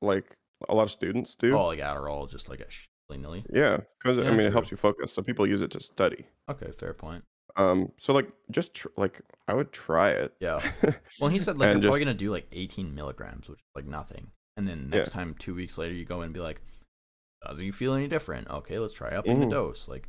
like 0.00 0.36
a 0.68 0.74
lot 0.74 0.84
of 0.84 0.90
students 0.90 1.34
do. 1.34 1.56
oh, 1.56 1.66
like 1.66 1.80
Adderall, 1.80 2.30
just 2.30 2.48
like 2.48 2.60
a 2.60 2.66
willy 3.08 3.20
nilly. 3.20 3.44
Yeah, 3.52 3.78
because 3.98 4.18
I 4.18 4.22
mean, 4.24 4.34
true. 4.36 4.44
it 4.46 4.52
helps 4.52 4.70
you 4.70 4.76
focus. 4.76 5.12
So 5.12 5.22
people 5.22 5.46
use 5.46 5.62
it 5.62 5.70
to 5.72 5.80
study. 5.80 6.26
Okay, 6.50 6.70
fair 6.78 6.94
point. 6.94 7.24
Um, 7.56 7.90
so 7.98 8.12
like, 8.12 8.28
just 8.50 8.74
tr- 8.74 8.88
like 8.96 9.20
I 9.48 9.54
would 9.54 9.72
try 9.72 10.10
it. 10.10 10.34
Yeah. 10.40 10.60
Well, 11.20 11.30
he 11.30 11.38
said 11.40 11.56
like 11.56 11.72
they're 11.72 11.80
probably 11.80 12.00
gonna 12.00 12.12
do 12.14 12.30
like 12.30 12.46
18 12.52 12.94
milligrams, 12.94 13.48
which 13.48 13.58
is 13.58 13.64
like 13.74 13.86
nothing. 13.86 14.28
And 14.58 14.68
then 14.68 14.90
Yeah. 14.92 14.98
next 14.98 15.10
time, 15.10 15.34
two 15.38 15.54
weeks 15.54 15.78
later, 15.78 15.94
you 15.94 16.04
go 16.04 16.20
in 16.20 16.26
and 16.26 16.34
be 16.34 16.40
like, 16.40 16.60
doesn't 17.46 17.64
you 17.64 17.72
feel 17.72 17.94
any 17.94 18.06
different? 18.06 18.48
Okay, 18.48 18.78
let's 18.78 18.92
try 18.92 19.10
upping 19.16 19.40
the 19.40 19.46
Mhm. 19.46 19.50
dose. 19.50 19.88
Like, 19.88 20.08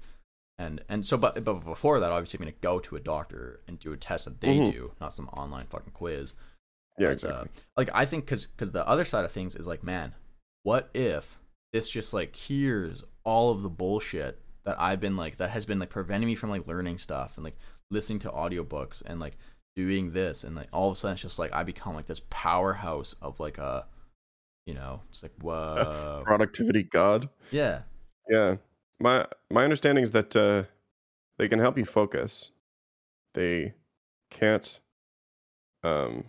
and 0.59 0.83
and 0.89 1.05
so, 1.05 1.17
but 1.17 1.43
but 1.43 1.63
before 1.65 1.99
that, 1.99 2.11
obviously, 2.11 2.39
I'm 2.39 2.45
gonna 2.45 2.55
go 2.61 2.79
to 2.79 2.95
a 2.95 2.99
doctor 2.99 3.61
and 3.67 3.79
do 3.79 3.93
a 3.93 3.97
test 3.97 4.25
that 4.25 4.41
they 4.41 4.57
Mhm. 4.57 4.71
do, 4.71 4.91
not 4.99 5.13
some 5.13 5.27
online 5.29 5.65
fucking 5.67 5.93
quiz. 5.93 6.33
Yeah, 6.97 7.07
But, 7.09 7.13
exactly. 7.13 7.49
uh, 7.49 7.61
like 7.77 7.89
I 7.93 8.05
think 8.05 8.25
because 8.25 8.45
because 8.47 8.71
the 8.71 8.87
other 8.87 9.05
side 9.05 9.23
of 9.25 9.31
things 9.31 9.55
is 9.55 9.67
like, 9.67 9.83
man, 9.83 10.15
what 10.63 10.89
if 10.93 11.39
this 11.73 11.89
just 11.89 12.13
like 12.13 12.35
hears 12.35 13.03
all 13.23 13.51
of 13.51 13.61
the 13.61 13.69
bullshit 13.69 14.41
that 14.65 14.79
I've 14.79 14.99
been 14.99 15.15
like 15.15 15.37
that 15.37 15.51
has 15.51 15.65
been 15.65 15.79
like 15.79 15.89
preventing 15.89 16.27
me 16.27 16.35
from 16.35 16.49
like 16.49 16.65
learning 16.67 16.97
stuff 16.97 17.37
and 17.37 17.43
like 17.43 17.57
listening 17.91 18.19
to 18.19 18.29
audiobooks 18.31 19.01
and 19.05 19.19
like 19.19 19.37
doing 19.75 20.11
this 20.11 20.43
and 20.43 20.55
like 20.55 20.69
all 20.73 20.89
of 20.89 20.93
a 20.93 20.99
sudden 20.99 21.13
it's 21.13 21.21
just 21.21 21.37
like 21.37 21.53
I 21.53 21.63
become 21.63 21.93
like 21.93 22.07
this 22.07 22.21
powerhouse 22.31 23.13
of 23.21 23.39
like 23.39 23.59
a, 23.59 23.85
you 24.65 24.73
know, 24.73 25.01
it's 25.09 25.21
like 25.21 25.33
whoa, 25.41 26.23
Productivity 26.25 26.83
god. 26.83 27.29
yeah, 27.51 27.83
Yeah. 28.27 28.55
My 28.99 29.25
my 29.51 29.63
understanding 29.63 30.03
is 30.03 30.11
that 30.13 30.35
uh, 30.35 30.63
they 31.37 31.47
can 31.47 31.59
help 31.59 31.77
you 31.77 31.85
focus. 31.85 32.51
They 33.33 33.73
can't. 34.31 34.79
Um, 35.83 36.25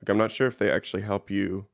like 0.00 0.08
I'm 0.08 0.18
not 0.18 0.30
sure 0.30 0.46
if 0.46 0.58
they 0.58 0.70
actually 0.70 1.02
help 1.02 1.30
you 1.30 1.66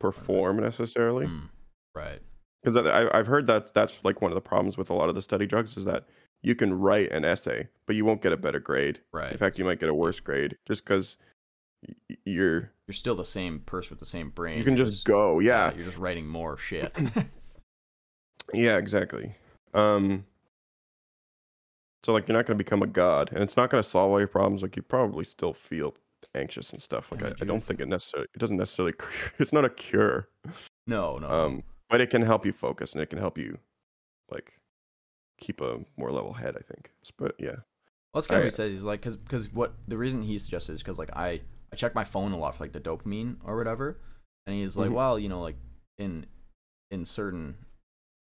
perform 0.00 0.58
necessarily. 0.60 1.26
Mm, 1.26 1.48
right, 1.94 2.20
Because 2.62 2.76
I 2.76 3.08
I've 3.16 3.26
heard 3.26 3.46
that 3.46 3.72
that's 3.74 3.98
like 4.02 4.20
one 4.20 4.32
of 4.32 4.34
the 4.34 4.40
problems 4.40 4.76
with 4.76 4.90
a 4.90 4.94
lot 4.94 5.08
of 5.08 5.14
the 5.14 5.22
study 5.22 5.46
drugs 5.46 5.76
is 5.76 5.84
that 5.84 6.06
you 6.42 6.54
can 6.56 6.74
write 6.74 7.12
an 7.12 7.24
essay, 7.24 7.68
but 7.86 7.94
you 7.94 8.04
won't 8.04 8.22
get 8.22 8.32
a 8.32 8.36
better 8.36 8.58
grade. 8.58 9.00
right. 9.12 9.30
In 9.30 9.38
fact, 9.38 9.58
you 9.58 9.64
might 9.64 9.78
get 9.78 9.88
a 9.88 9.94
worse 9.94 10.18
grade 10.18 10.56
just 10.66 10.84
because 10.84 11.18
you're 12.24 12.72
you're 12.86 12.94
still 12.94 13.14
the 13.14 13.24
same 13.24 13.60
person 13.60 13.90
with 13.90 14.00
the 14.00 14.06
same 14.06 14.30
brain. 14.30 14.58
you 14.58 14.64
can 14.64 14.76
You're 14.76 14.86
just 14.86 15.04
go. 15.04 15.38
Yeah, 15.38 15.72
you're 15.74 15.84
just 15.84 15.98
writing 15.98 16.26
more 16.26 16.56
shit. 16.56 16.96
Yeah, 18.54 18.76
exactly. 18.76 19.34
Um 19.74 20.24
so 22.04 22.12
like 22.12 22.26
you're 22.26 22.36
not 22.36 22.46
going 22.46 22.58
to 22.58 22.64
become 22.64 22.82
a 22.82 22.86
god 22.86 23.30
and 23.32 23.42
it's 23.42 23.56
not 23.56 23.70
going 23.70 23.82
to 23.82 23.88
solve 23.88 24.10
all 24.10 24.18
your 24.18 24.26
problems 24.28 24.62
like 24.62 24.74
you 24.76 24.82
probably 24.82 25.24
still 25.24 25.52
feel 25.52 25.94
anxious 26.34 26.72
and 26.72 26.82
stuff 26.82 27.12
like 27.12 27.22
I, 27.22 27.28
I 27.40 27.44
don't 27.44 27.62
think 27.62 27.80
it 27.80 27.86
necessarily 27.88 28.28
it 28.34 28.38
doesn't 28.38 28.56
necessarily 28.56 28.94
it's 29.38 29.52
not 29.52 29.64
a 29.64 29.70
cure 29.70 30.28
no, 30.86 31.18
no. 31.18 31.28
um 31.28 31.62
but 31.88 32.00
it 32.00 32.10
can 32.10 32.22
help 32.22 32.44
you 32.44 32.52
focus 32.52 32.94
and 32.94 33.02
it 33.02 33.06
can 33.10 33.18
help 33.20 33.38
you 33.38 33.58
like 34.30 34.54
keep 35.38 35.60
a 35.60 35.78
more 35.96 36.10
level 36.10 36.32
head 36.32 36.56
I 36.56 36.62
think 36.62 36.90
but 37.18 37.34
yeah 37.38 37.56
Well, 38.12 38.20
that's 38.20 38.26
kind 38.26 38.38
of 38.38 38.44
what 38.44 38.52
he 38.52 38.56
said. 38.56 38.70
He's 38.72 38.82
like, 38.82 39.00
because 39.00 39.16
because 39.16 39.52
what 39.52 39.74
the 39.88 39.96
reason 39.96 40.22
he 40.22 40.38
suggested 40.38 40.72
is 40.72 40.82
because 40.82 40.98
like 40.98 41.10
I 41.14 41.40
I 41.72 41.76
check 41.76 41.94
my 41.94 42.04
phone 42.04 42.32
a 42.32 42.36
lot 42.36 42.54
for 42.56 42.64
like 42.64 42.72
the 42.72 42.80
dopamine 42.80 43.36
or 43.44 43.56
whatever, 43.56 43.98
and 44.46 44.54
he's 44.56 44.76
like, 44.76 44.90
Mhm. 44.90 44.94
well, 44.94 45.18
you 45.18 45.28
know, 45.28 45.40
like 45.40 45.56
in 45.98 46.26
in 46.90 47.04
certain 47.04 47.56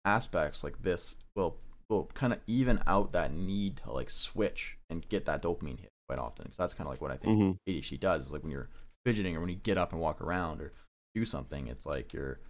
aspects, 0.08 0.64
like 0.64 0.82
this 0.82 1.14
will 1.36 1.56
will 1.88 2.04
kind 2.14 2.32
of 2.32 2.38
even 2.46 2.80
out 2.86 3.12
that 3.12 3.32
need 3.32 3.76
to 3.78 3.90
like 3.92 4.10
switch 4.10 4.76
and 4.90 5.08
get 5.08 5.24
that 5.26 5.42
dopamine 5.42 5.78
hit 5.80 5.90
quite 6.08 6.18
often. 6.18 6.44
Because 6.44 6.58
that's 6.58 6.74
kind 6.74 6.86
of 6.86 6.92
like 6.92 7.00
what 7.00 7.10
I 7.10 7.16
think 7.16 7.38
Mhm. 7.38 7.56
ADHD 7.68 7.98
does. 7.98 8.26
Is 8.26 8.32
like 8.32 8.42
when 8.42 8.50
you're 8.52 8.68
fidgeting 9.06 9.36
or 9.36 9.40
when 9.40 9.48
you 9.48 9.56
get 9.56 9.78
up 9.78 9.92
and 9.92 10.00
walk 10.00 10.20
around 10.20 10.60
or 10.60 10.72
do 11.14 11.24
something, 11.24 11.68
it's 11.68 11.86
like 11.86 12.12
you're 12.12 12.40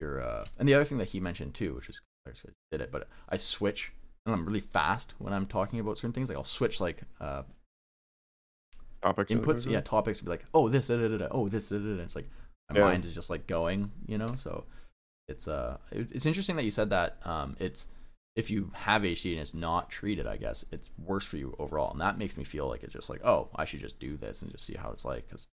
you're 0.00 0.20
uh 0.20 0.44
and 0.58 0.68
the 0.68 0.74
other 0.74 0.84
thing 0.84 0.98
that 0.98 1.08
he 1.08 1.20
mentioned 1.20 1.54
too, 1.54 1.74
which 1.74 1.88
is 1.88 2.00
I 2.26 2.32
did 2.70 2.80
it, 2.80 2.92
but 2.92 3.08
I 3.28 3.36
switch 3.36 3.92
and 4.26 4.34
I'm 4.34 4.46
really 4.46 4.60
fast 4.60 5.14
when 5.18 5.32
I'm 5.32 5.46
talking 5.46 5.80
about 5.80 5.96
certain 5.98 6.12
things. 6.12 6.28
Like 6.28 6.38
I'll 6.38 6.44
switch 6.44 6.80
like 6.80 7.02
uh 7.20 7.42
Topics. 9.02 9.32
inputs, 9.32 9.66
yeah, 9.68 9.80
topics 9.80 10.20
would 10.20 10.26
be 10.26 10.30
like, 10.30 10.44
oh 10.54 10.68
this, 10.68 10.86
da, 10.86 10.96
da, 10.96 11.16
da, 11.18 11.28
oh 11.32 11.48
this, 11.48 11.68
da, 11.68 11.78
da, 11.78 11.96
da. 11.96 12.02
It's 12.02 12.14
like 12.14 12.28
my 12.70 12.76
Yeah. 12.76 12.84
mind 12.84 13.04
is 13.04 13.14
just 13.14 13.30
like 13.30 13.46
going, 13.48 13.90
you 14.06 14.16
know. 14.18 14.32
So 14.36 14.64
it's 15.32 15.48
uh, 15.48 15.78
it's 15.90 16.26
interesting 16.26 16.56
that 16.56 16.64
you 16.64 16.70
said 16.70 16.90
that. 16.90 17.16
Um, 17.24 17.56
it's 17.58 17.88
if 18.36 18.50
you 18.50 18.70
have 18.74 19.02
HD 19.02 19.32
and 19.32 19.40
it's 19.40 19.54
not 19.54 19.90
treated, 19.90 20.26
I 20.26 20.36
guess 20.36 20.64
it's 20.70 20.88
worse 20.96 21.24
for 21.24 21.36
you 21.36 21.56
overall, 21.58 21.90
and 21.90 22.00
that 22.00 22.18
makes 22.18 22.36
me 22.36 22.44
feel 22.44 22.68
like 22.68 22.82
it's 22.82 22.92
just 22.92 23.10
like, 23.10 23.24
oh, 23.24 23.48
I 23.56 23.64
should 23.64 23.80
just 23.80 23.98
do 23.98 24.16
this 24.16 24.40
and 24.42 24.50
just 24.50 24.64
see 24.64 24.74
how 24.74 24.90
it's 24.90 25.04
like, 25.04 25.28
because 25.28 25.48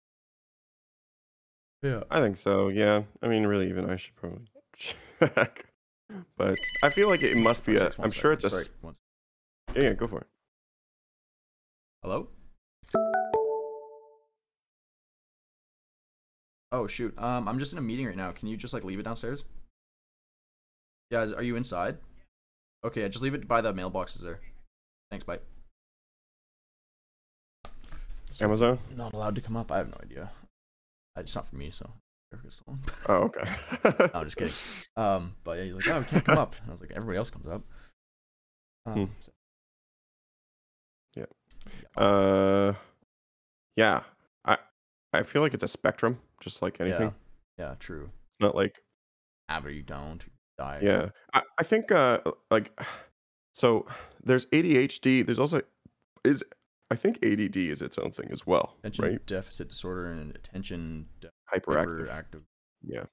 yeah, 1.84 2.04
I 2.10 2.20
think 2.20 2.38
so. 2.38 2.70
Yeah. 2.70 3.04
I 3.22 3.28
mean, 3.28 3.45
really, 3.45 3.70
even 3.70 3.90
I 3.90 3.98
should 3.98 4.16
probably 4.16 4.45
check. 4.76 5.66
But 6.38 6.58
I 6.84 6.90
feel 6.90 7.10
like 7.10 7.22
it 7.22 7.38
must 7.38 7.66
be 7.66 7.76
a. 7.76 7.91
I'm 7.99 8.12
sure 8.12 8.32
it's 8.32 8.44
a. 8.44 8.49
Sorry, 8.49 8.66
Yeah, 9.76 9.82
yeah, 9.84 9.94
go 9.94 10.08
for 10.08 10.22
it. 10.22 10.28
Hello. 12.04 12.28
Oh 16.72 16.88
shoot. 16.88 17.18
Um, 17.18 17.48
I'm 17.48 17.60
just 17.60 17.72
in 17.72 17.78
a 17.78 17.82
meeting 17.82 18.08
right 18.08 18.16
now. 18.16 18.32
Can 18.32 18.48
you 18.48 18.58
just 18.58 18.74
like 18.74 18.84
leave 18.84 18.99
it 18.99 19.04
downstairs? 19.04 19.44
Yeah. 21.12 21.22
Is, 21.24 21.34
are 21.34 21.44
you 21.44 21.56
inside? 21.56 21.98
Okay. 22.84 23.08
Just 23.10 23.24
leave 23.24 23.34
it 23.34 23.48
by 23.48 23.62
the 23.62 23.74
mailboxes 23.74 24.22
there. 24.22 24.40
Thanks. 25.12 25.26
Bye. 25.26 25.40
So- 28.32 28.46
Amazon. 28.46 28.80
Not 28.96 29.14
allowed 29.14 29.36
to 29.36 29.42
come 29.42 29.58
up. 29.58 29.72
I 29.72 29.78
have 29.78 29.88
no 29.90 29.98
idea. 30.04 30.32
Uh, 31.16 31.22
It's 31.22 31.36
not 31.36 31.48
for 31.48 31.56
me, 31.56 31.72
so. 31.72 31.90
Oh, 33.08 33.16
okay. 33.32 33.50
No, 33.86 34.10
I'm 34.14 34.26
just 34.26 34.36
kidding. 34.38 34.54
Um, 34.98 35.36
but 35.46 35.58
yeah, 35.58 35.64
he's 35.64 35.74
like, 35.76 35.88
oh, 35.88 36.00
we 36.00 36.06
can't 36.06 36.26
come 36.26 36.38
up. 36.38 36.56
And 36.62 36.70
I 36.70 36.72
was 36.74 36.82
like, 36.82 36.92
everybody 36.92 37.18
else 37.18 37.30
comes 37.30 37.48
up. 37.48 37.62
Um, 38.86 38.94
Hmm. 38.94 39.06
so- 39.22 39.32
Uh, 41.96 42.74
yeah. 43.76 44.04
I 44.46 44.58
I 45.14 45.24
feel 45.24 45.42
like 45.42 45.54
it's 45.56 45.64
a 45.64 45.68
spectrum, 45.68 46.20
just 46.40 46.62
like 46.62 46.80
anything. 46.80 47.14
Yeah. 47.58 47.70
Yeah. 47.70 47.76
True. 47.80 48.04
It's 48.04 48.40
not 48.42 48.56
like 48.56 48.84
Have 49.50 49.66
it 49.66 49.70
or 49.70 49.72
you 49.72 49.82
don't. 49.84 50.24
Yeah. 50.60 51.10
I 51.34 51.42
I 51.58 51.64
think 51.64 51.92
uh 51.92 52.20
like 52.52 52.72
so 53.54 53.86
there's 54.24 54.46
ADHD. 54.48 55.26
There's 55.26 55.40
also 55.40 55.62
is 56.24 56.44
I 56.90 56.96
think 56.96 57.18
ADD 57.26 57.58
is 57.58 57.82
its 57.82 57.98
own 57.98 58.12
thing 58.12 58.30
as 58.32 58.48
well, 58.48 58.76
Attention 58.80 59.06
right? 59.06 59.26
deficit 59.26 59.68
disorder 59.70 60.06
and 60.06 60.36
attention 60.36 61.08
de- 61.20 61.30
Hyperactive. 61.54 62.08
hyperactive. 62.08 62.42
Yeah. 62.82 63.04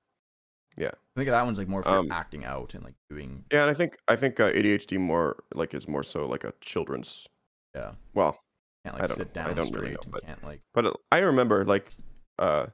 I 1.17 1.21
think 1.21 1.31
that 1.31 1.45
one's 1.45 1.59
like 1.59 1.69
more 1.69 1.85
for 1.85 1.91
Um, 1.91 2.11
acting 2.11 2.45
out 2.45 2.75
and 2.75 2.83
like 2.83 2.95
doing. 3.09 3.45
Yeah, 3.53 3.63
and 3.63 3.71
I 3.71 3.75
think 3.75 3.97
I 4.09 4.17
think 4.17 4.41
uh, 4.41 4.51
ADHD 4.51 4.99
more 4.99 5.45
like 5.55 5.73
is 5.73 5.87
more 5.87 6.03
so 6.03 6.27
like 6.27 6.43
a 6.43 6.53
children's. 6.61 7.29
Yeah. 7.77 7.93
Well, 8.15 8.41
Can't 8.85 8.97
I 8.97 8.99
like 9.01 9.09
don't 9.09 9.17
sit 9.17 9.37
know. 9.37 9.43
I 9.43 9.45
down 9.47 9.55
don't 9.57 9.67
straight 9.67 9.81
really 9.83 9.93
know, 9.95 10.01
but- 10.11 10.25
can't 10.27 10.43
like. 10.45 10.63
but 10.73 10.87
uh, 10.87 10.93
I 11.13 11.19
remember 11.21 11.65
like 11.65 11.93
uh 12.41 12.67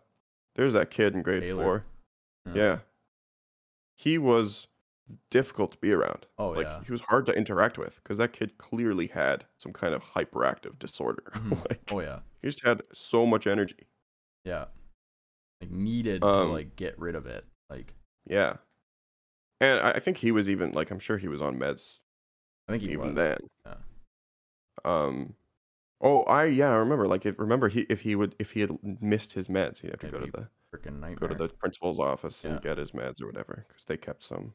there's 0.57 0.73
that 0.73 0.91
kid 0.91 1.15
in 1.15 1.21
grade 1.23 1.53
four. 1.55 1.85
uh, 2.47 2.53
Yeah. 2.55 2.79
He 4.03 4.17
was 4.17 4.67
difficult 5.31 5.73
to 5.73 5.79
be 5.79 5.93
around. 5.93 6.25
Oh 6.39 6.51
like 6.51 6.67
yeah. 6.67 6.83
he 6.87 6.91
was 6.93 7.03
hard 7.03 7.27
to 7.27 7.33
interact 7.33 7.77
with 7.77 7.97
because 8.03 8.17
that 8.19 8.33
kid 8.33 8.57
clearly 8.57 9.09
had 9.09 9.45
some 9.59 9.73
kind 9.73 9.93
of 9.93 10.03
hyperactive 10.15 10.79
disorder. 10.79 11.25
Mhm. 11.35 11.69
like 11.69 11.83
Oh 11.93 12.01
yeah. 12.01 12.21
he 12.41 12.49
just 12.49 12.65
had 12.65 12.83
so 12.95 13.27
much 13.27 13.47
energy. 13.47 13.89
Yeah. 14.45 14.67
Like 15.61 15.71
needed 15.71 16.23
Um, 16.25 16.49
to 16.49 16.53
like 16.55 16.77
get 16.77 16.99
rid 16.99 17.15
of 17.15 17.27
it. 17.27 17.45
Like 17.69 17.95
Yeah. 18.27 18.57
And 19.61 19.81
I 19.81 19.99
think 19.99 20.17
he 20.19 20.33
was 20.33 20.49
even 20.49 20.73
like 20.73 20.91
I'm 20.91 20.99
sure 21.01 21.19
he 21.19 21.29
was 21.29 21.43
on 21.43 21.59
meds 21.59 21.99
I 22.69 22.73
think 22.73 22.83
he 22.85 22.93
even 22.93 23.15
was. 23.15 23.15
then. 23.17 23.39
Yeah. 23.67 23.75
Um 24.85 25.35
Oh, 26.03 26.23
I 26.23 26.47
yeah, 26.47 26.71
I 26.71 26.77
remember 26.77 27.07
like 27.07 27.27
if 27.27 27.39
remember 27.39 27.69
he 27.69 27.81
if 27.91 28.01
he 28.03 28.15
would 28.17 28.35
if 28.39 28.53
he 28.53 28.61
had 28.61 28.71
missed 29.03 29.35
his 29.35 29.49
meds, 29.49 29.81
he'd 29.81 29.91
have 29.91 30.01
to 30.01 30.07
If 30.07 30.13
go 30.13 30.21
to 30.21 30.27
the 30.33 30.49
Freaking 30.75 31.19
go 31.19 31.27
to 31.27 31.35
the 31.35 31.49
principal's 31.49 31.99
office 31.99 32.45
Yeah. 32.45 32.53
and 32.53 32.63
get 32.63 32.79
his 32.79 32.93
meds 32.93 33.21
or 33.21 33.27
whatever 33.27 33.65
because 33.69 33.85
they 33.85 33.97
kept 33.97 34.23
some. 34.25 34.55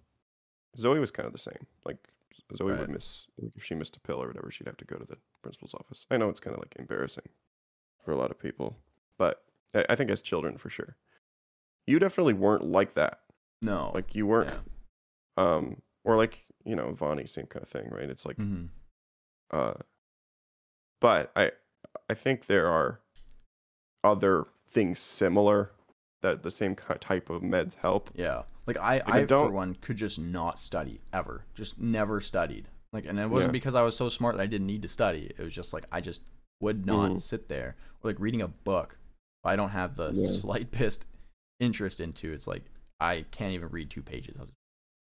Zoe 0.77 0.99
was 0.99 1.11
kind 1.11 1.27
of 1.27 1.33
the 1.33 1.39
same. 1.39 1.67
Like 1.85 2.09
Zoe 2.55 2.71
Right. 2.71 2.79
would 2.81 2.89
miss 2.89 3.27
like, 3.37 3.51
if 3.55 3.63
she 3.63 3.75
missed 3.75 3.95
a 3.97 3.99
pill 3.99 4.21
or 4.23 4.27
whatever, 4.27 4.49
she'd 4.51 4.67
have 4.67 4.77
to 4.77 4.85
go 4.85 4.97
to 4.97 5.05
the 5.05 5.17
principal's 5.41 5.73
office. 5.73 6.05
I 6.09 6.17
know 6.17 6.29
it's 6.29 6.39
kind 6.39 6.53
of 6.55 6.61
like 6.61 6.75
embarrassing 6.77 7.29
for 8.03 8.11
a 8.11 8.15
lot 8.15 8.31
of 8.31 8.39
people, 8.39 8.77
but 9.17 9.43
I, 9.73 9.85
I 9.89 9.95
think 9.95 10.09
as 10.09 10.21
children 10.21 10.57
for 10.57 10.69
sure, 10.69 10.95
you 11.87 11.99
definitely 11.99 12.33
weren't 12.33 12.63
like 12.63 12.93
that. 12.95 13.21
no. 13.61 13.91
Like 13.93 14.13
you 14.15 14.27
weren't, 14.27 14.51
yeah. 14.51 15.55
um, 15.55 15.81
or 16.03 16.15
like 16.15 16.45
you 16.63 16.75
know 16.75 16.91
Vonnie, 16.93 17.25
same 17.27 17.45
kind 17.47 17.63
of 17.63 17.69
thing, 17.69 17.89
right? 17.89 18.09
It's 18.09 18.25
like, 18.25 18.37
Mhm. 18.37 18.69
uh, 19.51 19.73
but 21.01 21.31
I 21.35 21.51
I 22.09 22.13
think 22.13 22.45
there 22.47 22.67
are 22.67 22.99
other 24.03 24.45
things 24.69 24.99
similar 24.99 25.71
that 26.25 26.41
the 26.43 26.51
same 26.51 26.75
type 26.75 27.29
of 27.29 27.41
meds 27.43 27.75
help. 27.75 28.09
Yeah. 28.15 28.43
Like 28.65 28.77
I, 28.77 28.99
I 29.05 29.19
I, 29.19 29.25
for 29.27 29.51
one 29.51 29.75
could 29.75 29.95
just 29.97 30.17
not 30.19 30.59
study 30.59 30.99
ever. 31.13 31.45
Just 31.53 31.79
never 31.79 32.19
studied. 32.19 32.67
Like 32.91 33.05
and 33.05 33.19
it 33.19 33.29
wasn't 33.29 33.49
Yeah. 33.49 33.59
because 33.59 33.75
I 33.75 33.83
was 33.83 33.95
so 33.95 34.09
smart 34.09 34.35
that 34.37 34.41
I 34.43 34.47
didn't 34.47 34.67
need 34.67 34.81
to 34.81 34.87
study. 34.89 35.31
It 35.37 35.43
was 35.43 35.53
just 35.53 35.71
like 35.73 35.85
I 35.91 36.01
just 36.01 36.21
would 36.61 36.85
not 36.85 37.11
Mhm. 37.11 37.21
sit 37.21 37.47
there. 37.47 37.75
Or 38.03 38.09
like 38.09 38.19
reading 38.19 38.41
a 38.41 38.47
book. 38.47 38.97
I 39.43 39.55
don't 39.55 39.69
have 39.69 39.95
the 39.95 40.11
Yeah. 40.13 40.29
slightest 40.29 41.05
interest 41.59 41.99
into 41.99 42.33
it's 42.33 42.47
like 42.47 42.63
I 42.99 43.25
can't 43.31 43.53
even 43.53 43.69
read 43.69 43.89
two 43.91 44.01
pages. 44.01 44.35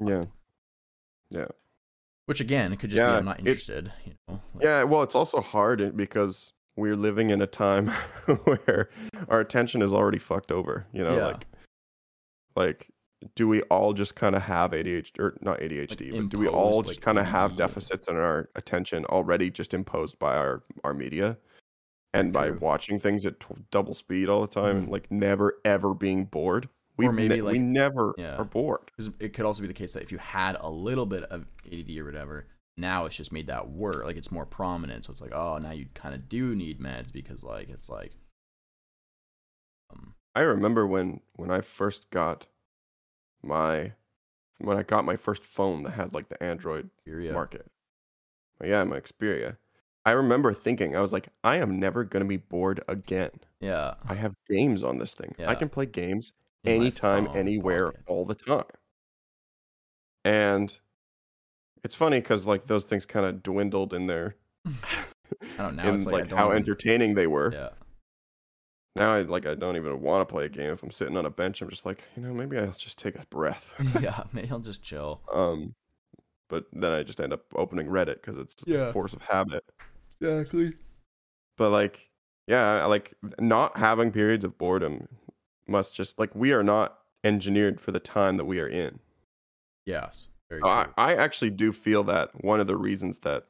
Yeah, 0.05 0.27
yeah. 1.31 1.47
Which 2.27 2.41
again, 2.41 2.73
it 2.73 2.79
could 2.81 2.91
just 2.91 3.01
be 3.01 3.05
I'm 3.05 3.25
not 3.25 3.39
it- 3.41 3.47
interested, 3.47 3.93
you 4.05 4.13
know. 4.29 4.41
Like, 4.55 4.65
Yeah, 4.65 4.83
well, 4.83 5.03
it's 5.03 5.15
also 5.15 5.41
hard 5.41 5.97
because 5.97 6.53
we're 6.79 6.97
living 6.97 7.31
in 7.31 7.43
a 7.43 7.47
time 7.47 7.89
where 8.45 8.89
our 9.29 9.41
attention 9.41 9.83
is 9.83 9.93
already 9.93 10.19
fucked 10.19 10.53
over. 10.53 10.87
You 10.93 11.03
know, 11.05 11.17
Yeah. 11.17 11.27
like, 11.27 11.47
like, 12.57 12.89
do 13.35 13.49
we 13.49 13.63
all 13.63 13.93
just 13.95 14.15
kind 14.15 14.37
of 14.37 14.43
have 14.43 14.71
ADHD 14.71 15.19
or 15.19 15.37
not 15.41 15.59
ADHD, 15.61 16.13
but 16.13 16.29
do 16.29 16.39
we 16.39 16.47
all 16.47 16.69
imposed, 16.79 16.89
just 16.89 17.01
like, 17.01 17.05
kind 17.05 17.19
of 17.19 17.27
have 17.27 17.57
deficits 17.57 18.07
in 18.09 18.17
our 18.17 18.49
attention 18.55 19.05
already 19.07 19.51
just 19.51 19.75
imposed 19.75 20.19
by 20.21 20.37
our 20.37 20.63
our 20.85 20.95
media, 20.95 21.37
and 22.15 22.33
by 22.33 22.49
true. 22.51 22.59
watching 22.61 23.01
things 23.01 23.27
at 23.27 23.41
tw- 23.41 23.69
double 23.73 23.95
speed 23.95 24.29
all 24.29 24.41
the 24.41 24.47
time 24.47 24.77
and 24.77 24.87
Mhm. 24.89 24.93
like 24.93 25.11
never 25.11 25.59
ever 25.65 25.95
being 25.95 26.27
bored? 26.27 26.69
We 26.97 27.07
Or 27.07 27.13
maybe, 27.13 27.37
we 27.37 27.43
like- 27.43 27.61
never 27.61 28.15
Yeah. 28.19 28.37
are 28.37 28.45
bored. 28.45 28.91
it 29.21 29.33
could 29.33 29.45
also 29.45 29.63
be 29.63 29.69
the 29.69 29.75
case 29.75 29.93
that 29.95 30.03
if 30.03 30.11
you 30.13 30.19
had 30.19 30.57
a 30.61 30.69
little 30.71 31.07
bit 31.07 31.25
of 31.25 31.47
ADD 31.67 31.99
or 32.01 32.05
whatever, 32.05 32.47
now 32.79 33.05
it's 33.05 33.17
just 33.17 33.33
made 33.33 33.49
that 33.49 33.71
work. 33.71 34.05
Like 34.05 34.17
it's 34.17 34.31
more 34.31 34.47
prominent. 34.47 35.05
So 35.05 35.11
it's 35.11 35.21
like, 35.21 35.35
oh, 35.35 35.59
now 35.59 35.73
you 35.73 35.87
kind 35.95 36.15
of 36.15 36.29
do 36.29 36.55
need 36.55 36.81
meds 36.81 37.13
because 37.13 37.43
like 37.43 37.69
it's 37.69 37.89
like, 37.89 38.13
um, 39.93 40.15
I 40.35 40.41
remember 40.41 40.87
when 40.87 41.21
when 41.35 41.51
I 41.51 41.61
first 41.61 42.11
got 42.11 42.47
my 43.43 43.93
when 44.59 44.77
I 44.77 44.83
got 44.83 45.05
my 45.05 45.17
first 45.17 45.45
phone 45.45 45.83
that 45.85 45.93
had 45.93 46.15
like 46.15 46.29
the 46.29 46.43
Android 46.43 46.91
Xperia. 47.07 47.33
market. 47.33 47.67
Yeah, 48.63 48.85
my 48.85 49.01
Xperia. 49.01 49.57
I 50.05 50.13
remember 50.13 50.55
thinking, 50.55 50.97
I 50.97 51.01
was 51.01 51.13
like, 51.13 51.29
I 51.45 51.57
am 51.57 51.79
never 51.79 52.05
gonna 52.05 52.25
be 52.25 52.39
bored 52.39 52.83
again. 52.89 53.31
Yeah. 53.61 53.95
I 54.07 54.15
have 54.15 54.35
games 54.49 54.83
on 54.83 54.99
this 54.99 55.15
thing. 55.15 55.35
Yeah. 55.39 55.51
I 55.51 55.55
can 55.55 55.69
play 55.69 55.87
games 55.87 56.33
in 56.65 56.81
anytime, 56.81 57.29
anywhere, 57.35 57.87
pocket. 57.87 58.05
all 58.07 58.25
the 58.25 58.35
time. 58.35 58.65
And 60.25 60.77
it's 61.85 61.95
funny 61.95 62.21
because 62.21 62.47
like 62.47 62.67
those 62.67 62.85
things 62.85 63.05
kind 63.07 63.25
of 63.27 63.43
dwindled 63.43 63.93
in 63.95 64.07
their 64.07 64.35
I 64.67 64.73
don't 65.59 65.77
know. 65.77 65.83
in 65.85 65.95
it's 65.95 66.07
like, 66.07 66.15
I 66.15 66.19
like 66.21 66.29
don't 66.29 66.39
how 66.39 66.47
even- 66.47 66.57
entertaining 66.59 67.15
they 67.15 67.27
were. 67.27 67.53
Yeah. 67.53 67.69
Now 68.97 69.15
I 69.15 69.23
like 69.23 69.47
I 69.47 69.55
don't 69.55 69.77
even 69.77 70.01
want 70.01 70.27
to 70.29 70.33
play 70.33 70.47
a 70.47 70.49
game 70.49 70.71
if 70.73 70.83
I'm 70.83 70.91
sitting 70.91 71.17
on 71.17 71.25
a 71.25 71.31
bench. 71.31 71.63
I'm 71.63 71.71
just 71.71 71.87
like, 71.87 72.03
you 72.17 72.23
know, 72.23 72.33
maybe 72.35 72.59
I'll 72.59 72.73
just 72.73 72.99
take 72.99 73.15
a 73.17 73.25
breath. 73.31 73.73
yeah. 74.01 74.25
Maybe 74.33 74.51
I'll 74.51 74.59
just 74.59 74.83
chill. 74.83 75.21
um, 75.33 75.75
but 76.49 76.65
then 76.73 76.91
I 76.93 77.03
just 77.05 77.21
end 77.21 77.33
up 77.33 77.43
opening 77.55 77.87
Reddit 77.87 78.15
because 78.23 78.39
it's 78.39 78.55
Yeah. 78.67 78.89
a 78.89 78.93
force 78.93 79.13
of 79.13 79.21
habit. 79.23 79.63
Exactly. 80.21 80.73
But 81.59 81.71
like, 81.71 82.09
yeah, 82.49 82.87
like 82.87 83.13
not 83.39 83.77
having 83.77 84.11
periods 84.11 84.45
of 84.45 84.57
boredom 84.59 85.07
must 85.69 85.95
just 85.95 86.19
like 86.19 86.35
we 86.35 86.53
are 86.53 86.63
not 86.65 86.99
engineered 87.23 87.81
for 87.81 87.93
the 87.93 88.01
time 88.01 88.37
that 88.39 88.47
we 88.47 88.59
are 88.61 88.67
in. 88.69 88.99
Yes. 89.85 90.27
Very 90.49 90.63
I, 90.65 90.85
true. 90.85 90.93
I 90.97 91.15
actually 91.15 91.51
do 91.51 91.73
feel 91.73 92.05
that 92.05 92.31
one 92.45 92.61
of 92.61 92.67
the 92.67 92.77
reasons 92.77 93.21
that 93.21 93.47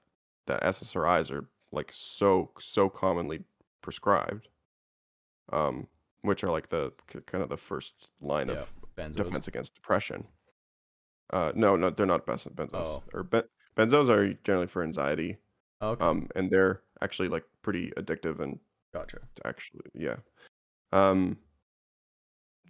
that 0.47 0.63
SSRIs 0.63 1.31
are 1.31 1.49
like 1.73 1.91
so 1.93 2.51
so 2.59 2.89
commonly 2.89 3.45
prescribed, 3.83 4.49
um, 5.53 5.87
which 6.23 6.43
are 6.43 6.51
like 6.51 6.69
the 6.71 6.93
kind 7.27 7.43
of 7.43 7.49
the 7.51 7.57
first 7.57 7.95
line 8.21 8.49
yeah. 8.49 8.55
of 8.55 8.69
Benzos. 8.97 9.17
defense 9.17 9.49
against 9.49 9.75
depression. 9.75 10.27
Uh, 11.31 11.53
no, 11.55 11.77
no, 11.77 11.91
they're 11.91 12.07
not 12.07 12.27
benzos. 12.27 12.55
benzos. 12.55 12.75
Oh. 12.75 13.03
Or 13.13 13.23
ben- 13.23 13.45
benzos 13.77 14.09
are 14.09 14.33
generally 14.45 14.67
for 14.67 14.83
anxiety. 14.83 15.37
Okay. 15.83 16.05
Um, 16.05 16.29
and 16.35 16.51
they're 16.51 16.83
actually 17.03 17.29
like 17.29 17.45
pretty 17.63 17.93
addictive 17.97 18.41
and 18.41 18.59
gotcha. 18.93 19.19
actually, 19.45 19.85
yeah. 19.95 20.17
Um, 20.93 21.37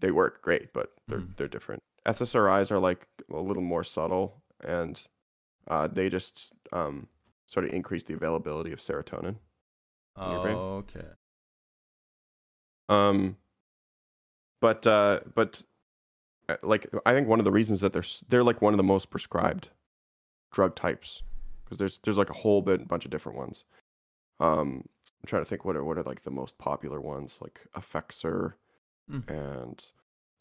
they 0.01 0.11
work 0.11 0.43
great, 0.43 0.73
but 0.73 0.93
they're 1.07 1.21
Mm. 1.21 1.37
they're 1.37 1.49
different. 1.49 1.83
SSRIs 2.09 2.71
are 2.71 2.79
like 2.79 3.07
a 3.33 3.37
little 3.39 3.63
more 3.63 3.85
subtle, 3.85 4.43
and 4.65 5.01
uh, 5.69 5.87
they 5.87 6.09
just 6.09 6.53
um, 6.73 7.07
sort 7.47 7.67
of 7.67 7.73
increase 7.75 8.03
the 8.05 8.15
availability 8.15 8.73
of 8.73 8.79
serotonin. 8.81 9.37
in 10.21 10.31
your 10.31 10.43
brain. 10.43 10.57
okay. 10.57 11.07
Um, 12.89 13.37
but 14.61 14.87
uh, 14.87 15.21
but 15.35 15.63
uh, 16.49 16.57
like 16.63 16.87
I 17.05 17.13
think 17.13 17.29
one 17.29 17.39
of 17.39 17.45
the 17.45 17.53
reasons 17.53 17.81
that 17.83 17.93
they're 17.93 18.03
they're 18.29 18.45
like 18.45 18.63
one 18.63 18.73
of 18.73 18.79
the 18.79 18.83
most 18.83 19.11
prescribed 19.11 19.69
drug 20.53 20.75
types 20.75 21.23
because 21.65 21.79
there's 21.79 21.99
there's 21.99 22.19
like 22.19 22.31
a 22.31 22.35
whole 22.35 22.63
bit 22.63 22.89
bunch 22.89 23.05
of 23.05 23.11
different 23.11 23.37
ones. 23.39 23.65
Um, 24.41 24.85
I'm 25.21 25.27
trying 25.27 25.43
to 25.43 25.49
think 25.49 25.65
what 25.65 25.77
are 25.77 25.85
what 25.85 25.99
are 25.99 26.03
like 26.03 26.23
the 26.23 26.31
most 26.31 26.57
popular 26.59 27.01
ones 27.01 27.37
like 27.41 27.61
Effexor 27.77 28.55
Mm. 29.11 29.27
and 29.31 29.83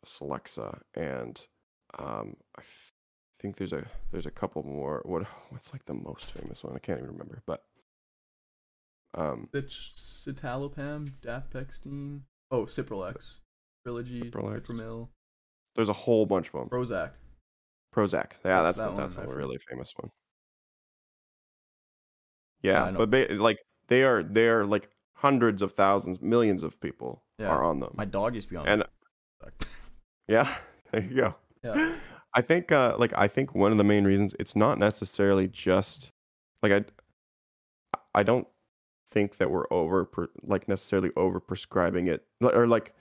Celexa 0.05 0.81
and 0.93 1.41
um 1.97 2.35
I 2.57 2.61
think 3.39 3.57
there's 3.57 3.73
a 3.73 3.85
there's 4.11 4.25
a 4.25 4.31
couple 4.31 4.63
more. 4.63 5.01
What 5.05 5.23
what's 5.49 5.71
like 5.73 5.85
the 5.85 5.93
most 5.93 6.31
famous 6.31 6.63
one? 6.63 6.75
I 6.75 6.79
can't 6.79 6.99
even 6.99 7.11
remember, 7.11 7.41
but 7.45 7.63
um 9.15 9.49
Citalopram, 9.53 11.13
Dapextine. 11.21 12.21
Oh, 12.51 12.65
Cipralex, 12.65 13.35
Trilogy, 13.85 14.21
Cipralex. 14.31 14.65
Cipramil, 14.65 15.09
there's 15.75 15.89
a 15.89 15.93
whole 15.93 16.25
bunch 16.25 16.47
of 16.47 16.53
them. 16.53 16.69
Prozac. 16.69 17.11
Prozac. 17.95 18.31
Yeah, 18.45 18.61
that's 18.63 18.79
that 18.79 18.95
the, 18.95 19.01
that's 19.01 19.15
a 19.15 19.27
really 19.27 19.57
famous 19.69 19.93
one. 19.97 20.09
I 22.63 22.67
Yeah, 22.67 22.91
but 22.91 23.09
ba- 23.09 23.27
like 23.31 23.59
they 23.87 24.03
are 24.03 24.23
they 24.23 24.47
are 24.49 24.65
like 24.65 24.89
hundreds 25.15 25.61
of 25.61 25.73
thousands, 25.73 26.21
millions 26.21 26.63
of 26.63 26.79
people 26.79 27.23
Yeah. 27.39 27.47
are 27.47 27.63
on 27.63 27.79
them. 27.79 27.93
My 27.95 28.05
dog 28.05 28.35
used 28.35 28.49
to 28.49 28.53
be 28.53 28.57
on. 28.57 28.67
And- 28.67 28.83
Prozac. 29.43 29.67
Yeah, 30.27 30.55
there 30.91 31.01
you 31.03 31.15
go. 31.15 31.35
Yeah. 31.75 31.95
I 32.33 32.41
think 32.41 32.71
uh 32.71 32.95
like 32.99 33.13
I 33.17 33.27
think 33.27 33.55
one 33.55 33.71
of 33.71 33.77
the 33.77 33.83
main 33.83 34.05
reasons 34.05 34.35
it's 34.39 34.55
not 34.55 34.77
necessarily 34.77 35.47
just 35.47 36.11
like 36.61 36.71
I 36.71 36.83
I 38.13 38.23
don't 38.23 38.47
think 39.09 39.37
that 39.37 39.49
we're 39.49 39.65
over 39.71 40.09
like 40.43 40.67
necessarily 40.67 41.11
over 41.15 41.39
prescribing 41.39 42.07
it 42.07 42.25
or 42.41 42.67
like 42.67 42.93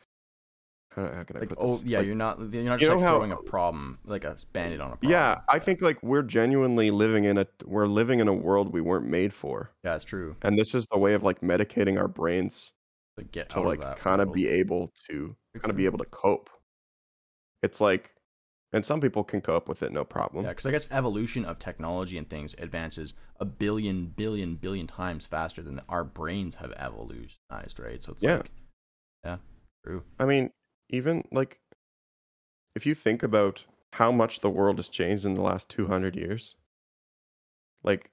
how, 0.93 1.03
how 1.13 1.25
can 1.25 1.37
I 1.37 1.41
like 1.41 1.49
put 1.51 1.59
oh 1.61 1.83
yeah, 1.85 1.99
Like, 1.99 2.07
you're 2.07 2.15
not 2.17 2.39
you're 2.53 2.63
not 2.63 2.81
you 2.81 2.87
just 2.87 2.89
know 2.89 2.95
like 2.97 3.05
how- 3.05 3.17
throwing 3.17 3.33
a 3.33 3.37
problem 3.37 3.99
like 4.07 4.25
a 4.25 4.35
Band-Aid 4.53 4.81
on 4.81 4.93
a 4.93 4.97
problem. 4.97 5.11
yeah, 5.13 5.41
I 5.49 5.59
think 5.59 5.83
like 5.83 6.03
we're 6.03 6.23
genuinely 6.23 6.91
living 6.91 7.25
in 7.25 7.37
a 7.37 7.47
we're 7.65 7.87
living 7.87 8.21
in 8.21 8.29
a 8.29 8.33
world 8.33 8.73
we 8.73 8.81
weren't 8.81 9.07
made 9.07 9.35
for. 9.35 9.71
yeah, 9.85 9.95
it's 9.97 10.05
true. 10.05 10.37
And 10.43 10.59
this 10.59 10.75
is 10.75 10.87
the 10.87 10.97
way 10.99 11.13
of 11.13 11.23
like 11.23 11.41
medicating 11.43 11.99
our 12.01 12.09
brains 12.09 12.73
Like 13.19 13.31
get 13.33 13.51
to 13.51 13.61
like 13.61 13.81
of 13.81 13.85
that 13.85 13.99
kind 13.99 14.23
of 14.23 14.33
be 14.33 14.49
able 14.49 14.93
to 15.11 15.37
kind 15.59 15.71
of 15.71 15.77
be 15.77 15.85
able 15.85 15.99
to 15.99 16.07
cope. 16.07 16.49
It's 17.63 17.81
like, 17.81 18.15
and 18.77 18.85
some 18.85 19.01
people 19.01 19.25
can 19.25 19.41
cope 19.41 19.71
with 19.71 19.83
it 19.83 19.91
no 19.91 20.05
problem. 20.05 20.45
Yeah, 20.45 20.51
because 20.51 20.67
I 20.67 20.71
guess 20.71 20.87
evolution 20.91 21.47
of 21.47 21.59
technology 21.59 22.19
and 22.19 22.29
things 22.29 22.55
advances 22.59 23.15
a 23.41 23.47
billion, 23.47 24.09
billion, 24.09 24.57
billion 24.57 24.87
times 24.87 25.25
faster 25.27 25.63
than 25.63 25.81
our 25.89 26.05
brains 26.05 26.57
have 26.57 26.73
evolutionized, 26.73 27.79
right? 27.79 28.03
So 28.03 28.13
it's 28.13 28.23
Yeah. 28.23 28.37
like, 28.37 28.51
yeah, 29.25 29.37
true. 29.83 30.03
I 30.19 30.27
mean, 30.27 30.51
even 30.91 31.27
like, 31.33 31.59
if 32.75 32.85
you 32.85 32.95
think 32.95 33.23
about 33.23 33.65
how 33.95 34.13
much 34.13 34.41
the 34.41 34.51
world 34.51 34.77
has 34.77 34.91
changed 34.91 35.25
in 35.25 35.37
the 35.37 35.41
last 35.41 35.71
200 35.71 36.15
years, 36.15 36.55
like, 37.83 38.11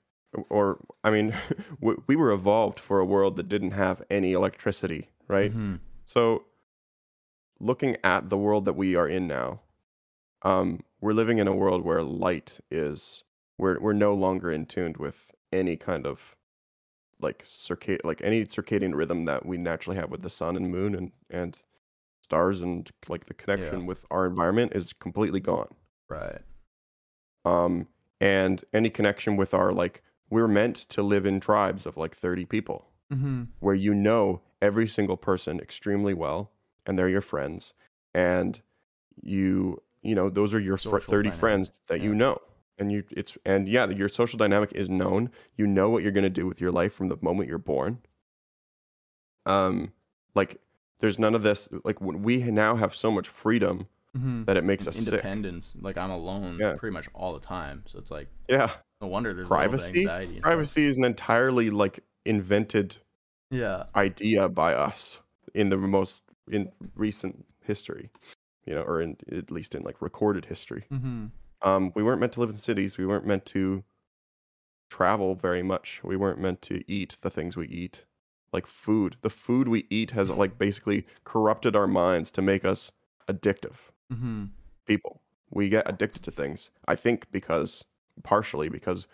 or, 0.50 0.80
I 1.04 1.12
mean, 1.12 1.36
we, 1.82 1.96
we 2.08 2.16
were 2.16 2.32
evolved 2.32 2.80
for 2.80 3.02
a 3.02 3.06
world 3.06 3.36
that 3.36 3.50
didn't 3.50 3.72
have 3.72 4.02
any 4.10 4.32
electricity, 4.32 5.10
right? 5.28 5.54
Mhm. 5.54 5.82
So, 6.06 6.46
looking 7.60 7.98
at 8.02 8.30
the 8.30 8.38
world 8.38 8.64
that 8.64 8.78
we 8.78 8.96
are 8.96 9.10
in 9.10 9.28
now, 9.28 9.60
um, 10.44 10.84
we're 11.02 11.14
living 11.14 11.38
in 11.40 11.48
a 11.48 11.56
world 11.56 11.84
where 11.84 12.02
light 12.04 12.60
is 12.70 13.24
we're 13.58 13.80
we're 13.80 13.94
no 13.94 14.14
longer 14.14 14.52
in 14.52 14.66
tuned 14.66 14.98
with 14.98 15.32
any 15.52 15.76
kind 15.78 16.06
of 16.06 16.36
like 17.22 17.46
circad 17.46 18.00
like 18.04 18.22
any 18.24 18.44
circadian 18.46 18.94
rhythm 18.96 19.26
that 19.26 19.46
we 19.46 19.58
naturally 19.58 19.96
have 19.98 20.10
with 20.10 20.22
the 20.22 20.30
sun 20.30 20.56
and 20.56 20.70
moon 20.70 20.96
and 20.96 21.12
and 21.30 21.60
stars 22.22 22.62
and 22.62 22.90
like 23.08 23.26
the 23.26 23.34
connection 23.34 23.86
with 23.86 24.06
our 24.10 24.26
environment 24.26 24.72
is 24.76 24.94
completely 24.94 25.40
gone. 25.40 25.68
Right. 26.10 26.42
Um, 27.46 27.88
and 28.22 28.64
any 28.74 28.90
connection 28.90 29.36
with 29.36 29.54
our 29.54 29.72
like 29.74 30.02
we're 30.30 30.48
meant 30.48 30.78
to 30.90 31.04
live 31.04 31.26
in 31.26 31.40
tribes 31.40 31.86
of 31.86 31.98
like 31.98 32.16
30 32.16 32.46
people 32.46 32.88
Mm-hmm. 33.14 33.44
where 33.60 33.76
you 33.76 33.94
know 33.94 34.42
every 34.60 34.88
single 34.88 35.18
person 35.18 35.60
extremely 35.60 36.16
well 36.16 36.50
and 36.86 36.98
they're 36.98 37.10
your 37.10 37.22
friends 37.22 37.74
and 38.16 38.62
you 39.22 39.84
you 40.04 40.14
know 40.16 40.30
those 40.30 40.54
are 40.54 40.60
your 40.60 40.78
fr- 40.78 41.00
30 41.00 41.30
dynamic, 41.30 41.40
friends 41.40 41.72
that 41.88 42.02
you 42.02 42.14
know 42.14 42.38
and 42.78 42.92
you 42.92 43.04
it's 43.12 43.38
and 43.46 43.68
yeah 43.68 43.88
your 43.90 44.10
social 44.10 44.38
dynamic 44.38 44.72
is 44.74 44.90
known 44.90 45.30
you 45.58 45.66
know 45.68 45.90
what 45.90 46.04
you're 46.04 46.12
going 46.12 46.24
to 46.24 46.30
do 46.30 46.46
with 46.48 46.60
your 46.62 46.72
life 46.72 46.94
from 46.94 47.08
the 47.08 47.18
moment 47.22 47.48
you're 47.50 47.58
born 47.58 48.00
um 49.46 49.92
like 50.36 50.60
there's 51.00 51.20
none 51.20 51.36
of 51.36 51.44
this 51.44 51.68
like 51.84 52.00
we 52.02 52.38
now 52.44 52.76
have 52.76 52.96
so 52.96 53.12
much 53.12 53.28
freedom 53.28 53.88
Mm-hmm. 54.16 54.44
that 54.44 54.58
it 54.58 54.64
makes 54.64 54.86
us 54.86 54.96
sick 54.96 55.08
Independence. 55.08 55.76
Like 55.82 55.98
I'm 55.98 56.12
alone 56.12 56.60
Yeah. 56.62 56.76
pretty 56.78 56.94
much 56.94 57.08
all 57.16 57.34
the 57.34 57.40
time. 57.40 57.82
So 57.88 57.98
it's 57.98 58.12
like 58.12 58.28
yeah 58.48 58.70
no 59.02 59.08
wonder 59.08 59.34
there's 59.34 59.48
a 59.48 59.52
little 59.52 59.72
bit 59.72 59.74
of 59.74 59.80
privacy 59.80 60.00
anxiety. 60.02 60.26
and 60.26 60.34
stuff. 60.36 60.44
privacy 60.44 60.84
is 60.86 60.98
an 60.98 61.04
entirely 61.06 61.72
like 61.72 62.00
invented 62.24 62.98
Yeah. 63.50 63.86
idea 63.96 64.50
by 64.50 64.76
us 64.76 65.20
in 65.56 65.70
the 65.70 65.78
most 65.78 66.22
in 66.52 66.72
recent 66.96 67.44
history 67.64 68.12
you 68.66 68.74
know 68.76 68.82
or 68.82 69.02
in 69.02 69.18
at 69.32 69.52
least 69.52 69.76
in 69.76 69.84
like 69.84 70.02
recorded 70.02 70.46
history 70.46 70.86
Mm-hmm. 70.92 71.26
um 71.62 71.92
we 71.96 72.04
weren't 72.04 72.20
meant 72.22 72.34
to 72.34 72.40
live 72.40 72.50
in 72.50 72.56
cities 72.56 72.98
we 72.98 73.06
weren't 73.06 73.26
meant 73.26 73.46
to 73.48 73.84
travel 74.90 75.34
very 75.36 75.64
much 75.64 76.00
we 76.04 76.16
weren't 76.16 76.40
meant 76.40 76.62
to 76.62 76.84
eat 76.92 77.18
the 77.22 77.30
things 77.30 77.58
we 77.58 77.68
eat 77.68 78.06
like 78.52 78.68
food 78.68 79.18
the 79.22 79.30
food 79.30 79.68
we 79.68 79.88
eat 79.90 80.12
has 80.12 80.30
like 80.30 80.58
basically 80.60 81.06
corrupted 81.24 81.76
our 81.76 81.88
minds 81.88 82.30
to 82.32 82.42
make 82.42 82.64
us 82.66 82.92
addictive 83.30 83.76
Mm-hmm. 84.12 84.46
people 84.86 85.22
we 85.50 85.70
get 85.70 85.90
addicted 85.90 86.22
to 86.24 86.32
things 86.32 86.70
i 86.88 86.96
think 86.96 87.32
because 87.32 87.84
partially 88.24 88.70
because 88.70 89.08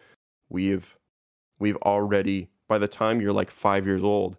we've 0.49 0.97
we've 1.59 1.77
already 1.77 2.49
by 2.67 2.77
the 2.77 2.87
time 2.87 3.21
you're 3.21 3.31
like 3.31 3.49
5 3.51 3.85
years 3.85 4.03
old 4.03 4.35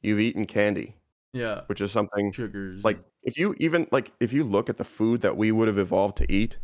you've 0.00 0.20
eaten 0.20 0.46
candy 0.46 0.94
Yeah. 1.34 1.62
which 1.66 1.82
is 1.82 1.92
something 1.92 2.32
Sugars. 2.32 2.82
like 2.84 2.98
if 3.22 3.38
you 3.38 3.54
even 3.58 3.86
like 3.92 4.12
if 4.20 4.32
you 4.32 4.44
look 4.44 4.68
at 4.68 4.76
the 4.76 4.84
food 4.84 5.20
that 5.20 5.36
we 5.36 5.52
would 5.52 5.68
have 5.68 5.78
evolved 5.78 6.16
to 6.18 6.32
eat 6.32 6.56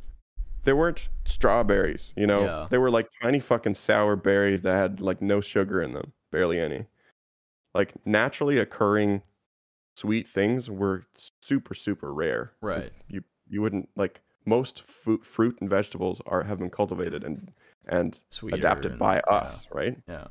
there 0.65 0.77
weren't 0.77 1.09
strawberries 1.25 2.13
you 2.17 2.27
know 2.27 2.45
Yeah. 2.45 2.67
they 2.71 2.79
were 2.79 2.91
like 2.91 3.09
tiny 3.23 3.41
fucking 3.41 3.75
sour 3.75 4.17
berries 4.17 4.63
that 4.63 4.75
had 4.75 5.01
like 5.01 5.21
no 5.23 5.41
sugar 5.41 5.81
in 5.83 5.93
them 5.93 6.13
barely 6.33 6.59
any 6.59 6.87
like 7.75 7.95
naturally 8.07 8.59
occurring 8.59 9.23
sweet 9.97 10.27
things 10.29 10.69
were 10.71 11.05
super 11.43 11.75
super 11.75 12.13
rare 12.13 12.53
right. 12.61 12.93
you 13.09 13.23
you 13.49 13.63
wouldn't 13.63 13.89
like 13.97 14.21
most 14.45 14.83
fruit 14.85 15.25
fruit 15.25 15.57
and 15.61 15.69
vegetables 15.71 16.21
are 16.27 16.43
have 16.43 16.59
been 16.59 16.71
cultivated 16.71 17.23
and 17.25 17.53
and 17.89 18.21
Sweeter 18.31 18.57
adapted 18.57 18.91
and- 18.93 18.99
by 18.99 19.17
yeah, 19.17 19.33
us 19.35 19.67
right 19.73 19.97
Yeah. 20.09 20.27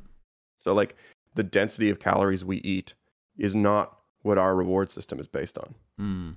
so 0.58 0.74
like 0.74 0.96
the 1.34 1.42
density 1.42 1.88
of 1.90 1.98
calories 1.98 2.44
we 2.44 2.58
eat 2.58 2.94
is 3.38 3.54
not 3.54 3.98
what 4.26 4.38
our 4.38 4.54
reward 4.54 4.90
system 4.92 5.18
is 5.20 5.28
based 5.28 5.56
on 5.58 5.74
Mm. 6.00 6.34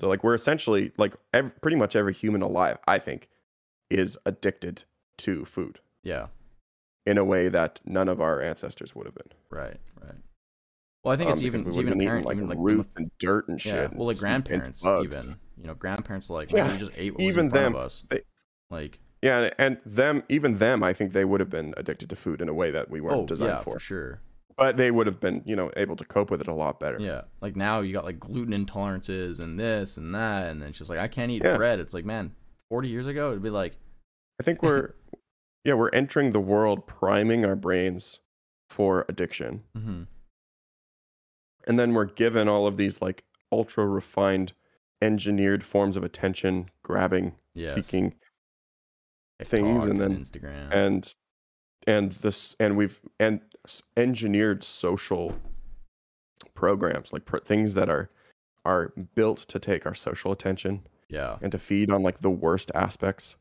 so 0.00 0.08
like 0.08 0.24
we're 0.24 0.34
essentially 0.34 0.92
like 0.96 1.14
ev- 1.32 1.60
pretty 1.60 1.76
much 1.76 1.94
every 1.96 2.12
human 2.14 2.40
alive, 2.42 2.78
I 2.86 2.98
think, 2.98 3.28
is 3.90 4.16
addicted 4.24 4.84
to 5.18 5.44
food 5.44 5.80
Yeah. 6.02 6.28
in 7.06 7.18
a 7.18 7.24
way 7.24 7.48
that 7.48 7.80
none 7.84 8.08
of 8.08 8.20
our 8.20 8.40
ancestors 8.40 8.94
would 8.94 9.06
have 9.06 9.14
been. 9.14 9.30
Right. 9.50 9.76
Right. 10.02 10.14
Well, 11.02 11.12
I 11.12 11.16
think 11.16 11.28
Um, 11.28 11.34
it's 11.34 11.42
even 11.42 11.66
it's 11.66 11.76
even 11.76 11.92
apparent 12.00 12.24
like 12.26 12.36
even 12.36 12.48
like 12.48 12.58
roots 12.58 12.88
and 12.96 13.10
dirt 13.18 13.48
and 13.48 13.60
shit. 13.60 13.74
yeah. 13.92 13.96
Well, 13.96 14.06
like 14.06 14.16
grandparents 14.18 14.84
even 14.84 15.36
you 15.56 15.66
know 15.66 15.74
grandparents 15.74 16.30
like 16.30 16.50
Yeah, 16.50 16.72
we 16.72 16.78
just 16.78 16.92
ate 16.96 17.12
what 17.12 17.18
was 17.20 17.26
even 17.28 17.48
them, 17.50 17.76
us. 17.76 18.04
they- 18.08 18.22
like 18.70 19.00
Yeah, 19.22 19.50
and 19.58 19.78
them, 19.86 20.22
even 20.28 20.58
them, 20.58 20.82
I 20.82 20.92
think 20.92 21.12
they 21.12 21.24
would 21.24 21.40
have 21.40 21.50
been 21.50 21.72
addicted 21.76 22.08
to 22.10 22.16
food 22.16 22.40
in 22.40 22.48
a 22.48 22.54
way 22.54 22.70
that 22.70 22.90
we 22.90 23.00
weren't 23.00 23.16
oh 23.22 23.26
designed 23.26 23.50
yeah 23.52 23.60
for. 23.62 23.72
for 23.74 23.80
sure. 23.80 24.20
But 24.56 24.76
they 24.76 24.90
would 24.90 25.06
have 25.08 25.18
been, 25.18 25.42
you 25.44 25.56
know, 25.56 25.70
able 25.76 25.96
to 25.96 26.04
cope 26.04 26.30
with 26.30 26.40
it 26.40 26.46
a 26.48 26.54
lot 26.54 26.78
better. 26.78 26.98
Yeah. 27.00 27.22
Like 27.40 27.56
now 27.56 27.80
you 27.80 27.92
got 27.92 28.04
like 28.04 28.20
gluten 28.20 28.52
intolerances 28.66 29.40
and 29.40 29.58
this 29.58 29.96
and 29.96 30.14
that 30.14 30.48
and 30.50 30.62
then 30.62 30.72
she's 30.72 30.88
like 30.88 30.98
I 31.00 31.08
can't 31.08 31.30
eat 31.32 31.42
Yeah. 31.44 31.56
bread. 31.56 31.80
It's 31.80 31.92
like 31.94 32.04
man, 32.04 32.32
forty 32.68 32.88
years 32.88 33.06
ago 33.06 33.28
it'd 33.30 33.42
be 33.42 33.50
like 33.50 33.76
I 34.40 34.44
think 34.44 34.62
we're, 34.62 34.94
yeah, 35.64 35.74
we're 35.74 35.90
entering 35.90 36.30
the 36.32 36.40
world 36.40 36.86
priming 36.86 37.44
our 37.44 37.56
brains 37.56 38.20
for 38.68 39.04
addiction. 39.08 39.62
mhm, 39.76 40.06
and 41.66 41.78
then 41.78 41.94
we're 41.94 42.04
given 42.06 42.48
all 42.48 42.66
of 42.66 42.76
these 42.76 43.00
like 43.02 43.24
ultra 43.52 43.86
refined 43.86 44.52
engineered 45.02 45.62
forms 45.64 45.96
of 45.96 46.02
attention 46.04 46.70
grabbing 46.82 47.34
yes, 47.54 47.74
seeking 47.74 48.14
things 49.42 49.82
TikTok 49.84 49.90
and 49.90 50.00
then- 50.00 50.24
Instagram. 50.24 50.72
and 50.72 51.14
and 51.86 52.12
this 52.12 52.54
and 52.60 52.76
we've 52.76 53.00
and 53.20 53.40
engineered 53.96 54.62
social 54.64 55.34
programs 56.54 57.12
like 57.12 57.24
pro- 57.24 57.40
things 57.40 57.74
that 57.74 57.88
are 57.88 58.10
are 58.64 58.92
built 59.14 59.38
to 59.48 59.58
take 59.58 59.84
our 59.86 59.94
social 59.94 60.32
attention 60.32 60.86
Yeah. 61.08 61.36
and 61.42 61.52
to 61.52 61.58
feed 61.58 61.90
on 61.90 62.02
like 62.02 62.20
the 62.20 62.30
worst 62.30 62.70
aspects 62.74 63.36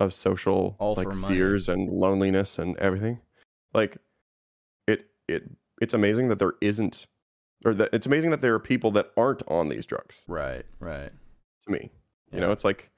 of 0.00 0.12
social 0.14 0.76
All 0.78 0.94
like 0.94 1.12
fears 1.28 1.68
and 1.68 1.90
loneliness 1.90 2.58
and 2.58 2.76
everything. 2.78 3.20
Like 3.74 3.98
it 4.86 5.06
it 5.28 5.44
it's 5.80 5.94
amazing 5.94 6.28
that 6.28 6.38
there 6.38 6.54
isn't 6.60 7.06
or 7.64 7.74
that 7.74 7.90
it's 7.92 8.06
amazing 8.06 8.30
that 8.30 8.40
there 8.40 8.54
are 8.54 8.60
people 8.60 8.90
that 8.92 9.10
aren't 9.16 9.42
on 9.48 9.68
these 9.68 9.86
drugs 9.86 10.22
Right. 10.26 10.64
Right. 10.80 11.12
to 11.66 11.72
me. 11.72 11.90
Yeah. 12.30 12.36
You 12.36 12.40
know, 12.40 12.52
it's 12.52 12.64
like 12.64 12.90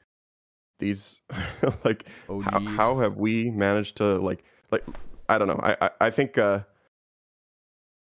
these 0.78 1.20
like 1.84 2.06
how, 2.28 2.60
how 2.60 2.98
have 3.00 3.16
we 3.16 3.50
managed 3.50 3.96
to 3.96 4.18
like 4.18 4.44
like 4.70 4.84
I 5.28 5.38
don't 5.38 5.48
know. 5.48 5.60
I 5.62 5.76
I, 5.80 5.90
I 6.06 6.10
think 6.10 6.38
uh 6.38 6.60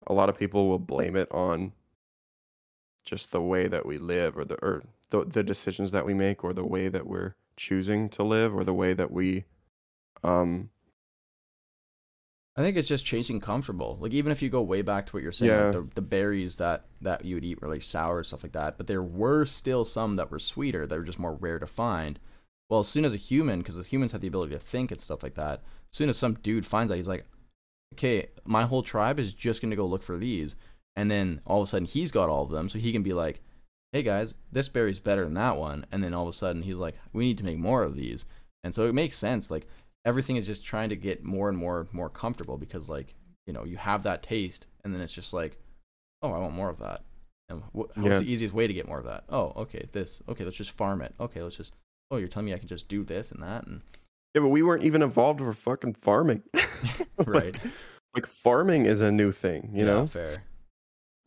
a 0.07 0.13
lot 0.13 0.29
of 0.29 0.37
people 0.37 0.67
will 0.67 0.79
blame 0.79 1.15
it 1.15 1.31
on 1.31 1.71
just 3.05 3.31
the 3.31 3.41
way 3.41 3.67
that 3.67 3.85
we 3.85 3.97
live 3.97 4.37
or 4.37 4.45
the 4.45 4.55
or 4.55 4.83
the, 5.09 5.25
the 5.25 5.43
decisions 5.43 5.91
that 5.91 6.05
we 6.05 6.13
make 6.13 6.43
or 6.43 6.53
the 6.53 6.65
way 6.65 6.87
that 6.89 7.05
we're 7.07 7.35
choosing 7.55 8.09
to 8.09 8.23
live 8.23 8.53
or 8.55 8.63
the 8.63 8.73
way 8.73 8.93
that 8.93 9.11
we 9.11 9.45
um 10.23 10.69
I 12.55 12.61
think 12.61 12.77
it's 12.77 12.87
just 12.87 13.05
chasing 13.05 13.39
comfortable. 13.39 13.97
Like 13.99 14.11
even 14.11 14.31
if 14.31 14.41
you 14.41 14.49
go 14.49 14.61
way 14.61 14.83
back 14.83 15.07
to 15.07 15.13
what 15.13 15.23
you're 15.23 15.31
saying, 15.31 15.51
Yeah. 15.51 15.63
like 15.63 15.71
the, 15.71 15.87
the 15.95 16.01
berries 16.01 16.57
that 16.57 16.85
that 17.01 17.25
you 17.25 17.35
would 17.35 17.43
eat 17.45 17.61
were 17.61 17.67
like 17.67 17.81
sour 17.81 18.19
and 18.19 18.27
stuff 18.27 18.43
like 18.43 18.51
that. 18.53 18.77
But 18.77 18.87
there 18.87 19.01
were 19.03 19.45
still 19.45 19.85
some 19.85 20.15
that 20.17 20.29
were 20.29 20.39
sweeter 20.39 20.85
that 20.85 20.95
were 20.97 21.03
just 21.03 21.19
more 21.19 21.33
rare 21.35 21.59
to 21.59 21.65
find. 21.67 22.19
Well, 22.69 22.79
as 22.79 22.87
soon 22.87 23.05
as 23.05 23.13
a 23.13 23.17
human, 23.17 23.59
because 23.59 23.77
as 23.77 23.87
humans 23.87 24.11
have 24.13 24.21
the 24.21 24.27
ability 24.27 24.53
to 24.53 24.59
think 24.59 24.91
and 24.91 24.99
stuff 24.99 25.21
like 25.23 25.35
that, 25.35 25.59
as 25.91 25.97
soon 25.97 26.09
as 26.09 26.17
some 26.17 26.35
dude 26.35 26.65
finds 26.65 26.89
that, 26.89 26.95
he's 26.97 27.07
like, 27.07 27.25
okay, 27.93 28.27
my 28.45 28.63
whole 28.63 28.81
tribe 28.83 29.19
is 29.19 29.33
just 29.33 29.61
gonna 29.61 29.75
go 29.75 29.85
look 29.85 30.01
for 30.03 30.17
these, 30.17 30.55
and 30.95 31.11
then 31.11 31.41
all 31.45 31.61
of 31.61 31.67
a 31.67 31.69
sudden 31.69 31.85
he's 31.85 32.11
got 32.11 32.29
all 32.29 32.43
of 32.43 32.49
them, 32.51 32.69
so 32.69 32.79
he 32.79 32.91
can 32.91 33.03
be 33.03 33.13
like, 33.13 33.41
hey 33.91 34.01
guys, 34.01 34.33
this 34.51 34.69
berry's 34.69 34.97
better 34.99 35.23
than 35.25 35.35
that 35.35 35.57
one, 35.57 35.85
and 35.91 36.03
then 36.03 36.13
all 36.13 36.23
of 36.23 36.29
a 36.29 36.33
sudden 36.33 36.63
he's 36.63 36.75
like, 36.77 36.95
we 37.11 37.25
need 37.25 37.37
to 37.37 37.43
make 37.45 37.57
more 37.59 37.83
of 37.83 37.95
these, 37.95 38.25
and 38.63 38.73
so 38.73 38.87
it 38.87 38.93
makes 38.93 39.17
sense. 39.17 39.51
Like 39.51 39.67
everything 40.05 40.35
is 40.37 40.47
just 40.47 40.65
trying 40.65 40.89
to 40.89 40.95
get 40.95 41.23
more 41.23 41.47
and 41.49 41.57
more 41.57 41.87
more 41.91 42.09
comfortable 42.09 42.57
because 42.57 42.89
like 42.89 43.13
you 43.45 43.53
know 43.53 43.63
you 43.63 43.77
have 43.77 44.03
that 44.03 44.21
taste 44.23 44.67
and 44.83 44.93
then 44.93 45.01
it's 45.01 45.13
just 45.13 45.31
like 45.31 45.57
oh 46.21 46.31
i 46.33 46.37
want 46.37 46.53
more 46.53 46.69
of 46.69 46.79
that. 46.79 47.01
And 47.49 47.61
wh- 47.71 47.75
what's 47.75 47.97
Yeah. 47.97 48.19
the 48.19 48.31
easiest 48.31 48.53
way 48.53 48.67
to 48.67 48.73
get 48.73 48.87
more 48.87 48.99
of 48.99 49.05
that? 49.05 49.23
Oh 49.29 49.53
okay 49.57 49.87
this. 49.91 50.21
Okay 50.27 50.43
let's 50.43 50.57
just 50.57 50.71
farm 50.71 51.01
it. 51.01 51.13
Okay 51.19 51.41
let's 51.43 51.55
just 51.57 51.71
oh 52.13 52.17
you're 52.17 52.27
telling 52.27 52.45
me 52.45 52.53
i 52.53 52.57
can 52.57 52.67
just 52.67 52.87
do 52.87 53.03
this 53.03 53.31
and 53.31 53.41
that 53.43 53.65
and 53.65 53.81
yeah, 54.35 54.41
but 54.41 54.47
we 54.49 54.63
weren't 54.63 54.83
even 54.83 55.03
involved 55.03 55.39
for 55.41 55.53
fucking 55.53 55.93
farming. 55.93 56.41
right 57.25 57.53
like, 57.63 57.71
like 58.15 58.25
farming 58.27 58.85
is 58.87 58.99
a 58.99 59.11
new 59.11 59.31
thing, 59.31 59.69
you 59.75 59.85
Yeah, 59.85 59.93
know? 60.01 60.05
fair 60.07 60.43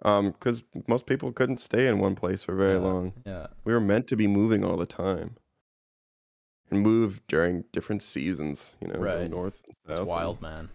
Um 0.03 0.33
cuz 0.35 0.63
most 0.89 1.07
people 1.07 1.33
couldn't 1.33 1.59
stay 1.59 1.87
in 1.87 1.99
one 1.99 2.15
place 2.15 2.43
for 2.43 2.55
very 2.55 2.75
Yeah. 2.75 2.79
long. 2.79 3.13
yeah 3.25 3.47
We 3.65 3.73
were 3.73 3.81
meant 3.81 4.07
to 4.09 4.17
be 4.17 4.27
moving 4.27 4.65
all 4.65 4.77
the 4.77 4.87
time. 4.87 5.37
And 6.71 6.81
move 6.81 7.23
during 7.29 7.63
different 7.73 8.03
seasons, 8.03 8.75
you 8.81 8.89
know, 8.89 8.99
Right. 9.01 9.31
north 9.31 9.63
and 9.67 9.75
south. 9.87 10.01
it's 10.03 10.09
wild 10.09 10.43
man 10.43 10.69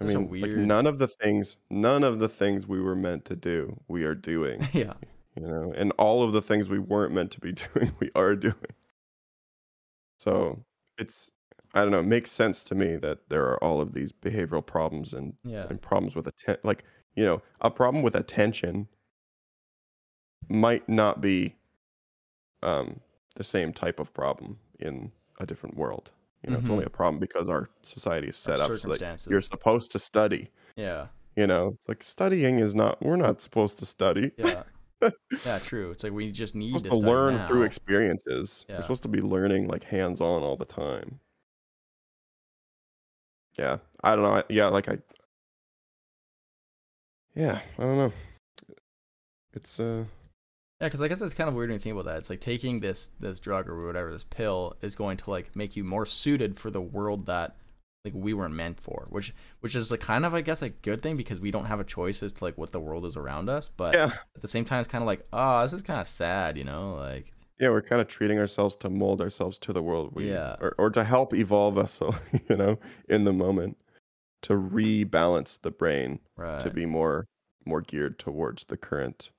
I 0.00 0.04
There's 0.04 0.14
mean, 0.14 0.28
like 0.40 0.50
none 0.56 0.86
of 0.86 0.98
the 0.98 1.08
things, 1.08 1.56
none 1.70 2.04
of 2.04 2.18
the 2.18 2.28
things 2.28 2.66
we 2.66 2.80
were 2.80 2.94
meant 2.94 3.24
to 3.26 3.36
do, 3.36 3.80
we 3.88 4.04
are 4.04 4.14
doing, 4.30 4.68
yeah 4.72 4.94
you 5.34 5.42
know, 5.46 5.72
and 5.76 5.92
all 5.92 6.22
of 6.22 6.32
the 6.32 6.42
things 6.42 6.68
we 6.68 6.78
weren't 6.78 7.12
meant 7.14 7.30
to 7.32 7.40
be 7.40 7.52
doing, 7.52 7.92
we 8.00 8.10
are 8.14 8.36
doing. 8.36 8.54
So 10.18 10.64
it's, 10.98 11.30
I 11.74 11.82
don't 11.82 11.90
know, 11.92 12.00
it 12.00 12.06
makes 12.06 12.30
sense 12.30 12.62
to 12.64 12.74
me 12.74 12.96
that 12.96 13.28
there 13.28 13.44
are 13.46 13.62
all 13.62 13.80
of 13.80 13.94
these 13.94 14.12
behavioral 14.12 14.64
problems 14.64 15.14
and, 15.14 15.34
yeah 15.44 15.66
and 15.70 15.80
problems 15.80 16.14
with 16.16 16.26
attention. 16.26 16.60
like, 16.64 16.84
you 17.14 17.24
know, 17.24 17.42
a 17.60 17.70
problem 17.70 18.02
with 18.02 18.14
attention 18.14 18.88
might 20.48 20.88
not 20.88 21.20
be 21.20 21.54
um, 22.62 23.00
the 23.36 23.44
same 23.44 23.72
type 23.72 24.00
of 24.00 24.12
problem 24.12 24.58
in 24.80 25.12
a 25.40 25.46
different 25.46 25.76
world. 25.76 26.10
You 26.42 26.50
know, 26.52 26.58
it's 26.58 26.68
Mhm. 26.68 26.72
only 26.72 26.84
a 26.84 26.90
problem 26.90 27.18
because 27.20 27.50
our 27.50 27.68
society 27.82 28.28
is 28.28 28.36
set 28.36 28.60
up 28.60 28.66
so 28.78 28.88
that 28.88 29.00
you're 29.30 29.40
supposed 29.40 29.90
to 29.92 29.98
study. 29.98 30.50
yeah 30.76 31.08
You 31.36 31.46
know, 31.46 31.68
it's 31.74 31.88
like 31.88 32.02
studying 32.02 32.58
is 32.58 32.74
not. 32.74 33.00
We're 33.02 33.16
not 33.16 33.40
supposed 33.40 33.78
to 33.80 33.86
study. 33.86 34.32
yeah 34.36 34.64
yeah 35.44 35.58
true 35.60 35.90
it's 35.92 36.02
like 36.02 36.12
we 36.12 36.30
just 36.32 36.54
need 36.54 36.72
to 36.72 36.78
supposed 36.78 37.02
to 37.02 37.06
study 37.06 37.12
learn 37.12 37.38
through 37.46 37.62
experiences. 37.62 38.66
Yeah. 38.68 38.76
We're 38.76 38.82
supposed 38.82 39.02
to 39.02 39.08
be 39.08 39.20
learning 39.20 39.68
like 39.68 39.84
hands 39.84 40.20
on 40.20 40.42
all 40.42 40.56
the 40.56 40.64
time. 40.64 41.20
Yeah, 43.58 43.78
I 44.04 44.14
don't 44.14 44.22
know. 44.22 44.42
Yeah, 44.48 44.68
like 44.68 44.88
I. 44.88 44.98
Yeah, 47.34 47.60
I 47.78 47.82
don't 47.82 47.98
know. 47.98 48.12
It's 49.52 49.80
uh. 49.80 50.04
Yeah, 50.80 50.86
because 50.86 51.00
I 51.00 51.08
guess 51.08 51.20
it's 51.20 51.34
kind 51.34 51.48
of 51.48 51.56
weird 51.56 51.70
when 51.70 51.74
you 51.74 51.80
think 51.80 51.94
about 51.94 52.04
that. 52.04 52.18
It's 52.18 52.30
like 52.30 52.40
taking 52.40 52.78
this 52.80 53.10
this 53.18 53.40
drug 53.40 53.68
or 53.68 53.84
whatever 53.84 54.12
this 54.12 54.24
pill 54.24 54.76
is 54.80 54.94
going 54.94 55.16
to 55.18 55.30
like 55.30 55.56
make 55.56 55.74
you 55.74 55.82
more 55.82 56.06
suited 56.06 56.56
for 56.56 56.70
the 56.70 56.80
world 56.80 57.26
that 57.26 57.56
like 58.04 58.14
we 58.14 58.32
weren't 58.34 58.54
meant 58.54 58.80
for, 58.80 59.06
which 59.10 59.34
which 59.60 59.74
is 59.74 59.90
like 59.90 60.00
kind 60.00 60.24
of 60.24 60.34
I 60.34 60.40
guess 60.40 60.62
a 60.62 60.68
good 60.68 61.02
thing 61.02 61.16
because 61.16 61.40
we 61.40 61.50
don't 61.50 61.66
have 61.66 61.80
a 61.80 61.84
choice 61.84 62.22
as 62.22 62.32
to 62.34 62.44
like 62.44 62.56
what 62.56 62.72
the 62.72 62.80
world 62.80 63.04
is 63.06 63.16
around 63.16 63.48
us. 63.48 63.68
But 63.68 63.94
Yeah, 63.94 64.12
at 64.34 64.40
the 64.40 64.48
same 64.48 64.64
time, 64.64 64.80
it's 64.80 64.88
kind 64.88 65.02
of 65.02 65.06
like 65.06 65.26
oh, 65.32 65.62
this 65.62 65.72
is 65.72 65.82
kind 65.82 66.00
of 66.00 66.08
sad, 66.08 66.56
you 66.56 66.64
know? 66.64 66.94
Like 66.94 67.32
yeah, 67.60 67.70
we're 67.70 67.82
kind 67.82 68.00
of 68.00 68.06
treating 68.06 68.38
ourselves 68.38 68.76
to 68.76 68.88
mold 68.88 69.20
ourselves 69.20 69.58
to 69.60 69.72
the 69.72 69.82
world 69.82 70.12
we, 70.14 70.30
Yeah. 70.30 70.56
or 70.60 70.74
or 70.78 70.90
to 70.90 71.02
help 71.04 71.34
evolve 71.34 71.76
us, 71.76 71.92
so, 71.94 72.14
you 72.48 72.56
know, 72.56 72.78
in 73.08 73.24
the 73.24 73.32
moment, 73.32 73.76
to 74.42 74.54
rebalance 74.54 75.60
the 75.60 75.70
brain 75.72 76.20
right. 76.36 76.60
to 76.60 76.70
be 76.70 76.86
more 76.86 77.26
more 77.66 77.80
geared 77.80 78.18
towards 78.18 78.64
the 78.66 78.76
current 78.76 79.30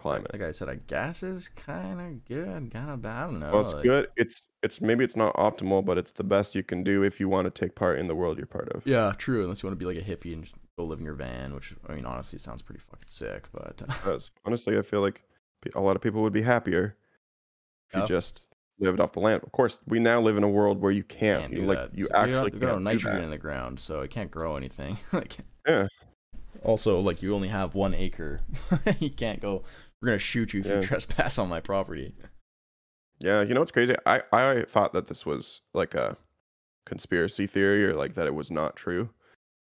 climate. 0.00 0.32
like 0.32 0.42
I 0.42 0.52
said, 0.52 0.68
I 0.68 0.76
guess 0.86 1.22
is 1.22 1.48
kind 1.48 2.00
of 2.00 2.24
good, 2.26 2.70
kind 2.72 2.90
of 2.90 3.02
bad. 3.02 3.22
I 3.22 3.26
don't 3.26 3.40
know. 3.40 3.52
Well, 3.52 3.62
it's 3.62 3.74
like- 3.74 3.84
good. 3.84 4.08
It's 4.16 4.46
it's 4.62 4.80
maybe 4.80 5.04
it's 5.04 5.16
not 5.16 5.34
optimal, 5.36 5.84
but 5.84 5.96
it's 5.98 6.12
the 6.12 6.24
best 6.24 6.54
you 6.54 6.62
can 6.62 6.82
do 6.82 7.02
if 7.02 7.18
you 7.20 7.28
want 7.28 7.46
to 7.46 7.50
take 7.50 7.74
part 7.74 7.98
in 7.98 8.06
the 8.08 8.14
world 8.14 8.36
you're 8.38 8.46
part 8.46 8.68
of. 8.70 8.86
Yeah, 8.86 9.12
true. 9.16 9.42
Unless 9.44 9.62
you 9.62 9.68
want 9.68 9.78
to 9.78 9.84
be 9.84 9.92
like 9.92 10.04
a 10.04 10.06
hippie 10.08 10.32
and 10.34 10.42
just 10.44 10.54
go 10.78 10.84
live 10.84 10.98
in 10.98 11.04
your 11.04 11.14
van, 11.14 11.54
which 11.54 11.74
I 11.88 11.94
mean, 11.94 12.04
honestly, 12.06 12.38
sounds 12.38 12.62
pretty 12.62 12.80
fucking 12.80 13.06
sick. 13.06 13.48
But 13.52 13.82
honestly, 14.44 14.76
I 14.78 14.82
feel 14.82 15.00
like 15.00 15.22
a 15.74 15.80
lot 15.80 15.96
of 15.96 16.02
people 16.02 16.22
would 16.22 16.32
be 16.32 16.42
happier 16.42 16.96
if 17.88 17.94
Yeah. 17.96 18.00
you 18.02 18.06
just 18.08 18.48
lived 18.78 19.00
off 19.00 19.12
the 19.12 19.20
land. 19.20 19.42
Of 19.42 19.52
course, 19.52 19.78
we 19.86 19.98
now 19.98 20.20
live 20.20 20.36
in 20.38 20.42
a 20.44 20.48
world 20.48 20.80
where 20.80 20.92
you 20.92 21.04
can't. 21.04 21.42
can't 21.42 21.52
you 21.52 21.66
like 21.66 21.78
that. 21.78 21.98
you 21.98 22.06
So 22.06 22.14
actually 22.16 22.50
got, 22.52 22.60
can't 22.70 22.82
nitrogen 22.82 23.22
in 23.24 23.30
the 23.30 23.38
ground, 23.38 23.78
so 23.80 24.00
it 24.00 24.10
can't 24.10 24.30
grow 24.30 24.56
anything. 24.56 24.96
like 25.12 25.36
Yeah. 25.66 25.86
Also, 26.62 27.00
like 27.00 27.22
you 27.22 27.34
only 27.34 27.48
have 27.48 27.74
one 27.74 27.94
acre. 27.94 28.40
you 29.00 29.10
can't 29.10 29.40
go. 29.40 29.62
We're 30.00 30.06
gonna 30.08 30.18
shoot 30.18 30.54
you 30.54 30.60
if 30.60 30.66
Yeah. 30.66 30.76
you 30.80 30.82
trespass 30.82 31.38
on 31.38 31.48
my 31.48 31.60
property. 31.60 32.14
Yeah, 33.20 33.42
you 33.42 33.52
know 33.54 33.60
what's 33.60 33.72
crazy? 33.72 33.94
I 34.06 34.22
I 34.32 34.62
thought 34.66 34.92
that 34.94 35.06
this 35.06 35.26
was 35.26 35.60
like 35.74 35.94
a 35.94 36.16
conspiracy 36.86 37.46
theory 37.46 37.84
or 37.84 37.94
like 37.94 38.14
that 38.14 38.26
it 38.26 38.34
was 38.34 38.50
not 38.50 38.76
true. 38.76 39.10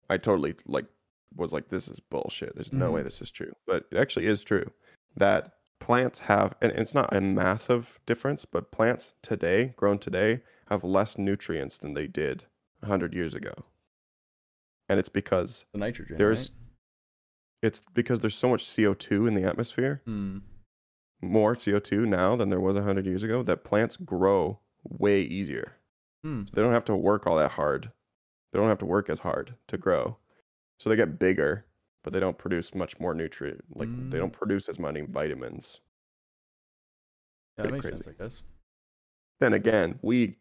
I 0.09 0.17
totally 0.19 0.55
like 0.67 0.87
was 1.35 1.53
like 1.53 1.69
this 1.69 1.89
is 1.89 1.99
bullshit. 1.99 2.55
There's 2.55 2.73
no 2.73 2.91
way 2.93 3.01
Mhm. 3.01 3.05
this 3.05 3.21
is 3.23 3.31
true. 3.31 3.53
But 3.67 3.87
it 3.91 3.99
actually 3.99 4.27
is 4.27 4.43
true 4.45 4.71
that 5.17 5.55
plants 5.81 6.21
have 6.21 6.55
and 6.61 6.71
it's 6.73 6.95
not 6.95 7.15
a 7.15 7.21
massive 7.21 7.99
difference, 8.07 8.45
but 8.45 8.71
plants 8.71 9.15
today, 9.23 9.75
grown 9.77 9.99
today, 9.99 10.43
have 10.69 10.85
less 10.85 11.19
nutrients 11.19 11.79
than 11.79 11.95
they 11.95 12.07
did 12.07 12.45
100 12.81 13.13
years 13.15 13.35
ago. 13.35 13.53
And 14.89 15.01
it's 15.01 15.09
because 15.09 15.65
The 15.73 15.79
nitrogen. 15.79 16.17
there's 16.19 16.53
it's 17.63 17.81
because 17.95 18.21
there's 18.21 18.35
so 18.37 18.49
much 18.49 18.65
CO2 18.65 19.27
in 19.29 19.35
the 19.35 19.45
atmosphere? 19.45 20.03
Hmm. 20.05 20.39
more 21.25 21.55
CO2 21.55 22.05
now 22.07 22.35
than 22.35 22.49
there 22.49 22.59
was 22.61 22.75
100 22.77 23.07
years 23.07 23.23
ago 23.23 23.43
that 23.45 23.63
plants 23.63 23.97
grow 23.97 24.59
way 24.83 25.21
easier. 25.23 25.75
Hmm. 26.25 26.45
So 26.45 26.51
they 26.55 26.63
don't 26.63 26.73
have 26.73 26.85
to 26.87 26.97
work 26.97 27.27
all 27.29 27.37
that 27.37 27.53
hard. 27.53 27.93
They 28.53 28.59
don't 28.59 28.69
have 28.69 28.79
to 28.79 28.87
work 28.87 29.09
as 29.09 29.21
hard 29.21 29.55
to 29.69 29.79
grow. 29.79 30.17
So 30.81 30.91
they 30.91 30.97
get 30.97 31.21
bigger, 31.21 31.65
but 32.03 32.13
they 32.13 32.19
don't 32.19 32.37
produce 32.37 32.75
much 32.75 32.99
more 32.99 33.15
nutrient. 33.15 33.63
Like 33.73 33.89
they 34.11 34.17
Mm. 34.19 34.21
don't 34.23 34.33
produce 34.33 34.69
as 34.69 34.81
many 34.81 35.03
vitamins. 35.03 35.81
Yeah, 37.57 37.65
that 37.65 37.73
makes 37.73 37.87
crazy. 37.87 38.03
sense. 38.03 38.09
I 38.19 38.23
guess. 38.23 38.43
Then 39.41 39.53
again, 39.53 39.99
we 40.03 40.37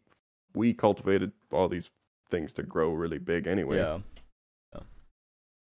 we 0.54 0.74
cultivated 0.74 1.32
all 1.52 1.68
these 1.68 1.90
things 2.28 2.52
to 2.54 2.62
grow 2.62 2.92
really 2.92 3.18
big 3.18 3.46
anyway. 3.46 3.76
Yeah. 3.78 4.00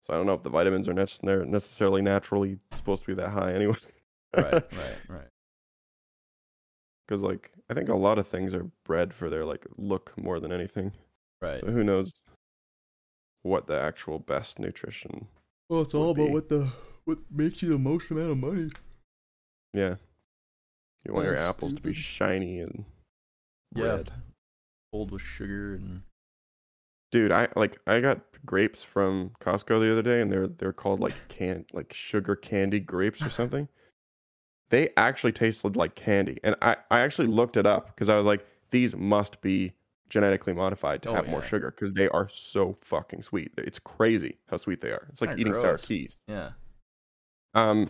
So 0.04 0.14
I 0.14 0.18
don't 0.18 0.26
know 0.26 0.34
if 0.34 0.44
the 0.44 0.50
vitamins 0.50 0.88
are 0.88 0.94
nec- 0.94 1.24
necessarily 1.24 2.02
naturally 2.02 2.58
supposed 2.72 3.04
to 3.04 3.08
be 3.08 3.14
that 3.16 3.30
high 3.30 3.54
anyway. 3.54 3.76
Right. 4.36 4.54
right. 4.54 4.98
Right. 5.10 5.28
Because 7.08 7.24
like 7.24 7.52
I 7.70 7.74
think 7.74 7.90
a 7.90 7.96
lot 7.96 8.18
of 8.18 8.28
things 8.28 8.54
are 8.54 8.68
bred 8.86 9.14
for 9.14 9.30
their 9.30 9.46
like 9.46 9.66
look 9.78 10.14
more 10.18 10.40
than 10.40 10.52
anything. 10.52 10.94
Right. 11.42 11.60
So 11.62 11.68
who 11.68 11.84
knows 11.84 12.14
what 13.44 13.68
the 13.68 13.80
actual 13.80 14.20
best 14.20 14.60
nutrition? 14.60 15.28
Well, 15.70 15.82
it's 15.82 15.94
would 15.94 16.00
all 16.00 16.12
about 16.12 16.28
be. 16.28 16.34
what 16.34 16.50
the 16.50 16.72
what 17.06 17.18
makes 17.32 17.62
you 17.62 17.70
the 17.70 17.78
most 17.78 18.10
amount 18.12 18.32
of 18.32 18.38
money. 18.38 18.70
Yeah. 19.74 19.96
You 21.06 21.14
want 21.14 21.26
your 21.26 21.38
Oh, 21.38 21.42
apples 21.50 21.74
to 21.74 21.82
be 21.82 21.94
shiny 21.94 22.60
and 22.60 22.86
Yeah. 23.76 23.84
red. 23.86 24.10
Old 24.94 25.12
with 25.12 25.22
sugar 25.22 25.74
and 25.76 26.04
Dude, 27.12 27.32
I 27.32 27.48
like 27.56 27.78
I 27.88 28.00
got 28.00 28.22
grapes 28.46 28.84
from 28.84 29.32
Costco 29.40 29.80
the 29.82 29.92
other 29.92 30.02
day 30.02 30.22
and 30.22 30.32
they're 30.32 30.48
they're 30.48 30.74
called 30.74 31.00
like 31.00 31.28
can 31.28 31.66
like 31.74 31.94
sugar 31.94 32.36
candy 32.36 32.80
grapes 32.80 33.26
or 33.26 33.30
something. 33.30 33.68
they 34.70 34.90
actually 34.98 35.32
tasted 35.34 35.76
like 35.76 35.96
candy. 35.96 36.40
And 36.44 36.56
I, 36.62 36.78
I 36.90 37.00
actually 37.02 37.28
looked 37.28 37.58
it 37.58 37.66
up 37.66 37.88
because 37.88 38.10
I 38.10 38.16
was 38.18 38.26
like, 38.26 38.46
these 38.70 38.96
must 38.96 39.42
be 39.42 39.74
genetically 40.10 40.54
modified 40.54 41.02
to 41.04 41.10
Oh, 41.10 41.16
have 41.16 41.28
more 41.28 41.42
sugar 41.42 41.72
because 41.72 41.94
they 41.94 42.08
are 42.10 42.30
so 42.30 42.78
fucking 42.82 43.22
sweet. 43.24 43.52
It's 43.58 43.80
crazy 43.80 44.38
how 44.50 44.58
sweet 44.58 44.82
they 44.82 44.92
are. 44.92 45.08
It's 45.10 45.22
like 45.22 45.32
Kinda 45.32 45.42
eating 45.42 45.54
sour 45.56 45.78
gross. 45.78 45.88
keys. 45.88 46.22
Yeah. 46.28 46.52
Um, 47.54 47.90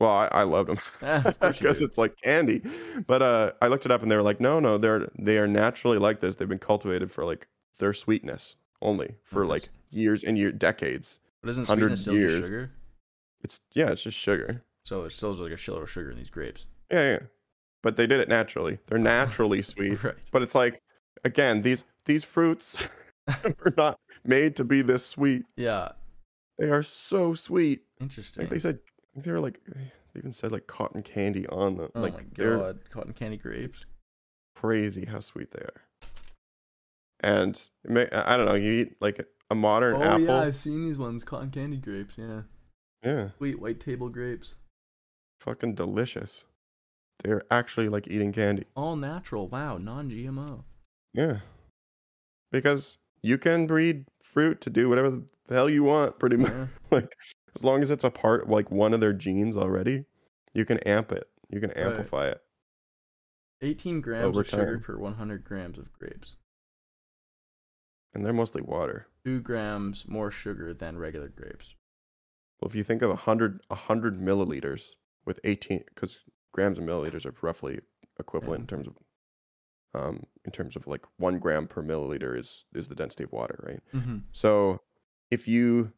well, 0.00 0.10
I, 0.12 0.26
I 0.28 0.42
loved 0.44 0.68
them 0.70 0.78
of 1.24 1.38
course 1.40 1.60
you 1.60 1.68
because 1.68 1.82
it's 1.82 1.98
like 1.98 2.16
candy. 2.22 2.62
But 3.06 3.22
uh, 3.22 3.52
I 3.62 3.68
looked 3.68 3.86
it 3.86 3.92
up 3.92 4.02
and 4.02 4.10
they 4.10 4.16
were 4.16 4.22
like, 4.22 4.40
no, 4.40 4.60
no, 4.60 4.78
they're 4.78 5.10
they 5.18 5.38
are 5.38 5.46
naturally 5.48 5.98
like 5.98 6.20
this. 6.20 6.36
They've 6.36 6.48
been 6.48 6.58
cultivated 6.58 7.10
for 7.10 7.24
like 7.24 7.48
their 7.78 7.92
sweetness 7.92 8.56
only 8.82 9.16
for 9.22 9.42
Okay. 9.44 9.50
like 9.50 9.68
years 9.90 10.22
and 10.24 10.36
year 10.38 10.52
decades. 10.52 11.20
But 11.42 11.50
isn't 11.50 11.66
sweetness 11.66 12.00
still 12.02 12.14
just 12.16 12.44
sugar? 12.44 12.70
It's 13.42 13.60
yeah, 13.72 13.90
it's 13.90 14.02
just 14.02 14.16
sugar. 14.18 14.62
So 14.82 15.04
it 15.04 15.12
still 15.12 15.32
is 15.32 15.40
like 15.40 15.52
a 15.52 15.56
shitload 15.56 15.82
of 15.82 15.90
sugar 15.90 16.10
in 16.10 16.16
these 16.16 16.30
grapes. 16.30 16.66
Yeah, 16.90 17.12
yeah. 17.12 17.18
But 17.82 17.96
they 17.96 18.06
did 18.06 18.20
it 18.20 18.28
naturally. 18.28 18.78
They're 18.86 18.98
naturally 19.16 19.62
sweet. 19.62 20.02
Right. 20.02 20.14
But 20.32 20.42
it's 20.42 20.54
like 20.54 20.80
again, 21.24 21.62
these 21.62 21.84
these 22.04 22.24
fruits 22.24 22.86
are 23.28 23.74
not 23.76 23.98
made 24.24 24.56
to 24.56 24.64
be 24.64 24.82
this 24.82 25.04
sweet. 25.06 25.44
Yeah. 25.56 25.90
They 26.58 26.70
are 26.70 26.82
so 26.82 27.34
sweet. 27.34 27.82
Interesting. 28.00 28.42
Like 28.44 28.50
they 28.50 28.58
said, 28.58 28.80
they 29.14 29.30
were 29.30 29.40
like 29.40 29.60
they 29.74 29.90
even 30.16 30.32
said 30.32 30.50
like 30.50 30.66
cotton 30.66 31.02
candy 31.02 31.46
on 31.48 31.76
them. 31.76 31.90
oh 31.94 32.00
like 32.00 32.14
my 32.14 32.22
god, 32.34 32.80
cotton 32.90 33.12
candy 33.12 33.36
grapes. 33.36 33.84
crazy 34.56 35.04
how 35.04 35.20
sweet 35.20 35.52
they 35.52 35.60
are. 35.60 35.82
And 37.20 37.60
may, 37.84 38.08
I 38.10 38.36
don't 38.36 38.46
know, 38.46 38.54
you 38.54 38.72
eat 38.72 38.96
like 39.00 39.26
a 39.50 39.54
modern 39.54 39.96
Oh 39.96 40.02
apple. 40.02 40.20
yeah, 40.24 40.40
I've 40.42 40.56
seen 40.56 40.86
these 40.86 40.98
ones, 40.98 41.24
cotton 41.24 41.50
candy 41.50 41.78
grapes. 41.78 42.16
Yeah, 42.18 42.42
yeah, 43.02 43.30
sweet 43.38 43.60
white 43.60 43.80
table 43.80 44.08
grapes, 44.08 44.54
fucking 45.40 45.74
delicious. 45.74 46.44
They're 47.24 47.42
actually 47.50 47.88
like 47.88 48.06
eating 48.08 48.32
candy. 48.32 48.66
all 48.76 48.94
natural. 48.94 49.48
Wow, 49.48 49.78
non-GMO. 49.78 50.62
Yeah. 51.14 51.38
Because 52.52 52.98
you 53.22 53.36
can 53.38 53.66
breed 53.66 54.04
fruit 54.22 54.60
to 54.60 54.70
do 54.70 54.88
whatever 54.88 55.10
the 55.10 55.54
hell 55.54 55.68
you 55.68 55.82
want, 55.82 56.18
pretty 56.20 56.36
much. 56.36 56.52
Yeah. 56.52 56.66
like 56.92 57.16
as 57.56 57.64
long 57.64 57.82
as 57.82 57.90
it's 57.90 58.04
a 58.04 58.10
part 58.10 58.48
like 58.48 58.70
one 58.70 58.94
of 58.94 59.00
their 59.00 59.12
genes 59.12 59.56
already, 59.56 60.04
you 60.54 60.64
can 60.64 60.78
amp 60.80 61.10
it. 61.10 61.28
You 61.50 61.58
can 61.60 61.70
Right. 61.70 61.78
amplify 61.78 62.26
it. 62.28 62.40
18 63.62 64.00
grams 64.00 64.24
Over 64.26 64.42
of 64.42 64.48
sugar 64.48 64.74
time. 64.76 64.82
per 64.84 64.96
100 64.98 65.42
grams 65.44 65.78
of 65.78 65.92
grapes. 65.98 66.36
And 68.14 68.24
they're 68.24 68.32
mostly 68.32 68.62
water. 68.62 69.06
Two 69.24 69.40
grams 69.40 70.04
more 70.08 70.30
sugar 70.30 70.72
than 70.74 70.98
regular 70.98 71.28
grapes. 71.28 71.74
Well, 72.60 72.68
if 72.68 72.74
you 72.74 72.82
think 72.82 73.02
of 73.02 73.10
a 73.10 73.16
hundred 73.16 73.60
a 73.70 73.74
hundred 73.74 74.20
milliliters 74.20 74.90
with 75.24 75.38
eighteen, 75.44 75.84
because 75.94 76.20
grams 76.52 76.78
and 76.78 76.88
milliliters 76.88 77.26
are 77.26 77.34
roughly 77.42 77.80
equivalent 78.18 78.60
Yeah. 78.60 78.62
in 78.62 78.66
terms 78.66 78.88
of, 78.88 80.00
um, 80.02 80.22
in 80.44 80.50
terms 80.50 80.74
of 80.74 80.86
like 80.86 81.04
one 81.18 81.38
gram 81.38 81.66
per 81.68 81.82
milliliter 81.82 82.36
is 82.36 82.66
is 82.74 82.88
the 82.88 82.94
density 82.96 83.24
of 83.24 83.32
water, 83.32 83.62
right? 83.66 83.80
Mm-hmm. 83.94 84.18
So, 84.32 84.80
if 85.30 85.46
you 85.46 85.92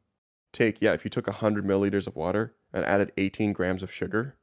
take 0.53 0.83
yeah, 0.83 0.93
if 0.93 1.05
you 1.05 1.11
took 1.11 1.29
a 1.29 1.33
hundred 1.33 1.65
milliliters 1.65 2.07
of 2.07 2.17
water 2.17 2.55
and 2.73 2.85
added 2.85 3.13
eighteen 3.17 3.53
grams 3.55 3.83
of 3.83 3.93
sugar, 3.93 4.37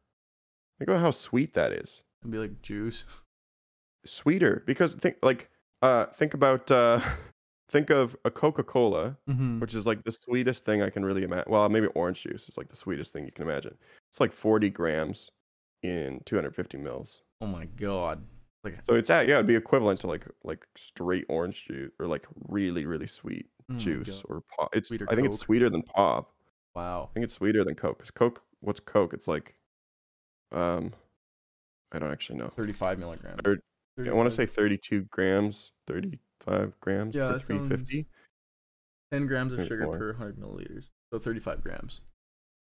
think 0.79 0.89
about 0.89 1.01
how 1.01 1.11
sweet 1.11 1.53
that 1.53 1.71
is. 1.73 2.03
It'd 2.21 2.31
be 2.31 2.37
like 2.39 2.61
juice. 2.61 3.03
Sweeter 4.05 4.63
because 4.65 4.95
think 4.95 5.17
like 5.21 5.49
uh 5.81 6.05
think 6.05 6.33
about 6.33 6.71
uh 6.71 7.01
think 7.69 7.89
of 7.89 8.15
a 8.25 8.31
Coca 8.31 8.63
Cola 8.63 9.17
Mm-hmm. 9.29 9.59
which 9.59 9.73
is 9.75 9.85
like 9.85 10.03
the 10.03 10.11
sweetest 10.11 10.63
thing 10.65 10.81
I 10.81 10.89
can 10.89 11.03
really 11.05 11.23
imagine. 11.23 11.51
Well, 11.51 11.67
maybe 11.69 11.87
orange 11.87 12.23
juice 12.23 12.47
is 12.49 12.57
like 12.57 12.69
the 12.69 12.75
sweetest 12.75 13.11
thing 13.13 13.25
you 13.25 13.31
can 13.31 13.43
imagine. 13.47 13.75
It's 14.09 14.19
like 14.19 14.31
40 14.31 14.69
grams 14.69 15.31
in 15.83 16.21
250 16.25 16.77
mils. 16.77 17.21
Oh 17.41 17.47
my 17.47 17.65
god. 17.65 18.23
Like 18.63 18.79
So 18.87 18.95
it's 18.95 19.09
at 19.09 19.27
yeah, 19.27 19.35
it'd 19.35 19.47
be 19.47 19.55
equivalent 19.55 19.99
to 20.01 20.07
like 20.07 20.25
like 20.43 20.65
straight 20.75 21.25
orange 21.29 21.65
juice 21.67 21.91
or 21.99 22.07
like 22.07 22.25
really 22.47 22.85
really 22.85 23.07
sweet 23.07 23.47
oh 23.71 23.75
juice 23.75 24.23
or 24.25 24.41
pop. 24.57 24.69
It's 24.75 24.89
Sweeter 24.89 25.07
I 25.09 25.15
think 25.15 25.27
it's 25.27 25.37
sweeter 25.39 25.69
than 25.69 25.83
pop. 25.83 26.31
Wow. 26.75 27.09
I 27.11 27.13
think 27.13 27.23
it's 27.25 27.35
sweeter 27.35 27.63
than 27.63 27.75
Coke. 27.75 27.99
Cause 27.99 28.11
Coke, 28.11 28.41
what's 28.61 28.79
Coke? 28.79 29.13
It's 29.13 29.27
like, 29.27 29.55
um, 30.51 30.93
I 31.91 31.99
don't 31.99 32.11
actually 32.11 32.39
know. 32.39 32.51
35 32.55 32.99
milligrams. 32.99 33.41
Third- 33.43 33.61
I 34.05 34.11
want 34.11 34.29
to 34.29 34.35
say 34.35 34.45
32 34.45 35.05
grams, 35.09 35.71
35 36.41 36.79
grams 36.79 37.15
Yeah, 37.15 37.31
per 37.31 37.39
350. 37.39 38.07
10 39.11 39.27
grams 39.27 39.53
of 39.53 39.65
sugar 39.67 39.87
per 39.87 40.13
100 40.13 40.37
milliliters. 40.37 40.89
So 41.11 41.19
35 41.19 41.63
grams. 41.63 42.01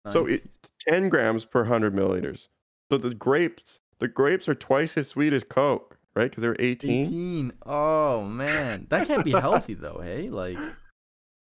So 0.09 0.25
it 0.25 0.43
10 0.87 1.09
grams 1.09 1.45
per 1.45 1.61
100 1.61 1.93
milliliters. 1.93 2.47
So 2.91 2.97
the 2.97 3.13
grapes, 3.13 3.79
the 3.99 4.07
grapes 4.07 4.49
are 4.49 4.55
twice 4.55 4.97
as 4.97 5.07
sweet 5.07 5.33
as 5.33 5.43
Coke, 5.43 5.97
right? 6.15 6.29
Because 6.29 6.41
they're 6.41 6.55
18. 6.57 7.05
18. 7.05 7.53
Oh 7.65 8.23
man, 8.23 8.87
that 8.89 9.07
can't 9.07 9.23
be 9.23 9.31
healthy 9.31 9.75
though. 9.75 10.01
Hey, 10.03 10.29
like, 10.29 10.57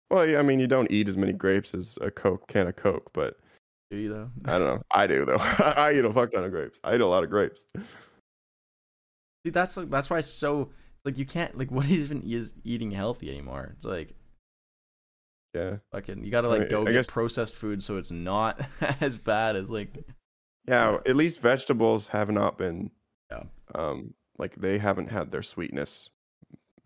Well, 0.09 0.27
yeah, 0.27 0.39
I 0.39 0.41
mean, 0.41 0.59
you 0.59 0.65
don't 0.65 0.91
eat 0.91 1.07
as 1.07 1.15
many 1.15 1.33
grapes 1.33 1.75
as 1.75 1.99
a 2.01 2.09
Coke 2.09 2.47
can 2.47 2.67
of 2.67 2.75
Coke, 2.75 3.11
but 3.13 3.37
do 3.91 3.97
you 3.97 4.09
though? 4.09 4.31
I 4.45 4.57
don't 4.57 4.67
know. 4.67 4.81
I 4.91 5.05
do 5.05 5.25
though. 5.25 5.37
I 5.39 5.93
eat 5.93 6.05
a 6.05 6.11
fuck 6.11 6.31
ton 6.31 6.43
of 6.43 6.51
grapes. 6.51 6.79
I 6.83 6.95
eat 6.95 7.01
a 7.01 7.05
lot 7.05 7.23
of 7.23 7.29
grapes. 7.29 7.65
See, 9.45 9.51
that's 9.51 9.75
that's 9.75 10.09
why 10.09 10.19
it's 10.19 10.29
so 10.29 10.71
like 11.05 11.17
you 11.17 11.25
can't 11.25 11.57
like 11.57 11.71
what 11.71 11.85
even 11.87 12.21
is 12.23 12.53
eating 12.63 12.91
healthy 12.91 13.29
anymore. 13.29 13.71
It's 13.75 13.85
like 13.85 14.15
Yeah. 15.53 15.77
fucking 15.91 16.23
you 16.23 16.31
gotta 16.31 16.47
I 16.47 16.51
like 16.51 16.59
mean, 16.61 16.69
go 16.69 16.81
I 16.83 16.85
get 16.85 16.93
guess- 16.93 17.09
processed 17.09 17.55
food 17.55 17.81
so 17.81 17.97
it's 17.97 18.11
not 18.11 18.61
as 19.01 19.17
bad 19.17 19.55
as 19.55 19.69
like 19.69 20.05
Yeah, 20.67 20.97
at 21.05 21.15
least 21.15 21.39
vegetables 21.41 22.07
have 22.09 22.29
not 22.29 22.57
been 22.57 22.91
Yeah. 23.31 23.43
um 23.75 24.13
like 24.37 24.55
they 24.55 24.77
haven't 24.77 25.09
had 25.11 25.31
their 25.31 25.41
sweetness 25.41 26.09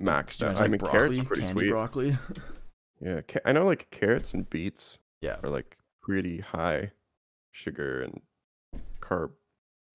maxed 0.02 0.44
out. 0.44 0.56
like 0.56 0.64
I 0.64 0.68
mean, 0.68 0.80
broccoli, 0.80 1.00
carrots 1.00 1.20
are 1.20 1.24
pretty 1.24 1.48
sweet. 1.48 1.70
broccoli. 1.70 2.18
Yeah, 3.00 3.22
ca- 3.22 3.42
I 3.46 3.52
know 3.52 3.66
like 3.66 3.90
carrots 3.92 4.34
and 4.34 4.50
beets 4.50 4.98
yeah. 5.22 5.38
are 5.44 5.50
like 5.50 5.78
pretty 6.02 6.40
high 6.40 6.92
sugar 7.52 8.02
and 8.02 8.22
carb. 9.02 9.32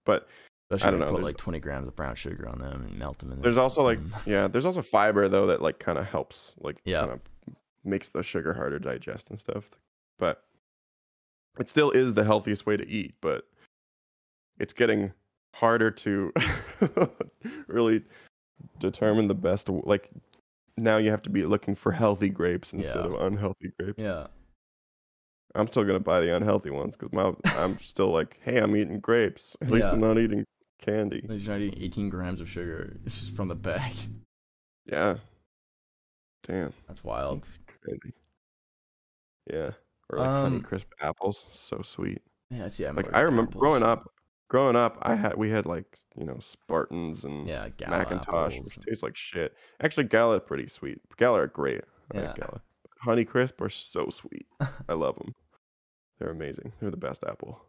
But 0.04 0.28
Especially 0.70 0.90
don't 0.90 1.00
when 1.00 1.08
you 1.08 1.12
know, 1.14 1.18
put 1.20 1.24
like 1.24 1.36
20 1.38 1.60
grams 1.60 1.88
of 1.88 1.96
brown 1.96 2.14
sugar 2.14 2.46
on 2.48 2.58
them 2.58 2.82
and 2.86 2.98
melt 2.98 3.18
them 3.20 3.32
in 3.32 3.40
there's 3.40 3.56
also 3.56 3.82
like 3.82 3.98
Mm. 4.00 4.12
yeah, 4.26 4.48
there's 4.48 4.66
also 4.66 4.82
fiber 4.82 5.26
though 5.28 5.46
that 5.46 5.62
like 5.62 5.78
kind 5.78 5.96
of 5.98 6.06
helps 6.06 6.54
like 6.60 6.80
Yeah. 6.84 7.00
kind 7.00 7.12
of 7.12 7.20
makes 7.84 8.10
the 8.10 8.22
sugar 8.22 8.52
harder 8.52 8.78
to 8.78 8.84
digest 8.84 9.30
and 9.30 9.38
stuff. 9.40 9.70
But 10.18 10.44
it 11.58 11.68
still 11.70 11.90
is 11.90 12.12
the 12.14 12.24
healthiest 12.24 12.66
way 12.66 12.76
to 12.76 12.86
eat, 12.86 13.14
but 13.22 13.46
it's 14.58 14.74
getting 14.74 15.12
harder 15.54 15.90
to 15.90 16.32
really 17.66 18.04
determine 18.78 19.26
the 19.28 19.34
best 19.34 19.68
like 19.68 20.10
now 20.76 20.96
you 20.98 21.10
have 21.10 21.22
to 21.22 21.30
be 21.30 21.44
looking 21.44 21.74
for 21.74 21.92
healthy 21.92 22.28
grapes 22.28 22.72
instead 22.74 23.04
Yeah. 23.06 23.12
of 23.12 23.20
unhealthy 23.22 23.72
grapes. 23.80 24.02
Yeah. 24.02 24.26
I'm 25.54 25.66
still 25.66 25.84
gonna 25.84 25.98
buy 25.98 26.20
the 26.20 26.36
unhealthy 26.36 26.70
ones 26.70 26.94
because 26.96 27.12
my 27.12 27.32
I'm 27.58 27.78
still 27.78 28.08
like, 28.10 28.38
hey, 28.44 28.58
I'm 28.58 28.76
eating 28.76 29.00
grapes. 29.00 29.56
At 29.62 29.70
least 29.70 29.88
Yeah. 29.88 29.94
I'm 29.94 30.00
not 30.00 30.18
eating 30.18 30.44
candy. 30.78 31.22
You're 31.28 31.38
not 31.52 31.60
eating 31.60 31.82
18 31.82 32.08
grams 32.08 32.40
of 32.40 32.48
sugar 32.48 32.96
just 33.04 33.30
from 33.36 33.48
the 33.48 33.54
bag. 33.54 33.94
Yeah. 34.86 35.16
Damn. 36.46 36.72
That's 36.86 37.04
wild. 37.04 37.42
That's 37.42 37.58
crazy. 37.82 38.14
Yeah. 39.50 39.70
Or 40.10 40.18
like 40.18 40.28
honey 40.28 40.56
Um, 40.56 40.62
crisp 40.62 40.92
apples. 41.00 41.44
So 41.52 41.82
sweet. 41.82 42.22
Yeah, 42.50 42.68
see, 42.68 42.84
I'm 42.84 42.96
Like 42.96 43.14
I 43.14 43.20
remember 43.20 43.50
apples. 43.50 43.60
growing 43.60 43.82
up 43.82 44.10
growing 44.48 44.76
up, 44.76 44.96
I 45.02 45.14
had 45.14 45.36
we 45.36 45.50
had 45.50 45.66
like, 45.66 45.98
you 46.16 46.24
know, 46.24 46.38
Spartans 46.38 47.24
and 47.24 47.46
Yeah, 47.46 47.68
Gala 47.76 48.06
McIntosh, 48.06 48.64
which 48.64 48.78
tastes 48.80 49.02
like 49.02 49.16
shit. 49.16 49.54
Actually 49.82 50.04
Gala 50.04 50.36
are 50.36 50.40
pretty 50.40 50.66
sweet. 50.68 51.00
Gala 51.18 51.40
are 51.42 51.46
great. 51.46 51.82
I 52.14 52.18
Yeah. 52.18 52.26
like 52.28 52.36
Gala. 52.36 52.62
Honey 53.02 53.24
crisp 53.26 53.60
are 53.60 53.68
so 53.68 54.08
sweet. 54.08 54.46
I 54.88 54.94
love 54.94 55.16
them. 55.16 55.34
They're 56.18 56.30
amazing. 56.30 56.72
They're 56.80 56.90
the 56.90 56.96
best 56.96 57.22
apple. 57.24 57.60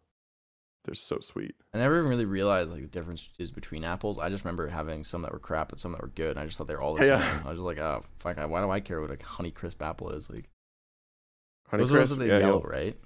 They're 0.86 0.96
so 0.96 1.20
sweet. 1.20 1.56
I 1.74 1.78
never 1.80 2.00
even 2.00 2.10
really 2.10 2.26
realized 2.26 2.72
like 2.72 2.82
the 2.82 2.88
difference 2.88 3.30
is 3.38 3.52
between 3.52 3.84
apples. 3.84 4.18
I 4.18 4.30
just 4.30 4.44
remember 4.46 4.68
having 4.68 5.04
some 5.04 5.22
that 5.24 5.32
were 5.34 5.40
crap 5.40 5.72
and 5.72 5.80
some 5.80 5.92
that 5.92 6.02
were 6.02 6.08
good. 6.08 6.32
And 6.32 6.40
I 6.40 6.46
just 6.46 6.58
thought 6.58 6.68
they 6.68 6.74
were 6.76 6.82
all 6.82 6.96
the 6.96 7.06
Yeah. 7.06 7.20
same. 7.22 7.42
I 7.46 7.50
was 7.50 7.58
just 7.58 7.66
like, 7.66 7.78
oh 7.80 8.04
fuck, 8.20 8.38
why 8.50 8.62
do 8.62 8.70
I 8.72 8.80
care 8.80 9.02
what 9.02 9.12
a 9.12 9.24
honey 9.24 9.52
crisp 9.52 9.82
apple 9.82 10.10
is? 10.12 10.30
Like 10.30 10.50
Honey 11.70 11.84
those 11.84 11.92
crisp, 11.92 12.14
are 12.14 12.16
the 12.16 12.28
yeah, 12.28 12.40
yellow, 12.40 12.60
you'll- 12.62 12.70
right? 12.72 12.98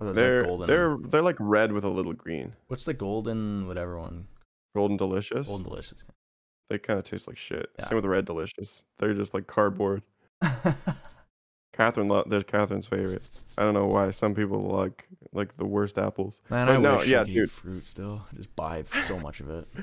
Those, 0.00 0.14
They're 0.14 0.40
like 0.42 0.48
golden. 0.48 0.66
they're 0.68 0.96
they're 1.10 1.22
like 1.22 1.36
red 1.40 1.72
with 1.72 1.84
a 1.84 1.88
little 1.88 2.12
green. 2.12 2.54
What's 2.68 2.84
the 2.84 2.94
golden 2.94 3.66
whatever 3.66 3.98
one? 3.98 4.28
Golden 4.74 4.96
delicious. 4.96 5.46
Golden 5.46 5.64
delicious. 5.68 5.98
They 6.70 6.78
kind 6.78 6.98
of 6.98 7.04
taste 7.04 7.26
like 7.26 7.36
shit. 7.36 7.68
Yeah. 7.78 7.86
Same 7.86 7.96
with 7.96 8.04
red 8.04 8.24
delicious. 8.24 8.84
They're 8.98 9.12
just 9.14 9.34
like 9.34 9.46
cardboard. 9.46 10.02
Catherine, 11.78 12.08
lo- 12.08 12.24
they're 12.26 12.42
Catherine's 12.42 12.86
favorite. 12.86 13.22
I 13.56 13.62
don't 13.62 13.72
know 13.72 13.86
why 13.86 14.10
some 14.10 14.34
people 14.34 14.62
like 14.62 15.06
like 15.32 15.56
the 15.56 15.64
worst 15.64 15.96
apples. 15.96 16.42
Man, 16.50 16.66
But 16.66 16.72
I 16.74 16.76
no, 16.78 16.96
wish 16.96 17.06
yeah, 17.06 17.20
I 17.20 17.24
could 17.24 17.34
dude. 17.34 17.44
eat 17.44 17.50
fruit 17.52 17.86
still. 17.86 18.22
I 18.32 18.36
just 18.36 18.54
buy 18.56 18.82
so 19.06 19.18
much 19.20 19.40
of 19.40 19.48
it. 19.50 19.68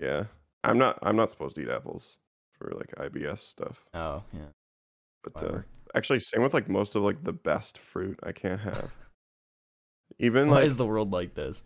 Yeah, 0.00 0.24
I'm 0.64 0.78
not 0.78 0.98
I'm 1.02 1.16
not 1.16 1.30
supposed 1.30 1.54
to 1.56 1.62
eat 1.62 1.68
apples 1.68 2.16
for 2.58 2.72
like 2.74 2.94
IBS 3.12 3.40
stuff. 3.40 3.84
Oh 3.92 4.22
yeah. 4.32 4.46
But 5.22 5.42
uh, 5.44 5.58
actually, 5.94 6.20
same 6.20 6.42
with 6.42 6.54
like 6.54 6.66
most 6.70 6.96
of 6.96 7.02
like 7.02 7.22
the 7.22 7.34
best 7.34 7.76
fruit 7.76 8.18
I 8.22 8.32
can't 8.32 8.62
have. 8.62 8.90
Even 10.18 10.48
Why 10.48 10.56
like 10.56 10.64
is 10.64 10.78
the 10.78 10.86
world 10.86 11.12
like 11.12 11.34
this? 11.34 11.64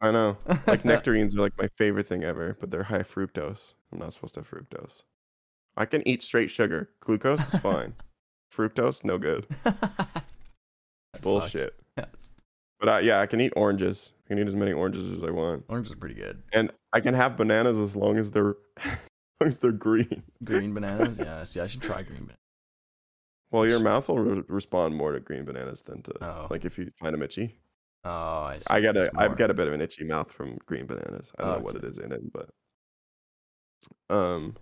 I 0.00 0.10
know. 0.10 0.38
Like 0.66 0.84
nectarines 0.84 1.36
are 1.36 1.40
like 1.40 1.56
my 1.56 1.68
favorite 1.76 2.08
thing 2.08 2.24
ever, 2.24 2.56
but 2.58 2.72
they're 2.72 2.82
high 2.82 3.04
fructose. 3.04 3.74
I'm 3.92 4.00
not 4.00 4.12
supposed 4.12 4.34
to 4.34 4.40
have 4.40 4.50
fructose. 4.50 5.02
I 5.76 5.84
can 5.84 6.06
eat 6.06 6.24
straight 6.24 6.50
sugar. 6.50 6.90
Glucose 6.98 7.54
is 7.54 7.60
fine. 7.60 7.94
Fructose, 8.52 9.04
no 9.04 9.18
good. 9.18 9.46
Bullshit. 11.22 11.74
But 11.96 12.88
I, 12.88 13.00
yeah, 13.00 13.20
I 13.20 13.26
can 13.26 13.40
eat 13.40 13.52
oranges. 13.56 14.12
I 14.24 14.28
can 14.28 14.38
eat 14.38 14.46
as 14.46 14.54
many 14.54 14.72
oranges 14.72 15.10
as 15.12 15.24
I 15.24 15.30
want, 15.30 15.64
Oranges 15.68 15.92
are 15.92 15.96
pretty 15.96 16.14
good. 16.14 16.42
and 16.52 16.70
I 16.92 17.00
can 17.00 17.12
have 17.14 17.36
bananas 17.36 17.80
as 17.80 17.96
long 17.96 18.18
as 18.18 18.30
they're 18.30 18.54
as 18.76 18.90
long 19.40 19.48
as 19.48 19.58
they're 19.58 19.72
green. 19.72 20.22
Green 20.44 20.72
bananas. 20.74 21.18
Yeah. 21.22 21.42
See, 21.44 21.60
I 21.60 21.66
should 21.66 21.82
try 21.82 22.02
green 22.02 22.20
bananas. 22.20 22.36
Well, 23.50 23.66
your 23.66 23.80
mouth 23.80 24.08
will 24.08 24.18
re- 24.18 24.42
respond 24.46 24.94
more 24.94 25.12
to 25.12 25.20
green 25.20 25.44
bananas 25.44 25.82
than 25.82 26.02
to 26.02 26.24
Oh. 26.24 26.46
like 26.50 26.64
if 26.64 26.78
you 26.78 26.92
find 27.00 27.14
them 27.14 27.22
itchy. 27.22 27.56
Oh, 28.04 28.10
I 28.42 28.58
see. 28.58 28.64
I 28.70 28.80
got 28.80 28.96
a 28.96 29.10
I've 29.16 29.36
got 29.36 29.50
a 29.50 29.54
bit 29.54 29.66
of 29.66 29.74
an 29.74 29.80
itchy 29.80 30.04
mouth 30.04 30.30
from 30.30 30.58
green 30.66 30.86
bananas. 30.86 31.32
I 31.38 31.42
don't 31.42 31.58
know 31.58 31.64
what 31.64 31.74
it 31.74 31.82
is 31.84 31.98
in 31.98 32.12
it, 32.12 32.20
but 32.32 32.48
um, 34.08 34.54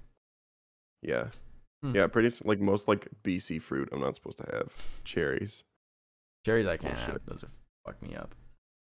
yeah, 1.03 1.27
Hmm. 1.91 1.97
yeah, 1.97 2.07
pretty 2.07 2.35
like 2.45 2.61
most 2.61 2.89
like 2.89 3.09
BC 3.25 3.61
fruit. 3.61 3.89
I'm 3.93 4.01
not 4.01 4.15
supposed 4.17 4.39
to 4.39 4.47
have 4.53 4.73
cherries. 5.05 5.65
cherries. 6.45 6.67
I 6.67 6.77
can't 6.77 6.95
Bullshit. 6.95 7.13
have. 7.13 7.27
Those 7.27 7.45
are 7.45 7.51
fuck 7.87 8.03
me 8.03 8.15
up. 8.17 8.35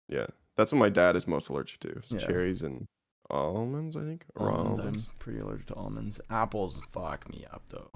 Yeah, 0.09 0.27
that's 0.57 0.73
what 0.73 0.79
my 0.79 0.89
dad 0.89 1.17
is 1.17 1.27
most 1.27 1.49
allergic 1.49 1.81
to: 1.81 2.01
Yeah. 2.11 2.19
cherries 2.19 2.63
and 2.63 2.87
almonds. 3.31 3.97
I 3.97 4.01
think 4.01 4.25
or 4.37 4.51
Almonds, 4.51 4.79
almonds. 4.81 5.09
I'm 5.11 5.15
pretty 5.19 5.39
allergic 5.41 5.67
to 5.67 5.75
almonds. 5.75 6.21
Apples 6.31 6.83
fuck 6.93 7.29
me 7.31 7.47
up 7.53 7.63
though. 7.69 7.91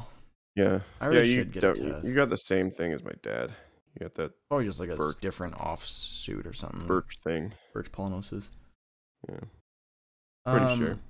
Yeah, 0.57 0.81
I 1.01 1.07
really 1.07 1.19
yeah. 1.21 1.25
You 1.25 1.39
should 1.41 1.53
get 1.53 2.05
you- 2.05 2.15
got 2.15 2.29
the 2.31 2.37
same 2.37 2.71
thing 2.71 2.93
as 2.93 3.03
my 3.03 3.13
dad. 3.23 3.53
You 3.95 4.05
got 4.07 4.15
that 4.15 4.33
Probably 4.49 4.67
just 4.67 4.81
like 4.81 4.91
a 4.91 4.97
Birch. 4.97 5.21
different 5.21 5.55
offsuit 5.57 6.47
or 6.47 6.53
something. 6.53 6.87
birch 6.87 7.19
thing. 7.23 7.53
Birch 7.73 7.91
pollenosis. 7.93 8.49
Yeah, 9.29 9.39
pretty 10.47 10.77
sure. 10.77 10.91
Um, 10.93 11.01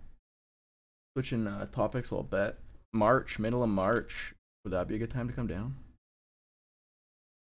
Switching 1.16 1.47
uh, 1.47 1.66
topics, 1.66 2.11
I'll 2.12 2.23
bet 2.24 2.59
March, 2.95 3.39
middle 3.39 3.62
of 3.62 3.69
March. 3.69 4.35
Would 4.65 4.73
that 4.73 4.89
be 4.89 4.95
a 4.95 4.99
good 4.99 5.11
time 5.11 5.27
to 5.29 5.35
come 5.35 5.47
down? 5.47 5.75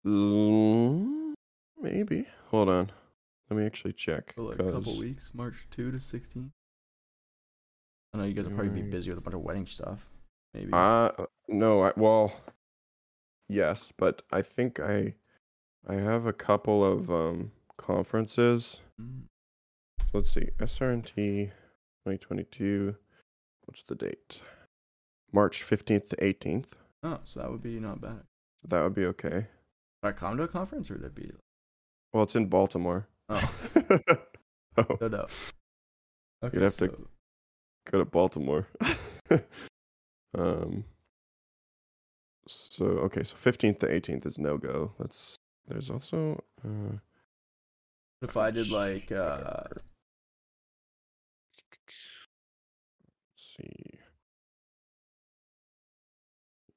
Mm, 0.06 1.34
maybe. 1.82 2.26
Hold 2.50 2.70
on. 2.70 2.92
Let 3.50 3.58
me 3.60 3.66
actually 3.66 3.94
check. 3.94 4.34
For 4.36 4.44
like 4.44 4.60
a 4.60 4.72
couple 4.72 4.98
weeks, 4.98 5.32
March 5.34 5.68
two 5.72 5.92
to 5.92 6.00
sixteen. 6.00 6.52
I 8.14 8.18
know 8.20 8.24
you 8.26 8.34
guys 8.34 8.46
will 8.46 8.56
probably 8.56 8.82
be 8.82 8.90
busy 8.90 9.10
with 9.10 9.18
a 9.20 9.22
bunch 9.22 9.36
of 9.36 9.42
wedding 9.42 9.68
stuff. 9.68 10.06
Maybe. 10.54 10.70
Uh 10.72 11.12
no, 11.48 11.84
I 11.84 11.92
well 11.98 12.34
yes, 13.50 13.92
but 13.98 14.22
I 14.32 14.42
think 14.42 14.80
I 14.80 15.16
I 15.88 15.96
have 15.96 16.26
a 16.26 16.34
couple 16.34 16.86
of 16.86 17.12
um 17.12 17.52
conferences. 17.78 18.80
Mm, 19.02 19.24
Let's 20.14 20.32
see. 20.32 20.50
SRNT 20.60 21.16
2022. 21.16 22.96
What's 23.66 23.84
the 23.84 23.96
date? 23.96 24.42
March 25.32 25.64
15th 25.64 26.10
to 26.10 26.16
18th. 26.18 26.66
Oh, 27.04 27.20
so 27.26 27.40
that 27.40 27.52
would 27.52 27.64
be 27.64 27.80
not 27.80 28.02
bad. 28.02 28.22
That 28.68 28.84
would 28.84 28.94
be 28.94 29.06
okay. 29.06 29.48
Would 30.04 30.10
I 30.10 30.12
come 30.12 30.38
to 30.38 30.44
a 30.44 30.48
conference 30.48 30.92
or 30.92 30.96
would 30.96 31.04
it 31.06 31.16
be? 31.16 31.32
Well, 32.14 32.24
it's 32.24 32.36
in 32.36 32.48
Baltimore. 32.48 33.08
Oh, 33.30 33.52
oh, 34.78 34.98
no, 35.02 35.08
no. 35.08 35.26
Okay, 36.44 36.60
have 36.62 36.78
to- 36.78 37.08
go 37.90 38.00
to 38.00 38.06
Baltimore. 38.06 38.68
um 40.38 40.84
so 42.48 42.86
okay, 42.86 43.24
so 43.24 43.36
15th 43.36 43.80
to 43.80 43.88
18th 43.88 44.26
is 44.26 44.38
no 44.38 44.58
go. 44.58 44.92
That's 45.00 45.36
there's 45.68 45.90
also 45.90 46.44
uh 46.66 46.98
If 48.22 48.36
I 48.38 48.52
did 48.52 48.70
like 48.72 49.12
uh 49.12 49.64
Let's 53.34 53.56
see. 53.58 54.00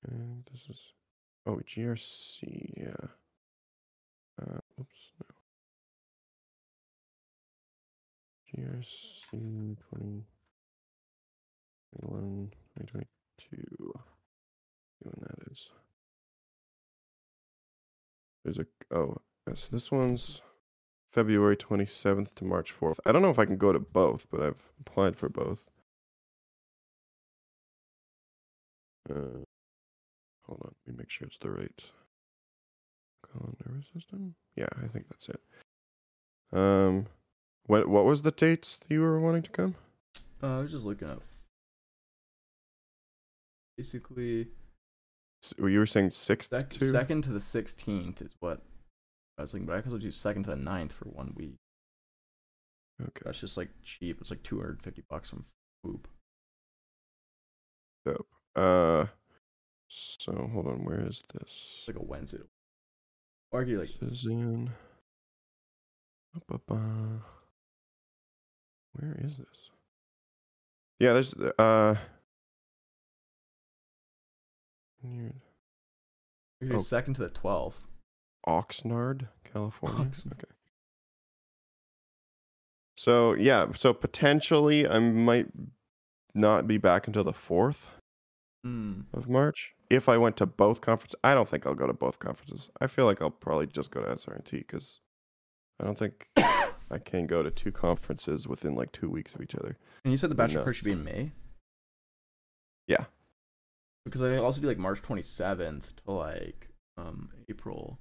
And 0.08 0.44
this 0.50 0.62
is 0.68 0.78
oh 1.46 1.60
GRC, 1.66 2.72
yeah. 2.76 3.08
Uh, 4.40 4.58
oops, 4.80 5.12
no. 5.20 5.26
GRC 8.62 9.30
20, 9.30 9.76
21, 12.00 12.52
2022. 12.76 13.04
See 13.40 13.56
When 15.00 15.14
that 15.20 15.50
is. 15.50 15.68
There's 18.44 18.58
a 18.58 18.66
oh, 18.94 19.16
yes, 19.48 19.68
this 19.72 19.90
one's 19.90 20.42
February 21.10 21.56
27th 21.56 22.34
to 22.34 22.44
March 22.44 22.78
4th. 22.78 22.98
I 23.06 23.12
don't 23.12 23.22
know 23.22 23.30
if 23.30 23.38
I 23.38 23.46
can 23.46 23.56
go 23.56 23.72
to 23.72 23.78
both, 23.78 24.26
but 24.30 24.40
I've 24.40 24.72
applied 24.80 25.16
for 25.16 25.28
both. 25.28 25.64
Uh, 29.08 29.44
hold 30.46 30.60
on, 30.64 30.74
let 30.86 30.94
me 30.94 30.98
make 30.98 31.10
sure 31.10 31.26
it's 31.26 31.38
the 31.38 31.50
right 31.50 31.84
calendar 33.32 33.82
system. 33.92 34.34
Yeah, 34.56 34.66
I 34.82 34.86
think 34.88 35.06
that's 35.08 35.28
it. 35.28 35.40
Um, 36.52 37.06
what 37.66 37.88
what 37.88 38.04
was 38.04 38.22
the 38.22 38.30
dates 38.30 38.76
that 38.78 38.90
you 38.92 39.00
were 39.00 39.18
wanting 39.20 39.42
to 39.42 39.50
come? 39.50 39.74
uh, 40.42 40.58
I 40.58 40.60
was 40.60 40.70
just 40.70 40.84
looking 40.84 41.08
up. 41.08 41.22
Basically, 43.76 44.48
S- 45.42 45.54
You 45.58 45.78
were 45.78 45.86
saying 45.86 46.12
sixth 46.12 46.50
sec- 46.50 46.70
to 46.70 46.90
second 46.92 47.22
to 47.22 47.30
the 47.32 47.40
sixteenth 47.40 48.22
is 48.22 48.34
what 48.40 48.62
I 49.38 49.42
was 49.42 49.50
thinking, 49.52 49.66
but 49.66 49.76
I 49.76 49.80
could 49.80 49.92
also 49.92 50.00
do 50.02 50.10
second 50.12 50.44
to 50.44 50.50
the 50.50 50.56
9th 50.56 50.92
for 50.92 51.06
one 51.06 51.32
week. 51.36 51.56
Okay, 53.02 53.22
That's 53.24 53.40
just 53.40 53.56
like 53.56 53.70
cheap. 53.82 54.20
It's 54.20 54.30
like 54.30 54.44
two 54.44 54.58
hundred 54.60 54.80
fifty 54.82 55.02
bucks 55.08 55.30
from 55.30 55.44
Swoop. 55.84 56.06
dope. 58.06 58.28
Uh, 58.54 59.06
so 59.96 60.32
hold 60.52 60.66
on, 60.66 60.84
where 60.84 61.00
is 61.06 61.22
this? 61.32 61.42
It's 61.78 61.88
like 61.88 61.96
a 61.96 62.02
Wednesday. 62.02 62.38
Or 63.52 63.60
I 63.60 63.64
could 63.64 63.70
do 63.70 63.80
like 63.80 63.90
This 64.00 64.12
is 64.20 64.26
in. 64.26 64.70
Where 68.92 69.16
is 69.20 69.36
this? 69.36 69.70
Yeah, 71.00 71.12
there's 71.12 71.34
uh. 71.34 71.96
Could 75.02 76.72
Oh. 76.72 76.78
second 76.82 77.14
to 77.14 77.22
the 77.22 77.28
twelfth. 77.28 77.86
Oxnard, 78.46 79.28
California. 79.44 80.06
Oxnard. 80.06 80.32
Okay. 80.32 80.50
So 82.96 83.34
yeah, 83.34 83.72
so 83.74 83.92
potentially 83.92 84.88
I 84.88 84.98
might 84.98 85.48
not 86.34 86.66
be 86.66 86.78
back 86.78 87.06
until 87.06 87.24
the 87.24 87.32
fourth 87.32 87.90
Hmm. 88.62 89.02
of 89.12 89.28
March. 89.28 89.73
If 89.90 90.08
I 90.08 90.16
went 90.16 90.36
to 90.38 90.46
both 90.46 90.80
conferences, 90.80 91.14
I 91.22 91.34
don't 91.34 91.46
think 91.48 91.66
I'll 91.66 91.74
go 91.74 91.86
to 91.86 91.92
both 91.92 92.18
conferences. 92.18 92.70
I 92.80 92.86
feel 92.86 93.04
like 93.04 93.20
I'll 93.20 93.30
probably 93.30 93.66
just 93.66 93.90
go 93.90 94.00
to 94.00 94.08
SRNT 94.14 94.50
because 94.52 95.00
I 95.80 95.84
don't 95.84 95.98
think 95.98 96.28
I 96.36 96.98
can 97.04 97.26
go 97.26 97.42
to 97.42 97.50
two 97.50 97.70
conferences 97.72 98.48
within 98.48 98.74
like 98.74 98.92
two 98.92 99.10
weeks 99.10 99.34
of 99.34 99.42
each 99.42 99.54
other. 99.54 99.76
And 100.04 100.12
you 100.12 100.18
said 100.18 100.30
the 100.30 100.34
bachelor 100.34 100.60
No. 100.60 100.64
party 100.64 100.76
should 100.78 100.84
be 100.86 100.92
in 100.92 101.04
May. 101.04 101.32
Yeah. 102.88 103.04
Because 104.04 104.22
I 104.22 104.36
also 104.36 104.60
do 104.60 104.66
like 104.68 104.78
March 104.78 105.00
twenty 105.02 105.22
seventh 105.22 105.90
to 106.04 106.10
like 106.12 106.68
um 106.96 107.30
April 107.48 107.98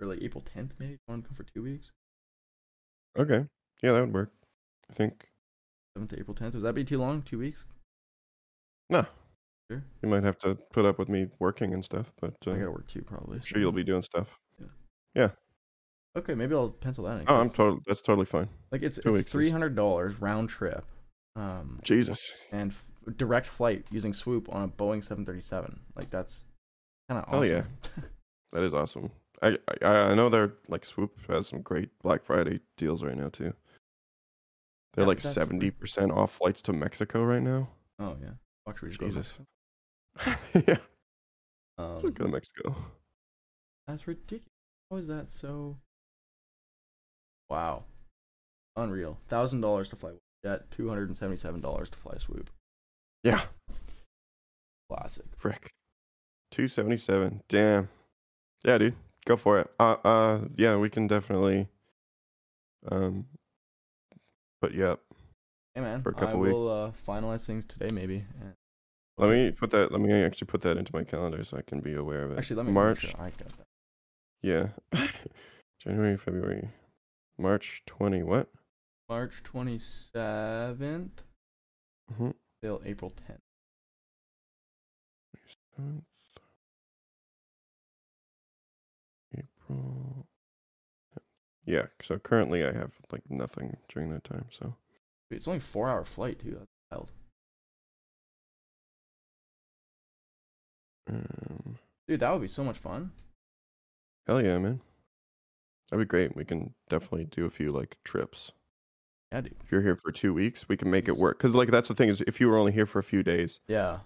or 0.00 0.06
like 0.08 0.22
April 0.22 0.42
tenth 0.42 0.74
maybe. 0.78 0.98
I 1.08 1.12
want 1.12 1.24
to 1.24 1.28
come 1.28 1.36
for 1.36 1.44
two 1.44 1.62
weeks? 1.62 1.90
Okay. 3.18 3.46
Yeah, 3.82 3.92
that 3.92 4.00
would 4.00 4.12
work. 4.14 4.32
I 4.90 4.94
think. 4.94 5.28
Seventh 5.96 6.10
to 6.10 6.18
April 6.20 6.34
tenth. 6.34 6.54
Would 6.54 6.62
that 6.64 6.74
be 6.74 6.84
too 6.84 6.98
long? 6.98 7.22
Two 7.22 7.38
weeks? 7.38 7.64
No. 8.90 9.06
Sure. 9.70 9.82
You 10.02 10.08
might 10.08 10.22
have 10.22 10.38
to 10.38 10.54
put 10.72 10.84
up 10.84 10.98
with 10.98 11.08
me 11.08 11.26
working 11.40 11.74
and 11.74 11.84
stuff, 11.84 12.12
but 12.20 12.34
uh, 12.46 12.52
I 12.52 12.58
gotta 12.58 12.70
work 12.70 12.86
too 12.86 13.02
probably. 13.02 13.40
sure 13.44 13.60
you'll 13.60 13.72
be 13.72 13.82
doing 13.84 14.02
stuff. 14.02 14.38
Yeah. 14.60 14.66
yeah. 15.14 15.28
Okay, 16.16 16.34
maybe 16.34 16.54
I'll 16.54 16.70
pencil 16.70 17.04
that 17.04 17.20
in. 17.20 17.24
Oh, 17.26 17.40
I'm 17.40 17.50
totally. 17.50 17.80
That's 17.86 18.00
totally 18.00 18.26
fine. 18.26 18.48
like 18.70 18.82
it's 18.82 18.98
two 19.02 19.14
it's 19.16 19.28
three 19.28 19.50
hundred 19.50 19.74
dollars 19.74 20.20
round 20.20 20.48
trip, 20.50 20.84
um, 21.34 21.80
Jesus. 21.82 22.18
and 22.52 22.70
f- 22.70 22.90
direct 23.16 23.46
flight 23.46 23.86
using 23.90 24.14
Swoop 24.14 24.48
on 24.54 24.62
a 24.62 24.68
Boeing 24.68 25.04
seven 25.04 25.26
thirty 25.26 25.40
seven. 25.42 25.80
Like 25.96 26.10
that's 26.10 26.46
kind 27.10 27.22
of 27.26 27.34
awesome. 27.34 27.52
yeah. 27.52 28.02
That 28.52 28.62
is 28.62 28.72
awesome. 28.72 29.10
I, 29.42 29.58
I 29.82 29.86
I 29.86 30.14
know 30.14 30.28
they're 30.28 30.52
like 30.68 30.86
Swoop 30.86 31.18
has 31.28 31.48
some 31.48 31.60
great 31.60 31.90
Black 32.02 32.24
Friday 32.24 32.60
deals 32.78 33.02
right 33.02 33.16
now 33.16 33.28
too. 33.28 33.52
They're 34.94 35.02
Yeah, 35.02 35.08
like 35.08 35.20
seventy 35.20 35.70
percent 35.72 36.12
off 36.12 36.32
flights 36.36 36.62
to 36.62 36.72
Mexico 36.72 37.24
right 37.24 37.42
now. 37.42 37.68
oh 37.98 38.16
yeah. 38.22 38.30
Fuck, 38.66 38.78
should 38.78 38.82
we 38.86 38.88
just 38.90 39.00
go 39.00 39.06
to 39.08 39.12
Jesus. 39.12 39.34
Mexico? 40.26 40.64
yeah, 40.68 40.76
Um, 41.78 42.00
just 42.02 42.14
go 42.14 42.24
to 42.26 42.30
Mexico. 42.30 42.76
That's 43.86 44.06
ridiculous. 44.08 44.42
How 44.90 44.96
is 44.98 45.06
that 45.08 45.28
so? 45.28 45.76
Wow, 47.48 47.84
unreal. 48.76 49.18
Thousand 49.28 49.60
dollars 49.60 49.88
to 49.90 49.96
fly 49.96 50.12
jet, 50.44 50.70
two 50.70 50.88
hundred 50.88 51.08
and 51.08 51.16
seventy-seven 51.16 51.60
dollars 51.60 51.88
to 51.90 51.98
fly 51.98 52.14
Swoop. 52.18 52.50
Yeah, 53.22 53.42
Classic. 54.90 55.24
frick. 55.36 55.70
Two 56.50 56.66
seventy 56.68 56.96
seven. 56.96 57.42
Damn. 57.48 57.88
Yeah, 58.64 58.78
dude. 58.78 58.94
Go 59.26 59.36
for 59.36 59.58
it. 59.60 59.70
Uh, 59.78 59.96
uh, 60.04 60.40
yeah, 60.56 60.76
we 60.76 60.88
can 60.90 61.06
definitely. 61.06 61.68
Um, 62.90 63.26
but 64.60 64.72
yeah, 64.74 64.94
Hey 65.76 65.82
man, 65.82 66.02
For 66.02 66.08
a 66.08 66.14
couple 66.14 66.36
I 66.36 66.40
weeks. 66.40 66.52
will 66.54 66.68
uh, 66.70 66.90
finalize 67.06 67.44
things 67.46 67.66
today 67.66 67.90
maybe. 67.90 68.24
and- 68.40 68.54
let 69.18 69.28
me 69.30 69.50
put 69.50 69.70
that. 69.72 69.92
Let 69.92 70.00
me 70.00 70.10
actually 70.22 70.46
put 70.46 70.62
that 70.62 70.78
into 70.78 70.90
my 70.94 71.04
calendar 71.04 71.44
so 71.44 71.58
I 71.58 71.62
can 71.62 71.80
be 71.80 71.92
aware 71.94 72.22
of 72.24 72.32
it. 72.32 72.38
Actually, 72.38 72.56
let 72.56 72.66
me 72.66 72.72
March. 72.72 73.02
Make 73.04 73.10
sure 73.12 73.20
I 73.20 73.30
got 73.30 73.52
that. 73.58 73.66
Yeah, 74.42 74.68
January, 75.82 76.16
February, 76.16 76.70
March 77.38 77.82
twenty. 77.86 78.22
What? 78.22 78.48
March 79.08 79.42
twenty 79.44 79.78
seventh 79.78 81.22
Mm-hmm. 82.12 82.30
till 82.62 82.80
April 82.86 83.12
tenth. 83.26 83.40
April. 89.36 90.26
Yeah. 91.64 91.86
So 92.02 92.18
currently 92.18 92.64
I 92.64 92.72
have 92.72 92.92
like 93.10 93.22
nothing 93.28 93.76
during 93.88 94.10
that 94.10 94.24
time. 94.24 94.46
So 94.50 94.74
It's 95.30 95.48
only 95.48 95.58
a 95.58 95.60
four 95.60 95.88
hour 95.88 96.04
flight 96.04 96.38
too. 96.38 96.52
That's 96.58 96.66
wild. 96.90 97.10
um, 101.08 101.78
Dude, 102.08 102.20
that 102.20 102.32
would 102.32 102.42
be 102.42 102.48
so 102.48 102.62
much 102.64 102.78
fun. 102.78 103.10
hell 104.26 104.40
yeah, 104.42 104.58
man. 104.58 104.80
That'd 105.90 106.06
be 106.06 106.08
great. 106.08 106.36
We 106.36 106.44
can 106.44 106.74
definitely 106.88 107.24
do 107.26 107.44
a 107.46 107.50
few 107.50 107.70
like 107.72 107.96
trips. 108.04 108.52
Yeah, 109.32 109.40
dude. 109.42 109.54
If 109.64 109.70
you're 109.72 109.82
here 109.82 109.96
for 109.96 110.12
two 110.12 110.32
weeks, 110.34 110.68
we 110.68 110.76
can 110.76 110.90
make 110.90 111.08
it 111.08 111.16
work. 111.16 111.38
Cause 111.38 111.54
like 111.54 111.70
that's 111.70 111.88
the 111.88 111.94
thing 111.94 112.08
is, 112.08 112.20
if 112.22 112.40
you 112.40 112.48
were 112.48 112.58
only 112.58 112.72
here 112.72 112.86
for 112.86 112.98
a 112.98 113.04
few 113.04 113.22
days, 113.22 113.60
Yeah. 113.68 114.00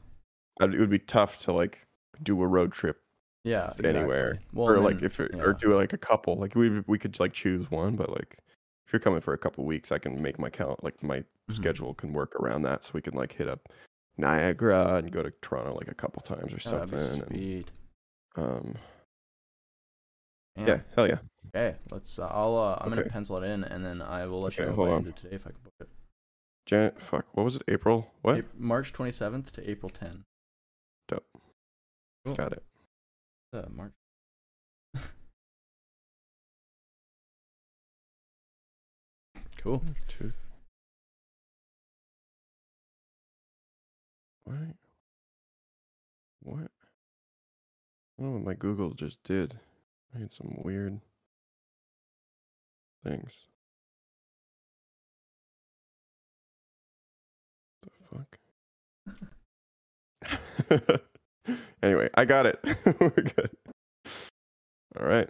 it 0.60 0.78
would 0.78 0.90
be 0.90 0.98
tough 0.98 1.38
to 1.40 1.52
like 1.52 1.86
do 2.22 2.40
a 2.42 2.46
road 2.46 2.72
trip 2.72 3.00
Yeah. 3.44 3.72
anywhere. 3.84 4.32
exactly. 4.32 4.48
Well, 4.52 4.68
or 4.70 4.78
like 4.80 4.96
then- 4.96 5.04
if 5.06 5.20
it, 5.20 5.30
yeah. 5.34 5.42
or 5.42 5.52
do 5.54 5.74
like 5.74 5.92
a 5.92 5.98
couple. 5.98 6.36
Like 6.36 6.54
we 6.54 6.80
we 6.86 6.98
could 6.98 7.18
like 7.20 7.32
choose 7.32 7.70
one, 7.70 7.96
but 7.96 8.10
like 8.10 8.38
if 8.90 8.92
you're 8.92 8.98
coming 8.98 9.20
for 9.20 9.32
a 9.32 9.38
couple 9.38 9.64
weeks, 9.64 9.92
I 9.92 9.98
can 9.98 10.20
make 10.20 10.36
my 10.36 10.50
count 10.50 10.82
like 10.82 11.00
my 11.00 11.20
Mhm. 11.20 11.54
schedule 11.54 11.94
can 11.94 12.12
work 12.12 12.34
around 12.34 12.62
that, 12.62 12.82
so 12.82 12.90
we 12.92 13.00
can 13.00 13.14
like 13.14 13.30
hit 13.30 13.46
up 13.46 13.68
Niagara 14.16 14.96
and 14.96 15.12
go 15.12 15.22
to 15.22 15.30
Toronto 15.30 15.74
like 15.76 15.86
a 15.86 15.94
couple 15.94 16.20
times 16.22 16.52
or 16.52 16.58
something. 16.58 16.98
And, 16.98 17.70
um, 18.34 18.74
Yeah. 20.56 20.66
yeah, 20.66 20.80
hell 20.96 21.06
yeah. 21.06 21.20
Okay, 21.54 21.78
let's. 21.92 22.18
Uh, 22.18 22.26
I'll. 22.26 22.56
Uh, 22.56 22.78
I'm 22.80 22.88
gonna 22.88 23.04
pencil 23.04 23.36
it 23.40 23.46
in, 23.46 23.62
and 23.62 23.84
then 23.84 24.02
I 24.02 24.26
will 24.26 24.40
let 24.42 24.58
you 24.58 24.66
know 24.66 24.72
hold 24.72 24.88
by 24.88 24.92
on. 24.94 24.98
end 24.98 25.06
of 25.06 25.14
today 25.14 25.36
if 25.36 25.46
I 25.46 25.50
can 25.52 25.60
book 25.62 25.74
it. 25.78 25.88
Jan, 26.66 26.90
fuck, 26.98 27.26
what 27.36 27.44
was 27.44 27.54
it? 27.54 27.62
April? 27.68 28.12
What? 28.22 28.38
Ap- 28.38 28.54
March 28.54 28.92
27th 28.92 29.52
to 29.52 29.70
April 29.70 29.88
10. 29.90 30.24
Cool. 32.24 32.34
Got 32.34 32.52
it. 32.54 32.64
Uh, 33.52 33.66
March. 33.70 33.94
Cool. 39.62 39.82
What? 44.44 44.56
What? 46.42 46.70
I 48.18 48.22
don't 48.22 48.30
know 48.30 48.36
what 48.38 48.44
my 48.44 48.54
Google 48.54 48.94
just 48.94 49.22
did. 49.22 49.58
I 50.14 50.18
had 50.20 50.32
some 50.32 50.60
weird 50.62 51.00
things. 53.04 53.36
The 57.82 57.90
fuck? 58.10 58.38
anyway, 61.82 62.08
I 62.14 62.24
got 62.24 62.46
it. 62.46 62.58
We're 63.00 63.10
good. 63.10 63.50
All 64.98 65.06
right. 65.06 65.28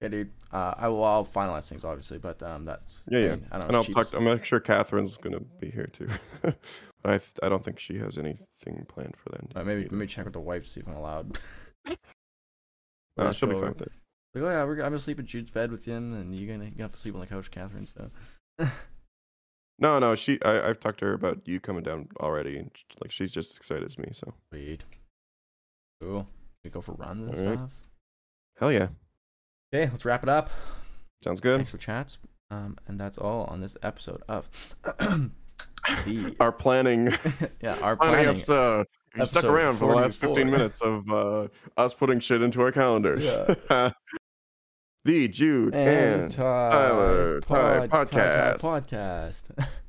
Yeah, 0.00 0.08
dude. 0.08 0.30
Uh, 0.52 0.74
I 0.76 0.88
will. 0.88 1.04
I'll 1.04 1.24
finalize 1.24 1.68
things, 1.68 1.84
obviously, 1.84 2.18
but 2.18 2.42
um, 2.42 2.64
that's. 2.66 2.92
Yeah, 3.08 3.18
I 3.18 3.22
yeah. 3.22 3.28
mean, 3.30 3.46
I 3.50 3.58
don't 3.58 3.60
know. 3.60 3.66
And 3.68 3.76
I'll 3.76 3.84
talk. 3.84 4.10
cheap 4.10 4.20
I'm 4.20 4.42
sure 4.42 4.60
Catherine's 4.60 5.16
gonna 5.16 5.40
be 5.60 5.70
here 5.70 5.86
too, 5.86 6.08
but 6.42 6.56
I 7.04 7.20
I 7.42 7.48
don't 7.48 7.64
think 7.64 7.78
she 7.78 7.98
has 7.98 8.18
anything 8.18 8.84
planned 8.88 9.14
for 9.16 9.30
then. 9.30 9.48
as- 9.54 9.62
uh, 9.62 9.64
maybe 9.64 9.82
either. 9.86 9.96
maybe 9.96 10.08
check 10.08 10.24
with 10.24 10.34
the 10.34 10.40
wife 10.40 10.64
to 10.64 10.70
see 10.70 10.80
if 10.80 10.88
I'm 10.88 10.96
allowed. 10.96 11.38
No, 13.18 13.32
she'll 13.32 13.48
be 13.48 13.54
fine 13.54 13.68
with 13.68 13.80
it. 13.80 13.92
Like, 14.34 14.44
oh 14.44 14.48
yeah, 14.50 14.64
we're, 14.64 14.72
I'm 14.74 14.90
gonna 14.90 14.98
sleep 14.98 15.18
in 15.18 15.24
Jude's 15.24 15.48
bed 15.48 15.70
with 15.70 15.86
him, 15.86 16.12
and 16.12 16.38
you're 16.38 16.54
gonna 16.54 16.68
you 16.68 16.82
have 16.82 16.92
to 16.92 16.98
sleep 16.98 17.14
on 17.14 17.20
the 17.20 17.26
couch, 17.26 17.50
Catherine. 17.50 17.86
So. 17.86 18.10
No, 19.78 19.98
no, 19.98 20.14
she. 20.14 20.38
I, 20.42 20.68
I've 20.68 20.80
talked 20.80 21.00
to 21.00 21.04
her 21.06 21.12
about 21.12 21.46
you 21.46 21.60
coming 21.60 21.82
down 21.82 22.08
already, 22.20 22.56
and 22.56 22.70
like 23.02 23.10
she's 23.10 23.30
just 23.30 23.50
as 23.50 23.56
excited 23.58 23.84
as 23.86 23.98
me. 23.98 24.08
So 24.12 24.32
Sweet. 24.50 24.82
Cool. 26.00 26.26
We 26.64 26.70
go 26.70 26.80
for 26.80 26.92
runs 26.92 27.28
and 27.28 27.38
Alright. 27.38 27.58
stuff. 27.58 27.70
hell 28.58 28.72
yeah, 28.72 28.88
Okay, 29.76 29.90
let's 29.92 30.04
wrap 30.06 30.22
it 30.22 30.28
up. 30.30 30.48
sounds 31.22 31.40
good. 31.42 31.58
Thanks 31.58 31.70
for 31.70 31.76
chats. 31.78 32.16
Um, 32.50 32.78
and 32.86 32.98
that's 32.98 33.18
all 33.18 33.44
on 33.44 33.60
this 33.60 33.76
episode 33.82 34.22
of 34.28 34.48
the 34.84 36.34
Our 36.40 36.52
planning, 36.52 37.12
yeah 37.60 37.76
our 37.82 37.96
planning 37.96 38.14
planning. 38.14 38.28
episode. 38.36 38.86
You 39.16 39.24
stuck 39.26 39.44
episode 39.44 39.54
around 39.54 39.76
for 39.76 39.88
the 39.88 39.96
last 39.96 40.18
15 40.18 40.50
minutes 40.50 40.80
of 40.80 41.10
uh, 41.10 41.48
us 41.76 41.92
putting 41.92 42.20
shit 42.20 42.40
into 42.40 42.62
our 42.62 42.72
calendars. 42.72 43.26
Yeah. 43.70 43.90
the 45.04 45.28
Jude 45.28 45.74
and, 45.74 46.30
Ty 46.30 46.36
Tyler 46.70 47.40
Ty 47.40 47.86
Pod- 47.88 48.10
podcast. 48.10 48.60
podcast. 48.60 49.68